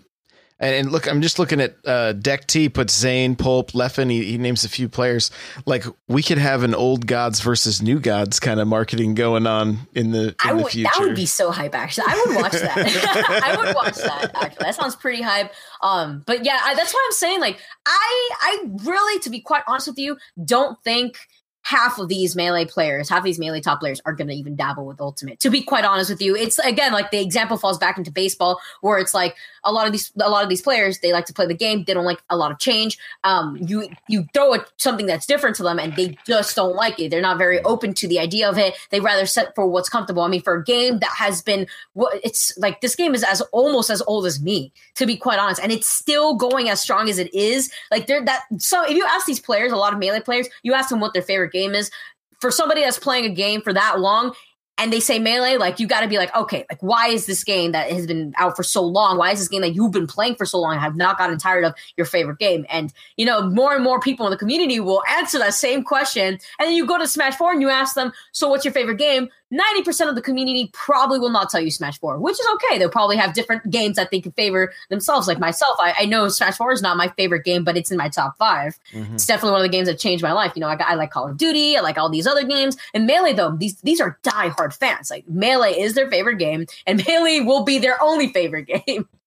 and, 0.61 0.75
and 0.75 0.91
look, 0.91 1.07
I'm 1.07 1.21
just 1.21 1.39
looking 1.39 1.59
at 1.59 1.75
uh, 1.85 2.13
Deck 2.13 2.45
T 2.45 2.69
puts 2.69 2.95
Zain, 2.97 3.35
Plup, 3.35 3.71
Leffen. 3.71 4.11
He, 4.11 4.23
he 4.23 4.37
names 4.37 4.63
a 4.63 4.69
few 4.69 4.87
players. 4.87 5.31
Like 5.65 5.85
we 6.07 6.21
could 6.21 6.37
have 6.37 6.63
an 6.63 6.75
old 6.75 7.07
gods 7.07 7.41
versus 7.41 7.81
new 7.81 7.99
gods 7.99 8.39
kind 8.39 8.59
of 8.59 8.67
marketing 8.67 9.15
going 9.15 9.47
on 9.47 9.79
in 9.95 10.11
the 10.11 10.29
in 10.29 10.35
I 10.43 10.53
the 10.53 10.63
would 10.63 10.71
future. 10.71 10.89
that 10.93 11.03
would 11.03 11.15
be 11.15 11.25
so 11.25 11.49
hype 11.51 11.73
actually. 11.73 12.05
I 12.07 12.23
would 12.27 12.35
watch 12.35 12.51
that. 12.53 13.41
I 13.43 13.57
would 13.57 13.75
watch 13.75 13.95
that 13.95 14.31
actually. 14.35 14.63
That 14.63 14.75
sounds 14.75 14.95
pretty 14.95 15.23
hype. 15.23 15.51
Um 15.81 16.23
but 16.27 16.45
yeah, 16.45 16.59
I, 16.63 16.75
that's 16.75 16.93
what 16.93 17.01
I'm 17.05 17.13
saying 17.13 17.39
like 17.39 17.59
I 17.85 18.29
I 18.41 18.63
really 18.83 19.19
to 19.21 19.29
be 19.31 19.41
quite 19.41 19.63
honest 19.67 19.87
with 19.87 19.97
you 19.97 20.17
don't 20.45 20.81
think 20.83 21.17
half 21.63 21.99
of 21.99 22.07
these 22.07 22.35
melee 22.35 22.65
players, 22.65 23.09
half 23.09 23.19
of 23.19 23.23
these 23.23 23.39
melee 23.39 23.61
top 23.61 23.79
players 23.79 24.01
are 24.05 24.13
going 24.13 24.27
to 24.27 24.33
even 24.33 24.55
dabble 24.55 24.85
with 24.85 24.99
ultimate. 24.99 25.39
To 25.41 25.49
be 25.49 25.61
quite 25.61 25.85
honest 25.85 26.09
with 26.09 26.21
you, 26.21 26.35
it's 26.35 26.59
again 26.59 26.91
like 26.91 27.11
the 27.11 27.19
example 27.19 27.57
falls 27.57 27.77
back 27.77 27.97
into 27.97 28.11
baseball 28.11 28.59
where 28.81 28.97
it's 28.97 29.13
like 29.13 29.35
a 29.63 29.71
lot 29.71 29.85
of 29.85 29.91
these 29.91 30.11
a 30.19 30.29
lot 30.29 30.43
of 30.43 30.49
these 30.49 30.61
players 30.61 30.99
they 30.99 31.13
like 31.13 31.25
to 31.25 31.33
play 31.33 31.45
the 31.45 31.53
game, 31.53 31.83
they 31.85 31.93
don't 31.93 32.05
like 32.05 32.21
a 32.29 32.37
lot 32.37 32.51
of 32.51 32.59
change. 32.59 32.97
Um 33.23 33.57
you 33.59 33.89
you 34.07 34.25
throw 34.33 34.53
it 34.53 34.63
something 34.77 35.05
that's 35.05 35.25
different 35.25 35.55
to 35.57 35.63
them 35.63 35.79
and 35.79 35.95
they 35.95 36.17
just 36.25 36.55
don't 36.55 36.75
like 36.75 36.99
it. 36.99 37.09
They're 37.09 37.21
not 37.21 37.37
very 37.37 37.61
open 37.63 37.93
to 37.95 38.07
the 38.07 38.19
idea 38.19 38.49
of 38.49 38.57
it. 38.57 38.75
They 38.89 38.99
rather 38.99 39.25
set 39.25 39.55
for 39.55 39.67
what's 39.67 39.89
comfortable. 39.89 40.23
I 40.23 40.27
mean 40.27 40.41
for 40.41 40.55
a 40.55 40.63
game 40.63 40.99
that 40.99 41.13
has 41.17 41.41
been 41.41 41.67
what 41.93 42.19
it's 42.23 42.57
like 42.57 42.81
this 42.81 42.95
game 42.95 43.13
is 43.13 43.23
as 43.23 43.41
almost 43.51 43.89
as 43.89 44.01
old 44.03 44.25
as 44.25 44.41
me 44.41 44.71
to 44.95 45.05
be 45.05 45.17
quite 45.17 45.39
honest 45.39 45.61
and 45.61 45.71
it's 45.71 45.87
still 45.87 46.35
going 46.35 46.69
as 46.69 46.81
strong 46.81 47.09
as 47.09 47.19
it 47.19 47.33
is. 47.33 47.71
Like 47.91 48.07
they're 48.07 48.25
that 48.25 48.43
so 48.57 48.83
if 48.83 48.95
you 48.95 49.05
ask 49.05 49.25
these 49.25 49.39
players, 49.39 49.71
a 49.71 49.77
lot 49.77 49.93
of 49.93 49.99
melee 49.99 50.21
players, 50.21 50.47
you 50.63 50.73
ask 50.73 50.89
them 50.89 50.99
what 50.99 51.13
their 51.13 51.21
favorite 51.21 51.51
game 51.51 51.73
is 51.73 51.91
for 52.39 52.51
somebody 52.51 52.81
that's 52.81 52.99
playing 52.99 53.25
a 53.25 53.33
game 53.33 53.61
for 53.61 53.71
that 53.71 53.99
long 53.99 54.33
and 54.77 54.91
they 54.91 54.99
say 54.99 55.19
melee, 55.19 55.57
like 55.57 55.79
you 55.79 55.87
got 55.87 56.01
to 56.01 56.07
be 56.07 56.17
like, 56.17 56.35
okay, 56.35 56.65
like 56.69 56.81
why 56.81 57.07
is 57.09 57.25
this 57.25 57.43
game 57.43 57.71
that 57.73 57.91
has 57.91 58.07
been 58.07 58.33
out 58.37 58.55
for 58.55 58.63
so 58.63 58.81
long? 58.81 59.17
Why 59.17 59.31
is 59.31 59.39
this 59.39 59.47
game 59.47 59.61
that 59.61 59.75
you've 59.75 59.91
been 59.91 60.07
playing 60.07 60.35
for 60.35 60.45
so 60.45 60.59
long 60.59 60.79
have 60.79 60.95
not 60.95 61.17
gotten 61.17 61.37
tired 61.37 61.65
of 61.65 61.75
your 61.97 62.05
favorite 62.05 62.39
game? 62.39 62.65
And 62.69 62.91
you 63.17 63.25
know, 63.25 63.47
more 63.47 63.75
and 63.75 63.83
more 63.83 63.99
people 63.99 64.25
in 64.25 64.31
the 64.31 64.37
community 64.37 64.79
will 64.79 65.03
answer 65.09 65.37
that 65.39 65.53
same 65.53 65.83
question. 65.83 66.39
And 66.59 66.67
then 66.67 66.73
you 66.73 66.85
go 66.85 66.97
to 66.97 67.07
Smash 67.07 67.35
Four 67.35 67.51
and 67.51 67.61
you 67.61 67.69
ask 67.69 67.95
them, 67.95 68.11
so 68.31 68.49
what's 68.49 68.65
your 68.65 68.73
favorite 68.73 68.97
game? 68.97 69.29
Ninety 69.51 69.83
percent 69.83 70.09
of 70.09 70.15
the 70.15 70.21
community 70.21 70.69
probably 70.73 71.19
will 71.19 71.29
not 71.29 71.49
tell 71.49 71.59
you 71.61 71.69
Smash 71.69 71.99
Four, 71.99 72.17
which 72.19 72.39
is 72.39 72.47
okay. 72.55 72.79
They'll 72.79 72.89
probably 72.89 73.17
have 73.17 73.33
different 73.33 73.69
games 73.69 73.97
that 73.97 74.09
they 74.09 74.21
can 74.21 74.31
favor 74.31 74.71
themselves. 74.89 75.27
Like 75.27 75.39
myself, 75.39 75.75
I, 75.79 75.93
I 75.99 76.05
know 76.05 76.27
Smash 76.29 76.55
Four 76.57 76.71
is 76.71 76.81
not 76.81 76.95
my 76.97 77.09
favorite 77.17 77.43
game, 77.43 77.63
but 77.63 77.75
it's 77.77 77.91
in 77.91 77.97
my 77.97 78.09
top 78.09 78.37
five 78.37 78.79
Mhm. 78.93 79.13
it's 79.15 79.25
definitely 79.25 79.51
one 79.51 79.61
of 79.61 79.65
the 79.71 79.77
games 79.77 79.87
that 79.87 79.99
changed 79.99 80.23
my 80.23 80.31
life. 80.31 80.53
You 80.55 80.61
know, 80.61 80.67
I, 80.69 80.77
I 80.79 80.95
like 80.95 81.11
Call 81.11 81.27
of 81.27 81.37
Duty, 81.37 81.77
I 81.77 81.81
like 81.81 81.97
all 81.97 82.09
these 82.09 82.25
other 82.25 82.43
games. 82.43 82.77
And 82.93 83.05
Melee, 83.05 83.33
though, 83.33 83.55
these 83.57 83.75
these 83.81 83.99
are 84.01 84.17
diehard 84.23 84.73
fans. 84.73 85.11
Like 85.11 85.27
Melee 85.27 85.79
is 85.79 85.93
their 85.95 86.09
favorite 86.09 86.37
game, 86.37 86.65
and 86.87 87.05
Melee 87.07 87.41
will 87.41 87.63
be 87.63 87.77
their 87.77 88.01
only 88.01 88.31
favorite 88.33 88.67
game. 88.67 89.07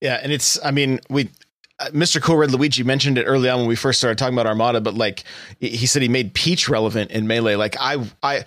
Yeah, 0.00 0.18
and 0.22 0.32
it's 0.32 0.58
I 0.64 0.72
mean 0.72 0.98
we. 1.08 1.28
uh, 1.78 1.86
Mr. 1.90 2.20
Cool 2.20 2.36
Red 2.36 2.50
Luigi 2.50 2.82
mentioned 2.82 3.18
it 3.18 3.24
early 3.24 3.48
on 3.48 3.60
when 3.60 3.68
we 3.68 3.76
first 3.76 3.98
started 4.00 4.18
talking 4.18 4.34
about 4.34 4.46
Armada, 4.46 4.80
but 4.80 4.94
like 4.94 5.22
he 5.60 5.86
said, 5.86 6.02
he 6.02 6.08
made 6.08 6.34
Peach 6.34 6.68
relevant 6.68 7.12
in 7.12 7.26
Melee. 7.28 7.54
Like 7.54 7.76
I, 7.78 8.04
I 8.22 8.44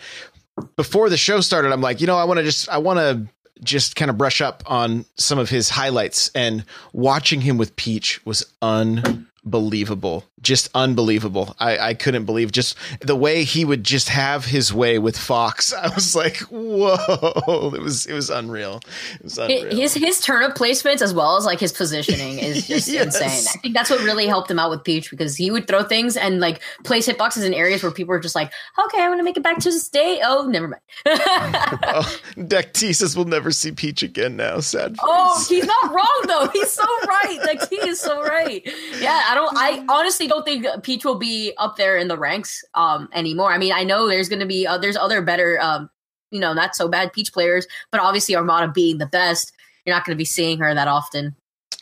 before 0.76 1.10
the 1.10 1.18
show 1.18 1.42
started, 1.42 1.72
I'm 1.72 1.82
like, 1.82 2.02
you 2.02 2.08
know, 2.08 2.18
I 2.18 2.24
want 2.24 2.38
to 2.38 2.44
just, 2.44 2.70
I 2.70 2.78
want 2.78 3.00
to 3.00 3.28
just 3.64 3.96
kind 3.96 4.10
of 4.10 4.18
brush 4.18 4.42
up 4.42 4.64
on 4.66 5.06
some 5.16 5.40
of 5.40 5.50
his 5.50 5.70
highlights, 5.70 6.30
and 6.36 6.66
watching 6.94 7.42
him 7.42 7.58
with 7.58 7.76
Peach 7.76 8.26
was 8.26 8.46
unbelievable, 8.62 10.26
just 10.46 10.70
unbelievable. 10.76 11.56
I, 11.60 11.78
I 11.90 11.94
couldn't 11.96 12.24
believe 12.26 12.52
just 12.54 12.78
the 13.02 13.16
way 13.16 13.44
he 13.44 13.66
would 13.66 13.84
just 13.84 14.08
have 14.10 14.46
his 14.46 14.72
way 14.74 15.00
with 15.00 15.18
Fox. 15.18 15.74
I 15.86 15.94
was 15.94 16.16
like, 16.16 16.38
whoa, 16.50 17.72
it 17.74 17.82
was, 17.82 18.06
it 18.06 18.14
was 18.14 18.30
unreal. 18.30 18.80
It 19.16 19.24
was 19.24 19.38
unreal. 19.38 19.76
His 19.76 19.94
his 19.96 20.20
turnip 20.22 20.56
placements 20.56 21.02
as 21.02 21.14
well 21.14 21.36
as 21.38 21.46
like 21.46 21.60
his 21.60 21.72
positioning 21.74 22.40
is 22.40 22.68
just 22.68 22.88
Yes. 22.88 23.06
insane. 23.20 23.30
I 23.56 23.60
think 23.62 23.74
that's 23.74 23.90
what 23.90 24.00
really 24.02 24.28
helped 24.28 24.50
him 24.52 24.60
out 24.60 24.70
with 24.70 24.84
Peach 24.84 25.10
because 25.10 25.36
he 25.36 25.50
would 25.50 25.68
throw 25.68 25.84
things 25.84 26.16
and 26.16 26.40
like 26.40 26.62
place 26.84 27.08
hitboxes 27.08 27.44
in 27.46 27.54
areas 27.54 27.82
where 27.82 27.92
people 27.92 28.12
were 28.12 28.20
just 28.20 28.36
like, 28.36 28.52
okay, 28.86 29.02
I'm 29.02 29.12
gonna 29.12 29.24
make 29.24 29.38
it 29.38 29.44
back 29.44 29.58
to 29.60 29.72
the 29.72 29.80
state. 29.80 30.22
Oh, 30.24 30.46
never 30.48 30.68
mind. 30.68 30.82
oh, 31.08 32.20
Deck 32.48 32.74
T 32.74 32.94
says 32.94 33.16
we'll 33.16 33.26
never 33.26 33.50
see 33.52 33.72
Peach 33.72 34.04
again 34.04 34.36
now. 34.36 34.60
Sad. 34.60 34.96
Oh, 35.02 35.44
he's 35.50 35.66
not 35.66 35.94
wrong 35.94 36.22
though. 36.28 36.48
He's 36.54 36.72
so 36.72 36.84
right. 37.08 37.40
Like 37.44 37.68
he 37.70 37.78
is 37.88 38.00
so 38.00 38.22
right. 38.22 38.62
Yeah, 39.00 39.24
I 39.28 39.34
don't. 39.36 39.56
I 39.58 39.84
honestly 39.90 40.28
don't 40.28 40.35
think 40.42 40.66
Peach 40.84 41.06
will 41.06 41.20
be 41.20 41.54
up 41.58 41.78
there 41.78 41.98
in 41.98 42.08
the 42.08 42.18
ranks 42.18 42.64
um 42.74 43.10
anymore. 43.14 43.52
I 43.52 43.58
mean, 43.58 43.74
I 43.74 43.84
know 43.84 44.08
there's 44.08 44.30
going 44.30 44.40
to 44.40 44.46
be 44.46 44.66
uh, 44.68 44.78
there's 44.78 44.98
other 44.98 45.22
better 45.22 45.60
um 45.62 45.90
you 46.32 46.40
know 46.40 46.54
not 46.54 46.76
so 46.76 46.88
bad 46.88 47.14
Peach 47.14 47.32
players, 47.34 47.68
but 47.92 48.02
obviously 48.02 48.36
Armada 48.36 48.72
being 48.72 48.98
the 48.98 49.06
best, 49.06 49.54
you're 49.86 49.96
not 49.96 50.06
going 50.06 50.16
to 50.16 50.20
be 50.20 50.26
seeing 50.26 50.60
her 50.60 50.74
that 50.74 50.88
often. 50.88 51.36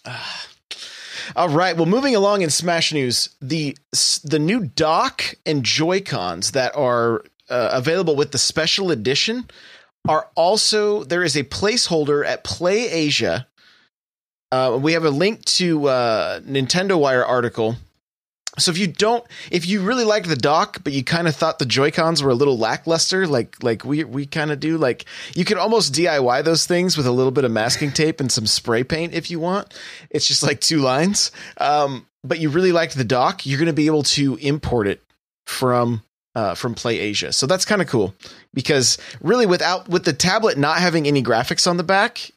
All 1.35 1.49
right. 1.49 1.75
Well, 1.75 1.85
moving 1.85 2.15
along 2.15 2.41
in 2.41 2.49
Smash 2.49 2.91
news, 2.91 3.29
the 3.41 3.77
the 4.23 4.39
new 4.39 4.65
dock 4.65 5.35
and 5.45 5.63
Joy 5.63 6.01
Cons 6.01 6.51
that 6.51 6.75
are 6.75 7.23
uh, 7.49 7.69
available 7.71 8.15
with 8.15 8.31
the 8.31 8.37
special 8.37 8.91
edition 8.91 9.49
are 10.07 10.29
also 10.35 11.03
there 11.05 11.23
is 11.23 11.35
a 11.35 11.43
placeholder 11.43 12.25
at 12.25 12.43
Play 12.43 12.89
Asia. 12.89 13.47
Uh, 14.51 14.77
we 14.79 14.93
have 14.93 15.05
a 15.05 15.09
link 15.09 15.43
to 15.45 15.87
uh, 15.87 16.39
Nintendo 16.41 16.99
Wire 16.99 17.25
article. 17.25 17.75
So 18.59 18.69
if 18.69 18.77
you 18.77 18.85
don't, 18.85 19.25
if 19.49 19.67
you 19.67 19.81
really 19.81 20.03
liked 20.03 20.27
the 20.27 20.35
dock, 20.35 20.83
but 20.83 20.93
you 20.93 21.03
kind 21.03 21.27
of 21.27 21.35
thought 21.35 21.57
the 21.57 21.65
Joy 21.65 21.89
Cons 21.89 22.21
were 22.21 22.29
a 22.29 22.35
little 22.35 22.57
lackluster, 22.57 23.25
like 23.25 23.61
like 23.63 23.83
we 23.83 24.03
we 24.03 24.27
kind 24.27 24.51
of 24.51 24.59
do, 24.59 24.77
like 24.77 25.05
you 25.35 25.43
could 25.43 25.57
almost 25.57 25.93
DIY 25.93 26.43
those 26.43 26.67
things 26.67 26.95
with 26.95 27.07
a 27.07 27.11
little 27.11 27.31
bit 27.31 27.45
of 27.45 27.51
masking 27.51 27.91
tape 27.91 28.19
and 28.19 28.31
some 28.31 28.45
spray 28.45 28.83
paint 28.83 29.13
if 29.13 29.31
you 29.31 29.39
want. 29.39 29.73
It's 30.11 30.27
just 30.27 30.43
like 30.43 30.61
two 30.61 30.79
lines. 30.79 31.31
Um, 31.57 32.05
but 32.23 32.39
you 32.39 32.49
really 32.49 32.71
liked 32.71 32.95
the 32.95 33.03
dock, 33.03 33.45
you're 33.45 33.59
going 33.59 33.67
to 33.67 33.73
be 33.73 33.87
able 33.87 34.03
to 34.03 34.35
import 34.35 34.87
it 34.87 35.01
from 35.45 36.03
uh, 36.35 36.53
from 36.55 36.75
Play 36.75 36.99
Asia. 36.99 37.31
So 37.33 37.47
that's 37.47 37.65
kind 37.65 37.81
of 37.81 37.87
cool 37.87 38.13
because 38.53 38.97
really 39.21 39.45
without 39.45 39.89
with 39.89 40.05
the 40.05 40.13
tablet 40.13 40.57
not 40.57 40.77
having 40.77 41.07
any 41.07 41.23
graphics 41.23 41.67
on 41.67 41.77
the 41.77 41.83
back, 41.83 42.31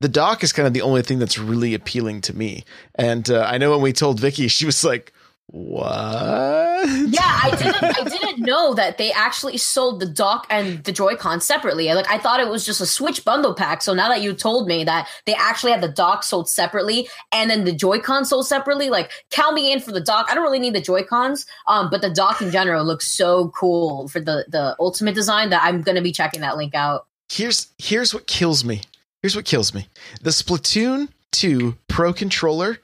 the 0.00 0.08
dock 0.08 0.42
is 0.42 0.52
kind 0.52 0.66
of 0.66 0.74
the 0.74 0.82
only 0.82 1.02
thing 1.02 1.18
that's 1.18 1.38
really 1.38 1.74
appealing 1.74 2.20
to 2.22 2.36
me. 2.36 2.64
And 2.94 3.28
uh, 3.30 3.46
I 3.48 3.58
know 3.58 3.70
when 3.70 3.80
we 3.80 3.92
told 3.92 4.20
Vicky, 4.20 4.48
she 4.48 4.66
was 4.66 4.84
like, 4.84 5.12
What? 5.48 6.88
Yeah, 7.08 7.20
I 7.22 7.54
didn't. 7.56 7.84
I 7.84 8.04
didn't 8.04 8.44
know 8.44 8.74
that 8.74 8.98
they 8.98 9.12
actually 9.12 9.58
sold 9.58 10.00
the 10.00 10.06
dock 10.06 10.46
and 10.50 10.82
the 10.82 10.90
Joy-Con 10.90 11.40
separately. 11.40 11.92
Like 11.94 12.10
I 12.10 12.18
thought 12.18 12.40
it 12.40 12.48
was 12.48 12.66
just 12.66 12.80
a 12.80 12.86
Switch 12.86 13.24
bundle 13.24 13.54
pack. 13.54 13.80
So 13.82 13.94
now 13.94 14.08
that 14.08 14.22
you 14.22 14.32
told 14.32 14.66
me 14.66 14.82
that 14.84 15.08
they 15.24 15.34
actually 15.34 15.70
have 15.70 15.80
the 15.80 15.88
dock 15.88 16.24
sold 16.24 16.48
separately 16.48 17.08
and 17.30 17.48
then 17.48 17.64
the 17.64 17.72
Joy-Con 17.72 18.24
sold 18.24 18.46
separately, 18.46 18.90
like 18.90 19.12
count 19.30 19.54
me 19.54 19.72
in 19.72 19.80
for 19.80 19.92
the 19.92 20.00
dock. 20.00 20.26
I 20.28 20.34
don't 20.34 20.42
really 20.42 20.58
need 20.58 20.74
the 20.74 20.80
Joy-Cons, 20.80 21.46
um, 21.68 21.90
but 21.90 22.02
the 22.02 22.10
dock 22.10 22.42
in 22.42 22.50
general 22.50 22.84
looks 22.84 23.06
so 23.12 23.50
cool 23.50 24.08
for 24.08 24.20
the 24.20 24.46
the 24.48 24.74
Ultimate 24.80 25.14
design 25.14 25.50
that 25.50 25.62
I'm 25.62 25.82
gonna 25.82 26.02
be 26.02 26.12
checking 26.12 26.40
that 26.40 26.56
link 26.56 26.74
out. 26.74 27.06
Here's 27.30 27.68
here's 27.78 28.12
what 28.12 28.26
kills 28.26 28.64
me. 28.64 28.82
Here's 29.22 29.36
what 29.36 29.44
kills 29.44 29.72
me. 29.72 29.88
The 30.20 30.30
Splatoon 30.30 31.08
2 31.32 31.76
Pro 31.88 32.12
controller 32.12 32.78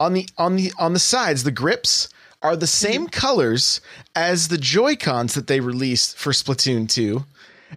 on 0.00 0.12
the 0.14 0.28
on 0.38 0.56
the 0.56 0.72
on 0.78 0.92
the 0.92 0.98
sides, 0.98 1.44
the 1.44 1.50
grips 1.50 2.08
are 2.42 2.56
the 2.56 2.66
same 2.66 3.02
Mm-hmm. 3.02 3.10
colors 3.10 3.80
as 4.14 4.48
the 4.48 4.58
Joy-Cons 4.58 5.34
that 5.34 5.48
they 5.48 5.58
released 5.60 6.16
for 6.16 6.30
Splatoon 6.32 6.88
2. 6.88 7.24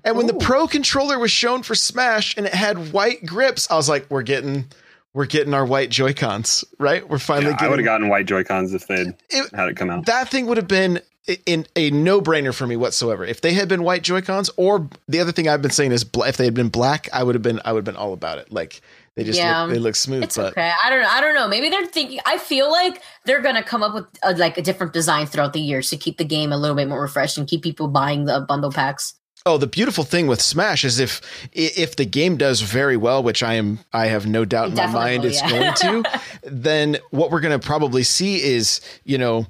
And 0.05 0.15
when 0.15 0.27
the 0.27 0.35
Pro 0.35 0.67
controller 0.67 1.17
was 1.19 1.31
shown 1.31 1.63
for 1.63 1.73
Smash 1.75 2.37
and 2.37 2.45
it 2.45 2.53
had 2.53 2.93
white 2.93 3.25
grips, 3.25 3.69
I 3.71 3.75
was 3.75 3.89
like, 3.89 4.05
we're 4.09 4.21
getting 4.21 4.65
we're 5.13 5.25
getting 5.25 5.53
our 5.53 5.65
white 5.65 5.89
Joy-Cons, 5.89 6.63
right? 6.79 7.07
We're 7.09 7.17
finally 7.19 7.47
Yeah, 7.51 7.57
I 7.59 7.63
would 7.67 7.71
getting 7.77 7.85
have 7.85 7.85
gotten 7.85 8.07
white 8.09 8.25
Joy 8.27 8.43
Cons 8.45 8.73
if 8.73 8.87
they'd 8.87 9.13
It- 9.29 9.53
had 9.53 9.67
it 9.69 9.75
come 9.75 9.89
out. 9.89 10.05
that 10.05 10.29
thing 10.29 10.45
would 10.45 10.57
have 10.57 10.67
been 10.69 11.01
in 11.45 11.65
a 11.75 11.91
no-brainer 11.91 12.53
for 12.53 12.65
me 12.65 12.75
whatsoever. 12.77 13.25
If 13.25 13.41
they 13.41 13.53
had 13.53 13.67
been 13.67 13.83
white 13.83 14.01
Joy-Cons, 14.03 14.49
or 14.57 14.87
the 15.07 15.19
other 15.19 15.31
thing 15.31 15.47
I've 15.49 15.61
been 15.61 15.69
saying 15.71 15.91
is 15.91 16.05
if 16.15 16.37
they 16.37 16.45
had 16.45 16.53
been 16.53 16.69
black, 16.69 17.09
I 17.11 17.23
would 17.23 17.35
have 17.35 17.41
been 17.41 17.59
I 17.65 17.73
would 17.73 17.79
have 17.79 17.85
been 17.93 18.01
all 18.01 18.13
about 18.13 18.37
it. 18.37 18.51
Like 18.53 18.81
they 19.15 19.23
just 19.23 19.37
Yeah. 19.37 19.63
look, 19.63 19.73
they 19.73 19.79
look 19.79 19.95
smooth. 19.95 20.23
It's 20.23 20.37
but 20.37 20.51
okay. 20.53 20.71
I 20.83 20.89
don't 20.89 21.01
know. 21.01 21.09
I 21.09 21.21
don't 21.21 21.35
know. 21.35 21.47
Maybe 21.47 21.69
they're 21.69 21.85
thinking. 21.85 22.19
I 22.25 22.37
feel 22.37 22.71
like 22.71 23.01
they're 23.25 23.41
gonna 23.41 23.63
come 23.63 23.83
up 23.83 23.93
with 23.93 24.05
a, 24.23 24.33
like 24.35 24.57
a 24.57 24.61
different 24.61 24.93
design 24.93 25.25
throughout 25.25 25.53
the 25.53 25.59
years 25.61 25.89
to 25.89 25.97
keep 25.97 26.17
the 26.17 26.23
game 26.25 26.51
a 26.51 26.57
little 26.57 26.75
bit 26.75 26.87
more 26.87 27.01
refreshed 27.01 27.37
and 27.37 27.47
keep 27.47 27.61
people 27.61 27.87
buying 27.87 28.25
the 28.25 28.41
bundle 28.41 28.71
packs. 28.71 29.15
oh, 29.45 29.57
the 29.57 29.65
beautiful 29.67 30.03
thing 30.03 30.27
with 30.27 30.39
Smash 30.39 30.83
is 30.85 30.99
if 30.99 31.19
if 31.51 31.95
the 31.95 32.05
game 32.05 32.37
does 32.37 32.61
very 32.61 32.95
well, 32.95 33.23
which 33.23 33.41
I 33.43 33.55
am 33.55 33.79
I 33.91 34.05
have 34.05 34.27
no 34.27 34.45
doubt 34.45 34.69
in 34.69 34.75
my 34.75 34.85
mind 34.87 35.25
it's 35.25 35.41
yeah. 35.41 35.49
going 35.49 36.03
to, 36.03 36.21
then 36.43 36.97
what 37.09 37.31
we're 37.31 37.41
going 37.41 37.59
to 37.59 37.65
probably 37.65 38.03
see 38.03 38.41
is 38.41 38.81
you 39.03 39.17
know. 39.17 39.47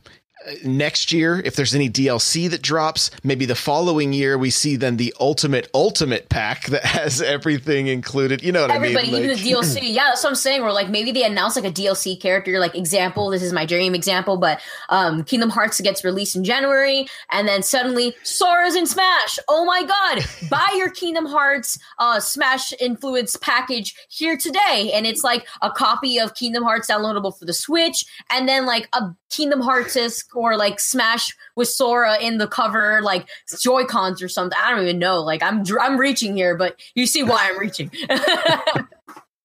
Next 0.63 1.11
year, 1.11 1.39
if 1.45 1.55
there's 1.55 1.75
any 1.75 1.89
DLC 1.89 2.49
that 2.49 2.61
drops, 2.63 3.11
maybe 3.23 3.45
the 3.45 3.55
following 3.55 4.11
year 4.11 4.37
we 4.37 4.49
see 4.49 4.75
then 4.75 4.97
the 4.97 5.13
ultimate 5.19 5.69
ultimate 5.73 6.29
pack 6.29 6.65
that 6.67 6.83
has 6.97 7.21
everything 7.21 7.87
included. 7.87 8.41
You 8.43 8.51
know 8.51 8.61
what 8.63 8.71
Everybody, 8.71 9.09
I 9.09 9.11
mean? 9.11 9.19
even 9.23 9.29
Like- 9.35 9.39
the 9.43 9.51
DLC. 9.51 9.79
Yeah, 9.93 10.05
that's 10.09 10.23
what 10.23 10.29
I'm 10.29 10.35
saying. 10.35 10.61
Where 10.61 10.71
like 10.71 10.89
maybe 10.89 11.11
they 11.11 11.23
announce 11.23 11.55
like 11.55 11.65
a 11.65 11.71
DLC 11.71 12.19
character, 12.19 12.59
like 12.59 12.75
example. 12.75 13.29
This 13.29 13.43
is 13.43 13.53
my 13.53 13.65
dream 13.65 13.93
example, 13.93 14.37
but 14.37 14.61
um, 14.89 15.23
Kingdom 15.25 15.49
Hearts 15.49 15.79
gets 15.81 16.03
released 16.03 16.35
in 16.35 16.43
January, 16.43 17.07
and 17.31 17.47
then 17.47 17.61
suddenly 17.61 18.15
Sora's 18.23 18.75
in 18.75 18.87
Smash. 18.87 19.37
Oh 19.47 19.63
my 19.65 19.83
god! 19.83 20.25
Buy 20.49 20.73
your 20.77 20.89
Kingdom 20.89 21.25
Hearts 21.25 21.77
uh, 21.99 22.19
Smash 22.19 22.73
influence 22.79 23.35
package 23.35 23.95
here 24.09 24.37
today, 24.37 24.91
and 24.93 25.05
it's 25.05 25.23
like 25.23 25.45
a 25.61 25.69
copy 25.71 26.19
of 26.19 26.33
Kingdom 26.35 26.63
Hearts 26.63 26.89
downloadable 26.89 27.37
for 27.37 27.45
the 27.45 27.53
Switch, 27.53 28.05
and 28.31 28.47
then 28.47 28.65
like 28.65 28.87
a 28.93 29.13
Kingdom 29.29 29.61
Hearts 29.61 29.95
or 30.33 30.57
like 30.57 30.79
Smash 30.79 31.35
with 31.55 31.67
Sora 31.67 32.17
in 32.19 32.37
the 32.37 32.47
cover, 32.47 33.01
like 33.01 33.27
Joy 33.59 33.85
Cons 33.85 34.21
or 34.21 34.29
something. 34.29 34.57
I 34.61 34.71
don't 34.71 34.83
even 34.83 34.99
know. 34.99 35.21
Like 35.21 35.43
I'm 35.43 35.63
I'm 35.79 35.97
reaching 35.97 36.35
here, 36.35 36.55
but 36.55 36.79
you 36.95 37.05
see 37.05 37.23
why 37.23 37.49
I'm 37.49 37.59
reaching. 37.59 37.91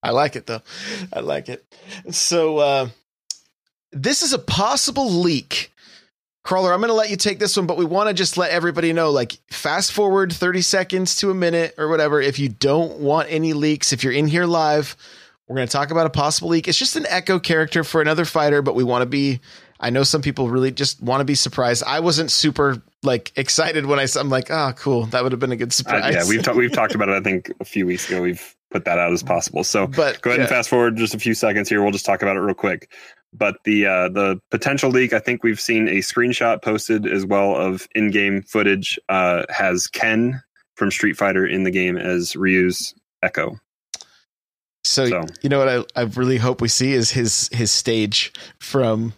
I 0.02 0.10
like 0.10 0.36
it 0.36 0.46
though. 0.46 0.62
I 1.12 1.20
like 1.20 1.48
it. 1.48 1.64
So 2.10 2.58
uh, 2.58 2.88
this 3.92 4.22
is 4.22 4.32
a 4.32 4.38
possible 4.38 5.10
leak. 5.10 5.72
Crawler, 6.44 6.72
I'm 6.72 6.78
going 6.78 6.90
to 6.90 6.94
let 6.94 7.10
you 7.10 7.16
take 7.16 7.40
this 7.40 7.56
one, 7.56 7.66
but 7.66 7.76
we 7.76 7.84
want 7.84 8.08
to 8.08 8.14
just 8.14 8.38
let 8.38 8.52
everybody 8.52 8.92
know 8.92 9.10
like 9.10 9.36
fast 9.50 9.90
forward 9.90 10.32
30 10.32 10.62
seconds 10.62 11.16
to 11.16 11.32
a 11.32 11.34
minute 11.34 11.74
or 11.76 11.88
whatever 11.88 12.20
if 12.20 12.38
you 12.38 12.48
don't 12.48 13.00
want 13.00 13.26
any 13.32 13.52
leaks 13.52 13.92
if 13.92 14.04
you're 14.04 14.12
in 14.12 14.28
here 14.28 14.46
live, 14.46 14.96
we're 15.48 15.56
going 15.56 15.66
to 15.66 15.72
talk 15.72 15.90
about 15.90 16.06
a 16.06 16.10
possible 16.10 16.50
leak. 16.50 16.68
It's 16.68 16.78
just 16.78 16.94
an 16.94 17.06
echo 17.08 17.40
character 17.40 17.82
for 17.82 18.00
another 18.00 18.24
fighter, 18.24 18.62
but 18.62 18.76
we 18.76 18.84
want 18.84 19.02
to 19.02 19.06
be 19.06 19.40
I 19.80 19.90
know 19.90 20.02
some 20.02 20.22
people 20.22 20.48
really 20.48 20.70
just 20.72 21.02
want 21.02 21.20
to 21.20 21.24
be 21.24 21.34
surprised. 21.34 21.82
I 21.86 22.00
wasn't 22.00 22.30
super 22.30 22.82
like 23.02 23.32
excited 23.36 23.86
when 23.86 23.98
I 23.98 24.06
saw 24.06 24.20
I'm 24.20 24.28
like, 24.30 24.50
"Oh, 24.50 24.72
cool. 24.76 25.06
That 25.06 25.22
would 25.22 25.32
have 25.32 25.38
been 25.40 25.52
a 25.52 25.56
good 25.56 25.68
Uh, 25.68 25.72
surprise." 25.72 26.14
yeah, 26.14 26.24
we've 26.28 26.42
ta- 26.42 26.52
we've 26.52 26.72
talked 26.72 26.94
about 26.94 27.08
it. 27.08 27.12
I 27.14 27.20
think 27.20 27.52
a 27.60 27.64
few 27.64 27.86
weeks 27.86 28.08
ago. 28.08 28.22
We've 28.22 28.54
put 28.70 28.84
that 28.86 28.98
out 28.98 29.12
as 29.12 29.22
possible. 29.22 29.62
So 29.64 29.86
but 29.86 30.20
go 30.22 30.30
ahead 30.30 30.40
and 30.40 30.48
fast 30.48 30.68
forward 30.68 30.96
just 30.96 31.14
a 31.14 31.18
few 31.18 31.34
seconds 31.34 31.68
here. 31.68 31.82
We'll 31.82 31.92
just 31.92 32.04
talk 32.06 32.22
about 32.22 32.36
it 32.36 32.40
real 32.40 32.54
quick. 32.54 32.90
But 33.32 33.56
the 33.64 33.86
uh, 33.86 34.08
the 34.08 34.40
potential 34.50 34.90
leak, 34.90 35.12
I 35.12 35.18
think 35.18 35.42
we've 35.44 35.60
seen 35.60 35.88
a 35.88 35.98
screenshot 35.98 36.62
posted 36.62 37.06
as 37.06 37.26
well 37.26 37.54
of 37.54 37.86
in-game 37.94 38.42
footage. 38.42 38.98
Uh, 39.08 39.44
has 39.50 39.86
Ken 39.88 40.42
from 40.74 40.90
Street 40.90 41.16
Fighter 41.16 41.46
in 41.46 41.64
the 41.64 41.70
game 41.70 41.96
as 41.98 42.34
Ryu's 42.34 42.94
Echo. 43.22 43.58
So, 44.84 45.06
So- 45.08 45.24
you 45.42 45.48
know 45.48 45.58
what 45.58 45.68
I, 45.68 46.00
I 46.00 46.04
really 46.04 46.38
hope 46.38 46.60
we 46.60 46.68
see 46.68 46.92
is 46.92 47.10
his 47.10 47.48
his 47.52 47.70
stage 47.70 48.32
from 48.60 49.12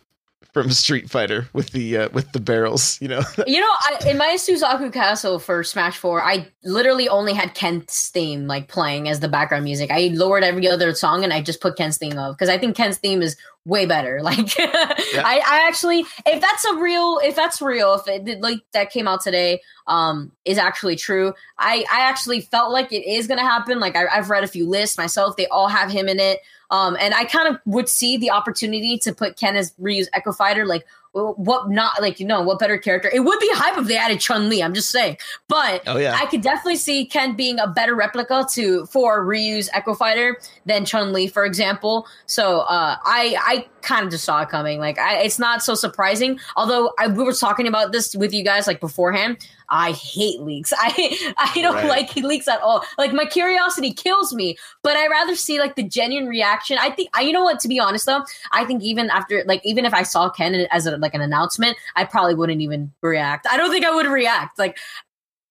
from 0.63 0.73
Street 0.73 1.09
Fighter 1.09 1.49
with 1.53 1.71
the 1.71 1.97
uh, 1.97 2.09
with 2.13 2.33
the 2.33 2.41
barrels. 2.41 2.99
You 3.01 3.09
know, 3.09 3.23
You 3.47 3.61
know, 3.61 3.71
I, 3.71 3.99
in 4.09 4.19
my 4.19 4.37
Suzaku 4.39 4.93
Castle 4.93 5.39
for 5.39 5.63
Smash 5.63 5.97
Four, 5.97 6.23
I 6.23 6.49
literally 6.65 7.09
only 7.09 7.33
had 7.33 7.55
Ken's 7.55 8.09
theme 8.09 8.47
like 8.47 8.69
playing 8.69 9.09
as 9.09 9.21
the 9.21 9.29
background 9.29 9.65
music. 9.65 9.91
I 9.91 10.11
lowered 10.13 10.45
every 10.45 10.69
other 10.69 10.93
song 10.95 11.25
and 11.25 11.33
I 11.33 11.43
just 11.43 11.61
put 11.61 11.77
Ken's 11.77 11.99
theme 11.99 12.19
up 12.19 12.37
because 12.37 12.49
I 12.49 12.59
think 12.59 12.77
Ken's 12.77 12.99
theme 12.99 13.23
is 13.23 13.37
way 13.65 13.87
better. 13.87 14.21
Like, 14.29 14.59
I, 14.59 15.43
I 15.47 15.67
actually, 15.67 16.01
if 16.27 16.41
that's 16.41 16.65
a 16.67 16.75
real, 16.77 17.19
if 17.23 17.35
that's 17.35 17.63
real, 17.63 17.95
if 17.95 18.07
it 18.09 18.25
did, 18.25 18.41
like 18.43 18.59
that 18.73 18.91
came 18.91 19.09
out 19.09 19.23
today, 19.23 19.63
um, 19.87 20.33
is 20.45 20.59
actually 20.59 20.97
true. 20.97 21.33
I 21.59 21.87
I 21.91 22.01
actually 22.01 22.43
felt 22.43 22.73
like 22.73 22.93
it 22.93 23.09
is 23.09 23.27
gonna 23.27 23.43
happen. 23.43 23.81
Like 23.81 23.97
I, 23.97 24.07
I've 24.13 24.29
read 24.29 24.45
a 24.45 24.49
few 24.49 24.69
lists 24.69 24.99
myself; 24.99 25.37
they 25.37 25.47
all 25.47 25.69
have 25.69 25.91
him 25.91 26.09
in 26.09 26.21
it. 26.21 26.41
Um, 26.71 26.97
and 27.01 27.15
I 27.15 27.25
kind 27.25 27.49
of 27.49 27.61
would 27.65 27.89
see 27.89 28.17
the 28.17 28.31
opportunity 28.31 28.99
to 28.99 29.15
put 29.15 29.37
Ken 29.37 29.57
as 29.57 29.75
Ryu's 29.79 30.09
Echo 30.13 30.33
Fighter. 30.33 30.67
Like, 30.67 30.85
what 31.13 31.71
not 31.71 32.01
like 32.01 32.21
you 32.21 32.27
know 32.27 32.43
what 32.43 32.59
better 32.59 32.79
character? 32.79 33.11
It 33.13 33.21
would 33.21 33.41
be 33.41 33.49
hype 33.53 33.79
if 33.79 33.87
they 33.87 33.97
added 33.97 34.21
Chun 34.21 34.49
Li. 34.49 34.63
I'm 34.63 34.75
just 34.75 34.91
saying, 34.91 35.17
but 35.49 35.83
oh 35.87 35.97
yeah, 35.97 36.15
I 36.15 36.27
could 36.27 36.43
definitely 36.43 36.77
see 36.77 37.07
Ken 37.07 37.35
being 37.35 37.59
a 37.59 37.67
better 37.67 37.95
replica 37.95 38.47
to 38.53 38.87
for 38.87 39.25
Ryu's 39.25 39.69
Echo 39.73 39.95
Fighter 39.95 40.39
than 40.67 40.85
Chun 40.85 41.13
Li, 41.13 41.27
for 41.27 41.45
example. 41.45 42.07
So 42.27 42.61
uh, 42.61 42.97
I 43.03 43.37
I 43.41 43.67
kind 43.83 44.05
of 44.05 44.11
just 44.11 44.25
saw 44.25 44.43
it 44.43 44.49
coming. 44.49 44.79
Like 44.79 44.99
I, 44.99 45.23
it's 45.23 45.39
not 45.39 45.63
so 45.63 45.75
surprising. 45.75 46.39
Although 46.57 46.93
I, 46.99 47.09
we 47.09 47.25
were 47.25 47.33
talking 47.33 47.67
about 47.67 47.93
this 47.93 48.15
with 48.15 48.33
you 48.33 48.45
guys 48.45 48.67
like 48.67 48.81
beforehand. 48.81 49.39
I 49.71 49.93
hate 49.93 50.41
leaks. 50.41 50.73
I 50.79 51.35
I 51.39 51.61
don't 51.61 51.75
Right. 51.75 51.89
like 51.89 52.17
leaks 52.17 52.49
at 52.49 52.61
all. 52.63 52.85
Like 52.97 53.13
my 53.13 53.25
curiosity 53.27 53.93
kills 53.93 54.33
me, 54.35 54.57
but 54.83 54.97
I 54.97 55.07
rather 55.09 55.35
see 55.35 55.59
like 55.61 55.77
the 55.77 55.83
genuine 55.83 56.29
reaction. 56.29 56.79
I 56.81 56.91
think 56.91 57.11
I 57.15 57.21
you 57.23 57.33
know 57.33 57.43
what 57.45 57.61
to 57.61 57.69
be 57.69 57.79
honest 57.79 58.07
though, 58.07 58.25
I 58.53 58.65
think 58.65 58.83
even 58.83 59.11
after 59.11 59.45
like 59.47 59.61
even 59.65 59.85
if 59.85 59.93
I 59.95 60.03
saw 60.03 60.31
Ken 60.31 60.55
as 60.71 60.87
a, 60.87 60.97
like 60.97 61.15
an 61.15 61.21
announcement, 61.21 61.77
I 61.97 62.05
probably 62.05 62.35
wouldn't 62.35 62.61
even 62.63 62.93
react. 63.03 63.47
I 63.51 63.57
don't 63.57 63.71
think 63.71 63.85
I 63.85 63.95
would 63.95 64.07
react. 64.07 64.59
Like 64.59 64.79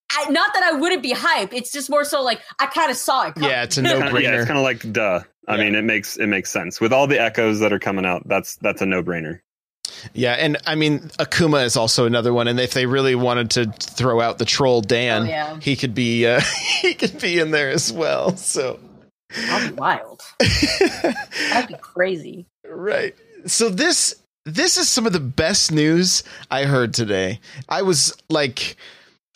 I, 0.09 0.29
not 0.29 0.53
that 0.53 0.63
I 0.63 0.71
wouldn't 0.77 1.03
be 1.03 1.13
hyped. 1.13 1.53
It's 1.53 1.71
just 1.71 1.89
more 1.89 2.05
so 2.05 2.23
like 2.23 2.41
I 2.59 2.65
kind 2.67 2.89
of 2.89 2.97
saw 2.97 3.27
it. 3.27 3.33
coming. 3.35 3.49
yeah, 3.49 3.63
it's 3.63 3.77
a 3.77 3.81
no 3.83 4.01
Kinda- 4.01 4.21
yeah, 4.21 4.31
brainer. 4.31 4.37
it's 4.39 4.47
kind 4.47 4.57
of 4.57 4.63
like 4.63 4.91
duh. 4.91 5.21
I 5.49 5.55
Yeah. 5.57 5.63
mean, 5.63 5.75
it 5.75 5.83
makes 5.83 6.17
it 6.17 6.27
makes 6.27 6.51
sense 6.51 6.81
with 6.81 6.91
all 6.91 7.07
the 7.07 7.19
echoes 7.21 7.59
that 7.59 7.71
are 7.71 7.79
coming 7.79 8.05
out. 8.05 8.27
That's 8.27 8.55
that's 8.57 8.81
a 8.81 8.85
no 8.85 9.03
brainer. 9.03 9.39
Yeah, 10.13 10.33
and 10.33 10.57
I 10.65 10.75
mean 10.75 10.99
Akuma 11.19 11.63
is 11.65 11.75
also 11.77 12.05
another 12.05 12.33
one. 12.33 12.47
And 12.47 12.59
if 12.59 12.73
they 12.73 12.85
really 12.85 13.15
wanted 13.15 13.51
to 13.51 13.65
throw 13.79 14.21
out 14.21 14.37
the 14.37 14.45
troll 14.45 14.81
Dan, 14.81 15.23
Oh, 15.23 15.25
yeah. 15.25 15.59
he 15.61 15.75
could 15.75 15.93
be 15.95 16.25
uh, 16.25 16.41
he 16.81 16.93
could 16.93 17.19
be 17.19 17.39
in 17.39 17.51
there 17.51 17.69
as 17.69 17.91
well. 17.91 18.35
So 18.37 18.79
That'd 19.47 19.71
be 19.75 19.75
wild. 19.75 20.21
That'd 21.51 21.67
be 21.67 21.75
crazy. 21.81 22.45
right. 22.67 23.15
So 23.45 23.69
this 23.69 24.15
this 24.45 24.77
is 24.77 24.87
some 24.89 25.05
of 25.05 25.13
the 25.13 25.19
best 25.19 25.71
news 25.71 26.23
I 26.49 26.63
heard 26.63 26.93
today. 26.93 27.39
I 27.69 27.81
was 27.81 28.15
like 28.29 28.75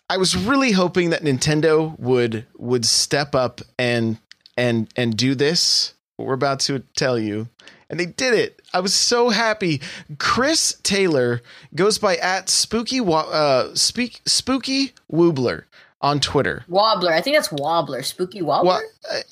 I 0.08 0.16
was 0.18 0.36
really 0.36 0.72
hoping 0.72 1.10
that 1.10 1.22
Nintendo 1.22 1.98
would 1.98 2.46
would 2.58 2.84
step 2.84 3.34
up 3.34 3.60
and 3.78 4.18
and 4.56 4.88
and 4.96 5.16
do 5.16 5.34
this. 5.34 5.94
What 6.16 6.28
we're 6.28 6.34
about 6.34 6.60
to 6.60 6.80
tell 6.96 7.18
you. 7.18 7.48
And 7.92 8.00
they 8.00 8.06
did 8.06 8.32
it. 8.34 8.60
I 8.72 8.80
was 8.80 8.94
so 8.94 9.28
happy. 9.28 9.80
Chris 10.18 10.76
Taylor 10.82 11.42
goes 11.74 11.98
by 11.98 12.16
at 12.16 12.48
spooky 12.48 13.00
Wa- 13.00 13.28
uh 13.30 13.74
speak 13.74 14.22
spooky 14.26 14.92
woobler 15.12 15.64
on 16.00 16.18
Twitter. 16.18 16.64
Wobbler. 16.68 17.12
I 17.12 17.20
think 17.20 17.36
that's 17.36 17.50
Wobbler. 17.50 18.02
Spooky 18.02 18.40
Wobbler. 18.40 18.64
Well, 18.64 18.82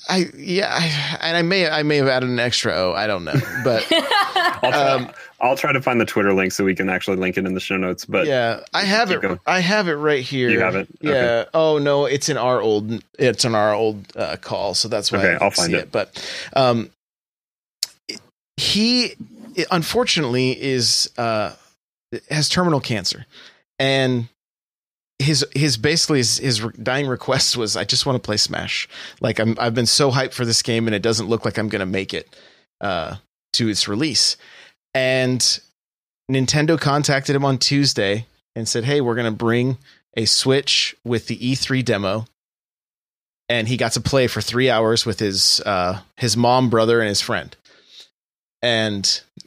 I, 0.08 0.16
I 0.16 0.24
yeah, 0.36 0.68
I, 0.70 1.18
and 1.26 1.36
I 1.38 1.42
may 1.42 1.68
I 1.68 1.82
may 1.82 1.96
have 1.96 2.06
added 2.06 2.28
an 2.28 2.38
extra 2.38 2.72
O. 2.74 2.92
I 2.92 3.06
don't 3.06 3.24
know, 3.24 3.34
but 3.64 3.84
I'll 3.92 4.70
try, 4.70 4.88
Um, 4.92 5.10
I'll 5.40 5.56
try 5.56 5.72
to 5.72 5.80
find 5.80 5.98
the 6.00 6.04
Twitter 6.04 6.32
link 6.34 6.52
so 6.52 6.62
we 6.64 6.74
can 6.76 6.88
actually 6.90 7.16
link 7.16 7.38
it 7.38 7.46
in 7.46 7.54
the 7.54 7.60
show 7.60 7.76
notes. 7.78 8.04
But 8.04 8.26
yeah, 8.26 8.60
I 8.74 8.82
have 8.82 9.10
it. 9.10 9.20
going. 9.22 9.40
I 9.46 9.60
have 9.60 9.88
it 9.88 9.94
right 9.94 10.22
here. 10.22 10.50
You 10.50 10.60
have 10.60 10.76
it? 10.76 10.86
Yeah. 11.00 11.10
Okay. 11.12 11.50
Oh 11.54 11.78
no, 11.78 12.04
it's 12.04 12.28
in 12.28 12.36
our 12.36 12.60
old. 12.60 13.02
It's 13.18 13.44
in 13.46 13.54
our 13.54 13.74
old 13.74 14.04
uh, 14.16 14.36
call, 14.36 14.74
so 14.74 14.86
that's 14.88 15.10
why 15.10 15.18
Okay, 15.18 15.32
I 15.34 15.44
I'll 15.44 15.50
find 15.50 15.70
see 15.72 15.76
it. 15.78 15.90
But 15.90 16.22
um, 16.54 16.90
he 18.60 19.14
unfortunately 19.70 20.60
is 20.60 21.10
uh 21.16 21.54
has 22.30 22.48
terminal 22.48 22.80
cancer, 22.80 23.24
and 23.78 24.28
his 25.18 25.46
his 25.54 25.78
basically 25.78 26.18
his, 26.18 26.38
his 26.38 26.58
dying 26.82 27.06
request 27.06 27.56
was, 27.56 27.76
"I 27.76 27.84
just 27.84 28.04
want 28.04 28.16
to 28.16 28.26
play 28.26 28.36
Smash. 28.36 28.86
Like 29.20 29.38
I'm 29.38 29.56
I've 29.58 29.74
been 29.74 29.86
so 29.86 30.10
hyped 30.10 30.34
for 30.34 30.44
this 30.44 30.60
game, 30.62 30.86
and 30.86 30.94
it 30.94 31.02
doesn't 31.02 31.28
look 31.28 31.44
like 31.44 31.58
I'm 31.58 31.70
going 31.70 31.80
to 31.80 31.86
make 31.86 32.12
it 32.12 32.36
uh, 32.82 33.16
to 33.54 33.68
its 33.68 33.88
release." 33.88 34.36
And 34.92 35.40
Nintendo 36.30 36.78
contacted 36.78 37.34
him 37.34 37.44
on 37.44 37.56
Tuesday 37.56 38.26
and 38.54 38.68
said, 38.68 38.84
"Hey, 38.84 39.00
we're 39.00 39.14
going 39.14 39.32
to 39.32 39.36
bring 39.36 39.78
a 40.16 40.26
Switch 40.26 40.94
with 41.02 41.28
the 41.28 41.38
E3 41.38 41.82
demo." 41.82 42.26
And 43.48 43.66
he 43.66 43.76
got 43.76 43.92
to 43.92 44.00
play 44.00 44.28
for 44.28 44.40
three 44.40 44.70
hours 44.70 45.06
with 45.06 45.18
his 45.18 45.60
uh, 45.64 46.00
his 46.18 46.36
mom, 46.36 46.68
brother, 46.68 47.00
and 47.00 47.08
his 47.08 47.22
friend 47.22 47.56
and 48.62 49.22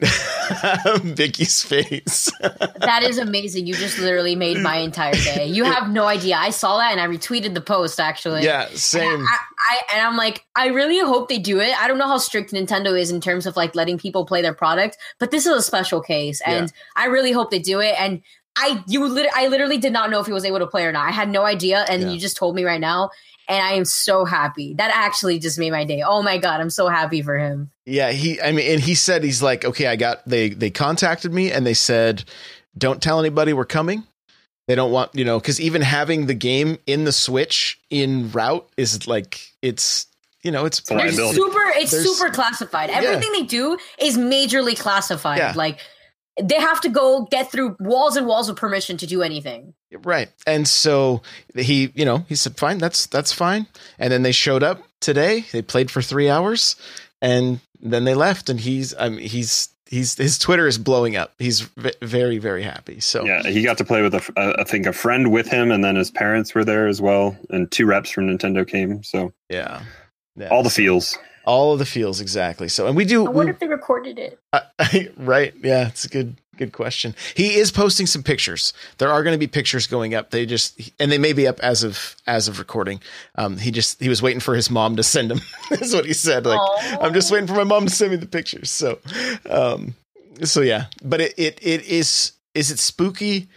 Vicky's 1.02 1.62
face. 1.62 2.30
that 2.40 3.02
is 3.04 3.18
amazing. 3.18 3.66
You 3.66 3.74
just 3.74 3.98
literally 3.98 4.34
made 4.34 4.58
my 4.58 4.78
entire 4.78 5.12
day. 5.12 5.46
You 5.46 5.64
have 5.64 5.88
no 5.88 6.06
idea. 6.06 6.36
I 6.36 6.50
saw 6.50 6.78
that 6.78 6.90
and 6.92 7.00
I 7.00 7.06
retweeted 7.06 7.54
the 7.54 7.60
post 7.60 8.00
actually. 8.00 8.42
Yeah, 8.42 8.66
same. 8.74 9.20
And 9.20 9.22
I, 9.22 9.36
I, 9.68 9.80
and 9.94 10.06
I'm 10.06 10.16
like, 10.16 10.44
I 10.56 10.68
really 10.68 10.98
hope 10.98 11.28
they 11.28 11.38
do 11.38 11.60
it. 11.60 11.80
I 11.80 11.86
don't 11.86 11.98
know 11.98 12.08
how 12.08 12.18
strict 12.18 12.52
Nintendo 12.52 12.98
is 12.98 13.12
in 13.12 13.20
terms 13.20 13.46
of 13.46 13.56
like 13.56 13.74
letting 13.74 13.98
people 13.98 14.26
play 14.26 14.42
their 14.42 14.54
product, 14.54 14.98
but 15.20 15.30
this 15.30 15.46
is 15.46 15.52
a 15.52 15.62
special 15.62 16.00
case, 16.00 16.40
and 16.44 16.66
yeah. 16.66 17.02
I 17.02 17.06
really 17.06 17.32
hope 17.32 17.50
they 17.50 17.60
do 17.60 17.80
it. 17.80 17.94
And 17.98 18.22
I 18.56 18.82
you 18.86 19.06
lit- 19.06 19.30
I 19.34 19.48
literally 19.48 19.78
did 19.78 19.92
not 19.92 20.10
know 20.10 20.20
if 20.20 20.26
he 20.26 20.32
was 20.32 20.44
able 20.44 20.58
to 20.58 20.66
play 20.66 20.84
or 20.84 20.92
not. 20.92 21.08
I 21.08 21.12
had 21.12 21.28
no 21.28 21.44
idea, 21.44 21.84
and 21.88 22.02
yeah. 22.02 22.10
you 22.10 22.18
just 22.18 22.36
told 22.36 22.54
me 22.54 22.64
right 22.64 22.80
now, 22.80 23.10
and 23.48 23.62
I 23.62 23.72
am 23.72 23.84
so 23.84 24.24
happy. 24.24 24.74
That 24.74 24.90
actually 24.94 25.38
just 25.38 25.58
made 25.58 25.70
my 25.70 25.84
day. 25.84 26.02
Oh 26.06 26.22
my 26.22 26.38
god, 26.38 26.60
I'm 26.60 26.70
so 26.70 26.88
happy 26.88 27.22
for 27.22 27.38
him. 27.38 27.70
Yeah, 27.86 28.12
he 28.12 28.40
I 28.40 28.52
mean 28.52 28.70
and 28.72 28.80
he 28.80 28.94
said 28.94 29.22
he's 29.24 29.42
like, 29.42 29.64
"Okay, 29.64 29.86
I 29.86 29.96
got 29.96 30.26
they 30.26 30.50
they 30.50 30.70
contacted 30.70 31.32
me 31.32 31.52
and 31.52 31.66
they 31.66 31.74
said, 31.74 32.24
"Don't 32.76 33.02
tell 33.02 33.20
anybody 33.20 33.52
we're 33.52 33.64
coming." 33.64 34.04
They 34.66 34.74
don't 34.74 34.92
want, 34.92 35.14
you 35.14 35.26
know, 35.26 35.38
cuz 35.40 35.60
even 35.60 35.82
having 35.82 36.26
the 36.26 36.34
game 36.34 36.78
in 36.86 37.04
the 37.04 37.12
Switch 37.12 37.78
in 37.90 38.30
route 38.32 38.66
is 38.76 39.06
like 39.06 39.40
it's 39.60 40.06
you 40.42 40.50
know, 40.50 40.66
it's, 40.66 40.82
it's 40.90 41.16
super 41.16 41.72
it's 41.74 41.90
There's, 41.90 42.04
super 42.04 42.30
classified. 42.30 42.90
Everything 42.90 43.30
yeah. 43.32 43.40
they 43.40 43.46
do 43.46 43.78
is 43.98 44.18
majorly 44.18 44.78
classified. 44.78 45.38
Yeah. 45.38 45.52
Like 45.56 45.80
they 46.40 46.60
have 46.60 46.80
to 46.80 46.88
go 46.88 47.26
get 47.30 47.50
through 47.50 47.76
walls 47.78 48.16
and 48.16 48.26
walls 48.26 48.48
of 48.48 48.56
permission 48.56 48.96
to 48.98 49.06
do 49.06 49.22
anything. 49.22 49.74
Right. 50.02 50.30
And 50.46 50.66
so 50.66 51.22
he, 51.54 51.92
you 51.94 52.04
know, 52.04 52.24
he 52.28 52.34
said, 52.34 52.56
fine, 52.56 52.78
that's, 52.78 53.06
that's 53.06 53.32
fine. 53.32 53.66
And 53.98 54.12
then 54.12 54.22
they 54.22 54.32
showed 54.32 54.62
up 54.62 54.82
today. 55.00 55.44
They 55.52 55.62
played 55.62 55.90
for 55.90 56.02
three 56.02 56.28
hours 56.28 56.76
and 57.22 57.60
then 57.80 58.04
they 58.04 58.14
left 58.14 58.50
and 58.50 58.58
he's, 58.58 58.94
I 58.98 59.10
mean, 59.10 59.20
he's, 59.20 59.68
he's, 59.86 60.16
his 60.16 60.38
Twitter 60.38 60.66
is 60.66 60.76
blowing 60.76 61.14
up. 61.14 61.34
He's 61.38 61.60
v- 61.60 61.92
very, 62.02 62.38
very 62.38 62.64
happy. 62.64 62.98
So 62.98 63.24
yeah, 63.24 63.42
he 63.44 63.62
got 63.62 63.78
to 63.78 63.84
play 63.84 64.02
with 64.02 64.14
a, 64.14 64.32
a, 64.36 64.62
I 64.62 64.64
think 64.64 64.86
a 64.86 64.92
friend 64.92 65.30
with 65.30 65.48
him 65.48 65.70
and 65.70 65.84
then 65.84 65.94
his 65.94 66.10
parents 66.10 66.52
were 66.52 66.64
there 66.64 66.88
as 66.88 67.00
well. 67.00 67.36
And 67.50 67.70
two 67.70 67.86
reps 67.86 68.10
from 68.10 68.26
Nintendo 68.26 68.66
came. 68.66 69.04
So 69.04 69.32
yeah, 69.48 69.82
yeah 70.34 70.48
all 70.48 70.64
the 70.64 70.70
feels 70.70 71.16
all 71.46 71.72
of 71.72 71.78
the 71.78 71.86
feels 71.86 72.20
exactly. 72.20 72.68
So 72.68 72.86
and 72.86 72.96
we 72.96 73.04
do 73.04 73.26
i 73.26 73.30
wonder 73.30 73.52
we, 73.52 73.54
if 73.54 73.58
they 73.58 73.68
recorded 73.68 74.18
it. 74.18 74.38
Uh, 74.52 74.60
right 75.16 75.54
yeah 75.62 75.88
it's 75.88 76.04
a 76.04 76.08
good 76.08 76.36
good 76.56 76.72
question. 76.72 77.14
He 77.34 77.56
is 77.56 77.70
posting 77.70 78.06
some 78.06 78.22
pictures. 78.22 78.72
There 78.98 79.10
are 79.10 79.22
going 79.22 79.34
to 79.34 79.38
be 79.38 79.46
pictures 79.46 79.86
going 79.86 80.14
up. 80.14 80.30
They 80.30 80.46
just 80.46 80.92
and 80.98 81.10
they 81.10 81.18
may 81.18 81.32
be 81.32 81.46
up 81.46 81.60
as 81.60 81.82
of 81.82 82.16
as 82.26 82.48
of 82.48 82.58
recording. 82.58 83.00
Um 83.34 83.58
he 83.58 83.70
just 83.70 84.00
he 84.00 84.08
was 84.08 84.22
waiting 84.22 84.40
for 84.40 84.54
his 84.54 84.70
mom 84.70 84.96
to 84.96 85.02
send 85.02 85.30
him 85.30 85.40
is 85.70 85.94
what 85.94 86.06
he 86.06 86.12
said 86.12 86.46
like 86.46 86.60
Aww. 86.60 86.98
i'm 87.02 87.14
just 87.14 87.30
waiting 87.30 87.46
for 87.46 87.54
my 87.54 87.64
mom 87.64 87.86
to 87.86 87.90
send 87.90 88.12
me 88.12 88.16
the 88.16 88.26
pictures. 88.26 88.70
So 88.70 88.98
um 89.48 89.94
so 90.42 90.60
yeah. 90.60 90.86
But 91.02 91.20
it 91.20 91.34
it, 91.38 91.58
it 91.62 91.84
is 91.86 92.32
is 92.54 92.70
it 92.70 92.78
spooky 92.78 93.48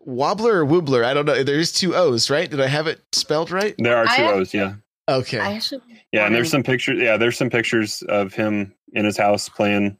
wobbler 0.00 0.62
or 0.62 0.66
woobler 0.66 1.04
i 1.04 1.14
don't 1.14 1.26
know. 1.26 1.42
There's 1.42 1.72
two 1.72 1.94
o's 1.94 2.30
right? 2.30 2.50
Did 2.50 2.60
i 2.60 2.68
have 2.68 2.86
it 2.86 3.00
spelled 3.12 3.50
right? 3.50 3.74
There 3.78 3.96
are 3.96 4.06
two 4.06 4.22
o's 4.22 4.54
yeah. 4.54 4.74
Okay. 5.08 5.38
I 5.38 5.52
actually 5.52 5.82
yeah, 6.16 6.26
and 6.26 6.34
there's 6.34 6.50
some 6.50 6.62
pictures. 6.62 6.98
Yeah, 7.00 7.16
there's 7.16 7.36
some 7.36 7.50
pictures 7.50 8.02
of 8.08 8.32
him 8.32 8.74
in 8.92 9.04
his 9.04 9.16
house 9.16 9.48
playing 9.48 9.96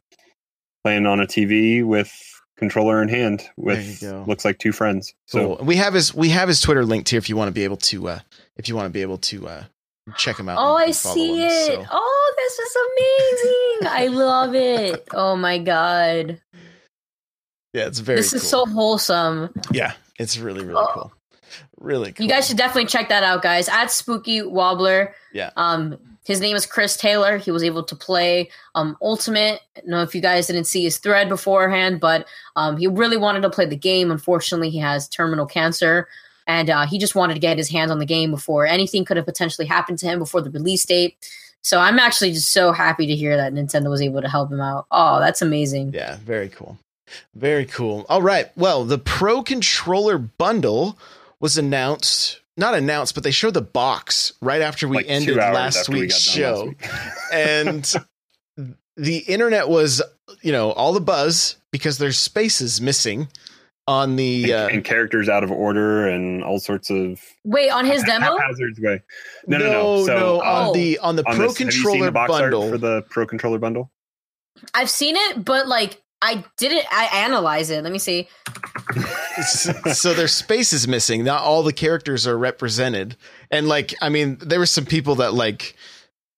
playing 0.82 1.06
on 1.06 1.20
a 1.20 1.26
TV 1.26 1.84
with 1.84 2.10
controller 2.56 3.02
in 3.02 3.08
hand 3.08 3.48
with 3.56 4.02
looks 4.26 4.44
like 4.44 4.58
two 4.58 4.72
friends. 4.72 5.14
So 5.26 5.56
cool. 5.56 5.66
we 5.66 5.76
have 5.76 5.94
his 5.94 6.14
we 6.14 6.30
have 6.30 6.48
his 6.48 6.60
Twitter 6.60 6.84
linked 6.84 7.10
here 7.10 7.18
if 7.18 7.28
you 7.28 7.36
want 7.36 7.48
to 7.48 7.52
be 7.52 7.64
able 7.64 7.76
to 7.76 8.08
uh 8.08 8.20
if 8.56 8.68
you 8.68 8.74
want 8.74 8.86
to 8.86 8.90
be 8.90 9.02
able 9.02 9.18
to 9.18 9.46
uh 9.46 9.64
check 10.16 10.38
him 10.38 10.48
out. 10.48 10.58
Oh, 10.58 10.76
I 10.76 10.90
see 10.92 11.42
him, 11.42 11.48
it. 11.48 11.66
So. 11.66 11.86
Oh, 11.90 12.34
this 12.36 12.58
is 12.58 12.76
amazing. 13.82 13.92
I 13.92 14.06
love 14.08 14.54
it. 14.54 15.08
Oh 15.12 15.36
my 15.36 15.58
god. 15.58 16.40
Yeah, 17.74 17.86
it's 17.86 17.98
very 17.98 18.16
This 18.16 18.30
cool. 18.30 18.36
is 18.38 18.48
so 18.48 18.64
wholesome. 18.64 19.50
Yeah, 19.70 19.92
it's 20.18 20.38
really 20.38 20.64
really 20.64 20.82
oh. 20.82 20.90
cool 20.94 21.12
really 21.78 22.12
cool. 22.12 22.24
You 22.24 22.30
guys 22.30 22.46
should 22.48 22.56
definitely 22.56 22.86
check 22.86 23.08
that 23.08 23.22
out, 23.22 23.42
guys. 23.42 23.68
At 23.68 23.90
Spooky 23.90 24.40
Wobbler. 24.40 25.12
Yeah. 25.32 25.50
Um, 25.56 25.98
his 26.24 26.40
name 26.40 26.56
is 26.56 26.66
Chris 26.66 26.96
Taylor. 26.96 27.38
He 27.38 27.52
was 27.52 27.62
able 27.62 27.84
to 27.84 27.94
play 27.94 28.50
um, 28.74 28.96
Ultimate. 29.00 29.60
I 29.76 29.80
don't 29.80 29.90
know 29.90 30.02
if 30.02 30.12
you 30.12 30.20
guys 30.20 30.48
didn't 30.48 30.64
see 30.64 30.82
his 30.82 30.98
thread 30.98 31.28
beforehand, 31.28 32.00
but 32.00 32.26
um, 32.56 32.76
he 32.76 32.88
really 32.88 33.16
wanted 33.16 33.42
to 33.42 33.50
play 33.50 33.64
the 33.64 33.76
game. 33.76 34.10
Unfortunately, 34.10 34.68
he 34.68 34.78
has 34.78 35.08
terminal 35.08 35.46
cancer, 35.46 36.08
and 36.48 36.68
uh, 36.68 36.84
he 36.84 36.98
just 36.98 37.14
wanted 37.14 37.34
to 37.34 37.40
get 37.40 37.58
his 37.58 37.70
hands 37.70 37.92
on 37.92 38.00
the 38.00 38.06
game 38.06 38.32
before 38.32 38.66
anything 38.66 39.04
could 39.04 39.16
have 39.16 39.26
potentially 39.26 39.68
happened 39.68 40.00
to 40.00 40.06
him 40.06 40.18
before 40.18 40.40
the 40.40 40.50
release 40.50 40.84
date. 40.84 41.16
So 41.62 41.78
I'm 41.78 41.98
actually 41.98 42.32
just 42.32 42.52
so 42.52 42.72
happy 42.72 43.06
to 43.06 43.14
hear 43.14 43.36
that 43.36 43.52
Nintendo 43.52 43.88
was 43.90 44.02
able 44.02 44.20
to 44.20 44.28
help 44.28 44.50
him 44.50 44.60
out. 44.60 44.86
Oh, 44.90 45.20
that's 45.20 45.42
amazing. 45.42 45.92
Yeah, 45.92 46.16
very 46.24 46.48
cool. 46.48 46.76
Very 47.34 47.66
cool. 47.66 48.04
All 48.08 48.22
right. 48.22 48.50
Well, 48.56 48.84
the 48.84 48.98
Pro 48.98 49.42
Controller 49.42 50.18
bundle 50.18 50.98
was 51.46 51.56
announced 51.56 52.40
not 52.56 52.74
announced, 52.74 53.14
but 53.14 53.22
they 53.22 53.30
showed 53.30 53.54
the 53.54 53.62
box 53.62 54.32
right 54.40 54.62
after 54.62 54.88
we 54.88 54.96
like 54.96 55.06
ended 55.08 55.36
last 55.36 55.88
week's 55.88 56.18
show. 56.18 56.54
Last 56.54 56.66
week. 56.66 56.90
and 57.32 57.94
the 58.96 59.18
internet 59.18 59.68
was, 59.68 60.02
you 60.42 60.50
know, 60.50 60.72
all 60.72 60.92
the 60.92 61.00
buzz 61.00 61.56
because 61.70 61.98
there's 61.98 62.18
spaces 62.18 62.80
missing 62.80 63.28
on 63.86 64.16
the 64.16 64.44
and, 64.44 64.52
uh, 64.52 64.68
and 64.72 64.84
characters 64.84 65.28
out 65.28 65.44
of 65.44 65.52
order 65.52 66.08
and 66.08 66.42
all 66.42 66.58
sorts 66.58 66.90
of 66.90 67.20
wait 67.44 67.70
on 67.70 67.84
his 67.84 68.02
demo 68.02 68.36
hazards 68.36 68.80
way. 68.80 69.00
No, 69.46 69.58
no, 69.58 69.70
no. 69.70 70.06
So 70.06 70.18
no, 70.18 70.40
on 70.42 70.72
the 70.72 70.98
on 70.98 71.14
the 71.14 71.28
on 71.28 71.36
Pro 71.36 71.46
this, 71.46 71.58
Controller 71.58 72.06
the 72.06 72.10
bundle 72.10 72.68
for 72.68 72.78
the 72.78 73.02
Pro 73.10 73.24
Controller 73.28 73.60
bundle. 73.60 73.92
I've 74.74 74.90
seen 74.90 75.14
it, 75.14 75.44
but 75.44 75.68
like 75.68 76.02
I 76.26 76.44
didn't. 76.56 76.84
I 76.90 77.04
analyze 77.24 77.70
it. 77.70 77.84
Let 77.84 77.92
me 77.92 78.00
see. 78.00 78.28
so 79.92 80.12
their 80.12 80.26
space 80.26 80.72
is 80.72 80.88
missing. 80.88 81.22
Not 81.22 81.42
all 81.42 81.62
the 81.62 81.72
characters 81.72 82.26
are 82.26 82.36
represented, 82.36 83.16
and 83.50 83.68
like, 83.68 83.94
I 84.02 84.08
mean, 84.08 84.36
there 84.40 84.58
were 84.58 84.66
some 84.66 84.86
people 84.86 85.14
that 85.16 85.34
like 85.34 85.76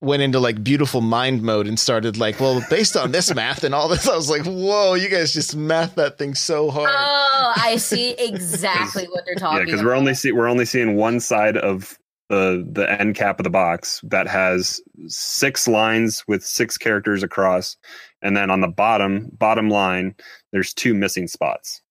went 0.01 0.23
into 0.23 0.39
like 0.39 0.63
beautiful 0.63 1.01
mind 1.01 1.43
mode 1.43 1.67
and 1.67 1.79
started 1.79 2.19
like, 2.19 2.39
well, 2.39 2.63
based 2.69 2.97
on 2.97 3.13
this 3.13 3.35
math 3.35 3.65
and 3.65 3.75
all 3.75 3.89
this, 3.89 4.07
I 4.07 4.15
was 4.15 4.31
like, 4.31 4.45
whoa, 4.45 4.95
you 4.95 5.09
guys 5.09 5.33
just 5.33 5.57
math 5.57 5.95
that 5.97 6.19
thing 6.19 6.35
so 6.35 6.71
hard. 6.71 6.91
Oh, 6.93 7.53
I 7.57 7.77
see 7.79 8.11
exactly 8.19 9.07
what 9.07 9.25
they're 9.25 9.35
talking. 9.37 9.61
Yeah, 9.61 9.65
because 9.65 9.83
we're 9.83 9.97
only 9.97 10.15
see 10.15 10.33
we're 10.33 10.49
only 10.49 10.67
seeing 10.67 10.97
one 10.97 11.19
side 11.19 11.57
of 11.57 11.99
the 12.29 12.67
the 12.71 12.91
end 13.01 13.15
cap 13.15 13.41
of 13.41 13.45
the 13.45 13.51
box 13.51 14.01
that 14.05 14.29
has 14.29 14.83
six 15.07 15.67
lines 15.67 16.25
with 16.29 16.45
six 16.45 16.77
characters 16.77 17.23
across 17.23 17.77
and 18.23 18.37
then 18.37 18.51
on 18.51 18.61
the 18.61 18.69
bottom 18.69 19.31
bottom 19.33 19.71
line 19.71 20.15
there's 20.53 20.75
two 20.75 20.95
missing 20.95 21.29
spots. 21.29 21.83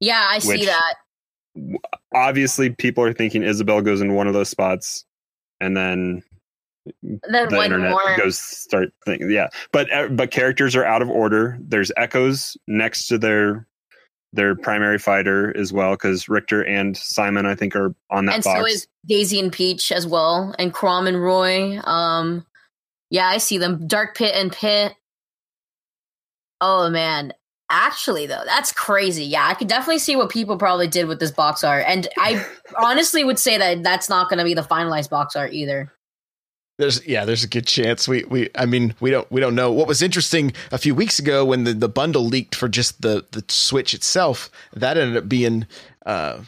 Yeah 0.00 0.24
i 0.28 0.38
see 0.38 0.66
that. 0.66 0.94
obviously 2.14 2.70
people 2.70 3.04
are 3.04 3.12
thinking 3.12 3.42
isabelle 3.42 3.82
goes 3.82 4.00
in 4.00 4.14
one 4.14 4.26
of 4.26 4.34
those 4.34 4.48
spots 4.48 5.04
and 5.60 5.76
then 5.76 6.22
then 7.02 7.48
the 7.48 7.62
internet 7.62 7.90
more. 7.90 8.16
goes 8.16 8.38
start 8.38 8.92
thinking 9.04 9.30
yeah. 9.30 9.48
But 9.72 9.92
uh, 9.92 10.08
but 10.08 10.30
characters 10.30 10.74
are 10.74 10.84
out 10.84 11.02
of 11.02 11.08
order. 11.08 11.56
There's 11.60 11.92
echoes 11.96 12.56
next 12.66 13.06
to 13.08 13.18
their 13.18 13.66
their 14.32 14.56
primary 14.56 14.98
fighter 14.98 15.56
as 15.56 15.72
well 15.72 15.90
because 15.92 16.26
richter 16.26 16.64
and 16.64 16.96
simon 16.96 17.44
i 17.44 17.54
think 17.54 17.76
are 17.76 17.94
on 18.10 18.24
that 18.24 18.36
and 18.36 18.44
box. 18.44 18.60
so 18.60 18.66
is 18.66 18.86
daisy 19.04 19.38
and 19.38 19.52
peach 19.52 19.92
as 19.92 20.06
well 20.06 20.54
and 20.58 20.72
Chrom 20.72 21.06
and 21.06 21.22
roy 21.22 21.78
um 21.80 22.46
yeah 23.10 23.26
i 23.26 23.36
see 23.36 23.58
them. 23.58 23.86
Dark 23.86 24.16
pit 24.16 24.32
and 24.34 24.50
pit 24.50 24.94
Oh 26.62 26.88
man. 26.88 27.34
Actually 27.68 28.26
though, 28.26 28.42
that's 28.46 28.70
crazy. 28.70 29.24
Yeah, 29.24 29.46
I 29.46 29.54
could 29.54 29.66
definitely 29.66 29.98
see 29.98 30.14
what 30.14 30.30
people 30.30 30.56
probably 30.58 30.88
did 30.88 31.08
with 31.08 31.18
this 31.18 31.30
box 31.30 31.64
art. 31.64 31.84
And 31.86 32.06
I 32.18 32.46
honestly 32.78 33.24
would 33.24 33.38
say 33.38 33.58
that 33.58 33.82
that's 33.82 34.08
not 34.08 34.28
going 34.28 34.38
to 34.38 34.44
be 34.44 34.54
the 34.54 34.62
finalized 34.62 35.10
box 35.10 35.34
art 35.36 35.52
either. 35.52 35.92
There's 36.78 37.06
yeah, 37.06 37.24
there's 37.24 37.44
a 37.44 37.48
good 37.48 37.66
chance 37.66 38.06
we 38.06 38.24
we 38.24 38.48
I 38.54 38.66
mean, 38.66 38.94
we 39.00 39.10
don't 39.10 39.30
we 39.30 39.40
don't 39.40 39.54
know. 39.54 39.72
What 39.72 39.88
was 39.88 40.02
interesting 40.02 40.52
a 40.70 40.78
few 40.78 40.94
weeks 40.94 41.18
ago 41.18 41.44
when 41.44 41.64
the 41.64 41.74
the 41.74 41.88
bundle 41.88 42.24
leaked 42.24 42.54
for 42.54 42.68
just 42.68 43.02
the 43.02 43.26
the 43.32 43.44
Switch 43.48 43.94
itself, 43.94 44.50
that 44.72 44.96
ended 44.96 45.16
up 45.16 45.28
being 45.28 45.66
uh 46.06 46.40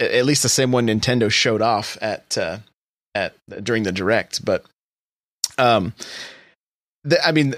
at 0.00 0.24
least 0.24 0.42
the 0.42 0.48
same 0.48 0.72
one 0.72 0.86
Nintendo 0.86 1.30
showed 1.30 1.62
off 1.62 1.96
at 2.00 2.36
uh 2.36 2.58
at 3.14 3.34
during 3.62 3.84
the 3.84 3.92
direct, 3.92 4.44
but 4.44 4.64
um 5.56 5.94
the, 7.04 7.22
I 7.26 7.32
mean 7.32 7.54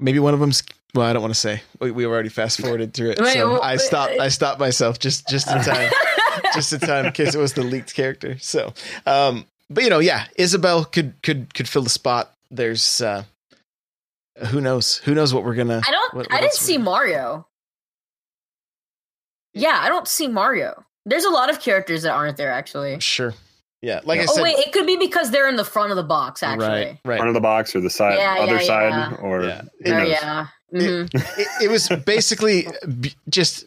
maybe 0.00 0.18
one 0.18 0.34
of 0.34 0.40
them's 0.40 0.62
Well, 0.94 1.06
I 1.06 1.12
don't 1.12 1.22
want 1.22 1.34
to 1.34 1.40
say. 1.40 1.62
We, 1.80 1.90
we've 1.90 2.06
already 2.08 2.28
fast 2.28 2.60
forwarded 2.60 2.94
through 2.94 3.10
it, 3.10 3.20
Wait, 3.20 3.32
so 3.34 3.54
wait, 3.54 3.60
I 3.62 3.76
stopped. 3.76 4.18
I 4.18 4.28
stopped 4.28 4.60
myself 4.60 4.98
just 4.98 5.28
just 5.28 5.48
in 5.50 5.60
time, 5.62 5.90
just 6.54 6.72
in 6.72 6.80
time 6.80 7.06
in 7.06 7.12
case 7.12 7.34
it 7.34 7.38
was 7.38 7.54
the 7.54 7.62
leaked 7.62 7.94
character. 7.94 8.38
So, 8.38 8.72
um, 9.06 9.46
but 9.70 9.84
you 9.84 9.90
know, 9.90 9.98
yeah, 10.00 10.26
Isabelle 10.36 10.84
could 10.84 11.14
could 11.22 11.52
could 11.54 11.68
fill 11.68 11.82
the 11.82 11.90
spot. 11.90 12.32
There's 12.50 13.00
uh, 13.00 13.24
who 14.48 14.60
knows? 14.60 14.98
Who 14.98 15.14
knows 15.14 15.32
what 15.34 15.44
we're 15.44 15.54
gonna? 15.54 15.80
I 15.86 15.90
don't. 15.90 16.14
what- 16.14 16.32
I 16.32 16.40
didn't 16.40 16.54
see 16.54 16.78
Mario. 16.78 17.46
Yeah, 19.54 19.78
I 19.80 19.88
don't 19.88 20.08
see 20.08 20.26
Mario. 20.26 20.84
There's 21.06 21.24
a 21.24 21.30
lot 21.30 21.50
of 21.50 21.60
characters 21.60 22.02
that 22.02 22.12
aren't 22.12 22.36
there 22.36 22.50
actually. 22.50 22.98
Sure. 23.00 23.34
Yeah, 23.84 24.00
like 24.04 24.18
I 24.20 24.24
said. 24.24 24.40
oh 24.40 24.42
wait, 24.42 24.56
it 24.58 24.72
could 24.72 24.86
be 24.86 24.96
because 24.96 25.30
they're 25.30 25.48
in 25.48 25.56
the 25.56 25.64
front 25.64 25.90
of 25.90 25.96
the 25.96 26.02
box. 26.02 26.42
Actually, 26.42 26.66
right, 26.68 26.98
right. 27.04 27.16
Front 27.18 27.28
of 27.28 27.34
the 27.34 27.40
box 27.40 27.76
or 27.76 27.80
the 27.80 27.90
side, 27.90 28.16
Yeah, 28.18 28.36
other 28.40 28.54
yeah, 28.56 28.60
side, 28.62 28.88
yeah. 28.90 29.16
or 29.20 29.44
Yeah. 29.44 29.62
who 29.84 29.92
Oh 29.92 29.98
knows? 29.98 30.08
yeah. 30.08 30.46
Mhm. 30.72 31.14
it, 31.38 31.48
it 31.64 31.70
was 31.70 31.88
basically 32.06 32.66
b- 33.00 33.14
just 33.28 33.66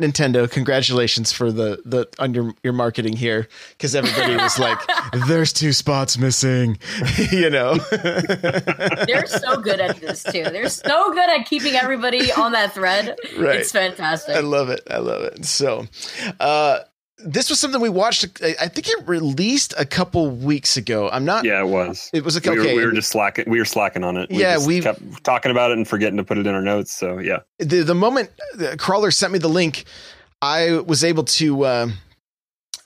Nintendo. 0.00 0.48
Congratulations 0.50 1.32
for 1.32 1.50
the 1.52 1.82
the 1.84 2.06
on 2.20 2.32
your 2.32 2.54
your 2.62 2.72
marketing 2.72 3.14
here 3.16 3.48
because 3.72 3.94
everybody 3.96 4.36
was 4.42 4.56
like, 4.58 4.78
"There's 5.26 5.52
two 5.52 5.72
spots 5.72 6.16
missing," 6.16 6.78
you 7.32 7.50
know. 7.50 7.74
They're 7.74 9.26
so 9.26 9.56
good 9.60 9.80
at 9.80 9.96
this 10.00 10.22
too. 10.22 10.44
They're 10.44 10.68
so 10.68 11.12
good 11.12 11.28
at 11.28 11.46
keeping 11.46 11.74
everybody 11.74 12.30
on 12.32 12.52
that 12.52 12.72
thread. 12.72 13.16
Right. 13.36 13.60
It's 13.60 13.72
fantastic. 13.72 14.36
I 14.36 14.40
love 14.40 14.70
it. 14.70 14.80
I 14.90 14.98
love 14.98 15.22
it. 15.24 15.44
So, 15.44 15.86
uh, 16.40 16.78
this 17.18 17.48
was 17.48 17.60
something 17.60 17.80
we 17.80 17.88
watched. 17.88 18.26
I 18.42 18.54
I 18.62 18.68
think 18.68 18.88
it 18.88 19.06
released 19.06 19.72
a 19.78 19.86
couple 19.86 20.30
weeks 20.30 20.76
ago. 20.76 21.08
I'm 21.10 21.24
not. 21.24 21.44
Yeah, 21.44 21.60
it 21.60 21.68
was. 21.68 22.10
It 22.12 22.24
was 22.24 22.36
a, 22.36 22.40
We, 22.50 22.58
okay. 22.58 22.74
were, 22.74 22.80
we 22.80 22.86
were 22.86 22.92
just 22.92 23.10
slacking. 23.10 23.44
We 23.48 23.58
were 23.58 23.64
slacking 23.64 24.02
on 24.04 24.16
it. 24.16 24.30
We 24.30 24.38
Yeah, 24.38 24.64
we- 24.64 24.80
kept 24.80 25.22
talking 25.24 25.50
about 25.50 25.70
it 25.70 25.76
and 25.76 25.86
forgetting 25.86 26.16
to 26.16 26.24
put 26.24 26.38
it 26.38 26.46
in 26.46 26.54
our 26.54 26.62
notes. 26.62 26.92
So 26.92 27.18
yeah, 27.18 27.38
the 27.58 27.82
the 27.82 27.94
moment 27.94 28.30
the 28.54 28.76
crawler 28.76 29.10
sent 29.10 29.32
me 29.32 29.38
the 29.38 29.48
link, 29.48 29.84
I 30.42 30.78
was 30.78 31.04
able 31.04 31.24
to 31.24 31.66
um, 31.66 31.92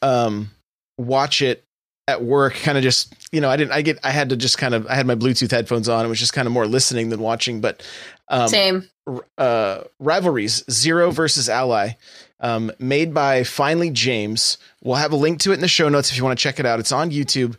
um, 0.02 0.50
watch 0.98 1.42
it 1.42 1.64
at 2.06 2.22
work. 2.22 2.54
Kind 2.54 2.78
of 2.78 2.84
just 2.84 3.14
you 3.32 3.40
know, 3.40 3.48
I 3.50 3.56
didn't. 3.56 3.72
I 3.72 3.82
get. 3.82 3.98
I 4.04 4.10
had 4.10 4.28
to 4.30 4.36
just 4.36 4.58
kind 4.58 4.74
of. 4.74 4.86
I 4.86 4.94
had 4.94 5.06
my 5.06 5.14
Bluetooth 5.14 5.50
headphones 5.50 5.88
on. 5.88 6.04
It 6.04 6.08
was 6.08 6.18
just 6.20 6.32
kind 6.32 6.46
of 6.46 6.52
more 6.52 6.66
listening 6.66 7.08
than 7.10 7.20
watching. 7.20 7.60
But 7.60 7.82
um, 8.28 8.48
Same. 8.48 8.88
r- 9.06 9.24
uh, 9.38 9.80
rivalries 9.98 10.64
zero 10.70 11.10
versus 11.10 11.48
ally. 11.48 11.92
Um, 12.40 12.70
made 12.78 13.12
by 13.12 13.42
Finally 13.42 13.90
James. 13.90 14.58
We'll 14.82 14.96
have 14.96 15.12
a 15.12 15.16
link 15.16 15.40
to 15.40 15.50
it 15.50 15.54
in 15.54 15.60
the 15.60 15.68
show 15.68 15.88
notes 15.88 16.10
if 16.10 16.16
you 16.16 16.24
want 16.24 16.38
to 16.38 16.42
check 16.42 16.60
it 16.60 16.66
out. 16.66 16.78
It's 16.78 16.92
on 16.92 17.10
YouTube. 17.10 17.56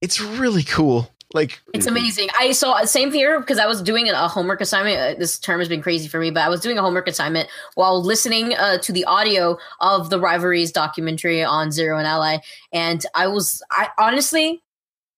It's 0.00 0.20
really 0.20 0.62
cool. 0.62 1.10
Like 1.32 1.60
It's 1.72 1.86
amazing. 1.86 2.28
I 2.38 2.50
saw 2.50 2.84
same 2.84 3.12
here 3.12 3.38
because 3.38 3.60
I 3.60 3.66
was 3.66 3.82
doing 3.82 4.08
a 4.08 4.26
homework 4.26 4.60
assignment. 4.60 4.98
Uh, 4.98 5.18
This 5.18 5.38
term 5.38 5.60
has 5.60 5.68
been 5.68 5.80
crazy 5.80 6.08
for 6.08 6.18
me, 6.18 6.30
but 6.30 6.42
I 6.42 6.48
was 6.48 6.60
doing 6.60 6.76
a 6.76 6.82
homework 6.82 7.06
assignment 7.06 7.48
while 7.76 8.02
listening 8.02 8.54
uh, 8.54 8.78
to 8.78 8.92
the 8.92 9.04
audio 9.04 9.56
of 9.80 10.10
the 10.10 10.18
rivalries 10.18 10.72
documentary 10.72 11.44
on 11.44 11.70
Zero 11.70 11.98
and 11.98 12.06
Ally, 12.06 12.38
and 12.72 13.06
I 13.14 13.28
was, 13.28 13.62
I 13.70 13.90
honestly, 13.96 14.60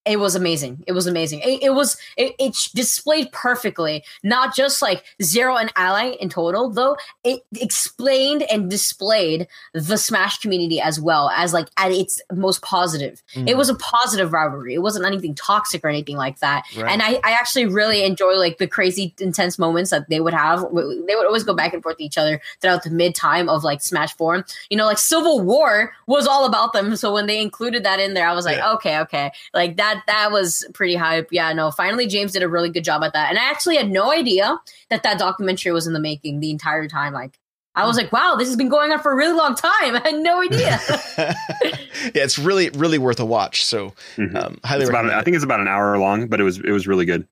it 0.05 0.19
was 0.19 0.35
amazing. 0.35 0.83
It 0.87 0.93
was 0.93 1.07
amazing. 1.07 1.41
It, 1.41 1.63
it 1.63 1.75
was, 1.75 1.97
it, 2.17 2.35
it 2.39 2.57
displayed 2.75 3.31
perfectly, 3.31 4.05
not 4.23 4.55
just 4.55 4.83
like 4.83 5.05
Zero 5.23 5.57
and 5.57 5.73
Ally 5.77 6.17
in 6.21 6.29
total, 6.29 6.71
though. 6.71 6.97
It 7.23 7.43
explained 7.61 8.43
and 8.51 8.69
displayed 8.69 9.47
the 9.75 9.97
Smash 9.97 10.39
community 10.39 10.81
as 10.81 11.01
well 11.01 11.31
as 11.31 11.53
like 11.53 11.69
at 11.77 11.93
its 11.93 12.21
most 12.33 12.63
positive. 12.63 13.23
Mm. 13.35 13.49
It 13.49 13.57
was 13.57 13.69
a 13.69 13.77
positive 13.77 14.33
rivalry. 14.33 14.75
It 14.75 14.83
wasn't 14.83 15.07
anything 15.07 15.35
toxic 15.37 15.85
or 15.85 15.89
anything 15.89 16.17
like 16.17 16.41
that. 16.41 16.65
Right. 16.77 16.91
And 16.91 17.01
I, 17.01 17.21
I 17.23 17.33
actually 17.33 17.67
really 17.67 18.03
enjoy 18.03 18.35
like 18.35 18.59
the 18.59 18.67
crazy 18.67 19.15
intense 19.21 19.57
moments 19.57 19.91
that 19.91 20.09
they 20.09 20.21
would 20.21 20.35
have. 20.35 20.63
They 20.63 21.15
would 21.15 21.27
always 21.27 21.45
go 21.45 21.55
back 21.55 21.75
and 21.75 21.83
forth 21.83 21.95
with 21.95 22.01
each 22.01 22.19
other 22.19 22.41
throughout 22.61 22.83
the 22.83 22.91
mid 22.91 23.15
time 23.15 23.49
of 23.49 23.63
like 23.63 23.83
Smash 23.83 24.17
Four. 24.17 24.45
You 24.69 24.77
know, 24.77 24.87
like 24.87 24.99
Civil 24.99 25.41
War 25.41 25.95
was 26.07 26.27
all 26.27 26.45
about 26.45 26.73
them. 26.73 26.97
So 26.97 27.13
when 27.13 27.27
they 27.27 27.41
included 27.41 27.85
that 27.85 28.01
in 28.01 28.15
there, 28.15 28.27
I 28.27 28.33
was 28.35 28.45
like, 28.45 28.57
Yeah. 28.57 28.73
okay, 28.73 28.99
okay, 29.01 29.33
like 29.55 29.77
that. 29.77 29.91
That 30.07 30.30
was 30.32 30.66
pretty 30.74 30.95
hype. 30.97 31.28
Yeah, 31.30 31.53
no. 31.53 31.70
Finally, 31.70 32.07
James 32.07 32.32
did 32.32 32.43
a 32.43 32.49
really 32.49 32.70
good 32.70 32.84
job 32.84 33.03
at 33.05 33.12
that. 33.12 33.30
And 33.30 33.38
I 33.38 33.51
actually 33.51 33.76
had 33.76 33.90
no 33.90 34.12
idea 34.12 34.59
that 34.90 35.03
that 35.03 35.18
documentary 35.18 35.72
was 35.72 35.86
in 35.86 35.93
the 35.93 36.01
making 36.01 36.40
the 36.40 36.51
entire 36.51 36.88
time. 36.88 37.12
Like. 37.12 37.38
I 37.74 37.86
was 37.86 37.97
like, 37.97 38.12
wow, 38.12 38.34
this 38.38 38.49
has 38.49 38.57
been 38.59 38.68
going 38.68 38.93
on 38.93 39.01
for 39.01 39.12
a 39.12 39.16
really 39.16 39.32
long 39.32 39.55
time. 39.55 39.97
I 39.97 40.03
had 40.05 40.16
no 40.16 40.43
idea. 40.43 40.78
yeah, 41.16 42.22
it's 42.22 42.38
really 42.38 42.68
really 42.68 42.99
worth 42.99 43.18
a 43.18 43.24
watch. 43.24 43.64
So 43.64 43.95
Mhm. 44.16 44.36
um, 44.36 44.59
highly 44.62 44.82
it's 44.82 44.90
about. 44.90 45.05
recommend. 45.05 45.18
I 45.18 45.22
think 45.24 45.36
it's 45.36 45.45
about 45.45 45.61
an 45.61 45.68
hour 45.68 45.97
long, 45.99 46.26
but 46.26 46.38
it 46.38 46.45
was 46.45 46.59
it 46.59 46.70
was 46.70 46.86
really 46.86 47.07
good. 47.07 47.26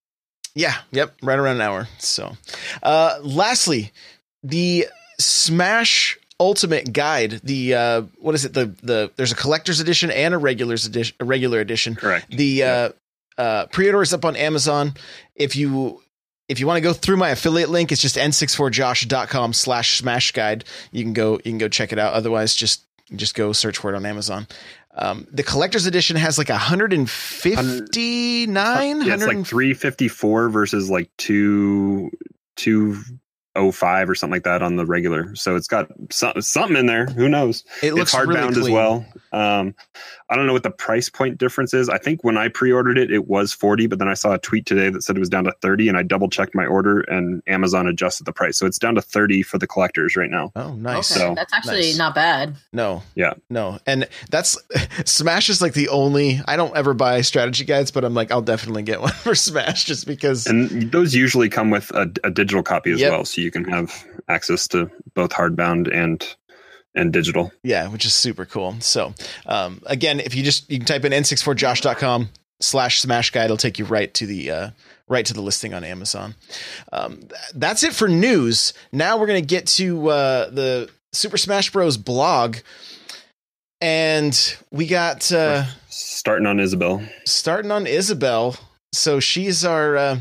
Yeah, 0.54 0.76
yep, 0.92 1.14
right 1.22 1.38
around 1.38 1.56
an 1.56 1.61
hour. 1.61 1.88
So, 1.98 2.38
uh, 2.82 3.18
lastly, 3.22 3.92
the 4.42 4.86
Smash 5.18 6.18
Ultimate 6.41 6.93
Guide. 6.93 7.41
The 7.45 7.74
uh, 7.74 8.03
what 8.18 8.34
is 8.34 8.45
it? 8.47 8.55
The 8.55 8.74
the 8.82 9.12
there's 9.16 9.30
a 9.30 9.36
collector's 9.36 9.78
edition 9.78 10.11
and 10.11 10.34
a 10.34 10.38
regular's 10.38 10.86
edition. 10.86 11.14
A 11.20 11.24
regular 11.24 11.61
edition. 11.61 11.95
Correct. 11.95 12.30
The 12.30 12.64
uh, 12.64 12.88
uh, 13.38 13.66
pre-order 13.66 14.03
is 14.03 14.14
up 14.14 14.24
on 14.24 14.34
Amazon. 14.36 14.95
If 15.34 15.55
you 15.55 16.03
if 16.49 16.59
you 16.59 16.66
want 16.66 16.78
to 16.78 16.80
go 16.80 16.93
through 16.93 17.18
my 17.18 17.28
affiliate 17.28 17.68
link, 17.68 17.93
it's 17.93 18.01
just 18.01 18.16
n64josh.com 18.16 19.53
slash 19.53 19.99
smash 19.99 20.32
guide. 20.32 20.64
You 20.91 21.05
can 21.05 21.12
go 21.12 21.34
you 21.34 21.53
can 21.53 21.59
go 21.59 21.68
check 21.68 21.93
it 21.93 21.99
out. 21.99 22.14
Otherwise, 22.14 22.55
just 22.55 22.86
just 23.14 23.34
go 23.34 23.53
search 23.53 23.76
for 23.78 23.93
it 23.93 23.97
on 23.97 24.07
Amazon. 24.07 24.47
Um, 24.95 25.26
the 25.30 25.43
collector's 25.45 25.86
edition 25.86 26.16
has 26.16 26.38
like 26.38 26.49
159 26.49 29.03
yeah, 29.03 29.14
it's 29.14 29.24
like 29.24 29.47
three 29.47 29.72
fifty 29.74 30.09
four 30.09 30.49
versus 30.49 30.91
like 30.91 31.09
two 31.16 32.11
two 32.57 33.01
oh 33.57 33.72
five 33.72 34.09
or 34.09 34.14
something 34.14 34.36
like 34.36 34.44
that 34.44 34.62
on 34.62 34.76
the 34.76 34.86
regular. 34.86 35.34
So 35.34 35.57
it's 35.57 35.66
got 35.66 35.88
some, 36.11 36.40
something 36.40 36.76
in 36.76 36.86
there. 36.86 37.07
Who 37.07 37.28
knows? 37.28 37.64
It 37.82 37.94
looks 37.94 38.14
it's 38.14 38.22
hardbound 38.22 38.57
really 38.57 38.62
as 38.62 38.70
well. 38.70 39.07
Um, 39.32 39.74
I 40.31 40.37
don't 40.37 40.47
know 40.47 40.53
what 40.53 40.62
the 40.62 40.70
price 40.70 41.11
point 41.11 41.39
difference 41.39 41.74
is. 41.74 41.89
I 41.89 41.99
think 41.99 42.22
when 42.22 42.37
I 42.39 42.47
pre-ordered 42.49 42.97
it, 42.97 43.11
it 43.11 43.26
was 43.26 43.53
40, 43.53 43.89
but 43.89 43.99
then 43.99 44.07
I 44.09 44.14
saw 44.14 44.33
a 44.33 44.39
tweet 44.39 44.64
today 44.64 44.89
that 44.89 45.03
said 45.03 45.16
it 45.16 45.18
was 45.18 45.28
down 45.28 45.43
to 45.45 45.53
30 45.61 45.89
and 45.89 45.99
I 45.99 46.05
double 46.05 46.28
checked 46.31 46.55
my 46.55 46.64
order 46.64 47.01
and 47.01 47.43
Amazon 47.49 47.89
adjusted 47.89 48.24
the 48.26 48.33
price. 48.33 48.57
So 48.57 48.64
it's 48.64 48.78
down 48.78 48.95
to 48.95 49.03
30 49.03 49.43
for 49.43 49.59
the 49.59 49.66
collectors 49.66 50.14
right 50.16 50.31
now. 50.31 50.53
Oh, 50.55 50.72
nice. 50.74 51.11
okay, 51.11 51.20
So- 51.20 51.35
that's 51.35 51.53
actually 51.53 51.81
Nice. 51.81 51.99
not 51.99 52.14
bad. 52.14 52.55
No. 52.72 53.03
Yeah. 53.16 53.35
No. 53.51 53.81
And 53.87 54.09
that's 54.31 54.57
Smash 55.05 55.51
is 55.51 55.61
like 55.61 55.72
the 55.74 55.89
only 55.89 56.41
I 56.47 56.57
don't 56.57 56.76
ever 56.76 56.95
buy 56.95 57.20
strategy 57.22 57.64
guides, 57.64 57.91
but 57.91 58.05
I'm 58.05 58.14
like, 58.14 58.31
I'll 58.31 58.41
definitely 58.41 58.83
get 58.85 59.01
one 59.03 59.12
for 59.12 59.35
Smash 59.35 59.85
just 59.85 60.07
because 60.07 60.47
And 60.47 60.93
those 60.93 61.14
usually 61.14 61.49
come 61.49 61.70
with 61.70 61.91
a, 61.91 62.03
a 62.22 62.31
digital 62.31 62.62
copy 62.62 62.93
as 62.93 63.01
Yep. 63.01 63.11
well. 63.11 63.24
So 63.24 63.41
you 63.41 63.51
can 63.51 63.64
have 63.64 64.05
access 64.28 64.68
to 64.68 64.89
both 65.14 65.31
hardbound 65.31 65.93
and 65.93 66.24
and 66.95 67.12
digital. 67.12 67.53
yeah, 67.62 67.88
which 67.88 68.05
is 68.05 68.12
super 68.14 68.45
cool. 68.45 68.76
So 68.80 69.14
um 69.47 69.82
again, 69.86 70.20
if 70.20 70.34
you 70.34 70.43
just 70.43 70.70
you 70.70 70.78
can 70.78 70.86
type 70.86 71.05
in 71.05 71.12
n64josh.com 71.12 72.28
slash 72.61 73.01
smash 73.01 73.30
guide, 73.30 73.45
it'll 73.47 73.57
take 73.57 73.78
you 73.78 73.84
right 73.84 74.12
to 74.14 74.26
the 74.26 74.51
uh 74.51 74.70
right 75.09 75.24
to 75.26 75.34
the 75.34 75.41
listing 75.43 75.74
on 75.74 75.84
Amazon. 75.84 76.34
Um 76.93 77.16
th- 77.18 77.32
that's 77.55 77.82
it 77.82 77.93
for 77.95 78.09
news. 78.09 78.72
Now 78.93 79.18
we're 79.18 79.26
gonna 79.26 79.41
get 79.41 79.66
to 79.78 80.09
uh 80.11 80.51
the 80.51 80.91
Super 81.12 81.36
Smash 81.36 81.70
Bros 81.72 81.97
blog. 81.97 82.57
And 83.80 84.57
we 84.70 84.86
got 84.86 85.30
uh 85.32 85.64
Starting 85.88 86.47
on 86.47 86.61
Isabelle. 86.61 87.03
starting 87.24 87.70
on 87.70 87.86
Isabelle. 87.86 88.57
So 88.93 89.20
she's 89.20 89.64
our 89.64 89.97
uh, 89.97 90.20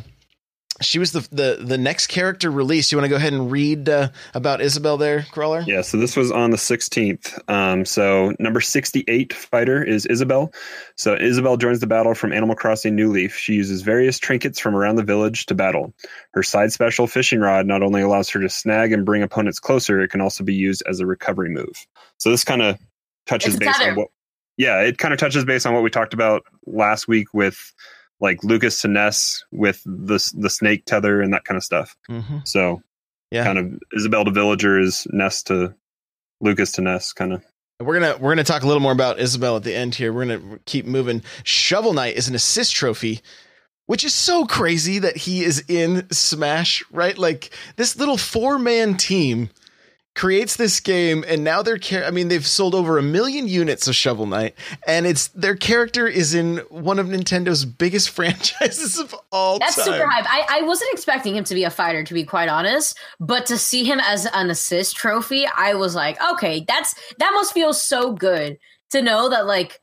she 0.82 1.00
was 1.00 1.12
the, 1.12 1.28
the 1.32 1.60
the 1.62 1.78
next 1.78 2.08
character 2.08 2.50
released. 2.52 2.92
You 2.92 2.98
want 2.98 3.06
to 3.06 3.10
go 3.10 3.16
ahead 3.16 3.34
and 3.34 3.52
read 3.52 3.90
uh, 3.90 4.10
about 4.34 4.62
Isabelle 4.62 4.98
there, 4.98 5.26
Crawler? 5.32 5.64
Yeah, 5.66 5.82
so 5.82 5.98
this 5.98 6.16
was 6.16 6.32
on 6.32 6.52
the 6.52 6.58
16th. 6.58 7.50
Um, 7.50 7.86
so 7.86 8.34
number 8.40 8.62
68 8.62 9.34
fighter 9.34 9.84
is 9.84 10.06
Isabelle. 10.06 10.54
So 10.96 11.16
Isabelle 11.16 11.58
joins 11.58 11.80
the 11.80 11.88
battle 11.88 12.14
from 12.14 12.34
Animal 12.34 12.56
Crossing 12.56 12.96
New 12.96 13.12
Leaf. 13.12 13.36
She 13.36 13.54
uses 13.54 13.82
various 13.82 14.20
trinkets 14.20 14.60
from 14.60 14.76
around 14.76 14.96
the 14.96 15.04
village 15.04 15.46
to 15.48 15.56
battle. 15.56 15.94
Her 16.34 16.44
side 16.44 16.72
special 16.72 17.08
fishing 17.08 17.40
rod 17.40 17.66
not 17.66 17.84
only 17.84 18.02
allows 18.02 18.30
her 18.30 18.40
to 18.40 18.50
snag 18.50 18.94
and 18.94 19.06
bring 19.06 19.24
opponents 19.24 19.60
closer, 19.60 20.00
it 20.02 20.10
can 20.10 20.22
also 20.22 20.44
be 20.44 20.54
used 20.54 20.84
as 20.88 21.00
a 21.00 21.06
recovery 21.06 21.50
move. 21.50 21.86
So 22.18 22.30
this 22.30 22.44
kind 22.44 22.62
of 22.62 22.78
touches 23.26 23.56
It's 23.56 23.64
a 23.64 23.66
base 23.66 23.82
on 23.82 23.96
what 23.96 24.08
Yeah, 24.58 24.82
it 24.82 24.98
kind 24.98 25.14
of 25.14 25.20
touches 25.20 25.46
base 25.46 25.66
on 25.66 25.74
what 25.74 25.84
we 25.84 25.90
talked 25.90 26.14
about 26.14 26.44
last 26.66 27.08
week 27.08 27.34
with 27.34 27.74
like 28.20 28.44
Lucas 28.44 28.82
to 28.82 28.88
Ness 28.88 29.44
with 29.52 29.82
the 29.86 30.20
the 30.38 30.50
snake 30.50 30.86
tether 30.86 31.22
and 31.22 31.34
that 31.34 31.46
kind 31.46 31.58
of 31.58 31.64
stuff. 31.64 31.96
Mm-hmm. 32.10 32.40
So 32.46 32.82
Yeah. 33.32 33.44
kind 33.44 33.58
of 33.58 33.80
Isabelle 33.96 34.26
to 34.26 34.32
Villager 34.32 34.80
is 34.80 35.06
Ness 35.12 35.44
to 35.44 35.74
Lucas 36.42 36.72
to 36.74 36.82
Ness 36.82 37.14
kind 37.14 37.34
of. 37.34 37.44
We're 37.82 38.00
gonna 38.00 38.18
we're 38.18 38.32
gonna 38.32 38.44
talk 38.44 38.64
a 38.64 38.68
little 38.68 38.82
more 38.82 38.92
about 38.92 39.20
Isabelle 39.20 39.56
at 39.56 39.64
the 39.64 39.74
end 39.74 39.96
here. 39.96 40.12
We're 40.12 40.26
gonna 40.26 40.60
keep 40.66 40.86
moving. 40.86 41.24
Shovel 41.44 41.94
Knight 41.94 42.18
is 42.18 42.28
an 42.28 42.36
assist 42.36 42.76
trophy, 42.76 43.22
which 43.86 44.04
is 44.04 44.14
so 44.14 44.46
crazy 44.46 45.00
that 45.00 45.16
he 45.16 45.44
is 45.46 45.64
in 45.70 46.06
Smash, 46.12 46.84
right? 46.92 47.18
Like 47.18 47.52
this 47.78 47.96
little 47.98 48.18
four 48.18 48.60
man 48.60 48.98
team 48.98 49.50
creates 50.20 50.58
this 50.58 50.82
game, 50.82 51.24
and 51.30 51.46
now 51.46 51.62
their 51.62 51.78
char- 51.78 52.04
I 52.04 52.12
mean, 52.12 52.28
they've 52.28 52.46
sold 52.46 52.76
over 52.76 52.98
a 52.98 53.02
million 53.02 53.48
units 53.48 53.88
of 53.88 53.96
Shovel 53.96 54.26
Knight, 54.26 54.54
and 54.86 55.08
it's 55.08 55.30
their 55.30 55.56
character 55.56 56.08
is 56.08 56.34
in 56.34 56.58
one 56.70 57.00
of 57.00 57.08
Nintendo's 57.08 57.64
biggest 57.64 58.10
franchises 58.16 59.00
of 59.00 59.16
all 59.32 59.60
That's 59.60 59.78
time. 59.78 59.86
super 59.86 60.06
hype. 60.06 60.26
I, 60.30 60.60
I 60.60 60.62
wasn't 60.64 60.92
expecting 60.92 61.38
him 61.38 61.46
to 61.46 61.56
be 61.56 61.64
a 61.64 61.70
fighter, 61.70 62.04
to 62.04 62.14
be 62.14 62.26
quite 62.26 62.50
honest, 62.50 63.00
but 63.22 63.46
to 63.46 63.58
see 63.58 63.86
him 63.86 64.02
as 64.02 64.26
an 64.34 64.50
assist 64.50 64.98
trophy, 64.98 65.46
I 65.56 65.76
was 65.76 65.96
like, 65.96 66.22
okay, 66.34 66.66
that's 66.68 66.96
that 67.20 67.32
must 67.34 67.54
feel 67.54 67.72
so 67.72 68.12
good 68.12 68.60
to 68.90 69.02
know 69.02 69.30
that 69.30 69.46
like 69.46 69.80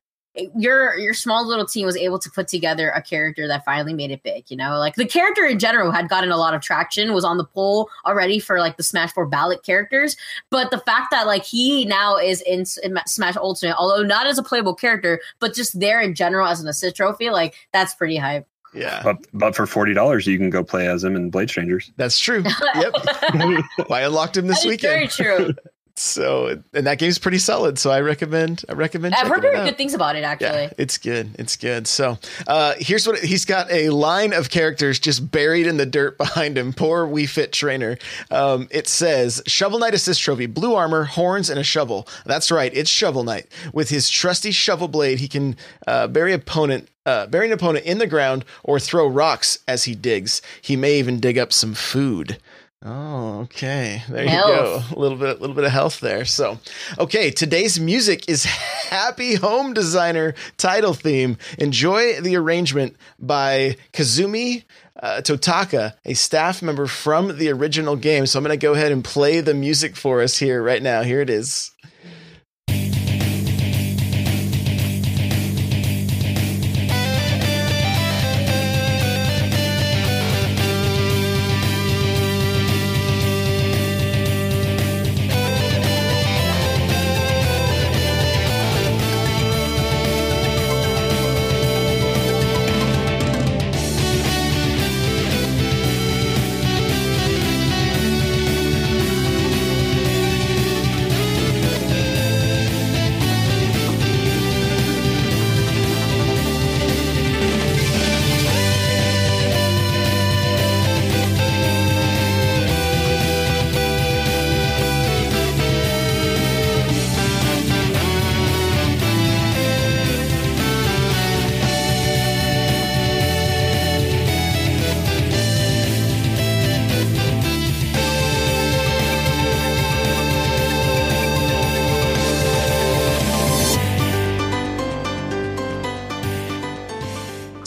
your 0.56 0.96
your 0.98 1.14
small 1.14 1.46
little 1.46 1.66
team 1.66 1.86
was 1.86 1.96
able 1.96 2.18
to 2.18 2.30
put 2.30 2.48
together 2.48 2.90
a 2.90 3.00
character 3.02 3.46
that 3.48 3.64
finally 3.64 3.94
made 3.94 4.10
it 4.10 4.22
big. 4.22 4.44
You 4.50 4.56
know, 4.56 4.78
like 4.78 4.94
the 4.94 5.06
character 5.06 5.44
in 5.44 5.58
general 5.58 5.90
had 5.90 6.08
gotten 6.08 6.30
a 6.30 6.36
lot 6.36 6.54
of 6.54 6.60
traction, 6.62 7.12
was 7.14 7.24
on 7.24 7.38
the 7.38 7.44
poll 7.44 7.88
already 8.04 8.38
for 8.38 8.58
like 8.58 8.76
the 8.76 8.82
Smash 8.82 9.12
Four 9.12 9.26
ballot 9.26 9.62
characters, 9.62 10.16
but 10.50 10.70
the 10.70 10.78
fact 10.78 11.10
that 11.10 11.26
like 11.26 11.44
he 11.44 11.84
now 11.84 12.16
is 12.16 12.40
in, 12.42 12.64
in 12.82 12.98
Smash 13.06 13.36
Ultimate, 13.36 13.76
although 13.78 14.02
not 14.02 14.26
as 14.26 14.38
a 14.38 14.42
playable 14.42 14.74
character, 14.74 15.20
but 15.40 15.54
just 15.54 15.78
there 15.80 16.00
in 16.00 16.14
general 16.14 16.46
as 16.48 16.60
an 16.60 16.68
assist 16.68 16.96
trophy, 16.96 17.30
like 17.30 17.54
that's 17.72 17.94
pretty 17.94 18.16
hype. 18.16 18.46
Yeah, 18.74 19.00
But 19.02 19.26
but 19.32 19.56
for 19.56 19.66
forty 19.66 19.94
dollars, 19.94 20.26
you 20.26 20.36
can 20.36 20.50
go 20.50 20.62
play 20.62 20.86
as 20.86 21.02
him 21.02 21.16
in 21.16 21.30
Blade 21.30 21.48
Strangers. 21.48 21.90
that's 21.96 22.18
true. 22.20 22.44
Yep, 22.74 22.94
I 23.90 24.02
unlocked 24.02 24.36
him 24.36 24.48
this 24.48 24.62
That 24.64 24.66
is 24.68 24.70
weekend. 24.70 24.92
very 24.92 25.08
true. 25.08 25.54
So, 25.98 26.62
and 26.74 26.86
that 26.86 26.98
game's 26.98 27.18
pretty 27.18 27.38
solid. 27.38 27.78
So 27.78 27.90
I 27.90 28.00
recommend. 28.00 28.64
I 28.68 28.74
recommend. 28.74 29.14
I've 29.14 29.28
heard 29.28 29.40
very 29.40 29.64
good 29.64 29.78
things 29.78 29.94
about 29.94 30.14
it, 30.14 30.24
actually. 30.24 30.64
Yeah, 30.64 30.70
it's 30.76 30.98
good. 30.98 31.30
It's 31.38 31.56
good. 31.56 31.86
So, 31.86 32.18
uh, 32.46 32.74
here's 32.78 33.06
what 33.06 33.18
he's 33.20 33.46
got 33.46 33.70
a 33.72 33.88
line 33.88 34.32
of 34.34 34.50
characters 34.50 34.98
just 34.98 35.30
buried 35.30 35.66
in 35.66 35.78
the 35.78 35.86
dirt 35.86 36.18
behind 36.18 36.58
him. 36.58 36.74
Poor 36.74 37.06
Wii 37.06 37.28
Fit 37.28 37.52
trainer. 37.52 37.96
Um, 38.30 38.68
it 38.70 38.88
says 38.88 39.42
Shovel 39.46 39.78
Knight 39.78 39.94
assist 39.94 40.20
trophy, 40.20 40.46
blue 40.46 40.74
armor, 40.74 41.04
horns, 41.04 41.48
and 41.48 41.58
a 41.58 41.64
shovel. 41.64 42.06
That's 42.26 42.50
right. 42.50 42.72
It's 42.74 42.90
Shovel 42.90 43.24
Knight. 43.24 43.46
With 43.72 43.88
his 43.88 44.10
trusty 44.10 44.50
shovel 44.50 44.88
blade, 44.88 45.18
he 45.20 45.28
can 45.28 45.56
uh, 45.86 46.08
bury 46.08 46.32
opponent. 46.32 46.90
Uh, 47.06 47.24
bury 47.24 47.46
an 47.46 47.52
opponent 47.52 47.86
in 47.86 47.98
the 47.98 48.06
ground 48.08 48.44
or 48.64 48.80
throw 48.80 49.06
rocks 49.06 49.60
as 49.68 49.84
he 49.84 49.94
digs. 49.94 50.42
He 50.60 50.74
may 50.74 50.98
even 50.98 51.20
dig 51.20 51.38
up 51.38 51.52
some 51.52 51.72
food. 51.72 52.36
Oh, 52.84 53.40
okay. 53.44 54.02
There 54.08 54.24
you 54.24 54.30
go. 54.30 54.82
A 54.94 54.98
little 54.98 55.16
bit, 55.16 55.38
a 55.38 55.40
little 55.40 55.56
bit 55.56 55.64
of 55.64 55.72
health 55.72 56.00
there. 56.00 56.24
So, 56.24 56.58
okay. 56.98 57.30
Today's 57.30 57.80
music 57.80 58.28
is 58.28 58.44
"Happy 58.90 59.34
Home 59.34 59.72
Designer" 59.72 60.34
title 60.58 60.92
theme. 60.92 61.38
Enjoy 61.58 62.20
the 62.20 62.36
arrangement 62.36 62.96
by 63.18 63.76
Kazumi 63.92 64.64
uh, 65.02 65.20
Totaka, 65.22 65.94
a 66.04 66.14
staff 66.14 66.62
member 66.62 66.86
from 66.86 67.38
the 67.38 67.48
original 67.50 67.96
game. 67.96 68.26
So, 68.26 68.38
I'm 68.38 68.44
going 68.44 68.58
to 68.58 68.62
go 68.62 68.74
ahead 68.74 68.92
and 68.92 69.02
play 69.02 69.40
the 69.40 69.54
music 69.54 69.96
for 69.96 70.20
us 70.20 70.36
here 70.36 70.62
right 70.62 70.82
now. 70.82 71.02
Here 71.02 71.22
it 71.22 71.30
is. 71.30 71.72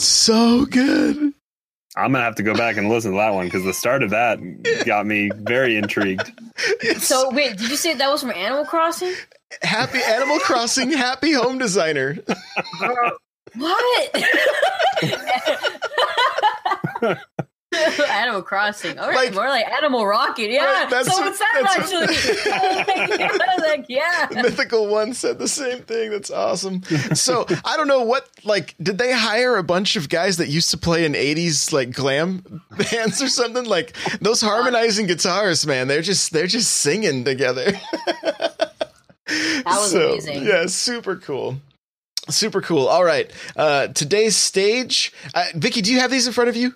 So 0.00 0.64
good. 0.64 1.34
I'm 1.96 2.12
gonna 2.12 2.24
have 2.24 2.36
to 2.36 2.42
go 2.42 2.54
back 2.54 2.76
and 2.76 2.88
listen 2.88 3.10
to 3.12 3.16
that 3.18 3.34
one 3.34 3.46
because 3.46 3.64
the 3.64 3.74
start 3.74 4.02
of 4.02 4.10
that 4.10 4.38
got 4.86 5.06
me 5.06 5.30
very 5.34 5.76
intrigued. 5.76 6.32
So 6.98 7.30
wait, 7.32 7.58
did 7.58 7.68
you 7.68 7.76
say 7.76 7.94
that 7.94 8.08
was 8.10 8.20
from 8.22 8.30
Animal 8.30 8.64
Crossing? 8.64 9.12
happy 9.62 9.98
Animal 10.02 10.38
Crossing, 10.38 10.92
Happy 10.92 11.32
Home 11.32 11.58
Designer. 11.58 12.18
What? 13.56 14.24
Animal 18.10 18.42
Crossing. 18.42 18.98
All 18.98 19.08
right, 19.08 19.14
Like- 19.26 19.34
more 19.34 19.48
like 19.48 19.66
Animal 19.68 20.04
Rocket. 20.06 20.50
Yeah. 20.50 20.88
That's 20.90 21.08
so 21.08 21.20
what- 21.20 21.28
it's 21.28 21.38
that 21.38 21.76
that's 21.76 21.92
what- 21.92 22.10
actually. 22.10 22.52
oh 22.52 23.18
god! 23.28 23.60
Like 23.70 23.86
yeah. 23.88 24.26
Mythical 24.32 24.88
One 24.88 25.14
said 25.14 25.38
the 25.38 25.46
same 25.46 25.82
thing. 25.82 26.10
That's 26.10 26.30
awesome. 26.30 26.82
So 27.14 27.46
I 27.64 27.76
don't 27.76 27.86
know 27.86 28.02
what 28.02 28.28
like 28.42 28.74
did 28.82 28.98
they 28.98 29.12
hire 29.12 29.56
a 29.56 29.62
bunch 29.62 29.94
of 29.94 30.08
guys 30.08 30.38
that 30.38 30.48
used 30.48 30.70
to 30.70 30.78
play 30.78 31.04
in 31.04 31.12
'80s 31.12 31.72
like 31.72 31.92
glam 31.92 32.62
bands 32.76 33.22
or 33.22 33.28
something? 33.28 33.64
Like 33.64 33.94
those 34.20 34.40
harmonizing 34.40 35.06
guitars, 35.06 35.64
man. 35.66 35.86
They're 35.86 36.02
just 36.02 36.32
they're 36.32 36.48
just 36.48 36.72
singing 36.74 37.24
together. 37.24 37.70
That 39.26 39.64
was 39.66 39.94
amazing. 39.94 40.44
Yeah, 40.44 40.66
super 40.66 41.14
cool. 41.16 41.60
Super 42.28 42.60
cool. 42.60 42.88
All 42.88 43.04
right. 43.04 43.30
Uh 43.54 43.88
today's 43.88 44.36
stage. 44.36 45.12
Uh, 45.34 45.44
Vicky, 45.54 45.82
do 45.82 45.92
you 45.92 46.00
have 46.00 46.10
these 46.10 46.26
in 46.26 46.32
front 46.32 46.50
of 46.50 46.56
you? 46.56 46.74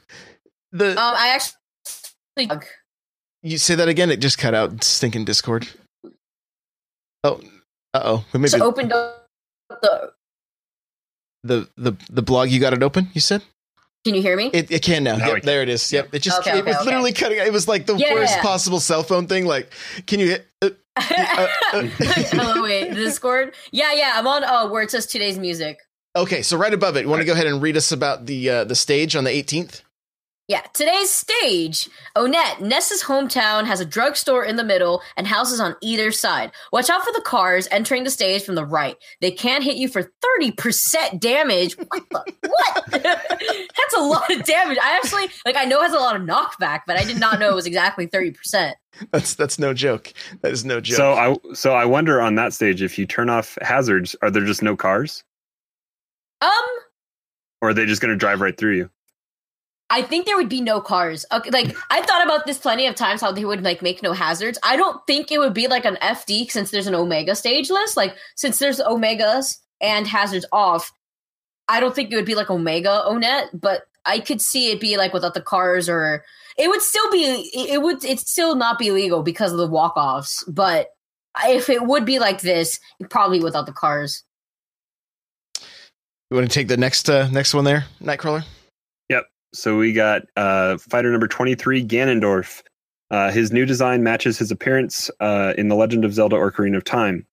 The 0.75 0.91
Um, 0.91 1.15
I 1.17 1.29
actually. 2.37 2.61
you 3.43 3.59
say 3.59 3.75
that 3.77 3.89
again. 3.89 4.11
It 4.11 4.17
just 4.21 4.39
cut 4.39 4.55
out. 4.55 4.83
Stinking 4.85 5.25
Discord. 5.25 5.69
Oh, 7.23 7.41
uh 7.95 8.01
oh. 8.05 8.25
Maybe 8.35 8.49
Just 8.49 8.61
opened 8.61 8.93
up 8.93 9.29
the. 9.71 10.13
the 11.45 11.69
the 11.77 11.93
the 12.11 12.23
blog 12.23 12.51
you 12.51 12.59
got 12.61 12.73
it 12.75 12.83
open. 12.83 13.09
You 13.15 13.21
said. 13.21 13.43
Can 14.05 14.15
you 14.15 14.21
hear 14.21 14.37
me? 14.37 14.51
It, 14.53 14.71
it 14.71 14.83
can 14.83 15.03
now. 15.05 15.17
Now 15.17 15.27
yep, 15.29 15.37
can. 15.37 15.47
there 15.47 15.63
it 15.63 15.69
is. 15.71 15.91
Yep. 15.91 16.11
It 16.13 16.19
just 16.19 16.41
Okay, 16.41 16.59
it 16.59 16.65
was 16.67 16.75
okay, 16.75 16.81
okay. 16.83 16.85
literally 16.85 17.13
cutting. 17.15 17.39
It 17.39 17.53
was 17.53 17.67
like 17.67 17.87
the 17.87 17.95
Yeah, 17.97 18.13
worst 18.13 18.35
yeah. 18.37 18.43
possible 18.43 18.79
cell 18.81 19.03
phone 19.03 19.27
thing. 19.29 19.47
Like, 19.47 19.71
can 20.07 20.21
you 20.21 20.27
hit? 20.29 20.47
Uh, 20.61 20.71
uh, 20.97 21.47
uh. 21.73 21.83
Hello, 21.99 22.63
wait, 22.63 22.93
Discord. 22.93 23.55
Yeah, 23.73 23.93
yeah, 23.95 24.13
I'm 24.17 24.27
on. 24.27 24.43
Oh, 24.45 24.71
where 24.71 24.83
it 24.83 24.91
says 24.91 25.07
today's 25.07 25.39
music. 25.39 25.79
okay, 26.17 26.43
so 26.43 26.59
right 26.59 26.75
above 26.75 26.97
it, 26.99 27.05
you 27.05 27.09
want 27.09 27.21
to 27.21 27.25
go 27.25 27.33
ahead 27.33 27.47
and 27.47 27.63
read 27.63 27.79
us 27.79 27.93
about 27.93 28.27
the 28.27 28.51
uh, 28.51 28.65
the 28.65 28.75
stage 28.75 29.17
on 29.17 29.25
the 29.25 29.31
18th? 29.31 29.81
Yeah, 30.47 30.61
today's 30.75 31.11
stage. 31.11 31.89
Onett, 32.15 32.61
Ness's 32.61 33.03
hometown, 33.03 33.65
has 33.65 33.81
a 33.81 33.85
drugstore 33.87 34.45
in 34.45 34.57
the 34.57 34.65
middle 34.65 35.01
and 35.17 35.27
houses 35.27 35.59
on 35.59 35.75
either 35.81 36.13
side. 36.13 36.53
Watch 36.71 36.91
out 36.91 37.03
for 37.03 37.13
the 37.15 37.23
cars 37.23 37.67
entering 37.71 38.05
the 38.05 38.11
stage 38.11 38.45
from 38.45 38.55
the 38.55 38.65
right. 38.67 38.97
They 39.23 39.31
can 39.31 39.63
hit 39.63 39.77
you 39.77 39.89
for 39.89 40.13
30% 40.43 41.19
damage. 41.19 41.79
What 41.79 42.03
the? 42.11 42.35
What? 42.47 42.85
That's 42.91 43.95
a 43.97 44.01
lot 44.01 44.31
of 44.31 44.45
damage. 44.45 44.77
I 44.83 45.01
actually, 45.03 45.29
like, 45.47 45.57
I 45.57 45.65
know 45.65 45.81
it 45.81 45.85
has 45.85 45.95
a 45.95 45.99
lot 45.99 46.15
of 46.15 46.21
knockback, 46.23 46.81
but 46.87 46.99
I 46.99 47.05
did 47.05 47.19
not 47.19 47.39
know 47.39 47.51
it 47.51 47.55
was 47.55 47.67
exactly 47.67 48.07
30%. 48.07 48.75
That's 49.13 49.35
that's 49.35 49.59
no 49.59 49.73
joke. 49.75 50.13
That 50.43 50.53
is 50.53 50.65
no 50.65 50.81
joke. 50.81 50.97
So 50.97 51.13
I 51.15 51.37
so 51.55 51.73
I 51.75 51.85
wonder 51.85 52.21
on 52.21 52.35
that 52.37 52.53
stage 52.53 52.81
if 52.81 52.97
you 52.97 53.07
turn 53.07 53.29
off 53.29 53.59
hazards, 53.61 54.15
are 54.23 54.31
there 54.31 54.45
just 54.45 54.63
no 54.63 54.77
cars, 54.77 55.25
Um, 56.41 56.51
or 57.61 57.71
are 57.71 57.75
they 57.75 57.87
just 57.87 58.01
going 58.01 58.13
to 58.13 58.17
drive 58.17 58.41
right 58.41 58.57
through 58.57 58.77
you? 58.77 58.91
I 59.95 60.03
think 60.03 60.27
there 60.27 60.37
would 60.37 60.49
be 60.49 60.61
no 60.61 60.81
cars. 60.81 61.25
Okay, 61.31 61.51
like 61.51 61.77
I 61.89 62.03
thought 62.03 62.25
about 62.25 62.47
this 62.47 62.59
plenty 62.59 62.89
of 62.89 62.97
times 62.97 63.21
how 63.21 63.31
they 63.31 63.45
would 63.45 63.63
like 63.63 63.81
make 63.81 64.03
no 64.03 64.13
hazards. 64.13 64.59
I 64.65 64.77
don't 64.77 65.01
think 65.07 65.31
it 65.31 65.39
would 65.39 65.55
be 65.55 65.69
like 65.69 65.85
an 65.85 65.99
FD 66.03 66.51
since 66.51 66.73
there's 66.73 66.89
an 66.89 66.97
Omega 66.97 67.37
stage 67.37 67.71
list. 67.71 67.97
Like 67.97 68.17
since 68.35 68.59
there's 68.59 68.81
Omegas 68.81 69.59
and 69.81 70.09
hazards 70.09 70.47
off, 70.51 70.93
I 71.69 71.79
don't 71.79 71.95
think 71.95 72.11
it 72.11 72.17
would 72.17 72.25
be 72.25 72.35
like 72.35 72.51
Omega 72.51 73.05
Onett, 73.07 73.51
but 73.53 73.83
I 74.05 74.19
could 74.19 74.41
see 74.41 74.73
it 74.73 74.81
be 74.81 74.97
like 74.97 75.13
without 75.13 75.35
the 75.35 75.41
cars 75.41 75.89
or 75.89 76.25
it 76.59 76.67
would 76.67 76.83
still 76.83 77.09
be 77.13 77.49
it 77.55 77.81
would 77.81 78.05
it 78.05 78.19
still 78.19 78.57
not 78.57 78.81
be 78.81 78.91
legal 78.91 79.23
because 79.23 79.53
of 79.53 79.59
the 79.59 79.69
walk 79.69 79.97
offs. 79.97 80.43
But 80.49 80.89
if 81.45 81.71
it 81.71 81.87
would 81.87 82.05
be 82.05 82.19
like 82.19 82.41
this, 82.41 82.81
probably 83.11 83.39
without 83.39 83.67
the 83.67 83.73
cars. 83.73 84.25
you 85.61 86.37
want 86.37 86.51
to 86.51 86.53
take 86.53 86.67
the 86.67 86.77
next 86.77 87.09
uh, 87.09 87.29
next 87.29 87.55
one 87.55 87.63
there, 87.63 87.85
Nightcrawler? 88.03 88.45
So 89.55 89.77
we 89.77 89.93
got 89.93 90.23
uh, 90.37 90.79
fighter 90.79 91.11
number 91.11 91.29
23, 91.29 91.85
Ganondorf. 91.85 92.63
Uh, 93.11 93.31
his 93.31 93.53
new 93.53 93.65
design 93.65 94.03
matches 94.03 94.37
his 94.37 94.51
appearance 94.51 95.11
uh, 95.21 95.55
in 95.57 95.69
The 95.69 95.77
Legend 95.77 96.05
of 96.05 96.13
Zelda 96.13 96.37
Ocarina 96.37 96.77
of 96.77 96.85
Time. 96.85 97.25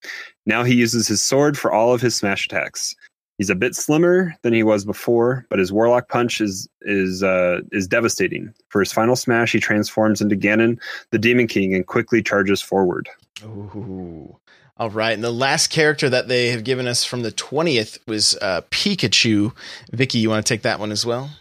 Now 0.46 0.64
he 0.64 0.76
uses 0.76 1.08
his 1.08 1.22
sword 1.22 1.58
for 1.58 1.72
all 1.72 1.94
of 1.94 2.02
his 2.02 2.16
smash 2.16 2.46
attacks. 2.46 2.96
He's 3.38 3.50
a 3.50 3.56
bit 3.56 3.74
slimmer 3.74 4.36
than 4.44 4.54
he 4.54 4.62
was 4.62 4.86
before, 4.86 5.48
but 5.50 5.58
his 5.58 5.74
Warlock 5.74 6.10
Punch 6.10 6.42
is 6.42 6.68
is 6.82 7.24
uh, 7.24 7.62
is 7.72 7.88
devastating. 7.88 8.54
For 8.70 8.82
his 8.82 8.94
final 8.94 9.16
smash, 9.16 9.54
he 9.54 9.60
transforms 9.60 10.22
into 10.22 10.36
Ganon, 10.36 10.80
the 11.10 11.18
Demon 11.18 11.48
King, 11.48 11.74
and 11.74 11.88
quickly 11.88 12.22
charges 12.22 12.62
forward. 12.62 13.10
Ooh. 13.44 14.38
All 14.78 14.92
right. 14.92 15.14
And 15.14 15.24
the 15.24 15.32
last 15.32 15.68
character 15.68 16.10
that 16.10 16.28
they 16.28 16.50
have 16.50 16.64
given 16.64 16.86
us 16.86 17.04
from 17.04 17.24
the 17.24 17.32
20th 17.32 17.98
was 18.08 18.38
uh, 18.42 18.62
Pikachu. 18.70 19.54
Vicky, 19.92 20.20
you 20.20 20.30
want 20.30 20.46
to 20.46 20.54
take 20.54 20.62
that 20.62 20.80
one 20.80 20.92
as 20.92 21.06
well? 21.06 21.32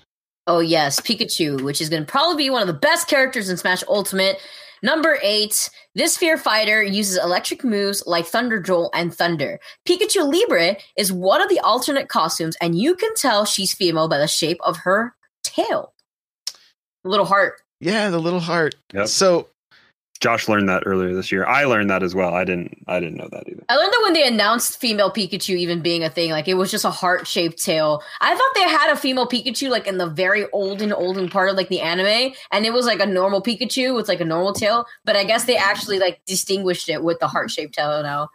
Oh, 0.51 0.59
yes. 0.59 0.99
Pikachu, 0.99 1.63
which 1.63 1.81
is 1.81 1.89
going 1.89 2.05
to 2.05 2.11
probably 2.11 2.43
be 2.43 2.51
one 2.51 2.61
of 2.61 2.67
the 2.67 2.75
best 2.75 3.07
characters 3.07 3.49
in 3.49 3.57
Smash 3.57 3.85
Ultimate. 3.87 4.37
Number 4.83 5.17
eight, 5.23 5.71
this 5.95 6.15
Sphere 6.15 6.37
Fighter 6.37 6.83
uses 6.83 7.19
electric 7.19 7.63
moves 7.63 8.03
like 8.05 8.27
Thunder 8.27 8.59
Jolt 8.59 8.91
and 8.93 9.15
Thunder. 9.15 9.61
Pikachu 9.87 10.29
Libre 10.29 10.77
is 10.97 11.13
one 11.13 11.41
of 11.41 11.49
the 11.51 11.61
alternate 11.61 12.09
costumes, 12.09 12.57
and 12.61 12.77
you 12.77 12.97
can 12.97 13.15
tell 13.15 13.45
she's 13.45 13.73
female 13.73 14.09
by 14.09 14.19
the 14.19 14.27
shape 14.27 14.59
of 14.65 14.79
her 14.79 15.15
tail. 15.45 15.93
Little 17.05 17.27
heart. 17.27 17.55
Yeah, 17.79 18.11
the 18.11 18.19
little 18.19 18.41
heart. 18.41 18.75
Yep. 18.93 19.07
So 19.07 19.47
Josh 20.21 20.49
learned 20.49 20.69
that 20.69 20.83
earlier 20.87 21.15
this 21.15 21.33
year. 21.33 21.47
I 21.47 21.65
learned 21.65 21.91
that 21.91 22.03
as 22.03 22.15
well. 22.15 22.35
I 22.35 22.45
didn't. 22.45 22.83
I 22.87 23.01
didn't 23.01 23.17
know 23.17 23.29
that 23.33 23.49
either. 23.49 23.65
I 23.69 23.77
learned 23.77 23.93
that 23.93 24.01
when 24.03 24.13
they 24.13 24.27
announced 24.27 24.81
female 24.81 25.11
Pikachu 25.11 25.57
even 25.57 25.81
being 25.81 26.05
a 26.05 26.11
thing, 26.11 26.31
like 26.31 26.49
it 26.49 26.55
was 26.55 26.71
just 26.71 26.85
a 26.85 26.91
heart 26.91 27.27
shaped 27.27 27.63
tail. 27.63 28.03
I 28.21 28.35
thought 28.35 28.51
they 28.55 28.69
had 28.69 28.93
a 28.93 28.97
female 28.97 29.27
Pikachu 29.27 29.71
like 29.71 29.87
in 29.87 29.99
the 29.99 30.09
very 30.09 30.49
old 30.51 30.71
olden, 30.71 30.93
olden 30.93 31.29
part 31.29 31.51
of 31.51 31.57
like 31.57 31.69
the 31.69 31.81
anime, 31.81 32.33
and 32.53 32.65
it 32.65 32.73
was 32.73 32.87
like 32.87 33.01
a 33.01 33.07
normal 33.07 33.43
Pikachu 33.43 33.95
with 33.95 34.09
like 34.09 34.21
a 34.21 34.25
normal 34.25 34.53
tail. 34.53 34.87
But 35.05 35.17
I 35.17 35.25
guess 35.25 35.45
they 35.45 35.57
actually 35.57 35.99
like 35.99 36.21
distinguished 36.27 36.89
it 36.89 37.03
with 37.03 37.19
the 37.19 37.29
heart 37.29 37.51
shaped 37.51 37.75
tail 37.75 38.03
now. 38.03 38.29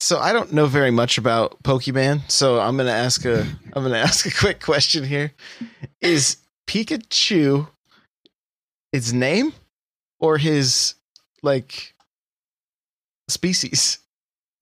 So 0.00 0.18
I 0.18 0.32
don't 0.32 0.52
know 0.52 0.66
very 0.66 0.90
much 0.90 1.18
about 1.18 1.62
Pokemon, 1.62 2.30
so 2.30 2.60
I'm 2.60 2.76
gonna 2.76 2.90
ask 2.90 3.24
a 3.24 3.40
I'm 3.72 3.82
gonna 3.82 3.96
ask 3.96 4.26
a 4.26 4.30
quick 4.30 4.60
question 4.60 5.04
here. 5.04 5.32
Is 6.00 6.36
Pikachu 6.66 7.68
its 8.92 9.12
name 9.12 9.52
or 10.20 10.38
his 10.38 10.94
like 11.42 11.94
species? 13.28 13.98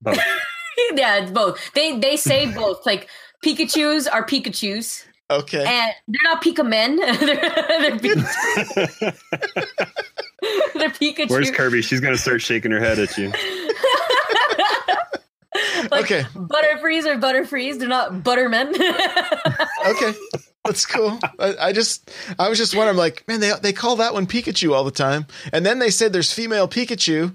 Both. 0.01 0.19
yeah, 0.95 1.19
it's 1.19 1.31
both. 1.31 1.59
They 1.75 1.99
they 1.99 2.17
say 2.17 2.53
both. 2.53 2.85
Like 2.87 3.09
Pikachu's 3.45 4.07
are 4.07 4.25
Pikachu's. 4.27 5.05
Okay. 5.31 5.65
And 5.65 5.93
they're 6.09 6.23
not 6.25 6.43
Pika 6.43 6.67
men. 6.67 6.97
they're, 6.97 7.17
they're, 7.17 7.97
Pikachu. 7.97 9.17
they're 10.75 10.91
Pikachu. 10.91 11.31
Where's 11.31 11.51
Kirby? 11.51 11.81
She's 11.83 12.01
gonna 12.01 12.19
start 12.19 12.43
shaking 12.43 12.71
her 12.71 12.81
head 12.81 12.99
at 12.99 13.17
you. 13.17 13.33
like, 15.91 16.05
Okay. 16.05 16.27
Butterfrees 16.35 17.07
or 17.07 17.17
Butterfrees. 17.19 17.79
They're 17.79 17.89
not 17.89 18.23
Buttermen. 18.23 18.69
okay. 19.87 20.15
That's 20.65 20.87
cool. 20.87 21.19
I, 21.39 21.55
I 21.61 21.73
just 21.73 22.11
I 22.39 22.49
was 22.49 22.59
just 22.59 22.77
wondering, 22.77 22.97
like, 22.97 23.27
man, 23.27 23.41
they 23.41 23.53
they 23.61 23.73
call 23.73 23.97
that 23.97 24.15
one 24.15 24.27
Pikachu 24.27 24.73
all 24.73 24.85
the 24.85 24.91
time, 24.91 25.27
and 25.53 25.67
then 25.67 25.79
they 25.81 25.91
said 25.91 26.13
there's 26.13 26.33
female 26.33 26.69
Pikachu. 26.69 27.35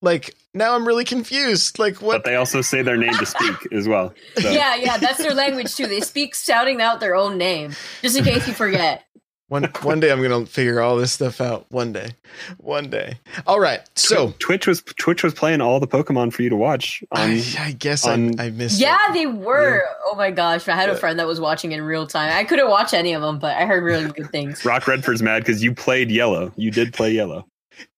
Like 0.00 0.36
now, 0.54 0.74
I'm 0.74 0.86
really 0.86 1.04
confused. 1.04 1.78
Like, 1.78 2.02
what? 2.02 2.22
But 2.22 2.24
they 2.24 2.36
also 2.36 2.60
say 2.60 2.82
their 2.82 2.96
name 2.96 3.14
to 3.14 3.26
speak 3.26 3.72
as 3.72 3.88
well. 3.88 4.12
So. 4.36 4.50
yeah, 4.50 4.76
yeah, 4.76 4.98
that's 4.98 5.18
their 5.18 5.34
language 5.34 5.74
too. 5.74 5.86
They 5.86 6.00
speak 6.00 6.34
shouting 6.34 6.80
out 6.80 7.00
their 7.00 7.16
own 7.16 7.38
name, 7.38 7.74
just 8.02 8.16
in 8.16 8.24
case 8.24 8.46
you 8.46 8.54
forget. 8.54 9.04
One 9.48 9.64
one 9.80 9.98
day 9.98 10.12
I'm 10.12 10.20
gonna 10.20 10.44
figure 10.44 10.80
all 10.80 10.96
this 10.96 11.12
stuff 11.12 11.40
out. 11.40 11.64
One 11.70 11.90
day, 11.90 12.10
one 12.58 12.90
day. 12.90 13.18
All 13.46 13.58
right. 13.58 13.80
So 13.94 14.34
Twitch 14.38 14.66
was 14.66 14.82
Twitch 14.82 15.22
was 15.22 15.32
playing 15.32 15.62
all 15.62 15.80
the 15.80 15.86
Pokemon 15.86 16.34
for 16.34 16.42
you 16.42 16.50
to 16.50 16.56
watch. 16.56 17.02
On, 17.12 17.18
I, 17.30 17.42
I 17.58 17.72
guess 17.72 18.06
on- 18.06 18.38
I 18.38 18.46
I 18.46 18.50
missed. 18.50 18.78
Yeah, 18.78 18.98
it. 19.08 19.14
they 19.14 19.26
were. 19.26 19.82
Oh 20.04 20.14
my 20.16 20.30
gosh, 20.30 20.68
I 20.68 20.74
had 20.76 20.90
a 20.90 20.96
friend 20.96 21.18
that 21.18 21.26
was 21.26 21.40
watching 21.40 21.72
in 21.72 21.80
real 21.80 22.06
time. 22.06 22.30
I 22.30 22.44
couldn't 22.44 22.68
watch 22.68 22.92
any 22.92 23.14
of 23.14 23.22
them, 23.22 23.38
but 23.38 23.56
I 23.56 23.64
heard 23.64 23.82
really 23.82 24.12
good 24.12 24.30
things. 24.30 24.64
Rock 24.66 24.86
Redford's 24.86 25.22
mad 25.22 25.44
because 25.44 25.62
you 25.62 25.74
played 25.74 26.10
Yellow. 26.10 26.52
You 26.56 26.70
did 26.70 26.92
play 26.92 27.12
Yellow. 27.12 27.46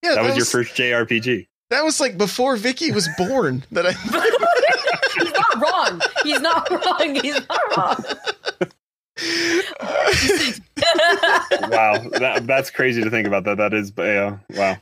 Yeah, 0.05 0.14
That 0.14 0.24
was 0.24 0.36
your 0.36 0.46
first 0.46 0.74
JRPG. 0.76 1.48
That 1.70 1.84
was 1.84 1.98
like 2.01 2.16
before 2.16 2.55
Vicky 2.57 2.92
was 2.92 3.09
born. 3.18 3.64
That 3.72 3.86
I. 3.86 3.92
He's 5.20 5.32
not 5.32 5.61
wrong. 5.61 6.01
He's 6.22 6.40
not 6.40 6.70
wrong. 6.70 7.14
He's 7.16 7.40
not 7.48 7.76
wrong. 7.76 8.70
Wow, 11.68 11.99
that, 12.18 12.45
that's 12.47 12.71
crazy 12.71 13.03
to 13.03 13.11
think 13.11 13.27
about. 13.27 13.45
That 13.45 13.59
that 13.59 13.75
is, 13.75 13.93
yeah, 13.97 14.39
wow. 14.51 14.77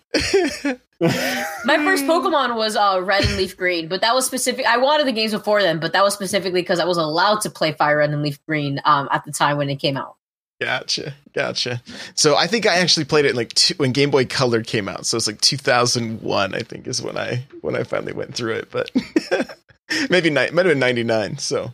My 1.65 1.77
first 1.77 2.05
Pokemon 2.05 2.57
was 2.57 2.77
uh, 2.77 3.01
Red 3.03 3.25
and 3.25 3.37
Leaf 3.37 3.57
Green, 3.57 3.89
but 3.89 4.01
that 4.01 4.15
was 4.15 4.27
specific. 4.27 4.67
I 4.67 4.79
wanted 4.79 5.07
the 5.07 5.13
games 5.13 5.33
before 5.33 5.63
then, 5.63 5.79
but 5.79 5.93
that 5.93 6.03
was 6.03 6.15
specifically 6.15 6.61
because 6.61 6.81
I 6.81 6.85
was 6.85 6.97
allowed 6.97 7.41
to 7.43 7.51
play 7.51 7.73
Fire 7.73 7.99
Red 7.99 8.11
and 8.11 8.23
Leaf 8.23 8.45
Green 8.47 8.81
um, 8.85 9.09
at 9.13 9.25
the 9.25 9.33
time 9.33 9.59
when 9.59 9.71
it 9.71 9.77
came 9.77 9.97
out. 9.97 10.17
Gotcha, 10.61 11.15
gotcha. 11.35 11.83
So 12.15 12.37
I 12.37 12.49
think 12.49 12.67
I 12.67 12.79
actually 12.79 13.05
played 13.05 13.27
it 13.27 13.37
like 13.37 13.51
two, 13.55 13.75
when 13.77 13.93
Game 13.93 14.11
Boy 14.11 14.25
Color 14.27 14.63
came 14.63 14.89
out. 14.89 15.07
So 15.07 15.17
it's 15.17 15.29
like 15.29 15.41
2001, 15.41 16.55
I 16.55 16.59
think, 16.61 16.89
is 16.89 17.01
when 17.01 17.17
I 17.17 17.45
when 17.61 17.77
I 17.77 17.85
finally 17.85 18.13
went 18.13 18.35
through 18.35 18.55
it. 18.55 18.71
But 18.71 18.91
maybe 20.11 20.31
ni- 20.31 20.51
might 20.51 20.67
have 20.67 20.73
been 20.73 20.81
99. 20.81 21.39
So, 21.39 21.73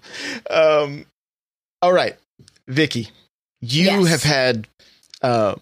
um, 0.51 1.07
all 1.81 1.95
right, 1.95 2.17
Vicky, 2.69 3.11
you 3.61 3.85
Yes. 3.85 4.09
have 4.09 4.23
had 4.23 4.69
uh, 5.23 5.55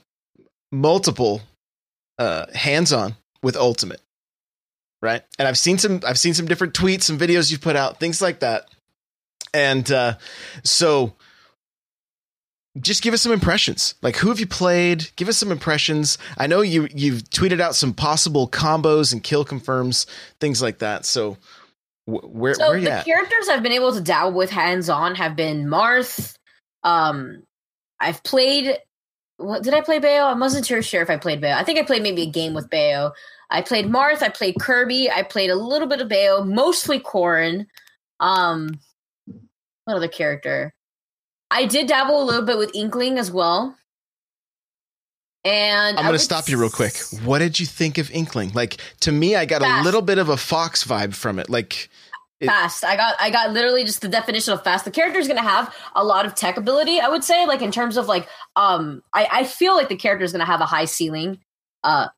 multiple 0.71 1.43
uh, 2.19 2.47
hands-on 2.55 3.17
with 3.43 3.57
Ultimate, 3.57 4.01
right? 5.01 5.23
And 5.39 5.49
I've 5.49 5.59
seen 5.59 5.79
some 5.79 6.01
I've 6.07 6.19
seen 6.19 6.35
some 6.35 6.47
different 6.47 6.75
tweets, 6.75 7.03
some 7.03 7.19
videos 7.19 7.51
you've 7.51 7.61
put 7.61 7.77
out, 7.77 7.99
things 8.01 8.23
like 8.23 8.41
that. 8.41 8.69
And 9.55 9.91
uh, 9.91 10.15
so 10.65 11.15
just 12.81 13.03
give 13.03 13.13
us 13.13 13.21
some 13.23 13.33
impressions. 13.33 13.95
Like 14.01 14.17
who 14.17 14.29
have 14.29 14.41
you 14.41 14.47
played? 14.47 15.11
Give 15.17 15.29
us 15.29 15.37
some 15.37 15.53
impressions. 15.53 16.17
I 16.39 16.47
know 16.47 16.61
you 16.63 16.89
you've 16.95 17.25
tweeted 17.25 17.61
out 17.61 17.75
some 17.75 17.93
possible 17.93 18.49
combos 18.49 19.13
and 19.13 19.23
kill 19.23 19.45
confirms, 19.45 20.07
things 20.41 20.63
like 20.63 20.79
that. 20.79 21.05
So 21.05 21.37
wh- 22.07 22.25
where 22.35 22.55
So 22.55 22.71
where 22.71 22.81
the 22.81 22.93
at? 22.93 23.05
characters 23.05 23.49
I've 23.51 23.63
been 23.63 23.73
able 23.73 23.93
to 23.95 24.01
dabble 24.01 24.33
with 24.33 24.51
hands 24.51 24.89
on 24.89 25.17
have 25.17 25.37
been 25.37 25.67
Marth. 25.67 26.35
Um, 26.85 27.43
I've 28.01 28.23
played. 28.23 28.79
What 29.39 29.63
did 29.63 29.75
I 29.75 29.81
play 29.81 29.99
Bayo? 29.99 30.25
I 30.25 30.35
wasn't 30.35 30.67
sure 30.67 30.83
sure 30.83 31.03
if 31.03 31.11
I 31.11 31.17
played 31.17 31.41
Bayo. 31.41 31.55
I 31.55 31.65
think 31.65 31.79
I 31.79 31.83
played 31.83 32.03
maybe 32.03 32.23
a 32.23 32.31
game 32.31 32.55
with 32.55 32.71
Bayo. 32.71 33.13
I 33.51 33.61
played 33.63 33.87
Marth. 33.87 34.23
I 34.23 34.29
played 34.29 34.57
Kirby. 34.61 35.11
I 35.11 35.23
played 35.23 35.51
a 35.51 35.57
little 35.57 35.89
bit 35.89 36.01
of 36.01 36.09
Bayo, 36.09 36.45
mostly 36.45 37.01
Corrin. 37.01 37.67
Um, 38.21 38.81
what 39.85 39.97
other 39.97 40.09
character? 40.09 40.75
I 41.51 41.67
did 41.67 41.87
dabble 41.87 42.23
a 42.23 42.25
little 42.25 42.47
bit 42.47 42.57
with 42.57 42.75
Inkling 42.75 43.19
as 43.19 43.31
well. 43.31 43.77
And 45.45 45.99
I'm 45.99 46.05
going 46.05 46.15
to 46.15 46.21
stop 46.21 46.49
you 46.49 46.59
real 46.59 46.71
quick. 46.71 46.97
What 47.25 47.41
did 47.41 47.59
you 47.59 47.67
think 47.67 47.99
of 47.99 48.11
Inkling? 48.11 48.53
Like 48.55 48.81
to 49.01 49.11
me, 49.11 49.35
I 49.35 49.45
got 49.45 49.61
a 49.61 49.83
little 49.83 50.03
bit 50.03 50.19
of 50.19 50.29
a 50.29 50.37
Fox 50.37 50.85
vibe 50.85 51.15
from 51.15 51.39
it. 51.39 51.51
Like 51.51 51.91
It- 52.43 52.47
fast. 52.47 52.85
I 52.85 52.97
got 52.97 53.15
I 53.21 53.31
got 53.31 53.53
literally 53.53 53.85
just 53.85 54.01
the 54.01 54.09
definition 54.09 54.53
of 54.53 54.63
fast. 54.65 54.85
The 54.85 54.91
character 54.91 55.19
is 55.19 55.29
gonna 55.29 55.43
have 55.43 55.75
a 55.95 56.05
lot 56.05 56.27
of 56.27 56.35
tech 56.35 56.57
ability, 56.57 57.01
I 57.01 57.09
would 57.09 57.25
say, 57.25 57.47
like 57.47 57.63
in 57.63 57.71
terms 57.73 57.97
of 57.97 58.07
like 58.07 58.29
um 58.57 59.03
I, 59.13 59.29
I 59.31 59.45
feel 59.45 59.75
like 59.75 59.89
the 59.89 59.97
character 59.97 60.25
is 60.25 60.33
gonna 60.33 60.45
have 60.45 60.61
a 60.61 60.67
high 60.67 60.87
ceiling 60.87 61.39
uh 61.85 62.09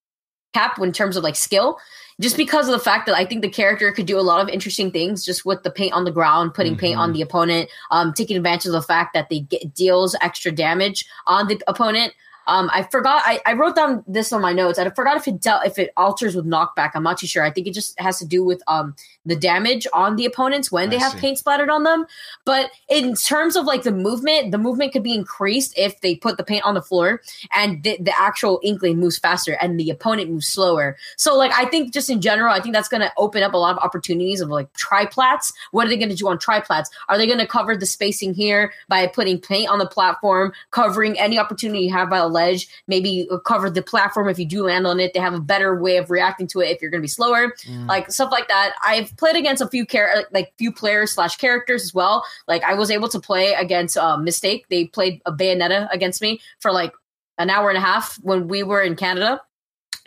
cap 0.54 0.78
in 0.80 0.92
terms 0.92 1.16
of 1.16 1.22
like 1.24 1.36
skill. 1.36 1.78
Just 2.20 2.36
because 2.36 2.68
of 2.68 2.72
the 2.72 2.78
fact 2.78 3.06
that 3.06 3.16
I 3.16 3.24
think 3.24 3.42
the 3.42 3.48
character 3.48 3.90
could 3.90 4.06
do 4.06 4.18
a 4.18 4.22
lot 4.22 4.40
of 4.40 4.48
interesting 4.48 4.92
things 4.92 5.24
just 5.24 5.44
with 5.44 5.64
the 5.64 5.70
paint 5.70 5.92
on 5.92 6.04
the 6.04 6.12
ground, 6.12 6.54
putting 6.54 6.76
paint 6.76 6.96
on 6.96 7.12
the 7.12 7.22
opponent, 7.22 7.68
um, 7.90 8.12
taking 8.12 8.36
advantage 8.36 8.66
of 8.66 8.72
the 8.72 8.82
fact 8.82 9.14
that 9.14 9.30
they 9.30 9.40
get 9.40 9.74
deals 9.74 10.14
extra 10.20 10.52
damage 10.52 11.04
on 11.26 11.48
the 11.48 11.60
opponent. 11.66 12.14
Um, 12.46 12.70
I 12.72 12.84
forgot. 12.84 13.22
I, 13.24 13.40
I 13.46 13.54
wrote 13.54 13.74
down 13.74 14.04
this 14.06 14.32
on 14.32 14.42
my 14.42 14.52
notes. 14.52 14.78
I 14.78 14.88
forgot 14.90 15.16
if 15.16 15.26
it 15.26 15.40
dealt 15.40 15.66
if 15.66 15.78
it 15.78 15.92
alters 15.96 16.36
with 16.36 16.46
knockback. 16.46 16.92
I'm 16.94 17.02
not 17.02 17.18
too 17.18 17.26
sure. 17.26 17.42
I 17.42 17.50
think 17.50 17.66
it 17.66 17.74
just 17.74 17.98
has 17.98 18.18
to 18.20 18.26
do 18.26 18.44
with 18.44 18.62
um 18.68 18.94
the 19.24 19.36
damage 19.36 19.86
on 19.92 20.16
the 20.16 20.26
opponents 20.26 20.70
when 20.70 20.90
they 20.90 20.96
I 20.96 21.00
have 21.00 21.12
see. 21.12 21.18
paint 21.18 21.38
splattered 21.38 21.70
on 21.70 21.82
them. 21.82 22.06
But 22.44 22.70
in 22.88 23.14
terms 23.14 23.56
of 23.56 23.64
like 23.64 23.82
the 23.82 23.92
movement, 23.92 24.50
the 24.50 24.58
movement 24.58 24.92
could 24.92 25.02
be 25.02 25.14
increased 25.14 25.74
if 25.76 26.00
they 26.00 26.16
put 26.16 26.36
the 26.36 26.44
paint 26.44 26.64
on 26.64 26.74
the 26.74 26.82
floor 26.82 27.22
and 27.54 27.82
the, 27.82 27.96
the 28.00 28.18
actual 28.18 28.60
inkling 28.62 28.98
moves 28.98 29.18
faster 29.18 29.56
and 29.60 29.78
the 29.78 29.90
opponent 29.90 30.30
moves 30.30 30.46
slower. 30.46 30.96
So 31.16 31.36
like 31.36 31.52
I 31.52 31.66
think 31.66 31.92
just 31.92 32.10
in 32.10 32.20
general, 32.20 32.52
I 32.52 32.60
think 32.60 32.74
that's 32.74 32.88
going 32.88 33.02
to 33.02 33.12
open 33.16 33.42
up 33.42 33.54
a 33.54 33.56
lot 33.56 33.76
of 33.76 33.82
opportunities 33.82 34.40
of 34.40 34.48
like 34.48 34.72
triplats. 34.74 35.52
What 35.70 35.86
are 35.86 35.90
they 35.90 35.96
going 35.96 36.10
to 36.10 36.16
do 36.16 36.28
on 36.28 36.38
triplats? 36.38 36.86
Are 37.08 37.18
they 37.18 37.26
going 37.26 37.38
to 37.38 37.46
cover 37.46 37.76
the 37.76 37.86
spacing 37.86 38.34
here 38.34 38.72
by 38.88 39.06
putting 39.06 39.38
paint 39.38 39.68
on 39.68 39.78
the 39.78 39.86
platform, 39.86 40.52
covering 40.70 41.18
any 41.18 41.38
opportunity 41.38 41.84
you 41.84 41.92
have 41.92 42.10
by 42.10 42.18
a 42.18 42.28
ledge? 42.28 42.68
Maybe 42.86 43.28
cover 43.44 43.70
the 43.70 43.82
platform 43.82 44.28
if 44.28 44.38
you 44.38 44.46
do 44.46 44.64
land 44.64 44.86
on 44.86 45.00
it. 45.00 45.14
They 45.14 45.20
have 45.20 45.34
a 45.34 45.40
better 45.40 45.80
way 45.80 45.96
of 45.96 46.10
reacting 46.10 46.46
to 46.48 46.60
it 46.60 46.70
if 46.70 46.82
you're 46.82 46.90
going 46.90 47.00
to 47.00 47.04
be 47.04 47.08
slower 47.08 47.54
mm, 47.66 47.88
like 47.88 48.10
stuff 48.10 48.30
like 48.30 48.48
that. 48.48 48.74
I've 48.82 49.13
played 49.16 49.36
against 49.36 49.62
a 49.62 49.68
few 49.68 49.86
char- 49.86 50.26
like 50.32 50.52
few 50.58 50.72
players 50.72 51.12
slash 51.12 51.36
characters 51.36 51.82
as 51.82 51.94
well. 51.94 52.24
Like 52.48 52.62
I 52.64 52.74
was 52.74 52.90
able 52.90 53.08
to 53.08 53.20
play 53.20 53.54
against 53.54 53.96
uh, 53.96 54.16
Mistake. 54.16 54.66
They 54.68 54.86
played 54.86 55.20
a 55.26 55.32
Bayonetta 55.32 55.88
against 55.92 56.20
me 56.22 56.40
for 56.60 56.72
like 56.72 56.92
an 57.38 57.50
hour 57.50 57.68
and 57.68 57.78
a 57.78 57.80
half 57.80 58.16
when 58.22 58.48
we 58.48 58.62
were 58.62 58.82
in 58.82 58.96
Canada. 58.96 59.40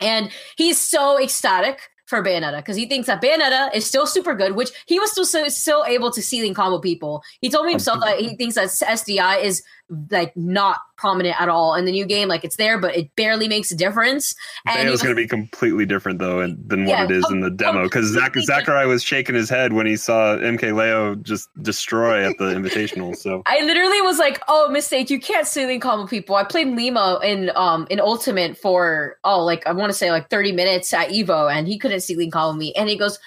And 0.00 0.30
he's 0.56 0.80
so 0.80 1.20
ecstatic 1.20 1.80
for 2.06 2.22
Bayonetta 2.22 2.58
because 2.58 2.76
he 2.76 2.86
thinks 2.86 3.06
that 3.06 3.20
Bayonetta 3.20 3.74
is 3.74 3.86
still 3.86 4.06
super 4.06 4.34
good, 4.34 4.52
which 4.52 4.70
he 4.86 4.98
was 4.98 5.10
still 5.10 5.26
so, 5.26 5.46
still 5.48 5.84
able 5.86 6.10
to 6.10 6.22
ceiling 6.22 6.54
combo 6.54 6.78
people. 6.78 7.22
He 7.40 7.50
told 7.50 7.66
me 7.66 7.72
himself 7.72 8.00
that 8.00 8.18
he 8.18 8.34
thinks 8.34 8.54
that 8.54 8.68
SDI 8.68 9.42
is 9.42 9.62
like 10.10 10.36
not 10.36 10.78
prominent 10.96 11.40
at 11.40 11.48
all 11.48 11.74
in 11.74 11.84
the 11.84 11.92
new 11.92 12.04
game. 12.04 12.28
Like 12.28 12.44
it's 12.44 12.56
there, 12.56 12.78
but 12.78 12.96
it 12.96 13.14
barely 13.16 13.48
makes 13.48 13.70
a 13.70 13.76
difference. 13.76 14.34
And 14.66 14.88
was 14.90 15.02
going 15.02 15.14
to 15.14 15.20
be 15.20 15.26
completely 15.26 15.86
different 15.86 16.18
though 16.18 16.46
than 16.46 16.84
what 16.84 16.98
yeah, 16.98 17.04
it 17.04 17.10
is 17.10 17.24
com- 17.24 17.34
in 17.34 17.40
the 17.40 17.50
demo 17.50 17.84
because 17.84 18.12
Zach 18.12 18.34
Zachary 18.36 18.86
was 18.86 19.02
shaking 19.02 19.34
his 19.34 19.48
head 19.48 19.72
when 19.72 19.86
he 19.86 19.96
saw 19.96 20.36
MKLeo 20.36 21.22
just 21.22 21.48
destroy 21.62 22.28
at 22.28 22.36
the 22.38 22.44
Invitational. 22.54 23.16
So 23.16 23.42
I 23.46 23.60
literally 23.60 24.00
was 24.02 24.18
like, 24.18 24.42
"Oh, 24.48 24.68
mistake! 24.68 25.10
You 25.10 25.20
can't 25.20 25.46
ceiling 25.46 25.80
combo 25.80 26.06
people." 26.06 26.34
I 26.34 26.44
played 26.44 26.68
Lima 26.68 27.20
in 27.22 27.50
um 27.54 27.86
in 27.90 28.00
Ultimate 28.00 28.58
for 28.58 29.16
oh 29.24 29.44
like 29.44 29.66
I 29.66 29.72
want 29.72 29.90
to 29.90 29.96
say 29.96 30.10
like 30.10 30.28
thirty 30.28 30.52
minutes 30.52 30.92
at 30.92 31.08
Evo, 31.10 31.50
and 31.50 31.66
he 31.66 31.78
couldn't 31.78 32.00
ceiling 32.00 32.30
combo 32.30 32.58
me, 32.58 32.74
and 32.74 32.88
he 32.88 32.96
goes 32.96 33.18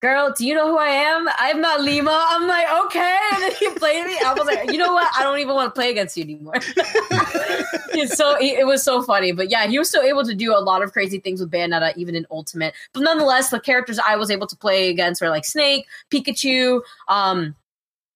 girl, 0.00 0.32
do 0.36 0.46
you 0.46 0.54
know 0.54 0.68
who 0.68 0.78
I 0.78 0.88
am? 0.88 1.28
I'm 1.38 1.60
not 1.60 1.80
Lima. 1.80 2.26
I'm 2.30 2.46
like, 2.46 2.66
okay. 2.86 3.18
And 3.32 3.42
then 3.42 3.52
he 3.52 3.68
played 3.70 4.06
me. 4.06 4.16
I 4.24 4.32
was 4.34 4.46
like, 4.46 4.70
you 4.70 4.78
know 4.78 4.92
what? 4.92 5.10
I 5.16 5.22
don't 5.22 5.38
even 5.38 5.54
want 5.54 5.74
to 5.74 5.78
play 5.78 5.90
against 5.90 6.16
you 6.16 6.24
anymore. 6.24 6.54
it's 6.56 8.16
so 8.16 8.36
it 8.40 8.66
was 8.66 8.82
so 8.82 9.02
funny. 9.02 9.32
But 9.32 9.50
yeah, 9.50 9.66
he 9.66 9.78
was 9.78 9.88
still 9.88 10.02
able 10.02 10.24
to 10.24 10.34
do 10.34 10.54
a 10.54 10.60
lot 10.60 10.82
of 10.82 10.92
crazy 10.92 11.18
things 11.18 11.40
with 11.40 11.50
Bayonetta, 11.50 11.96
even 11.96 12.14
in 12.14 12.26
Ultimate. 12.30 12.74
But 12.92 13.02
nonetheless, 13.02 13.50
the 13.50 13.60
characters 13.60 13.98
I 14.06 14.16
was 14.16 14.30
able 14.30 14.46
to 14.46 14.56
play 14.56 14.90
against 14.90 15.20
were 15.20 15.30
like 15.30 15.44
Snake, 15.44 15.86
Pikachu, 16.10 16.80
um, 17.08 17.54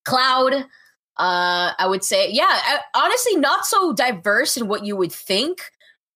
Cloud. 0.04 0.66
Uh, 1.18 1.72
I 1.78 1.86
would 1.86 2.02
say, 2.02 2.30
yeah, 2.30 2.48
I, 2.48 2.78
honestly, 2.94 3.36
not 3.36 3.66
so 3.66 3.92
diverse 3.92 4.56
in 4.56 4.66
what 4.66 4.84
you 4.84 4.96
would 4.96 5.12
think 5.12 5.60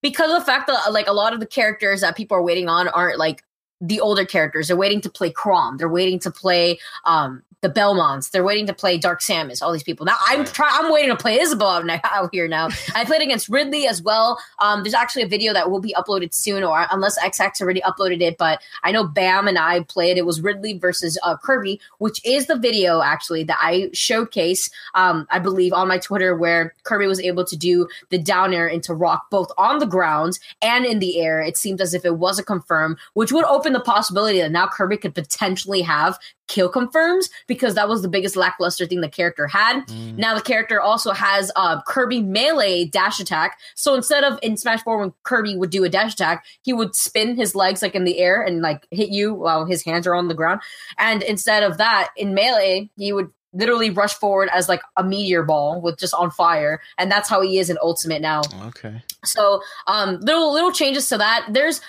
because 0.02 0.30
of 0.32 0.38
the 0.40 0.44
fact 0.44 0.68
that 0.68 0.92
like 0.92 1.06
a 1.06 1.12
lot 1.12 1.34
of 1.34 1.40
the 1.40 1.46
characters 1.46 2.00
that 2.00 2.16
people 2.16 2.36
are 2.36 2.42
waiting 2.42 2.68
on 2.68 2.88
aren't 2.88 3.18
like 3.18 3.42
the 3.80 4.00
older 4.00 4.24
characters. 4.24 4.68
They're 4.68 4.76
waiting 4.76 5.00
to 5.02 5.10
play 5.10 5.32
Chrom. 5.32 5.78
They're 5.78 5.88
waiting 5.88 6.18
to 6.20 6.30
play 6.30 6.78
um, 7.04 7.42
the 7.62 7.68
Belmonts. 7.68 8.30
They're 8.30 8.44
waiting 8.44 8.66
to 8.66 8.74
play 8.74 8.98
Dark 8.98 9.20
Samus. 9.20 9.62
All 9.62 9.72
these 9.72 9.82
people. 9.82 10.04
Now 10.06 10.16
I'm 10.26 10.44
try- 10.44 10.70
I'm 10.70 10.92
waiting 10.92 11.10
to 11.10 11.16
play 11.16 11.40
Isabelle 11.40 11.82
out 12.04 12.28
here 12.32 12.48
now. 12.48 12.68
I 12.94 13.04
played 13.04 13.22
against 13.22 13.48
Ridley 13.48 13.86
as 13.86 14.02
well. 14.02 14.38
Um, 14.60 14.82
there's 14.82 14.94
actually 14.94 15.22
a 15.22 15.28
video 15.28 15.52
that 15.52 15.70
will 15.70 15.80
be 15.80 15.94
uploaded 15.94 16.34
soon, 16.34 16.62
or 16.62 16.86
unless 16.90 17.18
XX 17.18 17.60
already 17.60 17.80
uploaded 17.80 18.20
it. 18.20 18.36
But 18.38 18.60
I 18.82 18.92
know 18.92 19.04
Bam 19.04 19.48
and 19.48 19.58
I 19.58 19.82
played. 19.84 20.18
It 20.18 20.26
was 20.26 20.40
Ridley 20.40 20.78
versus 20.78 21.18
uh, 21.22 21.36
Kirby, 21.38 21.80
which 21.98 22.24
is 22.24 22.46
the 22.46 22.58
video 22.58 23.00
actually 23.00 23.44
that 23.44 23.58
I 23.60 23.90
showcase. 23.92 24.70
Um, 24.94 25.26
I 25.30 25.38
believe 25.38 25.72
on 25.72 25.88
my 25.88 25.98
Twitter 25.98 26.36
where 26.36 26.74
Kirby 26.84 27.06
was 27.06 27.20
able 27.20 27.44
to 27.44 27.56
do 27.56 27.88
the 28.10 28.18
down 28.18 28.52
air 28.52 28.66
into 28.66 28.94
rock 28.94 29.26
both 29.30 29.50
on 29.56 29.78
the 29.78 29.86
ground 29.86 30.38
and 30.62 30.84
in 30.84 30.98
the 30.98 31.20
air. 31.20 31.40
It 31.40 31.56
seemed 31.56 31.80
as 31.80 31.94
if 31.94 32.04
it 32.04 32.18
was 32.18 32.38
a 32.38 32.44
confirm, 32.44 32.96
which 33.14 33.32
would 33.32 33.44
open 33.44 33.72
the 33.72 33.80
possibility 33.80 34.40
that 34.40 34.52
now 34.52 34.66
Kirby 34.68 34.98
could 34.98 35.14
potentially 35.14 35.82
have 35.82 36.18
kill 36.46 36.68
confirms 36.68 37.28
because 37.46 37.74
that 37.74 37.88
was 37.88 38.02
the 38.02 38.08
biggest 38.08 38.36
lackluster 38.36 38.86
thing 38.86 39.00
the 39.00 39.08
character 39.08 39.46
had. 39.46 39.86
Mm. 39.86 40.16
Now 40.18 40.34
the 40.34 40.40
character 40.40 40.80
also 40.80 41.12
has 41.12 41.50
uh, 41.56 41.82
Kirby 41.82 42.22
melee 42.22 42.84
dash 42.84 43.20
attack. 43.20 43.58
So 43.74 43.94
instead 43.94 44.24
of 44.24 44.38
in 44.42 44.56
Smash 44.56 44.82
4 44.82 44.98
when 44.98 45.12
Kirby 45.22 45.56
would 45.56 45.70
do 45.70 45.84
a 45.84 45.88
dash 45.88 46.14
attack, 46.14 46.44
he 46.62 46.72
would 46.72 46.94
spin 46.94 47.36
his 47.36 47.54
legs 47.54 47.82
like 47.82 47.94
in 47.94 48.04
the 48.04 48.18
air 48.18 48.42
and 48.42 48.62
like 48.62 48.86
hit 48.90 49.10
you 49.10 49.34
while 49.34 49.64
his 49.64 49.84
hands 49.84 50.06
are 50.06 50.14
on 50.14 50.28
the 50.28 50.34
ground. 50.34 50.60
And 50.98 51.22
instead 51.22 51.62
of 51.62 51.78
that, 51.78 52.10
in 52.16 52.34
melee, 52.34 52.90
he 52.96 53.12
would 53.12 53.30
literally 53.52 53.90
rush 53.90 54.14
forward 54.14 54.48
as 54.52 54.68
like 54.68 54.82
a 54.96 55.04
meteor 55.04 55.42
ball 55.42 55.80
with 55.80 55.98
just 55.98 56.12
on 56.14 56.30
fire 56.30 56.80
and 56.98 57.10
that's 57.10 57.28
how 57.28 57.40
he 57.40 57.58
is 57.58 57.70
in 57.70 57.78
ultimate 57.80 58.20
now 58.20 58.42
okay 58.66 59.02
so 59.24 59.62
um 59.86 60.20
little 60.20 60.52
little 60.52 60.72
changes 60.72 61.08
to 61.08 61.16
that 61.16 61.46
there's 61.50 61.80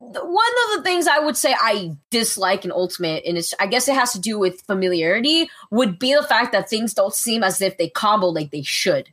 one 0.00 0.22
of 0.22 0.76
the 0.76 0.82
things 0.82 1.06
I 1.06 1.18
would 1.18 1.36
say 1.36 1.54
I 1.58 1.92
dislike 2.10 2.64
in 2.64 2.72
Ultimate, 2.72 3.24
and 3.26 3.36
it's 3.36 3.54
I 3.58 3.66
guess 3.66 3.88
it 3.88 3.94
has 3.94 4.12
to 4.12 4.20
do 4.20 4.38
with 4.38 4.62
familiarity, 4.62 5.48
would 5.70 5.98
be 5.98 6.14
the 6.14 6.22
fact 6.22 6.52
that 6.52 6.68
things 6.68 6.94
don't 6.94 7.14
seem 7.14 7.42
as 7.42 7.60
if 7.60 7.78
they 7.78 7.88
combo 7.88 8.28
like 8.28 8.50
they 8.50 8.62
should. 8.62 9.10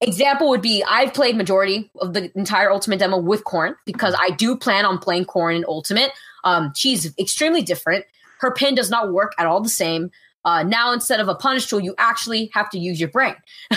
Example 0.00 0.50
would 0.50 0.62
be 0.62 0.84
I've 0.86 1.14
played 1.14 1.36
majority 1.36 1.90
of 2.00 2.12
the 2.12 2.30
entire 2.36 2.70
Ultimate 2.70 2.98
demo 2.98 3.18
with 3.18 3.44
Corrin 3.44 3.76
because 3.86 4.14
I 4.18 4.30
do 4.30 4.56
plan 4.56 4.84
on 4.84 4.98
playing 4.98 5.24
Corrin 5.24 5.56
in 5.56 5.64
Ultimate. 5.66 6.12
Um, 6.44 6.72
she's 6.76 7.16
extremely 7.18 7.62
different. 7.62 8.04
Her 8.40 8.52
pin 8.52 8.74
does 8.74 8.90
not 8.90 9.12
work 9.12 9.34
at 9.38 9.46
all 9.46 9.62
the 9.62 9.70
same. 9.70 10.10
Uh, 10.44 10.62
now 10.62 10.92
instead 10.92 11.18
of 11.18 11.28
a 11.28 11.34
punish 11.34 11.66
tool, 11.66 11.80
you 11.80 11.94
actually 11.98 12.50
have 12.52 12.70
to 12.70 12.78
use 12.78 13.00
your 13.00 13.08
brain. 13.08 13.34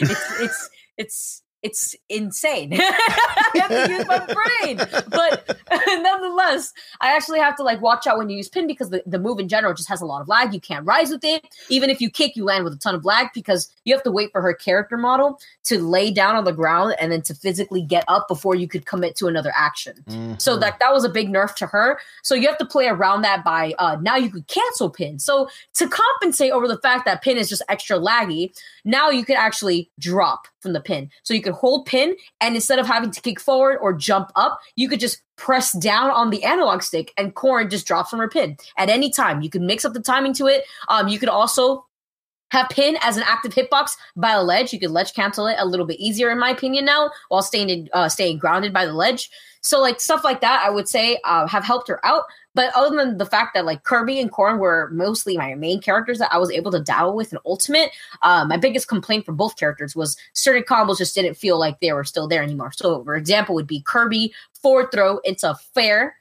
it's 0.00 0.40
it's 0.40 0.70
it's 0.96 1.42
it's 1.68 1.94
insane. 2.08 2.72
I 2.80 3.50
have 3.56 3.68
to 3.68 3.92
use 3.92 4.06
my 4.06 4.18
brain. 4.24 4.78
But 5.08 5.58
nonetheless, 5.86 6.72
I 7.02 7.14
actually 7.14 7.40
have 7.40 7.56
to 7.56 7.62
like 7.62 7.82
watch 7.82 8.06
out 8.06 8.16
when 8.16 8.30
you 8.30 8.38
use 8.38 8.48
pin 8.48 8.66
because 8.66 8.88
the, 8.88 9.02
the 9.04 9.18
move 9.18 9.38
in 9.38 9.48
general 9.48 9.74
just 9.74 9.88
has 9.90 10.00
a 10.00 10.06
lot 10.06 10.22
of 10.22 10.28
lag. 10.28 10.54
You 10.54 10.60
can't 10.60 10.86
rise 10.86 11.10
with 11.10 11.24
it. 11.24 11.46
Even 11.68 11.90
if 11.90 12.00
you 12.00 12.10
kick, 12.10 12.36
you 12.36 12.44
land 12.44 12.64
with 12.64 12.72
a 12.72 12.78
ton 12.78 12.94
of 12.94 13.04
lag 13.04 13.28
because 13.34 13.70
you 13.84 13.94
have 13.94 14.02
to 14.04 14.10
wait 14.10 14.32
for 14.32 14.40
her 14.40 14.54
character 14.54 14.96
model 14.96 15.38
to 15.64 15.78
lay 15.78 16.10
down 16.10 16.36
on 16.36 16.44
the 16.44 16.52
ground 16.52 16.94
and 16.98 17.12
then 17.12 17.20
to 17.22 17.34
physically 17.34 17.82
get 17.82 18.04
up 18.08 18.28
before 18.28 18.54
you 18.54 18.66
could 18.66 18.86
commit 18.86 19.14
to 19.16 19.26
another 19.26 19.52
action. 19.54 19.96
Mm-hmm. 20.08 20.34
So 20.38 20.56
that 20.56 20.78
that 20.80 20.92
was 20.92 21.04
a 21.04 21.10
big 21.10 21.28
nerf 21.28 21.54
to 21.56 21.66
her. 21.66 22.00
So 22.22 22.34
you 22.34 22.48
have 22.48 22.58
to 22.58 22.66
play 22.66 22.86
around 22.86 23.22
that 23.22 23.44
by 23.44 23.74
uh 23.78 23.98
now 24.00 24.16
you 24.16 24.30
could 24.30 24.46
cancel 24.46 24.88
pin. 24.88 25.18
So 25.18 25.48
to 25.74 25.88
compensate 25.88 26.52
over 26.52 26.66
the 26.66 26.78
fact 26.78 27.04
that 27.04 27.22
pin 27.22 27.36
is 27.36 27.50
just 27.50 27.62
extra 27.68 27.98
laggy, 27.98 28.58
now 28.86 29.10
you 29.10 29.24
could 29.24 29.36
actually 29.36 29.90
drop 29.98 30.48
from 30.60 30.72
the 30.72 30.80
pin. 30.80 31.10
So 31.22 31.34
you 31.34 31.42
could 31.42 31.54
hold 31.54 31.86
pin, 31.86 32.16
and 32.40 32.54
instead 32.54 32.78
of 32.78 32.86
having 32.86 33.10
to 33.10 33.20
kick 33.20 33.40
forward 33.40 33.78
or 33.80 33.92
jump 33.92 34.30
up, 34.36 34.60
you 34.76 34.88
could 34.88 35.00
just 35.00 35.22
press 35.36 35.72
down 35.78 36.10
on 36.10 36.30
the 36.30 36.44
analog 36.44 36.82
stick, 36.82 37.12
and 37.16 37.34
Corrin 37.34 37.70
just 37.70 37.86
drops 37.86 38.10
from 38.10 38.18
her 38.18 38.28
pin 38.28 38.56
at 38.76 38.88
any 38.88 39.10
time. 39.10 39.40
You 39.42 39.50
could 39.50 39.62
mix 39.62 39.84
up 39.84 39.92
the 39.92 40.00
timing 40.00 40.34
to 40.34 40.46
it. 40.46 40.64
Um, 40.88 41.08
you 41.08 41.18
could 41.18 41.28
also 41.28 41.86
have 42.50 42.68
pin 42.70 42.96
as 43.02 43.16
an 43.16 43.24
active 43.26 43.54
hitbox 43.54 43.90
by 44.16 44.32
a 44.32 44.42
ledge. 44.42 44.72
You 44.72 44.80
could 44.80 44.90
ledge 44.90 45.12
cancel 45.12 45.46
it 45.46 45.56
a 45.58 45.66
little 45.66 45.86
bit 45.86 46.00
easier, 46.00 46.30
in 46.30 46.38
my 46.38 46.50
opinion, 46.50 46.84
now 46.84 47.10
while 47.28 47.42
staying 47.42 47.68
in, 47.68 47.88
uh, 47.92 48.08
staying 48.08 48.38
grounded 48.38 48.72
by 48.72 48.86
the 48.86 48.94
ledge. 48.94 49.30
So 49.60 49.80
like 49.80 50.00
stuff 50.00 50.24
like 50.24 50.40
that, 50.40 50.62
I 50.64 50.70
would 50.70 50.88
say 50.88 51.18
uh, 51.24 51.46
have 51.46 51.64
helped 51.64 51.88
her 51.88 52.04
out. 52.06 52.24
But 52.58 52.72
other 52.74 52.96
than 52.96 53.18
the 53.18 53.24
fact 53.24 53.54
that 53.54 53.64
like 53.64 53.84
Kirby 53.84 54.18
and 54.18 54.32
Corrin 54.32 54.58
were 54.58 54.90
mostly 54.92 55.36
my 55.36 55.54
main 55.54 55.80
characters 55.80 56.18
that 56.18 56.32
I 56.32 56.38
was 56.38 56.50
able 56.50 56.72
to 56.72 56.80
dabble 56.80 57.14
with 57.14 57.32
in 57.32 57.38
Ultimate, 57.46 57.92
uh, 58.22 58.44
my 58.46 58.56
biggest 58.56 58.88
complaint 58.88 59.24
for 59.24 59.30
both 59.30 59.56
characters 59.56 59.94
was 59.94 60.16
certain 60.32 60.64
combos 60.64 60.98
just 60.98 61.14
didn't 61.14 61.36
feel 61.36 61.56
like 61.56 61.78
they 61.78 61.92
were 61.92 62.02
still 62.02 62.26
there 62.26 62.42
anymore. 62.42 62.72
So, 62.72 63.04
for 63.04 63.14
example, 63.14 63.54
would 63.54 63.68
be 63.68 63.80
Kirby 63.82 64.34
forward 64.60 64.90
throw 64.90 65.18
into 65.18 65.54
fair, 65.72 66.16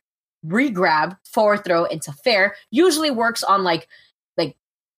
regrab, 0.45 1.17
forward 1.23 1.63
throw 1.63 1.85
into 1.85 2.11
fair. 2.11 2.55
Usually 2.69 3.09
works 3.09 3.43
on 3.43 3.63
like 3.63 3.87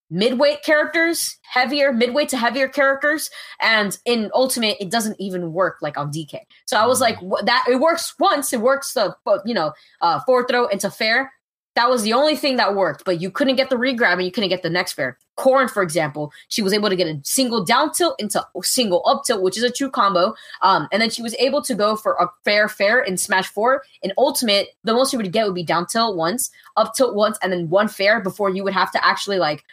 midweight 0.09 0.63
characters, 0.63 1.37
heavier 1.43 1.91
midweight 1.91 2.29
to 2.29 2.37
heavier 2.37 2.67
characters, 2.67 3.29
and 3.61 3.97
in 4.05 4.29
Ultimate 4.33 4.77
it 4.79 4.89
doesn't 4.89 5.19
even 5.19 5.53
work 5.53 5.77
like 5.81 5.97
on 5.97 6.11
DK. 6.11 6.39
So 6.65 6.77
I 6.77 6.85
was 6.85 7.01
like, 7.01 7.19
that 7.45 7.65
it 7.69 7.79
works 7.79 8.13
once, 8.19 8.53
it 8.53 8.61
works 8.61 8.93
the 8.93 9.15
you 9.45 9.53
know 9.53 9.73
uh, 10.01 10.19
forward 10.21 10.47
throw 10.49 10.67
into 10.67 10.89
fair. 10.89 11.31
That 11.75 11.89
was 11.89 12.03
the 12.03 12.13
only 12.13 12.35
thing 12.35 12.57
that 12.57 12.75
worked, 12.75 13.05
but 13.05 13.21
you 13.21 13.31
couldn't 13.31 13.55
get 13.55 13.69
the 13.69 13.77
regrab 13.77 14.13
and 14.13 14.23
you 14.23 14.31
couldn't 14.31 14.49
get 14.49 14.63
the 14.63 14.69
next 14.69 14.93
fair. 14.93 15.17
Corrin, 15.37 15.69
for 15.69 15.81
example, 15.81 16.33
she 16.49 16.61
was 16.61 16.73
able 16.73 16.89
to 16.89 16.95
get 16.95 17.07
a 17.07 17.21
single 17.23 17.63
down 17.63 17.93
tilt 17.93 18.15
into 18.19 18.45
single 18.63 19.01
up 19.05 19.23
tilt, 19.23 19.41
which 19.41 19.55
is 19.55 19.63
a 19.63 19.71
true 19.71 19.89
combo. 19.89 20.33
Um, 20.61 20.89
and 20.91 21.01
then 21.01 21.09
she 21.09 21.21
was 21.21 21.33
able 21.35 21.61
to 21.61 21.75
go 21.75 21.95
for 21.95 22.15
a 22.15 22.27
fair 22.43 22.67
fair 22.67 22.99
in 23.01 23.15
Smash 23.15 23.47
4. 23.47 23.81
In 24.01 24.11
Ultimate, 24.17 24.69
the 24.83 24.93
most 24.93 25.13
you 25.13 25.19
would 25.19 25.31
get 25.31 25.45
would 25.45 25.55
be 25.55 25.63
down 25.63 25.85
tilt 25.85 26.17
once, 26.17 26.51
up 26.75 26.93
tilt 26.95 27.15
once, 27.15 27.37
and 27.41 27.53
then 27.53 27.69
one 27.69 27.87
fair 27.87 28.19
before 28.19 28.49
you 28.49 28.63
would 28.65 28.73
have 28.73 28.91
to 28.91 29.05
actually 29.05 29.37
like 29.37 29.63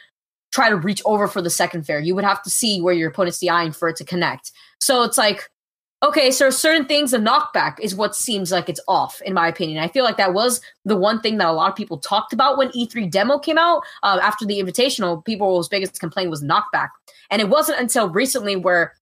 try 0.57 0.71
to 0.71 0.77
reach 0.77 1.03
over 1.05 1.29
for 1.29 1.43
the 1.43 1.51
second 1.51 1.85
fair. 1.85 2.01
You 2.01 2.15
would 2.15 2.25
have 2.25 2.43
to 2.43 2.49
see 2.49 2.81
where 2.81 2.95
your 2.95 3.11
opponent's 3.11 3.41
DIing 3.41 3.73
for 3.73 3.91
it 3.91 3.97
to 3.97 4.07
connect. 4.07 4.53
So 4.81 5.03
it's 5.03 5.19
like, 5.19 5.51
okay, 6.03 6.31
so 6.31 6.49
certain 6.49 6.87
things, 6.87 7.13
a 7.13 7.19
knockback 7.19 7.79
is 7.79 7.95
what 7.95 8.17
seems 8.17 8.51
like 8.51 8.71
it's 8.71 8.81
off, 8.89 9.21
in 9.21 9.35
my 9.35 9.49
opinion. 9.49 9.85
I 9.85 9.89
feel 9.89 10.03
like 10.03 10.17
that 10.17 10.33
was 10.33 10.63
the 10.87 10.97
one 10.97 11.21
thing 11.21 11.37
that 11.37 11.49
a 11.49 11.53
lot 11.53 11.69
of 11.69 11.77
people 11.77 11.99
talked 11.99 12.33
about 12.33 12.57
when 12.57 12.71
E3 12.71 13.11
demo 13.11 13.39
came 13.39 13.59
out. 13.59 13.83
Uh, 14.03 14.19
after 14.23 14.47
the 14.47 14.59
Invitational, 14.59 15.23
people's 15.27 15.69
biggest 15.69 16.01
complaint 16.01 16.31
was 16.31 16.43
knockback. 16.43 16.89
And 17.31 17.43
it 17.43 17.51
wasn't 17.51 17.79
until 17.79 18.09
recently 18.09 18.57
where 18.57 18.95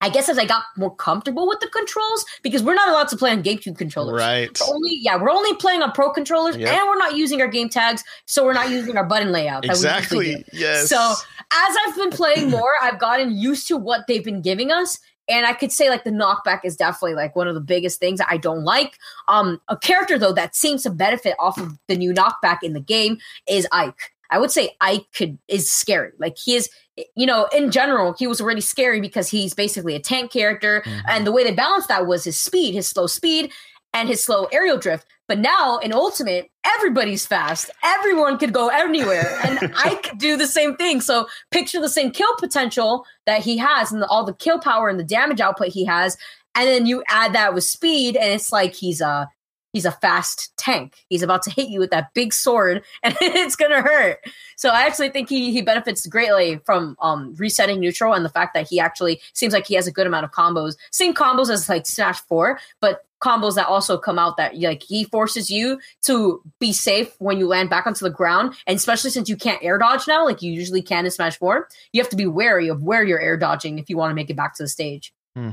I 0.00 0.10
guess 0.10 0.28
as 0.28 0.38
I 0.38 0.44
got 0.44 0.64
more 0.76 0.94
comfortable 0.94 1.48
with 1.48 1.60
the 1.60 1.68
controls, 1.68 2.24
because 2.42 2.62
we're 2.62 2.74
not 2.74 2.88
allowed 2.88 3.08
to 3.08 3.16
play 3.16 3.30
on 3.30 3.42
GameCube 3.42 3.78
controllers. 3.78 4.20
Right. 4.20 4.50
We're 4.60 4.74
only 4.74 4.98
yeah, 5.00 5.16
we're 5.16 5.30
only 5.30 5.54
playing 5.54 5.82
on 5.82 5.92
Pro 5.92 6.10
controllers, 6.10 6.56
yep. 6.56 6.68
and 6.68 6.86
we're 6.86 6.98
not 6.98 7.16
using 7.16 7.40
our 7.40 7.48
game 7.48 7.68
tags, 7.68 8.04
so 8.26 8.44
we're 8.44 8.52
not 8.52 8.70
using 8.70 8.96
our 8.96 9.04
button 9.04 9.32
layout. 9.32 9.64
Exactly. 9.64 10.44
Yes. 10.52 10.88
So 10.88 11.14
as 11.52 11.76
I've 11.86 11.96
been 11.96 12.10
playing 12.10 12.50
more, 12.50 12.74
I've 12.82 12.98
gotten 12.98 13.36
used 13.36 13.68
to 13.68 13.76
what 13.76 14.06
they've 14.06 14.24
been 14.24 14.42
giving 14.42 14.70
us. 14.70 14.98
And 15.28 15.44
I 15.44 15.54
could 15.54 15.72
say 15.72 15.90
like 15.90 16.04
the 16.04 16.10
knockback 16.10 16.60
is 16.62 16.76
definitely 16.76 17.14
like 17.14 17.34
one 17.34 17.48
of 17.48 17.54
the 17.54 17.60
biggest 17.60 17.98
things 17.98 18.20
I 18.28 18.36
don't 18.36 18.62
like. 18.62 18.96
Um, 19.26 19.60
a 19.68 19.76
character 19.76 20.18
though 20.18 20.32
that 20.32 20.54
seems 20.54 20.84
to 20.84 20.90
benefit 20.90 21.34
off 21.40 21.58
of 21.58 21.76
the 21.88 21.96
new 21.96 22.12
knockback 22.12 22.58
in 22.62 22.74
the 22.74 22.80
game 22.80 23.18
is 23.48 23.66
Ike. 23.72 24.12
I 24.30 24.38
would 24.38 24.50
say 24.50 24.76
Ike 24.80 25.06
could 25.14 25.38
is 25.48 25.70
scary. 25.70 26.12
Like 26.18 26.36
he 26.38 26.54
is, 26.54 26.68
you 27.14 27.26
know, 27.26 27.46
in 27.54 27.70
general, 27.70 28.14
he 28.18 28.26
was 28.26 28.40
already 28.40 28.60
scary 28.60 29.00
because 29.00 29.28
he's 29.28 29.54
basically 29.54 29.94
a 29.94 30.00
tank 30.00 30.30
character, 30.30 30.82
mm-hmm. 30.84 31.06
and 31.08 31.26
the 31.26 31.32
way 31.32 31.44
they 31.44 31.52
balanced 31.52 31.88
that 31.88 32.06
was 32.06 32.24
his 32.24 32.40
speed, 32.40 32.74
his 32.74 32.86
slow 32.86 33.06
speed, 33.06 33.52
and 33.92 34.08
his 34.08 34.22
slow 34.22 34.46
aerial 34.46 34.78
drift. 34.78 35.06
But 35.28 35.38
now 35.38 35.78
in 35.78 35.92
Ultimate, 35.92 36.50
everybody's 36.64 37.26
fast. 37.26 37.70
Everyone 37.82 38.38
could 38.38 38.52
go 38.52 38.68
anywhere, 38.68 39.38
and 39.44 39.58
I 39.76 39.96
could 39.96 40.18
do 40.18 40.36
the 40.36 40.46
same 40.46 40.76
thing. 40.76 41.00
So 41.00 41.26
picture 41.50 41.80
the 41.80 41.88
same 41.88 42.12
kill 42.12 42.34
potential 42.38 43.04
that 43.26 43.42
he 43.42 43.58
has, 43.58 43.92
and 43.92 44.02
the, 44.02 44.06
all 44.06 44.24
the 44.24 44.34
kill 44.34 44.58
power 44.58 44.88
and 44.88 44.98
the 44.98 45.04
damage 45.04 45.40
output 45.40 45.68
he 45.68 45.84
has, 45.84 46.16
and 46.54 46.66
then 46.66 46.86
you 46.86 47.02
add 47.08 47.34
that 47.34 47.54
with 47.54 47.64
speed, 47.64 48.16
and 48.16 48.32
it's 48.32 48.52
like 48.52 48.74
he's 48.74 49.00
a 49.00 49.28
he's 49.76 49.84
a 49.84 49.92
fast 49.92 50.56
tank. 50.56 51.04
He's 51.10 51.22
about 51.22 51.42
to 51.42 51.50
hit 51.50 51.68
you 51.68 51.80
with 51.80 51.90
that 51.90 52.14
big 52.14 52.32
sword, 52.32 52.82
and 53.02 53.14
it's 53.20 53.56
gonna 53.56 53.82
hurt. 53.82 54.20
So 54.56 54.70
I 54.70 54.86
actually 54.86 55.10
think 55.10 55.28
he 55.28 55.52
he 55.52 55.60
benefits 55.60 56.06
greatly 56.06 56.60
from 56.64 56.96
um, 57.00 57.34
resetting 57.36 57.78
neutral 57.78 58.14
and 58.14 58.24
the 58.24 58.30
fact 58.30 58.54
that 58.54 58.66
he 58.66 58.80
actually 58.80 59.20
seems 59.34 59.52
like 59.52 59.66
he 59.66 59.74
has 59.74 59.86
a 59.86 59.92
good 59.92 60.06
amount 60.06 60.24
of 60.24 60.32
combos. 60.32 60.76
Same 60.90 61.12
combos 61.12 61.50
as 61.50 61.68
like 61.68 61.86
Smash 61.86 62.20
Four, 62.22 62.58
but 62.80 63.04
combos 63.22 63.54
that 63.56 63.66
also 63.66 63.98
come 63.98 64.18
out 64.18 64.38
that 64.38 64.56
like 64.56 64.82
he 64.82 65.04
forces 65.04 65.50
you 65.50 65.78
to 66.02 66.42
be 66.58 66.72
safe 66.72 67.14
when 67.18 67.38
you 67.38 67.46
land 67.46 67.68
back 67.68 67.86
onto 67.86 68.04
the 68.04 68.10
ground 68.10 68.54
and 68.66 68.76
especially 68.76 69.10
since 69.10 69.28
you 69.28 69.36
can't 69.36 69.62
air 69.62 69.78
dodge 69.78 70.06
now 70.06 70.22
like 70.22 70.42
you 70.42 70.52
usually 70.52 70.82
can 70.82 71.06
in 71.06 71.10
smash 71.10 71.38
4 71.38 71.66
you 71.94 72.02
have 72.02 72.10
to 72.10 72.16
be 72.16 72.26
wary 72.26 72.68
of 72.68 72.82
where 72.82 73.02
you're 73.04 73.18
air 73.18 73.38
dodging 73.38 73.78
if 73.78 73.88
you 73.88 73.96
want 73.96 74.10
to 74.10 74.14
make 74.14 74.28
it 74.28 74.36
back 74.36 74.54
to 74.56 74.62
the 74.62 74.68
stage 74.68 75.14
hmm. 75.34 75.52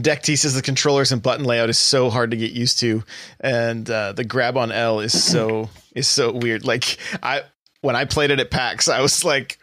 Deck 0.00 0.22
T 0.22 0.36
says 0.36 0.54
the 0.54 0.62
controllers 0.62 1.12
and 1.12 1.22
button 1.22 1.44
layout 1.44 1.70
is 1.70 1.78
so 1.78 2.10
hard 2.10 2.30
to 2.30 2.36
get 2.36 2.52
used 2.52 2.78
to, 2.80 3.04
and 3.40 3.88
uh, 3.88 4.12
the 4.12 4.24
grab 4.24 4.56
on 4.56 4.72
L 4.72 5.00
is 5.00 5.24
so 5.24 5.68
is 5.94 6.08
so 6.08 6.32
weird. 6.32 6.64
Like 6.64 6.98
I 7.22 7.42
when 7.80 7.96
I 7.96 8.04
played 8.04 8.30
it 8.30 8.40
at 8.40 8.50
PAX, 8.50 8.88
I 8.88 9.00
was 9.00 9.24
like, 9.24 9.58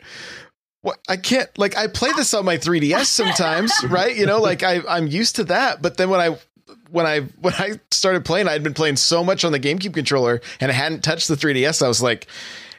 "What? 0.81 0.99
I 1.09 1.17
can't 1.17 1.49
like 1.57 1.77
I 1.77 1.87
play 1.87 2.11
this 2.13 2.33
on 2.33 2.45
my 2.45 2.57
3DS 2.57 3.05
sometimes, 3.05 3.73
right? 3.89 4.15
You 4.15 4.25
know, 4.25 4.39
like 4.39 4.63
I 4.63 4.81
I'm 4.87 5.07
used 5.07 5.37
to 5.37 5.43
that, 5.45 5.81
but 5.81 5.97
then 5.97 6.09
when 6.09 6.19
I 6.21 6.37
when 6.91 7.05
I 7.05 7.21
when 7.39 7.53
I 7.55 7.79
started 7.89 8.25
playing, 8.25 8.47
I 8.47 8.53
had 8.53 8.63
been 8.63 8.73
playing 8.73 8.97
so 8.97 9.23
much 9.23 9.43
on 9.43 9.51
the 9.51 9.59
GameCube 9.59 9.93
controller 9.93 10.41
and 10.59 10.71
I 10.71 10.75
hadn't 10.75 11.03
touched 11.03 11.27
the 11.27 11.35
3DS. 11.35 11.81
I 11.81 11.87
was 11.87 12.01
like, 12.01 12.27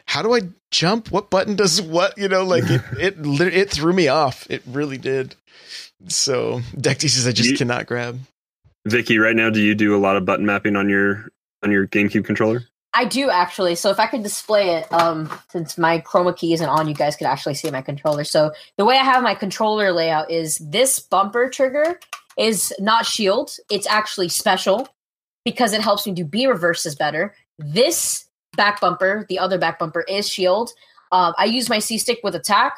how 0.06 0.22
do 0.22 0.34
I 0.34 0.42
jump? 0.70 1.10
What 1.10 1.30
button 1.30 1.56
does 1.56 1.80
what? 1.80 2.16
You 2.18 2.28
know, 2.28 2.44
like 2.44 2.64
it 2.66 2.82
it 2.98 3.14
it 3.40 3.70
threw 3.70 3.92
me 3.92 4.08
off. 4.08 4.46
It 4.50 4.62
really 4.66 4.98
did. 4.98 5.34
So 6.08 6.60
Deck 6.80 6.98
T 6.98 7.08
says 7.08 7.26
I 7.26 7.32
just 7.32 7.50
you, 7.50 7.56
cannot 7.56 7.86
grab. 7.86 8.18
Vicky, 8.86 9.18
right 9.18 9.36
now, 9.36 9.50
do 9.50 9.60
you 9.60 9.74
do 9.74 9.96
a 9.96 9.98
lot 9.98 10.16
of 10.16 10.24
button 10.24 10.46
mapping 10.46 10.76
on 10.76 10.88
your 10.88 11.28
on 11.62 11.70
your 11.70 11.86
GameCube 11.86 12.24
controller? 12.24 12.64
I 12.94 13.06
do 13.06 13.30
actually. 13.30 13.74
So 13.76 13.90
if 13.90 13.98
I 13.98 14.06
could 14.06 14.22
display 14.22 14.76
it, 14.76 14.92
um, 14.92 15.32
since 15.48 15.78
my 15.78 16.00
chroma 16.00 16.36
key 16.36 16.52
isn't 16.52 16.68
on, 16.68 16.88
you 16.88 16.94
guys 16.94 17.16
could 17.16 17.26
actually 17.26 17.54
see 17.54 17.70
my 17.70 17.80
controller. 17.80 18.24
So 18.24 18.52
the 18.76 18.84
way 18.84 18.96
I 18.96 19.04
have 19.04 19.22
my 19.22 19.34
controller 19.34 19.92
layout 19.92 20.30
is 20.30 20.58
this 20.58 20.98
bumper 21.00 21.48
trigger 21.48 21.98
is 22.36 22.72
not 22.78 23.06
shield. 23.06 23.56
It's 23.70 23.86
actually 23.86 24.28
special 24.28 24.88
because 25.44 25.72
it 25.72 25.80
helps 25.80 26.06
me 26.06 26.12
do 26.12 26.24
B 26.24 26.46
reverses 26.46 26.94
better. 26.94 27.34
This 27.58 28.28
back 28.56 28.80
bumper, 28.80 29.24
the 29.28 29.38
other 29.38 29.58
back 29.58 29.78
bumper, 29.78 30.02
is 30.02 30.28
shield. 30.28 30.70
Uh, 31.10 31.32
I 31.38 31.46
use 31.46 31.68
my 31.68 31.78
C 31.78 31.96
stick 31.98 32.20
with 32.22 32.34
attack. 32.34 32.74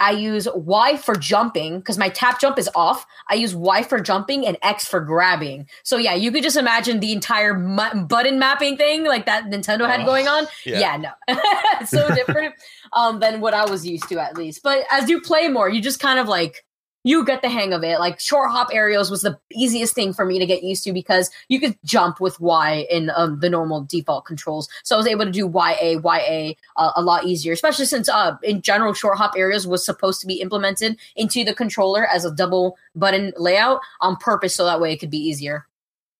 I 0.00 0.12
use 0.12 0.48
Y 0.54 0.96
for 0.96 1.14
jumping 1.14 1.78
because 1.78 1.98
my 1.98 2.08
tap 2.08 2.40
jump 2.40 2.58
is 2.58 2.68
off. 2.74 3.06
I 3.28 3.34
use 3.34 3.54
Y 3.54 3.82
for 3.82 4.00
jumping 4.00 4.46
and 4.46 4.56
X 4.62 4.86
for 4.86 5.00
grabbing. 5.00 5.68
So 5.84 5.98
yeah, 5.98 6.14
you 6.14 6.32
could 6.32 6.42
just 6.42 6.56
imagine 6.56 7.00
the 7.00 7.12
entire 7.12 7.56
mu- 7.56 8.04
button 8.06 8.38
mapping 8.38 8.78
thing 8.78 9.04
like 9.04 9.26
that 9.26 9.44
Nintendo 9.44 9.86
had 9.86 10.00
oh, 10.00 10.06
going 10.06 10.26
on. 10.26 10.46
Yeah, 10.64 10.80
yeah 10.80 10.96
no, 10.96 11.84
so 11.86 12.12
different 12.14 12.54
um, 12.94 13.20
than 13.20 13.40
what 13.40 13.52
I 13.52 13.70
was 13.70 13.86
used 13.86 14.08
to 14.08 14.18
at 14.18 14.36
least. 14.36 14.62
But 14.62 14.84
as 14.90 15.08
you 15.10 15.20
play 15.20 15.48
more, 15.48 15.68
you 15.68 15.82
just 15.82 16.00
kind 16.00 16.18
of 16.18 16.26
like 16.26 16.64
you 17.04 17.24
get 17.24 17.42
the 17.42 17.48
hang 17.48 17.72
of 17.72 17.82
it. 17.82 17.98
Like 17.98 18.20
short 18.20 18.50
hop 18.50 18.68
aerials 18.72 19.10
was 19.10 19.22
the 19.22 19.38
easiest 19.52 19.94
thing 19.94 20.12
for 20.12 20.24
me 20.24 20.38
to 20.38 20.46
get 20.46 20.62
used 20.62 20.84
to 20.84 20.92
because 20.92 21.30
you 21.48 21.60
could 21.60 21.76
jump 21.84 22.20
with 22.20 22.38
Y 22.40 22.86
in 22.90 23.10
um, 23.14 23.40
the 23.40 23.48
normal 23.48 23.82
default 23.82 24.26
controls. 24.26 24.68
So 24.82 24.96
I 24.96 24.98
was 24.98 25.06
able 25.06 25.24
to 25.24 25.30
do 25.30 25.50
YA, 25.52 26.00
YA 26.02 26.52
uh, 26.76 26.92
a 26.96 27.02
lot 27.02 27.24
easier, 27.24 27.52
especially 27.52 27.86
since 27.86 28.08
uh, 28.08 28.36
in 28.42 28.62
general 28.62 28.92
short 28.92 29.18
hop 29.18 29.32
aerials 29.36 29.66
was 29.66 29.84
supposed 29.84 30.20
to 30.20 30.26
be 30.26 30.40
implemented 30.40 30.98
into 31.16 31.44
the 31.44 31.54
controller 31.54 32.06
as 32.06 32.24
a 32.24 32.34
double 32.34 32.76
button 32.94 33.32
layout 33.36 33.80
on 34.00 34.16
purpose 34.16 34.54
so 34.54 34.64
that 34.64 34.80
way 34.80 34.92
it 34.92 34.98
could 34.98 35.10
be 35.10 35.18
easier. 35.18 35.66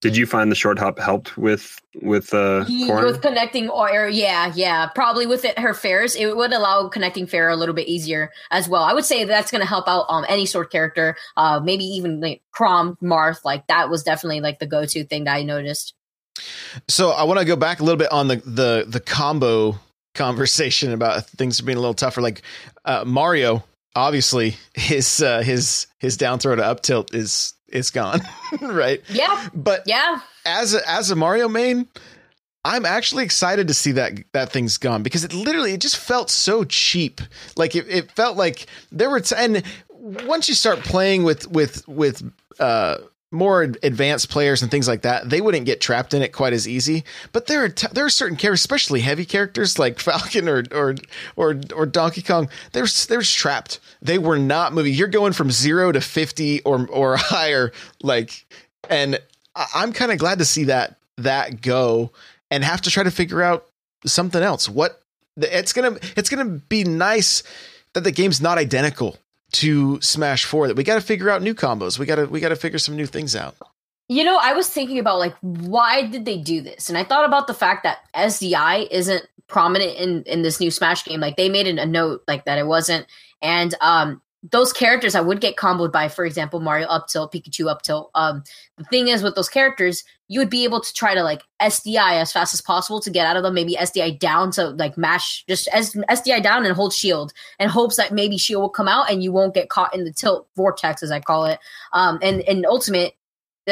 Did 0.01 0.17
you 0.17 0.25
find 0.25 0.51
the 0.51 0.57
short 0.57 0.79
hop 0.79 0.99
helped 0.99 1.37
with 1.37 1.79
with 2.01 2.33
uh 2.33 2.65
Corrin? 2.65 3.05
with 3.05 3.21
connecting 3.21 3.69
or 3.69 4.09
yeah 4.09 4.51
yeah 4.55 4.87
probably 4.95 5.27
with 5.27 5.45
it, 5.45 5.59
her 5.59 5.75
fairs 5.75 6.17
it 6.17 6.35
would 6.35 6.53
allow 6.53 6.89
connecting 6.89 7.27
fair 7.27 7.51
a 7.51 7.57
little 7.57 7.75
bit 7.75 7.87
easier 7.87 8.31
as 8.51 8.69
well. 8.69 8.83
I 8.83 8.95
would 8.95 9.05
say 9.05 9.25
that's 9.25 9.51
going 9.51 9.61
to 9.61 9.69
help 9.69 9.89
out 9.89 10.07
um 10.09 10.25
any 10.29 10.47
sword 10.47 10.71
character, 10.71 11.17
uh 11.37 11.61
maybe 11.61 11.85
even 11.85 12.21
like 12.21 12.43
Chrom 12.55 12.97
Marth, 13.03 13.45
like 13.45 13.67
that 13.67 13.91
was 13.91 14.03
definitely 14.03 14.41
like 14.41 14.59
the 14.59 14.67
go 14.67 14.87
to 14.87 15.05
thing 15.05 15.25
that 15.25 15.35
I 15.35 15.43
noticed. 15.43 15.95
So 16.89 17.11
I 17.11 17.25
want 17.25 17.39
to 17.41 17.45
go 17.45 17.57
back 17.57 17.81
a 17.81 17.85
little 17.85 17.99
bit 17.99 18.11
on 18.11 18.29
the 18.29 18.37
the 18.37 18.85
the 18.89 19.01
combo 19.01 19.79
conversation 20.15 20.93
about 20.93 21.27
things 21.27 21.61
being 21.61 21.77
a 21.77 21.81
little 21.81 21.95
tougher. 21.95 22.21
Like 22.21 22.43
uh, 22.85 23.05
Mario, 23.07 23.65
obviously 23.95 24.57
his 24.75 25.23
uh, 25.23 25.43
his 25.43 25.87
his 25.99 26.17
down 26.17 26.39
throw 26.39 26.57
to 26.57 26.65
up 26.65 26.83
tilt 26.83 27.15
is 27.15 27.55
it's 27.71 27.91
gone, 27.91 28.21
right? 28.61 29.03
Yeah. 29.09 29.49
But 29.55 29.85
yeah, 29.87 30.21
as 30.45 30.75
a, 30.75 30.89
as 30.89 31.11
a 31.11 31.17
Mario 31.17 31.49
main, 31.49 31.89
I'm 32.65 32.85
actually 32.85 33.25
excited 33.25 33.69
to 33.69 33.75
see 33.75 33.93
that 33.93 34.15
that 34.33 34.53
thing's 34.53 34.77
gone 34.77 35.03
because 35.03 35.25
it 35.25 35.33
literally 35.33 35.73
it 35.73 35.81
just 35.81 35.97
felt 35.97 36.31
so 36.31 36.65
cheap. 36.65 37.21
Like 37.57 37.75
it, 37.75 37.87
it 37.89 38.11
felt 38.13 38.37
like 38.37 38.67
there 38.93 39.09
were 39.11 39.21
t- 39.21 39.35
and 39.37 39.63
once 39.89 40.49
you 40.49 40.55
start 40.55 40.81
playing 40.81 41.23
with 41.23 41.49
with 41.51 41.87
with 41.89 42.23
uh 42.59 42.99
more 43.33 43.63
advanced 43.63 44.29
players 44.29 44.61
and 44.63 44.71
things 44.71 44.89
like 44.89 45.03
that, 45.03 45.31
they 45.31 45.41
wouldn't 45.41 45.67
get 45.67 45.81
trapped 45.81 46.15
in 46.15 46.23
it 46.23 46.33
quite 46.33 46.53
as 46.53 46.67
easy. 46.67 47.05
But 47.33 47.47
there 47.47 47.65
are 47.65 47.69
t- 47.69 47.87
there 47.93 48.05
are 48.05 48.11
certain 48.11 48.37
characters, 48.37 48.61
especially 48.61 49.01
heavy 49.01 49.25
characters 49.25 49.79
like 49.79 49.99
Falcon 50.01 50.49
or 50.49 50.65
or 50.73 50.97
or 51.37 51.61
or 51.75 51.87
Donkey 51.87 52.23
Kong. 52.23 52.49
They're 52.73 52.87
they're 53.09 53.23
trapped. 53.23 53.79
They 54.03 54.19
were 54.19 54.39
not 54.39 54.73
moving. 54.73 54.95
You're 54.95 55.09
going 55.09 55.33
from 55.33 55.51
zero 55.51 55.93
to 55.93 56.01
fifty 56.01 56.63
or 56.63 56.87
or 56.89 57.17
higher. 57.19 57.73
Like, 58.03 58.47
and 58.89 59.21
I'm 59.75 59.93
kind 59.93 60.11
of 60.11 60.19
glad 60.19 60.39
to 60.39 60.45
see 60.45 60.65
that 60.65 60.97
that 61.19 61.61
go 61.61 62.11
and 62.51 62.65
have 62.65 62.81
to 62.83 62.91
try 62.91 63.05
to 63.05 63.11
figure 63.11 63.43
out 63.43 63.67
something 64.07 64.43
else. 64.43 64.69
What 64.69 65.01
it's 65.37 65.73
gonna 65.73 65.99
it's 66.17 66.29
gonna 66.29 66.61
be 66.69 66.83
nice 66.85 67.43
that 67.93 68.03
the 68.03 68.13
game's 68.13 68.41
not 68.41 68.59
identical 68.59 69.17
to 69.53 70.01
Smash 70.01 70.45
4 70.45 70.69
that 70.69 70.77
we 70.77 70.85
got 70.85 70.95
to 70.95 71.01
figure 71.01 71.31
out 71.31 71.43
new 71.43 71.55
combos. 71.55 71.99
We 71.99 72.07
got 72.07 72.17
to 72.17 72.27
we 72.27 72.41
got 72.41 72.51
to 72.51 72.57
figure 72.57 72.79
some 72.79 72.97
new 72.97 73.07
things 73.07 73.35
out. 73.35 73.57
You 74.09 74.25
know, 74.25 74.39
I 74.43 74.55
was 74.55 74.69
thinking 74.69 74.99
about 74.99 75.19
like 75.19 75.35
why 75.41 76.07
did 76.07 76.25
they 76.25 76.39
do 76.39 76.61
this? 76.61 76.89
And 76.89 76.99
I 76.99 77.05
thought 77.05 77.25
about 77.25 77.47
the 77.47 77.55
fact 77.55 77.85
that 77.85 77.99
SDI 78.15 78.89
isn't 78.91 79.27
prominent 79.47 79.97
in 79.97 80.23
in 80.25 80.43
this 80.43 80.61
new 80.61 80.71
Smash 80.71 81.05
game. 81.05 81.21
Like 81.21 81.37
they 81.37 81.49
made 81.49 81.67
a 81.67 81.87
note 81.87 82.23
like 82.27 82.45
that 82.45 82.59
it 82.59 82.67
wasn't 82.67 83.07
and 83.43 83.75
um 83.81 84.23
those 84.43 84.73
characters 84.73 85.15
I 85.15 85.21
would 85.21 85.41
get 85.41 85.57
comboed 85.57 85.93
by, 85.93 86.09
for 86.09 86.25
example, 86.25 86.61
Mario 86.61 86.87
up 86.87 87.09
tilt, 87.09 87.33
Pikachu 87.33 87.69
up 87.69 87.83
tilt. 87.83 88.11
Um, 88.15 88.43
the 88.79 88.85
thing 88.85 89.09
is 89.09 89.23
with 89.23 89.35
those 89.35 89.51
characters, 89.51 90.03
you 90.31 90.39
would 90.39 90.49
be 90.49 90.63
able 90.63 90.81
to 90.81 90.95
try 90.95 91.13
to 91.13 91.25
like 91.25 91.43
SDI 91.61 92.21
as 92.21 92.31
fast 92.31 92.55
as 92.55 92.61
possible 92.61 93.01
to 93.01 93.11
get 93.11 93.27
out 93.27 93.37
of 93.37 93.43
them. 93.43 93.53
Maybe 93.53 93.75
SDI 93.75 94.17
down 94.17 94.53
to 94.53 94.69
like 94.69 94.97
mash 94.97 95.45
just 95.49 95.69
SDI 95.73 96.41
down 96.41 96.65
and 96.65 96.73
hold 96.73 96.93
shield, 96.93 97.33
and 97.59 97.69
hopes 97.69 97.97
that 97.97 98.13
maybe 98.13 98.39
shield 98.39 98.63
will 98.63 98.71
come 98.71 98.87
out 98.87 99.11
and 99.11 99.25
you 99.25 99.33
won't 99.33 99.55
get 99.55 99.69
caught 99.69 99.93
in 99.93 100.05
the 100.05 100.13
tilt 100.13 100.47
vortex, 100.55 101.03
as 101.03 101.11
I 101.11 101.19
call 101.19 101.47
it. 101.47 101.59
Um, 101.93 102.21
and 102.23 102.43
and 102.43 102.65
ultimate, 102.65 103.15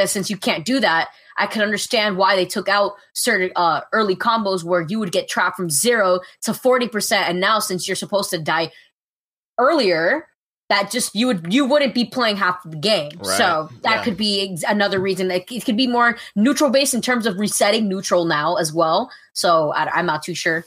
since 0.04 0.30
you 0.30 0.36
can't 0.36 0.64
do 0.64 0.80
that, 0.80 1.10
I 1.36 1.46
can 1.46 1.62
understand 1.62 2.16
why 2.16 2.34
they 2.34 2.44
took 2.44 2.68
out 2.68 2.94
certain 3.14 3.52
uh, 3.54 3.82
early 3.92 4.16
combos 4.16 4.64
where 4.64 4.80
you 4.80 4.98
would 4.98 5.12
get 5.12 5.28
trapped 5.28 5.56
from 5.56 5.70
zero 5.70 6.18
to 6.42 6.52
forty 6.52 6.88
percent, 6.88 7.28
and 7.28 7.38
now 7.38 7.60
since 7.60 7.86
you're 7.86 7.94
supposed 7.94 8.30
to 8.30 8.38
die 8.38 8.72
earlier 9.58 10.26
that 10.68 10.90
just 10.90 11.14
you 11.14 11.26
would 11.26 11.52
you 11.52 11.64
wouldn't 11.64 11.94
be 11.94 12.04
playing 12.04 12.36
half 12.36 12.64
of 12.64 12.70
the 12.70 12.76
game. 12.76 13.12
Right. 13.18 13.38
So 13.38 13.70
that 13.82 13.96
yeah. 13.96 14.04
could 14.04 14.16
be 14.16 14.58
another 14.68 15.00
reason. 15.00 15.28
That 15.28 15.50
it 15.50 15.64
could 15.64 15.76
be 15.76 15.86
more 15.86 16.16
neutral 16.36 16.70
based 16.70 16.94
in 16.94 17.02
terms 17.02 17.26
of 17.26 17.38
resetting 17.38 17.88
neutral 17.88 18.24
now 18.24 18.56
as 18.56 18.72
well. 18.72 19.10
So 19.32 19.72
I, 19.72 19.98
am 19.98 20.06
not 20.06 20.22
too 20.22 20.34
sure. 20.34 20.64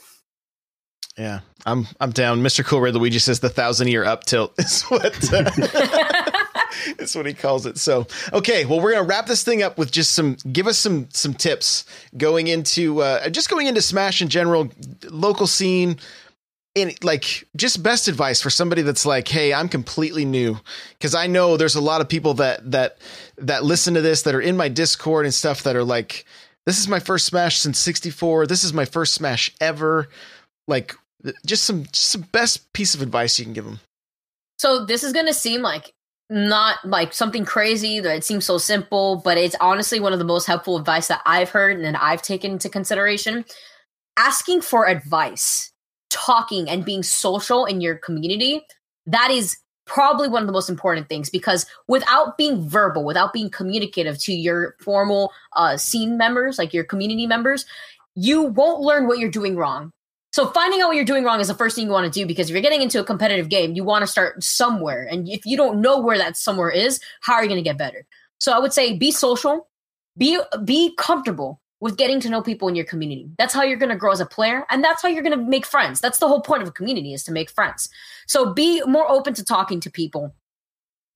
Yeah, 1.16 1.40
I'm 1.66 1.86
I'm 2.00 2.10
down. 2.10 2.42
Mr. 2.42 2.64
Cool 2.64 2.80
Red 2.80 2.94
Luigi 2.94 3.18
says 3.18 3.40
the 3.40 3.48
thousand 3.48 3.88
year 3.88 4.04
up 4.04 4.24
tilt 4.24 4.54
is 4.58 4.82
what. 4.84 5.32
Uh, 5.32 5.50
it's 6.98 7.14
what 7.14 7.26
he 7.26 7.34
calls 7.34 7.66
it. 7.66 7.78
So, 7.78 8.06
okay, 8.32 8.64
well, 8.64 8.80
we're 8.80 8.92
gonna 8.92 9.06
wrap 9.06 9.26
this 9.26 9.44
thing 9.44 9.62
up 9.62 9.78
with 9.78 9.90
just 9.90 10.14
some, 10.14 10.36
give 10.52 10.66
us 10.66 10.78
some 10.78 11.08
some 11.12 11.34
tips 11.34 11.84
going 12.16 12.46
into 12.46 13.02
uh, 13.02 13.28
just 13.28 13.50
going 13.50 13.66
into 13.66 13.82
Smash 13.82 14.22
in 14.22 14.28
general, 14.28 14.70
local 15.10 15.46
scene, 15.46 15.98
in 16.74 16.92
like 17.02 17.46
just 17.54 17.82
best 17.82 18.08
advice 18.08 18.40
for 18.40 18.48
somebody 18.48 18.80
that's 18.82 19.04
like 19.04 19.28
hey 19.28 19.52
i'm 19.52 19.68
completely 19.68 20.24
new. 20.24 20.58
Because 20.98 21.14
i 21.14 21.26
know 21.26 21.56
there's 21.56 21.74
a 21.74 21.80
lot 21.80 22.00
of 22.00 22.08
people 22.08 22.34
that 22.34 22.70
that 22.70 22.98
that 23.38 23.64
listen 23.64 23.94
to 23.94 24.00
this 24.00 24.22
that 24.22 24.34
are 24.34 24.40
in 24.40 24.56
my 24.56 24.68
discord 24.68 25.26
and 25.26 25.34
stuff 25.34 25.62
that 25.62 25.76
are 25.76 25.84
like 25.84 26.24
this 26.64 26.78
is 26.78 26.88
my 26.88 27.00
first 27.00 27.26
smash 27.26 27.58
since 27.58 27.78
64 27.78 28.46
this 28.46 28.64
is 28.64 28.72
my 28.72 28.84
first 28.84 29.14
smash 29.14 29.54
ever. 29.60 30.08
Like 30.68 30.94
just 31.44 31.64
some 31.64 31.84
just 31.84 32.10
some 32.10 32.22
best 32.32 32.72
piece 32.72 32.94
of 32.94 33.02
advice 33.02 33.38
you 33.38 33.44
can 33.44 33.54
give 33.54 33.64
them 33.64 33.80
so 34.58 34.84
this 34.84 35.02
is 35.02 35.12
to 35.12 35.34
seem 35.34 35.60
like 35.60 35.92
not 36.30 36.78
like 36.84 37.12
something 37.12 37.44
crazy 37.44 38.00
that 38.00 38.16
it 38.16 38.24
seems 38.24 38.44
so 38.44 38.58
simple, 38.58 39.16
but 39.16 39.36
it's 39.36 39.56
honestly 39.60 40.00
one 40.00 40.12
of 40.12 40.20
the 40.20 40.24
most 40.24 40.46
helpful 40.46 40.76
advice 40.76 41.08
that 41.08 41.20
I've 41.26 41.50
heard 41.50 41.76
and 41.76 41.84
then 41.84 41.96
I've 41.96 42.22
taken 42.22 42.52
into 42.52 42.68
consideration. 42.68 43.44
Asking 44.16 44.60
for 44.60 44.86
advice, 44.86 45.71
talking 46.12 46.68
and 46.68 46.84
being 46.84 47.02
social 47.02 47.64
in 47.64 47.80
your 47.80 47.96
community, 47.96 48.62
that 49.06 49.30
is 49.30 49.56
probably 49.86 50.28
one 50.28 50.42
of 50.42 50.46
the 50.46 50.52
most 50.52 50.70
important 50.70 51.08
things 51.08 51.28
because 51.28 51.66
without 51.88 52.38
being 52.38 52.68
verbal, 52.68 53.04
without 53.04 53.32
being 53.32 53.50
communicative 53.50 54.18
to 54.18 54.32
your 54.32 54.76
formal 54.80 55.32
uh, 55.56 55.76
scene 55.76 56.16
members, 56.16 56.58
like 56.58 56.72
your 56.72 56.84
community 56.84 57.26
members, 57.26 57.64
you 58.14 58.42
won't 58.42 58.80
learn 58.80 59.06
what 59.06 59.18
you're 59.18 59.30
doing 59.30 59.56
wrong. 59.56 59.90
So 60.32 60.48
finding 60.48 60.80
out 60.80 60.88
what 60.88 60.96
you're 60.96 61.04
doing 61.04 61.24
wrong 61.24 61.40
is 61.40 61.48
the 61.48 61.54
first 61.54 61.76
thing 61.76 61.86
you 61.86 61.92
want 61.92 62.10
to 62.10 62.20
do 62.20 62.26
because 62.26 62.48
if 62.48 62.54
you're 62.54 62.62
getting 62.62 62.80
into 62.80 63.00
a 63.00 63.04
competitive 63.04 63.48
game, 63.48 63.74
you 63.74 63.84
want 63.84 64.02
to 64.02 64.06
start 64.06 64.42
somewhere. 64.42 65.06
And 65.10 65.28
if 65.28 65.44
you 65.44 65.56
don't 65.56 65.80
know 65.80 65.98
where 66.00 66.16
that 66.16 66.36
somewhere 66.36 66.70
is, 66.70 67.00
how 67.20 67.34
are 67.34 67.42
you 67.42 67.48
going 67.48 67.62
to 67.62 67.68
get 67.68 67.76
better? 67.76 68.06
So 68.38 68.52
I 68.52 68.58
would 68.58 68.72
say 68.72 68.96
be 68.96 69.10
social, 69.10 69.68
be 70.16 70.40
be 70.64 70.94
comfortable 70.96 71.60
with 71.82 71.96
getting 71.96 72.20
to 72.20 72.28
know 72.28 72.40
people 72.40 72.68
in 72.68 72.76
your 72.76 72.84
community. 72.84 73.28
That's 73.38 73.52
how 73.52 73.64
you're 73.64 73.76
going 73.76 73.90
to 73.90 73.96
grow 73.96 74.12
as 74.12 74.20
a 74.20 74.24
player 74.24 74.64
and 74.70 74.84
that's 74.84 75.02
how 75.02 75.08
you're 75.08 75.24
going 75.24 75.36
to 75.36 75.44
make 75.44 75.66
friends. 75.66 76.00
That's 76.00 76.20
the 76.20 76.28
whole 76.28 76.40
point 76.40 76.62
of 76.62 76.68
a 76.68 76.70
community 76.72 77.12
is 77.12 77.24
to 77.24 77.32
make 77.32 77.50
friends. 77.50 77.88
So 78.28 78.54
be 78.54 78.80
more 78.86 79.10
open 79.10 79.34
to 79.34 79.44
talking 79.44 79.80
to 79.80 79.90
people 79.90 80.32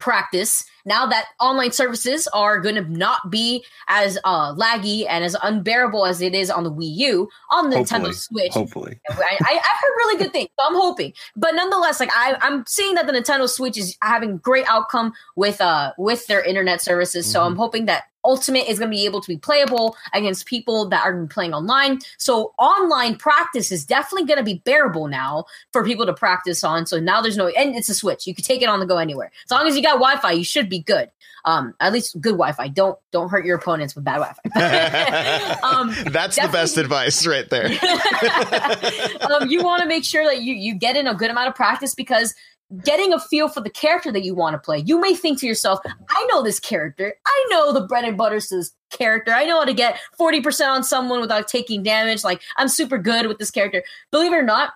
practice 0.00 0.64
now 0.86 1.06
that 1.06 1.26
online 1.40 1.72
services 1.72 2.26
are 2.28 2.58
going 2.60 2.76
to 2.76 2.90
not 2.90 3.30
be 3.30 3.64
as 3.88 4.18
uh, 4.24 4.54
laggy 4.54 5.04
and 5.08 5.24
as 5.24 5.36
unbearable 5.42 6.06
as 6.06 6.22
it 6.22 6.34
is 6.34 6.50
on 6.50 6.64
the 6.64 6.72
Wii 6.72 6.96
U 6.96 7.28
on 7.50 7.70
the 7.70 7.76
Hopefully. 7.76 8.00
Nintendo 8.00 8.14
Switch. 8.14 8.52
Hopefully. 8.52 9.00
I, 9.10 9.14
I, 9.40 9.54
I've 9.54 9.80
heard 9.80 9.96
really 9.98 10.18
good 10.18 10.32
things, 10.32 10.48
so 10.58 10.66
I'm 10.66 10.76
hoping. 10.76 11.12
But 11.36 11.54
nonetheless, 11.54 12.00
like 12.00 12.10
I, 12.14 12.36
I'm 12.40 12.64
seeing 12.66 12.94
that 12.94 13.06
the 13.06 13.12
Nintendo 13.12 13.48
Switch 13.48 13.76
is 13.76 13.96
having 14.02 14.38
great 14.38 14.64
outcome 14.68 15.12
with 15.34 15.60
uh 15.60 15.92
with 15.98 16.26
their 16.28 16.42
internet 16.42 16.80
services. 16.80 17.30
So 17.30 17.42
I'm 17.42 17.56
hoping 17.56 17.86
that 17.86 18.04
Ultimate 18.24 18.68
is 18.68 18.80
going 18.80 18.90
to 18.90 18.94
be 18.94 19.04
able 19.04 19.20
to 19.20 19.28
be 19.28 19.36
playable 19.36 19.96
against 20.12 20.46
people 20.46 20.88
that 20.88 21.06
are 21.06 21.26
playing 21.26 21.54
online. 21.54 22.00
So 22.18 22.52
online 22.58 23.16
practice 23.16 23.70
is 23.70 23.84
definitely 23.84 24.26
going 24.26 24.38
to 24.38 24.44
be 24.44 24.60
bearable 24.64 25.06
now 25.06 25.44
for 25.72 25.84
people 25.84 26.06
to 26.06 26.12
practice 26.12 26.64
on. 26.64 26.86
So 26.86 26.98
now 26.98 27.22
there's 27.22 27.36
no 27.36 27.46
and 27.46 27.76
it's 27.76 27.88
a 27.88 27.94
Switch. 27.94 28.26
You 28.26 28.34
can 28.34 28.44
take 28.44 28.62
it 28.62 28.68
on 28.68 28.80
the 28.80 28.86
go 28.86 28.98
anywhere. 28.98 29.30
As 29.44 29.50
long 29.52 29.66
as 29.68 29.76
you 29.76 29.82
got 29.82 30.00
Wi-Fi, 30.00 30.32
you 30.32 30.44
should 30.44 30.68
be 30.68 30.75
good. 30.82 31.10
Um, 31.44 31.74
at 31.78 31.92
least 31.92 32.20
good 32.20 32.32
Wi-Fi. 32.32 32.68
Don't 32.68 32.98
don't 33.12 33.28
hurt 33.28 33.44
your 33.44 33.56
opponents 33.56 33.94
with 33.94 34.04
bad 34.04 34.18
Wi-Fi. 34.18 35.58
um, 35.62 35.94
That's 36.10 36.36
the 36.36 36.48
best 36.48 36.76
advice 36.76 37.26
right 37.26 37.48
there. 37.48 37.66
um, 39.30 39.48
you 39.48 39.62
want 39.62 39.82
to 39.82 39.88
make 39.88 40.04
sure 40.04 40.24
that 40.24 40.42
you 40.42 40.54
you 40.54 40.74
get 40.74 40.96
in 40.96 41.06
a 41.06 41.14
good 41.14 41.30
amount 41.30 41.48
of 41.48 41.54
practice 41.54 41.94
because 41.94 42.34
getting 42.82 43.12
a 43.12 43.20
feel 43.20 43.48
for 43.48 43.60
the 43.60 43.70
character 43.70 44.10
that 44.10 44.24
you 44.24 44.34
want 44.34 44.54
to 44.54 44.58
play. 44.58 44.82
You 44.84 45.00
may 45.00 45.14
think 45.14 45.38
to 45.40 45.46
yourself, 45.46 45.78
I 46.08 46.26
know 46.30 46.42
this 46.42 46.58
character. 46.58 47.14
I 47.24 47.46
know 47.50 47.72
the 47.72 47.82
bread 47.82 48.04
and 48.04 48.18
butter 48.18 48.40
to 48.40 48.56
this 48.56 48.72
character. 48.90 49.32
I 49.32 49.44
know 49.44 49.60
how 49.60 49.64
to 49.64 49.74
get 49.74 50.00
40% 50.18 50.68
on 50.68 50.82
someone 50.82 51.20
without 51.20 51.48
taking 51.48 51.82
damage. 51.82 52.24
Like 52.24 52.42
I'm 52.56 52.68
super 52.68 52.98
good 52.98 53.26
with 53.26 53.38
this 53.38 53.50
character. 53.50 53.84
Believe 54.10 54.32
it 54.32 54.36
or 54.36 54.42
not, 54.42 54.72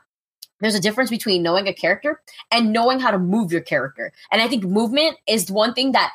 there's 0.61 0.74
a 0.74 0.81
difference 0.81 1.11
between 1.11 1.43
knowing 1.43 1.66
a 1.66 1.74
character 1.74 2.20
and 2.51 2.73
knowing 2.73 3.01
how 3.01 3.11
to 3.11 3.19
move 3.19 3.53
your 3.53 3.61
character. 3.61 4.12
And 4.31 4.43
I 4.43 4.49
think 4.49 4.65
movement 4.65 5.16
is 5.27 5.51
one 5.51 5.74
thing 5.74 5.93
that 5.93 6.12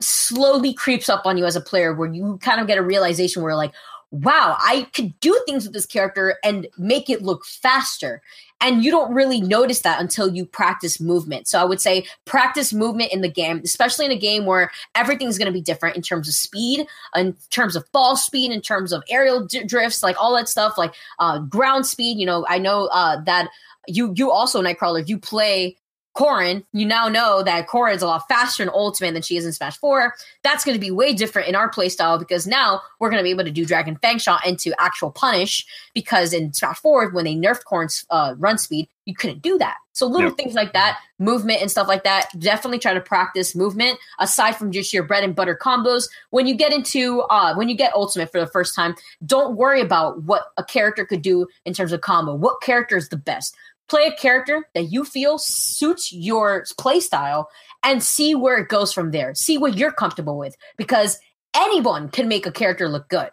slowly 0.00 0.74
creeps 0.74 1.08
up 1.08 1.24
on 1.24 1.38
you 1.38 1.44
as 1.44 1.56
a 1.56 1.60
player 1.60 1.94
where 1.94 2.12
you 2.12 2.38
kind 2.42 2.60
of 2.60 2.66
get 2.66 2.78
a 2.78 2.82
realization 2.82 3.42
where 3.42 3.56
like, 3.56 3.72
wow, 4.10 4.56
I 4.60 4.86
could 4.94 5.18
do 5.20 5.38
things 5.46 5.64
with 5.64 5.72
this 5.72 5.86
character 5.86 6.36
and 6.44 6.68
make 6.78 7.10
it 7.10 7.22
look 7.22 7.44
faster. 7.44 8.22
And 8.60 8.82
you 8.82 8.90
don't 8.90 9.12
really 9.12 9.40
notice 9.40 9.80
that 9.80 10.00
until 10.00 10.32
you 10.32 10.46
practice 10.46 11.00
movement. 11.00 11.48
So 11.48 11.60
I 11.60 11.64
would 11.64 11.80
say 11.80 12.06
practice 12.24 12.72
movement 12.72 13.12
in 13.12 13.20
the 13.20 13.28
game, 13.28 13.60
especially 13.64 14.06
in 14.06 14.12
a 14.12 14.18
game 14.18 14.46
where 14.46 14.70
everything's 14.94 15.36
going 15.38 15.46
to 15.46 15.52
be 15.52 15.60
different 15.60 15.96
in 15.96 16.02
terms 16.02 16.28
of 16.28 16.34
speed, 16.34 16.86
in 17.14 17.36
terms 17.50 17.76
of 17.76 17.86
fall 17.92 18.16
speed, 18.16 18.52
in 18.52 18.62
terms 18.62 18.92
of 18.92 19.02
aerial 19.10 19.44
d- 19.44 19.64
drifts, 19.64 20.02
like 20.02 20.16
all 20.18 20.34
that 20.36 20.48
stuff, 20.48 20.78
like 20.78 20.94
uh, 21.18 21.40
ground 21.40 21.84
speed. 21.84 22.18
You 22.18 22.26
know, 22.26 22.46
I 22.48 22.58
know 22.58 22.86
uh, 22.92 23.20
that 23.24 23.48
you 23.88 24.12
you 24.16 24.30
also 24.30 24.62
Nightcrawler, 24.62 25.08
you 25.08 25.18
play 25.18 25.76
Corrin, 26.16 26.64
you 26.72 26.86
now 26.86 27.08
know 27.08 27.42
that 27.42 27.68
Corrin 27.68 27.94
is 27.94 28.02
a 28.02 28.06
lot 28.06 28.26
faster 28.26 28.62
in 28.62 28.70
Ultimate 28.70 29.12
than 29.12 29.22
she 29.22 29.36
is 29.36 29.44
in 29.44 29.52
Smash 29.52 29.76
4. 29.76 30.14
That's 30.42 30.64
going 30.64 30.74
to 30.74 30.80
be 30.80 30.90
way 30.90 31.12
different 31.12 31.46
in 31.46 31.54
our 31.54 31.70
playstyle 31.70 32.18
because 32.18 32.46
now 32.46 32.80
we're 32.98 33.10
going 33.10 33.20
to 33.20 33.24
be 33.24 33.30
able 33.30 33.44
to 33.44 33.50
do 33.50 33.66
Dragon 33.66 33.98
Fang 34.00 34.18
Shot 34.18 34.46
into 34.46 34.74
actual 34.80 35.10
punish 35.10 35.66
because 35.94 36.32
in 36.32 36.54
Smash 36.54 36.78
4, 36.78 37.10
when 37.10 37.26
they 37.26 37.34
nerfed 37.34 37.64
Corrin's 37.70 38.06
uh, 38.08 38.34
run 38.38 38.56
speed, 38.56 38.88
you 39.04 39.14
couldn't 39.14 39.42
do 39.42 39.58
that. 39.58 39.76
So 39.92 40.06
little 40.06 40.30
Yep. 40.30 40.36
things 40.36 40.54
like 40.54 40.72
that, 40.72 40.98
movement 41.18 41.60
and 41.60 41.70
stuff 41.70 41.86
like 41.86 42.04
that, 42.04 42.28
definitely 42.38 42.78
try 42.78 42.94
to 42.94 43.00
practice 43.00 43.54
movement 43.54 43.98
aside 44.18 44.52
from 44.52 44.72
just 44.72 44.92
your 44.92 45.04
bread 45.04 45.22
and 45.22 45.34
butter 45.34 45.58
combos. 45.60 46.08
When 46.30 46.46
you 46.46 46.54
get 46.54 46.72
into, 46.72 47.20
uh, 47.22 47.54
when 47.54 47.68
you 47.68 47.76
get 47.76 47.94
Ultimate 47.94 48.32
for 48.32 48.40
the 48.40 48.46
first 48.46 48.74
time, 48.74 48.94
don't 49.24 49.56
worry 49.56 49.80
about 49.80 50.22
what 50.22 50.46
a 50.56 50.64
character 50.64 51.04
could 51.04 51.22
do 51.22 51.46
in 51.66 51.74
terms 51.74 51.92
of 51.92 52.00
combo. 52.00 52.34
What 52.34 52.60
character 52.62 52.96
is 52.96 53.10
the 53.10 53.16
best? 53.16 53.54
Play 53.88 54.06
a 54.06 54.16
character 54.16 54.66
that 54.74 54.90
you 54.90 55.04
feel 55.04 55.38
suits 55.38 56.12
your 56.12 56.64
play 56.78 57.00
style 57.00 57.48
and 57.82 58.02
see 58.02 58.34
where 58.34 58.58
it 58.58 58.68
goes 58.68 58.92
from 58.92 59.12
there. 59.12 59.34
See 59.34 59.58
what 59.58 59.76
you're 59.76 59.92
comfortable 59.92 60.38
with 60.38 60.56
because 60.76 61.18
anyone 61.54 62.08
can 62.08 62.28
make 62.28 62.46
a 62.46 62.52
character 62.52 62.88
look 62.88 63.08
good. 63.08 63.30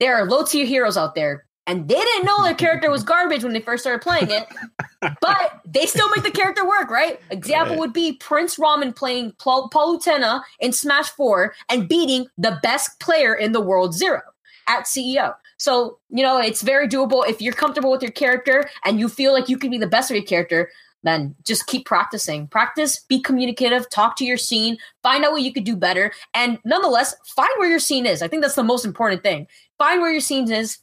There 0.00 0.16
are 0.16 0.28
low 0.28 0.44
tier 0.44 0.66
heroes 0.66 0.96
out 0.96 1.14
there 1.14 1.44
and 1.66 1.88
they 1.88 1.94
didn't 1.94 2.24
know 2.24 2.42
their 2.42 2.54
character 2.54 2.90
was 2.90 3.04
garbage 3.04 3.44
when 3.44 3.52
they 3.52 3.60
first 3.60 3.84
started 3.84 4.02
playing 4.02 4.30
it, 4.30 4.46
but 5.20 5.60
they 5.64 5.86
still 5.86 6.08
make 6.10 6.24
the 6.24 6.32
character 6.32 6.66
work, 6.66 6.90
right? 6.90 7.20
Example 7.30 7.74
Right. 7.74 7.78
would 7.78 7.92
be 7.92 8.14
Prince 8.14 8.56
Ramen 8.56 8.94
playing 8.94 9.32
Paul 9.38 9.70
Palutena 9.70 10.42
in 10.58 10.72
Smash 10.72 11.10
4 11.10 11.54
and 11.68 11.88
beating 11.88 12.26
the 12.36 12.58
best 12.62 12.98
player 12.98 13.34
in 13.34 13.52
the 13.52 13.60
world 13.60 13.94
ZeRo 13.94 14.22
at 14.66 14.86
CEO. 14.86 15.34
So, 15.62 16.00
you 16.10 16.24
know, 16.24 16.40
it's 16.40 16.60
very 16.60 16.88
doable. 16.88 17.24
If 17.28 17.40
you're 17.40 17.52
comfortable 17.52 17.92
with 17.92 18.02
your 18.02 18.10
character 18.10 18.68
and 18.84 18.98
you 18.98 19.08
feel 19.08 19.32
like 19.32 19.48
you 19.48 19.56
can 19.56 19.70
be 19.70 19.78
the 19.78 19.86
best 19.86 20.10
of 20.10 20.16
your 20.16 20.26
character, 20.26 20.68
then 21.04 21.36
just 21.44 21.68
keep 21.68 21.86
practicing. 21.86 22.48
Practice, 22.48 22.98
be 23.08 23.20
communicative, 23.20 23.88
talk 23.88 24.16
to 24.16 24.24
your 24.24 24.36
scene, 24.36 24.76
find 25.04 25.24
out 25.24 25.30
what 25.30 25.42
you 25.42 25.52
could 25.52 25.62
do 25.62 25.76
better. 25.76 26.12
And 26.34 26.58
nonetheless, 26.64 27.14
find 27.24 27.48
where 27.58 27.68
your 27.68 27.78
scene 27.78 28.06
is. 28.06 28.22
I 28.22 28.28
think 28.28 28.42
that's 28.42 28.56
the 28.56 28.64
most 28.64 28.84
important 28.84 29.22
thing. 29.22 29.46
Find 29.78 30.00
where 30.00 30.10
your 30.10 30.20
scene 30.20 30.50
is. 30.50 30.78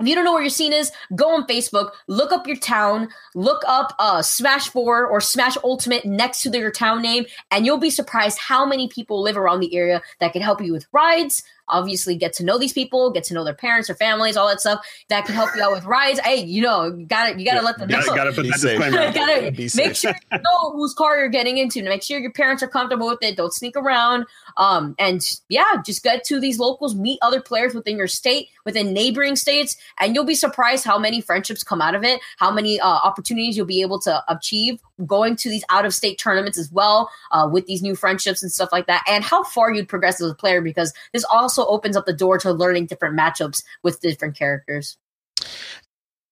If 0.00 0.08
you 0.08 0.16
don't 0.16 0.24
know 0.24 0.32
where 0.32 0.42
your 0.42 0.50
scene 0.50 0.72
is, 0.72 0.90
go 1.14 1.30
on 1.34 1.46
Facebook, 1.46 1.90
look 2.08 2.32
up 2.32 2.48
your 2.48 2.56
town, 2.56 3.08
look 3.36 3.62
up 3.68 3.94
uh, 4.00 4.22
Smash 4.22 4.68
4 4.68 5.06
or 5.06 5.20
Smash 5.20 5.56
Ultimate 5.62 6.04
next 6.04 6.42
to 6.42 6.58
your 6.58 6.72
town 6.72 7.02
name, 7.02 7.26
and 7.52 7.66
you'll 7.66 7.78
be 7.78 7.90
surprised 7.90 8.38
how 8.38 8.66
many 8.66 8.88
people 8.88 9.22
live 9.22 9.36
around 9.36 9.60
the 9.60 9.74
area 9.76 10.02
that 10.18 10.32
can 10.32 10.42
help 10.42 10.60
you 10.60 10.72
with 10.72 10.86
rides. 10.92 11.44
Obviously, 11.68 12.14
get 12.16 12.32
to 12.34 12.44
know 12.44 12.58
these 12.58 12.72
people, 12.72 13.10
get 13.10 13.24
to 13.24 13.34
know 13.34 13.44
their 13.44 13.54
parents, 13.54 13.88
their 13.88 13.96
families, 13.96 14.36
all 14.36 14.48
that 14.48 14.60
stuff 14.60 14.84
that 15.08 15.24
can 15.26 15.34
help 15.34 15.50
you 15.56 15.62
out 15.62 15.72
with 15.72 15.84
rides. 15.84 16.18
Hey, 16.20 16.42
you 16.44 16.62
know, 16.62 16.84
you 16.86 17.06
got 17.06 17.32
to 17.32 17.38
You 17.38 17.44
got 17.44 17.58
to 17.60 17.64
let 17.64 17.78
them 17.78 17.88
know. 17.88 18.00
Gotta, 18.00 18.16
gotta 18.16 18.32
put 18.32 18.42
Be 18.42 18.50
that 18.50 18.58
safe. 18.58 18.78
disclaimer. 18.78 19.12
gotta 19.14 19.50
Be 19.52 19.62
make 19.64 19.70
safe. 19.70 19.96
sure 19.96 20.14
you 20.32 20.38
know 20.38 20.72
whose 20.72 20.94
car 20.94 21.18
you're 21.18 21.28
getting 21.28 21.58
into. 21.58 21.82
Make 21.82 22.02
sure 22.02 22.18
your 22.18 22.32
parents 22.32 22.62
are 22.62 22.68
comfortable 22.68 23.06
with 23.08 23.22
it. 23.22 23.36
Don't 23.36 23.52
sneak 23.52 23.76
around. 23.76 24.26
Um, 24.56 24.94
and 24.98 25.20
yeah, 25.48 25.82
just 25.84 26.02
get 26.02 26.24
to 26.24 26.40
these 26.40 26.58
locals, 26.58 26.94
meet 26.94 27.18
other 27.22 27.40
players 27.40 27.74
within 27.74 27.96
your 27.96 28.08
state, 28.08 28.48
within 28.64 28.92
neighboring 28.92 29.36
states, 29.36 29.76
and 30.00 30.14
you'll 30.14 30.24
be 30.24 30.34
surprised 30.34 30.84
how 30.84 30.98
many 30.98 31.20
friendships 31.20 31.62
come 31.62 31.80
out 31.80 31.94
of 31.94 32.04
it. 32.04 32.20
How 32.38 32.50
many 32.50 32.80
uh, 32.80 32.86
opportunities 32.86 33.56
you'll 33.56 33.66
be 33.66 33.82
able 33.82 34.00
to 34.00 34.22
achieve 34.28 34.80
going 35.06 35.36
to 35.36 35.48
these 35.48 35.64
out 35.70 35.84
of 35.84 35.94
state 35.94 36.18
tournaments 36.18 36.58
as 36.58 36.70
well 36.72 37.10
uh, 37.30 37.48
with 37.50 37.66
these 37.66 37.82
new 37.82 37.94
friendships 37.94 38.42
and 38.42 38.50
stuff 38.50 38.70
like 38.72 38.86
that, 38.86 39.04
and 39.08 39.24
how 39.24 39.42
far 39.42 39.72
you'd 39.72 39.88
progress 39.88 40.20
as 40.20 40.30
a 40.30 40.34
player 40.34 40.60
because 40.60 40.92
this 41.12 41.24
also 41.24 41.64
opens 41.66 41.96
up 41.96 42.06
the 42.06 42.12
door 42.12 42.38
to 42.38 42.52
learning 42.52 42.86
different 42.86 43.18
matchups 43.18 43.62
with 43.82 44.00
different 44.00 44.36
characters. 44.36 44.96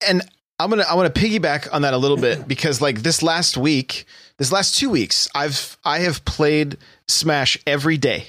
and 0.06 0.22
I'm 0.58 0.70
gonna 0.70 0.84
I 0.88 0.94
want 0.94 1.14
to 1.14 1.20
piggyback 1.20 1.68
on 1.72 1.82
that 1.82 1.94
a 1.94 1.98
little 1.98 2.16
bit 2.16 2.48
because 2.48 2.80
like 2.80 3.02
this 3.02 3.22
last 3.22 3.56
week, 3.56 4.06
this 4.38 4.52
last 4.52 4.78
two 4.78 4.90
weeks, 4.90 5.28
I've 5.34 5.76
I 5.84 6.00
have 6.00 6.24
played 6.24 6.78
Smash 7.08 7.58
every 7.66 7.98
day 7.98 8.26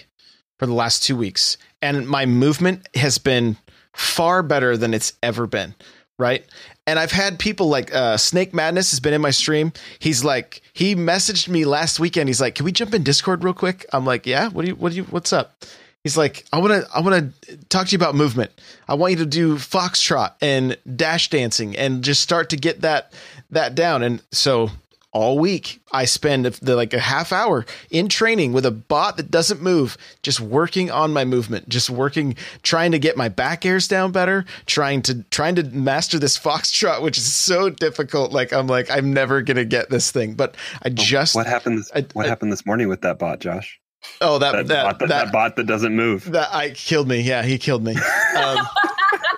for 0.60 0.66
the 0.66 0.74
last 0.74 1.04
two 1.04 1.16
weeks, 1.16 1.58
and 1.82 2.08
my 2.08 2.26
movement 2.26 2.88
has 2.96 3.18
been 3.18 3.58
far 3.94 4.44
better 4.44 4.76
than 4.78 4.94
it's 4.94 5.14
ever 5.24 5.48
been. 5.48 5.76
Right. 6.20 6.46
And 6.88 6.98
I've 6.98 7.12
had 7.12 7.38
people 7.38 7.68
like 7.68 7.94
uh, 7.94 8.18
Snake 8.18 8.54
Madness 8.54 8.92
has 8.92 9.00
been 9.00 9.14
in 9.14 9.22
my 9.22 9.30
stream. 9.30 9.74
He's 10.00 10.24
like, 10.24 10.62
he 10.74 10.96
messaged 10.96 11.50
me 11.50 11.66
last 11.66 12.00
weekend. 12.00 12.30
He's 12.30 12.42
like, 12.42 12.56
"Can 12.56 12.66
we 12.66 12.72
jump 12.72 12.94
in 12.94 13.04
Discord 13.04 13.44
real 13.44 13.54
quick?" 13.54 13.86
I'm 13.92 14.06
like, 14.06 14.26
"Yeah." 14.26 14.50
What 14.50 14.64
do 14.64 14.70
you? 14.70 14.76
What 14.76 14.92
do 14.92 14.96
you? 14.96 15.04
What's 15.04 15.34
up? 15.34 15.64
He's 16.04 16.16
like, 16.16 16.46
I 16.54 16.60
want 16.60 16.72
to, 16.72 16.90
I 16.96 17.02
want 17.02 17.34
to 17.42 17.58
talk 17.68 17.88
to 17.88 17.92
you 17.92 17.98
about 17.98 18.16
movement. 18.16 18.52
I 18.88 18.94
want 18.94 19.12
you 19.12 19.18
to 19.20 19.26
do 19.26 19.56
foxtrot 19.56 20.36
and 20.42 20.78
dash 20.96 21.30
dancing 21.30 21.76
and 21.76 22.02
just 22.02 22.22
start 22.22 22.52
to 22.52 22.56
get 22.56 22.80
that, 22.82 23.12
that 23.50 23.76
down. 23.76 24.04
And 24.04 24.24
so 24.32 24.70
all 25.18 25.40
week 25.40 25.82
I 25.92 26.06
spend 26.06 26.46
the, 26.46 26.76
like 26.76 26.94
a 26.94 27.00
half 27.00 27.34
hour 27.34 27.66
in 27.90 28.08
training 28.08 28.54
with 28.54 28.68
a 28.68 28.72
bot 28.72 29.18
that 29.18 29.32
doesn't 29.32 29.64
move, 29.64 29.98
just 30.22 30.40
working 30.40 30.92
on 30.92 31.12
my 31.12 31.26
movement, 31.26 31.68
just 31.68 31.90
working, 31.90 32.36
trying 32.62 32.92
to 32.92 33.00
get 33.00 33.18
my 33.18 33.28
back 33.28 33.66
airs 33.66 33.88
down 33.88 34.12
better, 34.12 34.46
trying 34.68 35.02
to 35.02 35.24
trying 35.32 35.56
to 35.56 35.64
master 35.64 36.20
this 36.20 36.38
foxtrot, 36.38 37.02
which 37.02 37.18
is 37.18 37.34
so 37.34 37.72
difficult. 37.72 38.32
Like 38.32 38.54
I'm 38.54 38.68
like 38.68 38.92
I'm 38.92 39.12
never 39.12 39.42
gonna 39.42 39.66
get 39.66 39.90
this 39.90 40.12
thing, 40.12 40.36
but 40.36 40.56
I 40.84 40.90
just 40.90 41.34
what 41.34 41.48
happened. 41.48 41.80
This, 41.80 41.92
I, 41.96 42.06
what 42.14 42.28
I, 42.28 42.30
happened 42.30 42.52
this 42.52 42.68
morning 42.68 42.88
with 42.88 43.02
that 43.02 43.18
bot, 43.18 43.40
Josh? 43.40 43.80
Oh, 44.22 44.38
that 44.38 44.52
that, 44.52 44.68
that, 44.68 44.84
bot 44.84 45.00
that, 45.00 45.10
that, 45.10 45.32
bot 45.32 45.56
that 45.56 45.66
doesn't 45.66 45.96
move. 45.96 46.32
That 46.32 46.54
I 46.54 46.70
killed 46.70 47.08
me. 47.08 47.22
Yeah, 47.22 47.42
he 47.42 47.58
killed 47.58 47.84
me. 47.84 47.96
Um, 48.38 48.68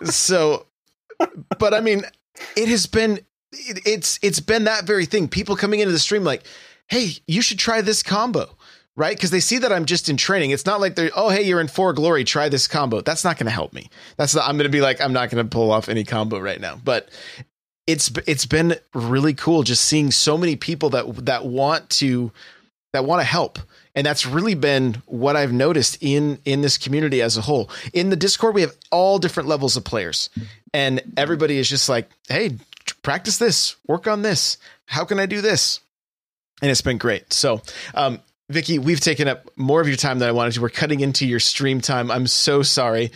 so, 0.04 0.66
but 1.58 1.74
I 1.74 1.80
mean, 1.80 2.04
it 2.58 2.68
has 2.68 2.86
been 2.86 3.22
it, 3.52 3.80
it's 3.86 4.20
it's 4.22 4.40
been 4.40 4.66
that 4.66 4.86
very 4.86 5.06
thing. 5.06 5.28
People 5.28 5.56
coming 5.56 5.80
into 5.80 5.92
the 5.92 6.00
stream 6.00 6.24
like, 6.24 6.44
hey, 6.88 7.14
you 7.28 7.42
should 7.42 7.60
try 7.60 7.82
this 7.82 8.04
combo. 8.04 8.56
Right, 8.96 9.16
because 9.16 9.32
they 9.32 9.40
see 9.40 9.60
that 9.60 9.72
I'm 9.72 9.86
just 9.86 10.10
in 10.10 10.18
training. 10.18 10.52
It's 10.52 10.66
not 10.66 10.82
like 10.82 10.96
they're, 10.96 11.10
oh, 11.16 11.30
hey, 11.30 11.44
you're 11.44 11.62
in 11.62 11.70
For 11.70 11.94
Glory. 11.94 12.26
Try 12.26 12.50
this 12.50 12.68
combo. 12.68 13.00
That's 13.00 13.24
not 13.24 13.38
going 13.38 13.46
to 13.46 13.52
help 13.52 13.72
me. 13.72 13.90
That's 14.18 14.36
not. 14.36 14.46
I'm 14.46 14.58
going 14.58 14.66
to 14.66 14.70
be 14.70 14.82
like, 14.82 15.00
I'm 15.00 15.14
not 15.14 15.30
going 15.30 15.42
to 15.42 15.50
pull 15.50 15.72
off 15.72 15.88
any 15.88 16.04
combo 16.04 16.38
right 16.38 16.60
now. 16.60 16.76
But 16.84 17.08
it's 17.90 18.12
it's 18.28 18.46
been 18.46 18.76
really 18.94 19.34
cool 19.34 19.64
just 19.64 19.84
seeing 19.84 20.12
so 20.12 20.38
many 20.38 20.56
people 20.56 20.92
that 20.92 21.26
that 21.26 21.44
want 21.44 21.90
to 21.90 22.32
that 22.94 23.04
want 23.04 23.20
to 23.20 23.26
help 23.26 23.58
and 23.96 24.06
that's 24.06 24.28
really 24.28 24.54
been 24.54 25.02
what 25.08 25.36
i've 25.36 25.52
noticed 25.52 25.98
in 26.00 26.38
in 26.46 26.62
this 26.62 26.78
community 26.78 27.20
as 27.20 27.36
a 27.36 27.42
whole 27.42 27.68
in 27.92 28.12
the 28.12 28.16
discord 28.16 28.54
we 28.54 28.62
have 28.62 28.76
all 28.92 29.18
different 29.18 29.50
levels 29.50 29.76
of 29.76 29.84
players 29.84 30.30
and 30.72 31.02
everybody 31.18 31.58
is 31.58 31.68
just 31.68 31.90
like 31.90 32.08
hey 32.28 32.52
practice 33.10 33.40
this, 33.40 33.76
work 33.88 34.06
on 34.06 34.22
this. 34.22 34.60
How 34.86 35.04
can 35.04 35.20
I 35.20 35.26
do 35.26 35.42
this? 35.42 35.80
And 36.62 36.70
it's 36.70 36.84
been 36.84 37.00
great. 37.00 37.34
So, 37.34 37.64
um, 37.96 38.20
Vicky, 38.50 38.78
we've 38.78 39.00
taken 39.00 39.28
up 39.28 39.50
more 39.56 39.82
of 39.82 39.88
your 39.88 39.98
time 39.98 40.20
than 40.20 40.30
I 40.30 40.32
wanted 40.32 40.54
to. 40.54 40.62
We're 40.62 40.70
cutting 40.70 41.00
into 41.00 41.26
your 41.26 41.40
stream 41.40 41.82
time. 41.82 42.12
I'm 42.12 42.28
so 42.28 42.62
sorry. 42.62 43.12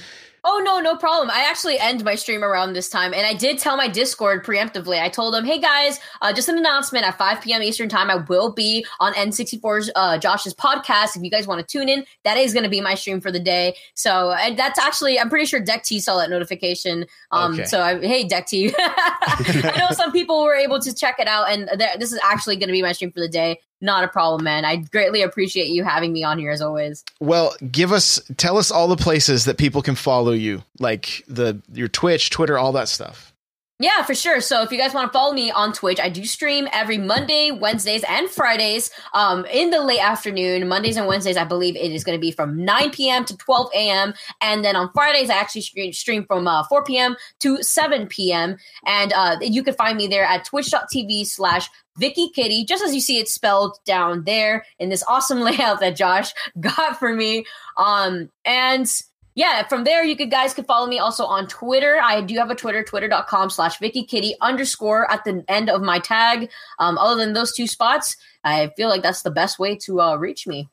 Oh 0.45 0.61
no, 0.63 0.79
no 0.79 0.97
problem. 0.97 1.29
I 1.31 1.45
actually 1.49 1.79
end 1.79 2.03
my 2.03 2.15
stream 2.15 2.43
around 2.43 2.73
this 2.73 2.89
time, 2.89 3.13
and 3.13 3.25
I 3.25 3.33
did 3.33 3.59
tell 3.59 3.77
my 3.77 3.87
Discord 3.87 4.45
preemptively. 4.45 5.01
I 5.01 5.07
told 5.07 5.33
them, 5.33 5.45
"Hey 5.45 5.59
guys, 5.59 5.99
uh, 6.21 6.33
just 6.33 6.49
an 6.49 6.57
announcement 6.57 7.05
at 7.05 7.17
5 7.17 7.41
p.m. 7.41 7.63
Eastern 7.63 7.87
time. 7.87 8.09
I 8.09 8.15
will 8.15 8.51
be 8.51 8.85
on 8.99 9.13
N64's 9.13 9.89
uh, 9.95 10.17
Josh's 10.17 10.53
podcast. 10.53 11.15
If 11.15 11.23
you 11.23 11.29
guys 11.29 11.47
want 11.47 11.65
to 11.65 11.65
tune 11.65 11.87
in, 11.87 12.05
that 12.23 12.35
is 12.35 12.53
going 12.53 12.63
to 12.63 12.69
be 12.69 12.81
my 12.81 12.95
stream 12.95 13.21
for 13.21 13.31
the 13.31 13.39
day. 13.39 13.75
So, 13.93 14.33
and 14.33 14.57
that's 14.57 14.77
actually, 14.77 15.19
I'm 15.19 15.29
pretty 15.29 15.45
sure 15.45 15.59
Deck 15.61 15.83
T 15.83 15.99
saw 15.99 16.17
that 16.17 16.29
notification. 16.29 17.05
Um, 17.31 17.53
okay. 17.53 17.65
so 17.65 17.81
I, 17.81 17.99
hey 17.99 18.25
Deck 18.25 18.47
T, 18.47 18.73
I 18.77 19.75
know 19.77 19.87
some 19.95 20.11
people 20.11 20.43
were 20.43 20.55
able 20.55 20.79
to 20.81 20.93
check 20.93 21.15
it 21.19 21.27
out, 21.27 21.49
and 21.49 21.69
this 21.99 22.11
is 22.11 22.19
actually 22.23 22.57
going 22.57 22.67
to 22.67 22.73
be 22.73 22.81
my 22.81 22.91
stream 22.91 23.11
for 23.11 23.21
the 23.21 23.29
day 23.29 23.59
not 23.83 24.03
a 24.03 24.07
problem, 24.07 24.43
man. 24.43 24.65
I 24.65 24.77
greatly 24.77 25.21
appreciate 25.21 25.67
you 25.67 25.83
having 25.83 26.13
me 26.13 26.23
on 26.23 26.39
here 26.39 26.51
as 26.51 26.61
always. 26.61 27.03
Well, 27.19 27.55
give 27.71 27.91
us 27.91 28.19
tell 28.37 28.57
us 28.57 28.71
all 28.71 28.87
the 28.87 28.95
places 28.95 29.45
that 29.45 29.57
people 29.57 29.81
can 29.81 29.95
follow 29.95 30.31
you, 30.31 30.63
like 30.79 31.23
the 31.27 31.61
your 31.71 31.89
Twitch, 31.89 32.29
Twitter, 32.29 32.57
all 32.57 32.71
that 32.71 32.87
stuff. 32.87 33.33
Yeah, 33.79 34.03
for 34.03 34.15
sure. 34.15 34.39
So 34.39 34.61
if 34.61 34.71
you 34.71 34.77
guys 34.77 34.93
want 34.93 35.11
to 35.11 35.17
follow 35.17 35.33
me 35.33 35.51
on 35.51 35.73
Twitch, 35.73 35.99
I 35.99 36.07
do 36.07 36.23
stream 36.23 36.69
every 36.71 36.97
Monday, 36.97 37.51
Wednesdays, 37.51 38.05
and 38.07 38.29
Fridays 38.29 38.91
um, 39.13 39.45
in 39.45 39.71
the 39.71 39.81
late 39.81 39.99
afternoon. 39.99 40.69
Mondays 40.69 40.95
and 40.95 41.05
Wednesdays, 41.05 41.35
I 41.35 41.43
believe 41.43 41.75
it 41.75 41.91
is 41.91 42.03
going 42.05 42.17
to 42.17 42.21
be 42.21 42.31
from 42.31 42.63
9 42.63 42.91
p.m. 42.91 43.25
to 43.25 43.35
12 43.35 43.71
a.m. 43.75 44.13
And 44.39 44.63
then 44.63 44.77
on 44.77 44.89
Fridays, 44.93 45.29
I 45.29 45.35
actually 45.35 45.91
stream 45.91 46.23
from 46.25 46.47
uh, 46.47 46.63
4 46.63 46.85
p.m. 46.85 47.17
to 47.39 47.61
7 47.61 48.07
p.m. 48.07 48.55
And 48.85 49.11
uh, 49.11 49.37
you 49.41 49.63
can 49.63 49.73
find 49.73 49.97
me 49.97 50.07
there 50.07 50.23
at 50.23 50.45
twitch.tv 50.45 51.25
slash 51.25 51.67
Vicky 51.97 52.29
Kitty, 52.29 52.65
just 52.65 52.83
as 52.83 52.93
you 52.93 53.01
see 53.01 53.17
it 53.17 53.27
spelled 53.27 53.77
down 53.85 54.23
there 54.23 54.65
in 54.79 54.89
this 54.89 55.03
awesome 55.07 55.39
layout 55.41 55.79
that 55.79 55.95
Josh 55.95 56.33
got 56.59 56.97
for 56.99 57.13
me. 57.13 57.45
Um, 57.77 58.29
and 58.45 58.87
yeah, 59.35 59.67
from 59.67 59.83
there, 59.83 60.03
you 60.03 60.15
could 60.15 60.29
guys 60.29 60.53
could 60.53 60.67
follow 60.67 60.87
me 60.87 60.99
also 60.99 61.25
on 61.25 61.47
Twitter. 61.47 61.99
I 62.01 62.21
do 62.21 62.35
have 62.35 62.51
a 62.51 62.55
Twitter, 62.55 62.83
twitter.com 62.83 63.49
slash 63.49 63.79
Vicky 63.79 64.03
Kitty 64.03 64.35
underscore 64.41 65.11
at 65.11 65.23
the 65.23 65.43
end 65.47 65.69
of 65.69 65.81
my 65.81 65.99
tag. 65.99 66.49
Um, 66.79 66.97
other 66.97 67.23
than 67.23 67.33
those 67.33 67.53
two 67.53 67.67
spots, 67.67 68.15
I 68.43 68.71
feel 68.77 68.89
like 68.89 69.01
that's 69.01 69.23
the 69.23 69.31
best 69.31 69.57
way 69.57 69.75
to 69.77 70.01
uh, 70.01 70.15
reach 70.17 70.45
me. 70.45 70.69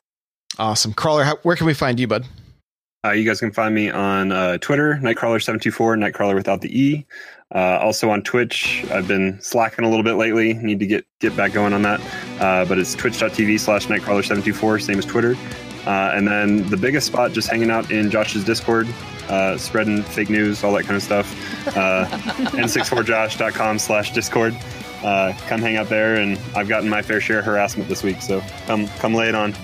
Awesome. 0.59 0.93
Crawler, 0.93 1.23
how, 1.23 1.37
where 1.37 1.55
can 1.55 1.65
we 1.65 1.73
find 1.73 1.99
you, 1.99 2.07
bud? 2.07 2.25
Uh, 3.03 3.11
you 3.11 3.25
guys 3.25 3.39
can 3.39 3.51
find 3.51 3.73
me 3.73 3.89
on 3.89 4.31
uh, 4.31 4.59
Twitter, 4.59 4.99
Nightcrawler724, 5.01 6.11
Nightcrawler 6.11 6.35
without 6.35 6.61
the 6.61 6.79
E. 6.79 7.05
Uh, 7.53 7.79
also 7.81 8.11
on 8.11 8.21
Twitch, 8.21 8.85
I've 8.91 9.07
been 9.07 9.41
slacking 9.41 9.83
a 9.85 9.89
little 9.89 10.03
bit 10.03 10.13
lately. 10.13 10.53
Need 10.53 10.79
to 10.79 10.85
get 10.85 11.05
get 11.19 11.35
back 11.35 11.51
going 11.51 11.73
on 11.73 11.81
that. 11.81 11.99
Uh, 12.39 12.63
but 12.65 12.77
it's 12.77 12.93
twitch.tv 12.93 13.59
slash 13.59 13.87
Nightcrawler724, 13.87 14.83
same 14.83 14.99
as 14.99 15.05
Twitter. 15.05 15.35
Uh, 15.87 16.11
and 16.13 16.27
then 16.27 16.69
the 16.69 16.77
biggest 16.77 17.07
spot, 17.07 17.31
just 17.31 17.49
hanging 17.49 17.71
out 17.71 17.89
in 17.89 18.11
Josh's 18.11 18.43
Discord, 18.43 18.87
uh, 19.29 19.57
spreading 19.57 20.03
fake 20.03 20.29
news, 20.29 20.63
all 20.63 20.71
that 20.73 20.83
kind 20.83 20.95
of 20.95 21.01
stuff. 21.01 21.67
Uh, 21.75 22.05
n64josh.com 22.51 23.79
slash 23.79 24.13
Discord. 24.13 24.55
Uh, 25.03 25.33
come 25.47 25.59
hang 25.59 25.77
out 25.77 25.89
there, 25.89 26.17
and 26.17 26.39
I've 26.55 26.67
gotten 26.67 26.87
my 26.87 27.01
fair 27.01 27.19
share 27.19 27.39
of 27.39 27.45
harassment 27.45 27.89
this 27.89 28.03
week, 28.03 28.21
so 28.21 28.43
come 28.67 28.87
come 28.99 29.15
lay 29.15 29.27
it 29.27 29.33
on. 29.33 29.55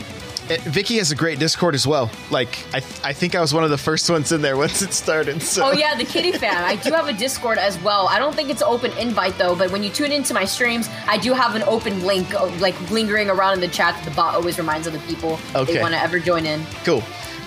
It, 0.50 0.62
Vicky 0.62 0.98
has 0.98 1.12
a 1.12 1.16
great 1.16 1.40
Discord 1.40 1.76
as 1.76 1.86
well. 1.86 2.10
Like 2.32 2.66
I, 2.74 2.80
th- 2.80 3.02
I 3.04 3.14
think 3.14 3.36
I 3.36 3.42
was 3.42 3.54
one 3.54 3.64
of 3.64 3.70
the 3.70 3.78
first 3.78 4.10
ones 4.10 4.32
in 4.32 4.42
there 4.42 4.58
once 4.58 4.82
it 4.82 4.94
started. 4.94 5.42
So. 5.42 5.68
Oh 5.68 5.72
yeah, 5.72 5.96
the 5.96 6.06
Kitty 6.06 6.32
fan. 6.32 6.64
I 6.64 6.76
do 6.76 6.92
have 6.92 7.08
a 7.08 7.14
Discord 7.14 7.58
as 7.58 7.80
well. 7.82 8.08
I 8.10 8.20
don't 8.20 8.36
think 8.36 8.50
it's 8.50 8.62
open 8.62 8.92
invite 8.98 9.38
though, 9.38 9.56
but 9.56 9.72
when 9.72 9.84
you 9.84 9.90
tune 9.90 10.12
into 10.12 10.34
my 10.34 10.46
streams, 10.46 10.90
I 11.08 11.18
do 11.18 11.34
have 11.34 11.56
an 11.56 11.64
open 11.64 12.04
link, 12.04 12.34
uh, 12.34 12.48
like 12.60 12.80
lingering 12.92 13.30
around 13.30 13.56
in 13.56 13.60
the 13.62 13.68
chat. 13.68 13.96
That 13.96 14.06
the 14.06 14.12
bot 14.12 14.36
always 14.36 14.58
reminds 14.58 14.88
other 14.88 15.00
people 15.00 15.40
okay. 15.56 15.74
they 15.74 15.82
want 15.82 15.94
to 15.94 16.02
ever 16.02 16.20
join 16.20 16.46
in. 16.46 16.64
Cool. 16.84 17.04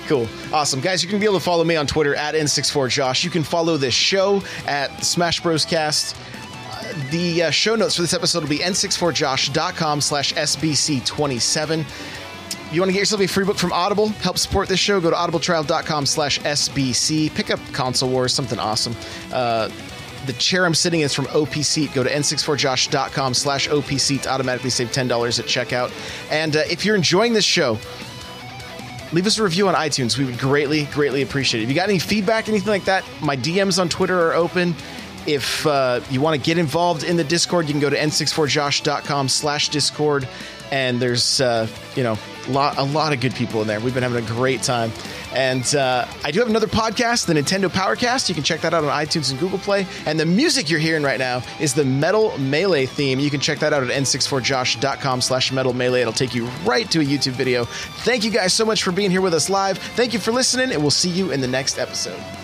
Cool. 0.07 0.27
Awesome. 0.53 0.81
Guys, 0.81 1.03
you 1.03 1.09
can 1.09 1.21
be 1.21 1.25
able 1.27 1.39
to 1.39 1.45
follow 1.45 1.63
me 1.63 1.77
on 1.77 1.87
Twitter 1.87 2.17
at 2.17 2.35
N64Josh. 2.35 3.23
You 3.23 3.31
can 3.31 3.45
follow 3.45 3.77
this 3.77 3.95
show 3.95 4.43
at 4.67 5.05
Smash 5.05 5.41
Bros. 5.41 5.65
Cast 5.65 6.17
the 7.11 7.45
uh, 7.45 7.51
show 7.51 7.77
notes 7.77 7.97
for 7.97 8.03
this 8.03 8.15
episode 8.15 8.43
will 8.43 8.49
be 8.49 8.59
n64josh.com 8.59 10.01
slash 10.01 10.35
sbc27 10.35 11.85
you 12.73 12.81
want 12.81 12.89
to 12.89 12.93
get 12.93 13.01
yourself 13.01 13.21
a 13.21 13.27
free 13.27 13.45
book 13.45 13.59
from 13.59 13.73
Audible, 13.73 14.09
help 14.09 14.39
support 14.39 14.69
this 14.69 14.79
show, 14.79 15.01
go 15.01 15.11
to 15.11 15.17
audibletrial.com 15.17 16.07
slash 16.07 16.39
SBC. 16.41 17.35
Pick 17.35 17.51
up 17.51 17.61
Console 17.73 18.11
Wars, 18.11 18.33
something 18.33 18.59
awesome. 18.59 18.95
Uh, 19.33 19.69
the 20.27 20.33
chair 20.35 20.67
I'm 20.67 20.75
sitting 20.75 21.01
in 21.01 21.07
is 21.07 21.15
from 21.15 21.27
OP 21.35 21.53
Seat. 21.55 21.93
Go 21.95 22.03
to 22.03 22.11
n64josh.com 22.11 23.35
slash 23.35 23.69
OP 23.69 23.87
Seat 23.87 24.23
to 24.25 24.31
automatically 24.31 24.71
save 24.71 24.89
$10 24.93 25.39
at 25.39 25.45
checkout. 25.47 25.93
And 26.31 26.57
uh, 26.57 26.63
if 26.71 26.85
you're 26.85 26.97
enjoying 26.97 27.33
this 27.33 27.45
show, 27.45 27.79
leave 29.13 29.27
us 29.27 29.39
a 29.39 29.43
review 29.43 29.69
on 29.69 29.75
iTunes. 29.75 30.19
We 30.19 30.25
would 30.27 30.39
greatly, 30.39 30.85
greatly 30.87 31.23
appreciate 31.23 31.61
it. 31.61 31.65
If 31.65 31.69
you 31.71 31.75
got 31.75 31.89
any 31.89 31.99
feedback, 31.99 32.49
anything 32.49 32.69
like 32.69 32.85
that, 32.85 33.05
my 33.21 33.37
DMs 33.37 33.81
on 33.81 33.89
Twitter 33.89 34.29
are 34.29 34.35
open. 34.35 34.75
If 35.27 35.67
uh, 35.67 36.01
you 36.11 36.21
want 36.21 36.41
to 36.41 36.45
get 36.45 36.59
involved 36.59 37.05
in 37.05 37.17
the 37.17 37.25
Discord, 37.25 37.67
you 37.67 37.73
can 37.73 37.81
go 37.81 37.91
to 37.91 37.97
n64josh.com 37.97 39.29
slash 39.29 39.69
Discord. 39.69 40.29
And 40.71 41.01
there's, 41.01 41.41
uh, 41.41 41.67
you 41.97 42.03
know, 42.03 42.17
lot, 42.49 42.79
a 42.79 42.83
lot 42.83 43.13
of 43.13 43.21
good 43.21 43.35
people 43.35 43.61
in 43.63 43.69
there. 43.69 43.81
We've 43.81 43.95
been 43.95 44.03
having 44.03 44.25
a 44.25 44.27
great 44.27 44.63
time. 44.63 44.93
And 45.33 45.75
uh, 45.75 46.07
I 46.25 46.31
do 46.31 46.41
have 46.41 46.49
another 46.49 46.67
podcast, 46.67 47.27
the 47.27 47.35
Nintendo 47.35 47.69
Powercast. 47.69 48.29
You 48.29 48.35
can 48.35 48.45
check 48.45 48.61
that 48.63 48.75
out 48.75 48.85
on 48.85 48.91
iTunes 48.91 49.31
and 49.31 49.39
Google 49.39 49.59
Play. 49.59 49.87
And 50.07 50.19
the 50.19 50.27
music 50.27 50.69
you're 50.69 50.81
hearing 50.81 51.03
right 51.03 51.19
now 51.19 51.43
is 51.61 51.75
the 51.75 51.85
Metal 51.85 52.37
Melee 52.39 52.87
theme. 52.87 53.21
You 53.21 53.31
can 53.31 53.41
check 53.41 53.59
that 53.61 53.73
out 53.73 53.83
at 53.83 53.91
n64josh.com 53.91 55.21
slash 55.21 55.53
metal 55.53 55.73
melee. 55.73 56.01
It'll 56.01 56.13
take 56.13 56.35
you 56.35 56.47
right 56.65 56.91
to 56.91 57.01
a 57.01 57.05
YouTube 57.05 57.33
video. 57.33 57.65
Thank 57.65 58.25
you 58.25 58.31
guys 58.31 58.53
so 58.53 58.65
much 58.65 58.83
for 58.83 58.93
being 58.93 59.11
here 59.11 59.21
with 59.21 59.35
us 59.35 59.49
live. 59.49 59.79
Thank 59.79 60.13
you 60.13 60.19
for 60.19 60.33
listening, 60.33 60.73
and 60.73 60.81
we'll 60.81 60.91
see 60.91 61.11
you 61.11 61.31
in 61.31 61.41
the 61.41 61.49
next 61.49 61.79
episode. 61.79 62.40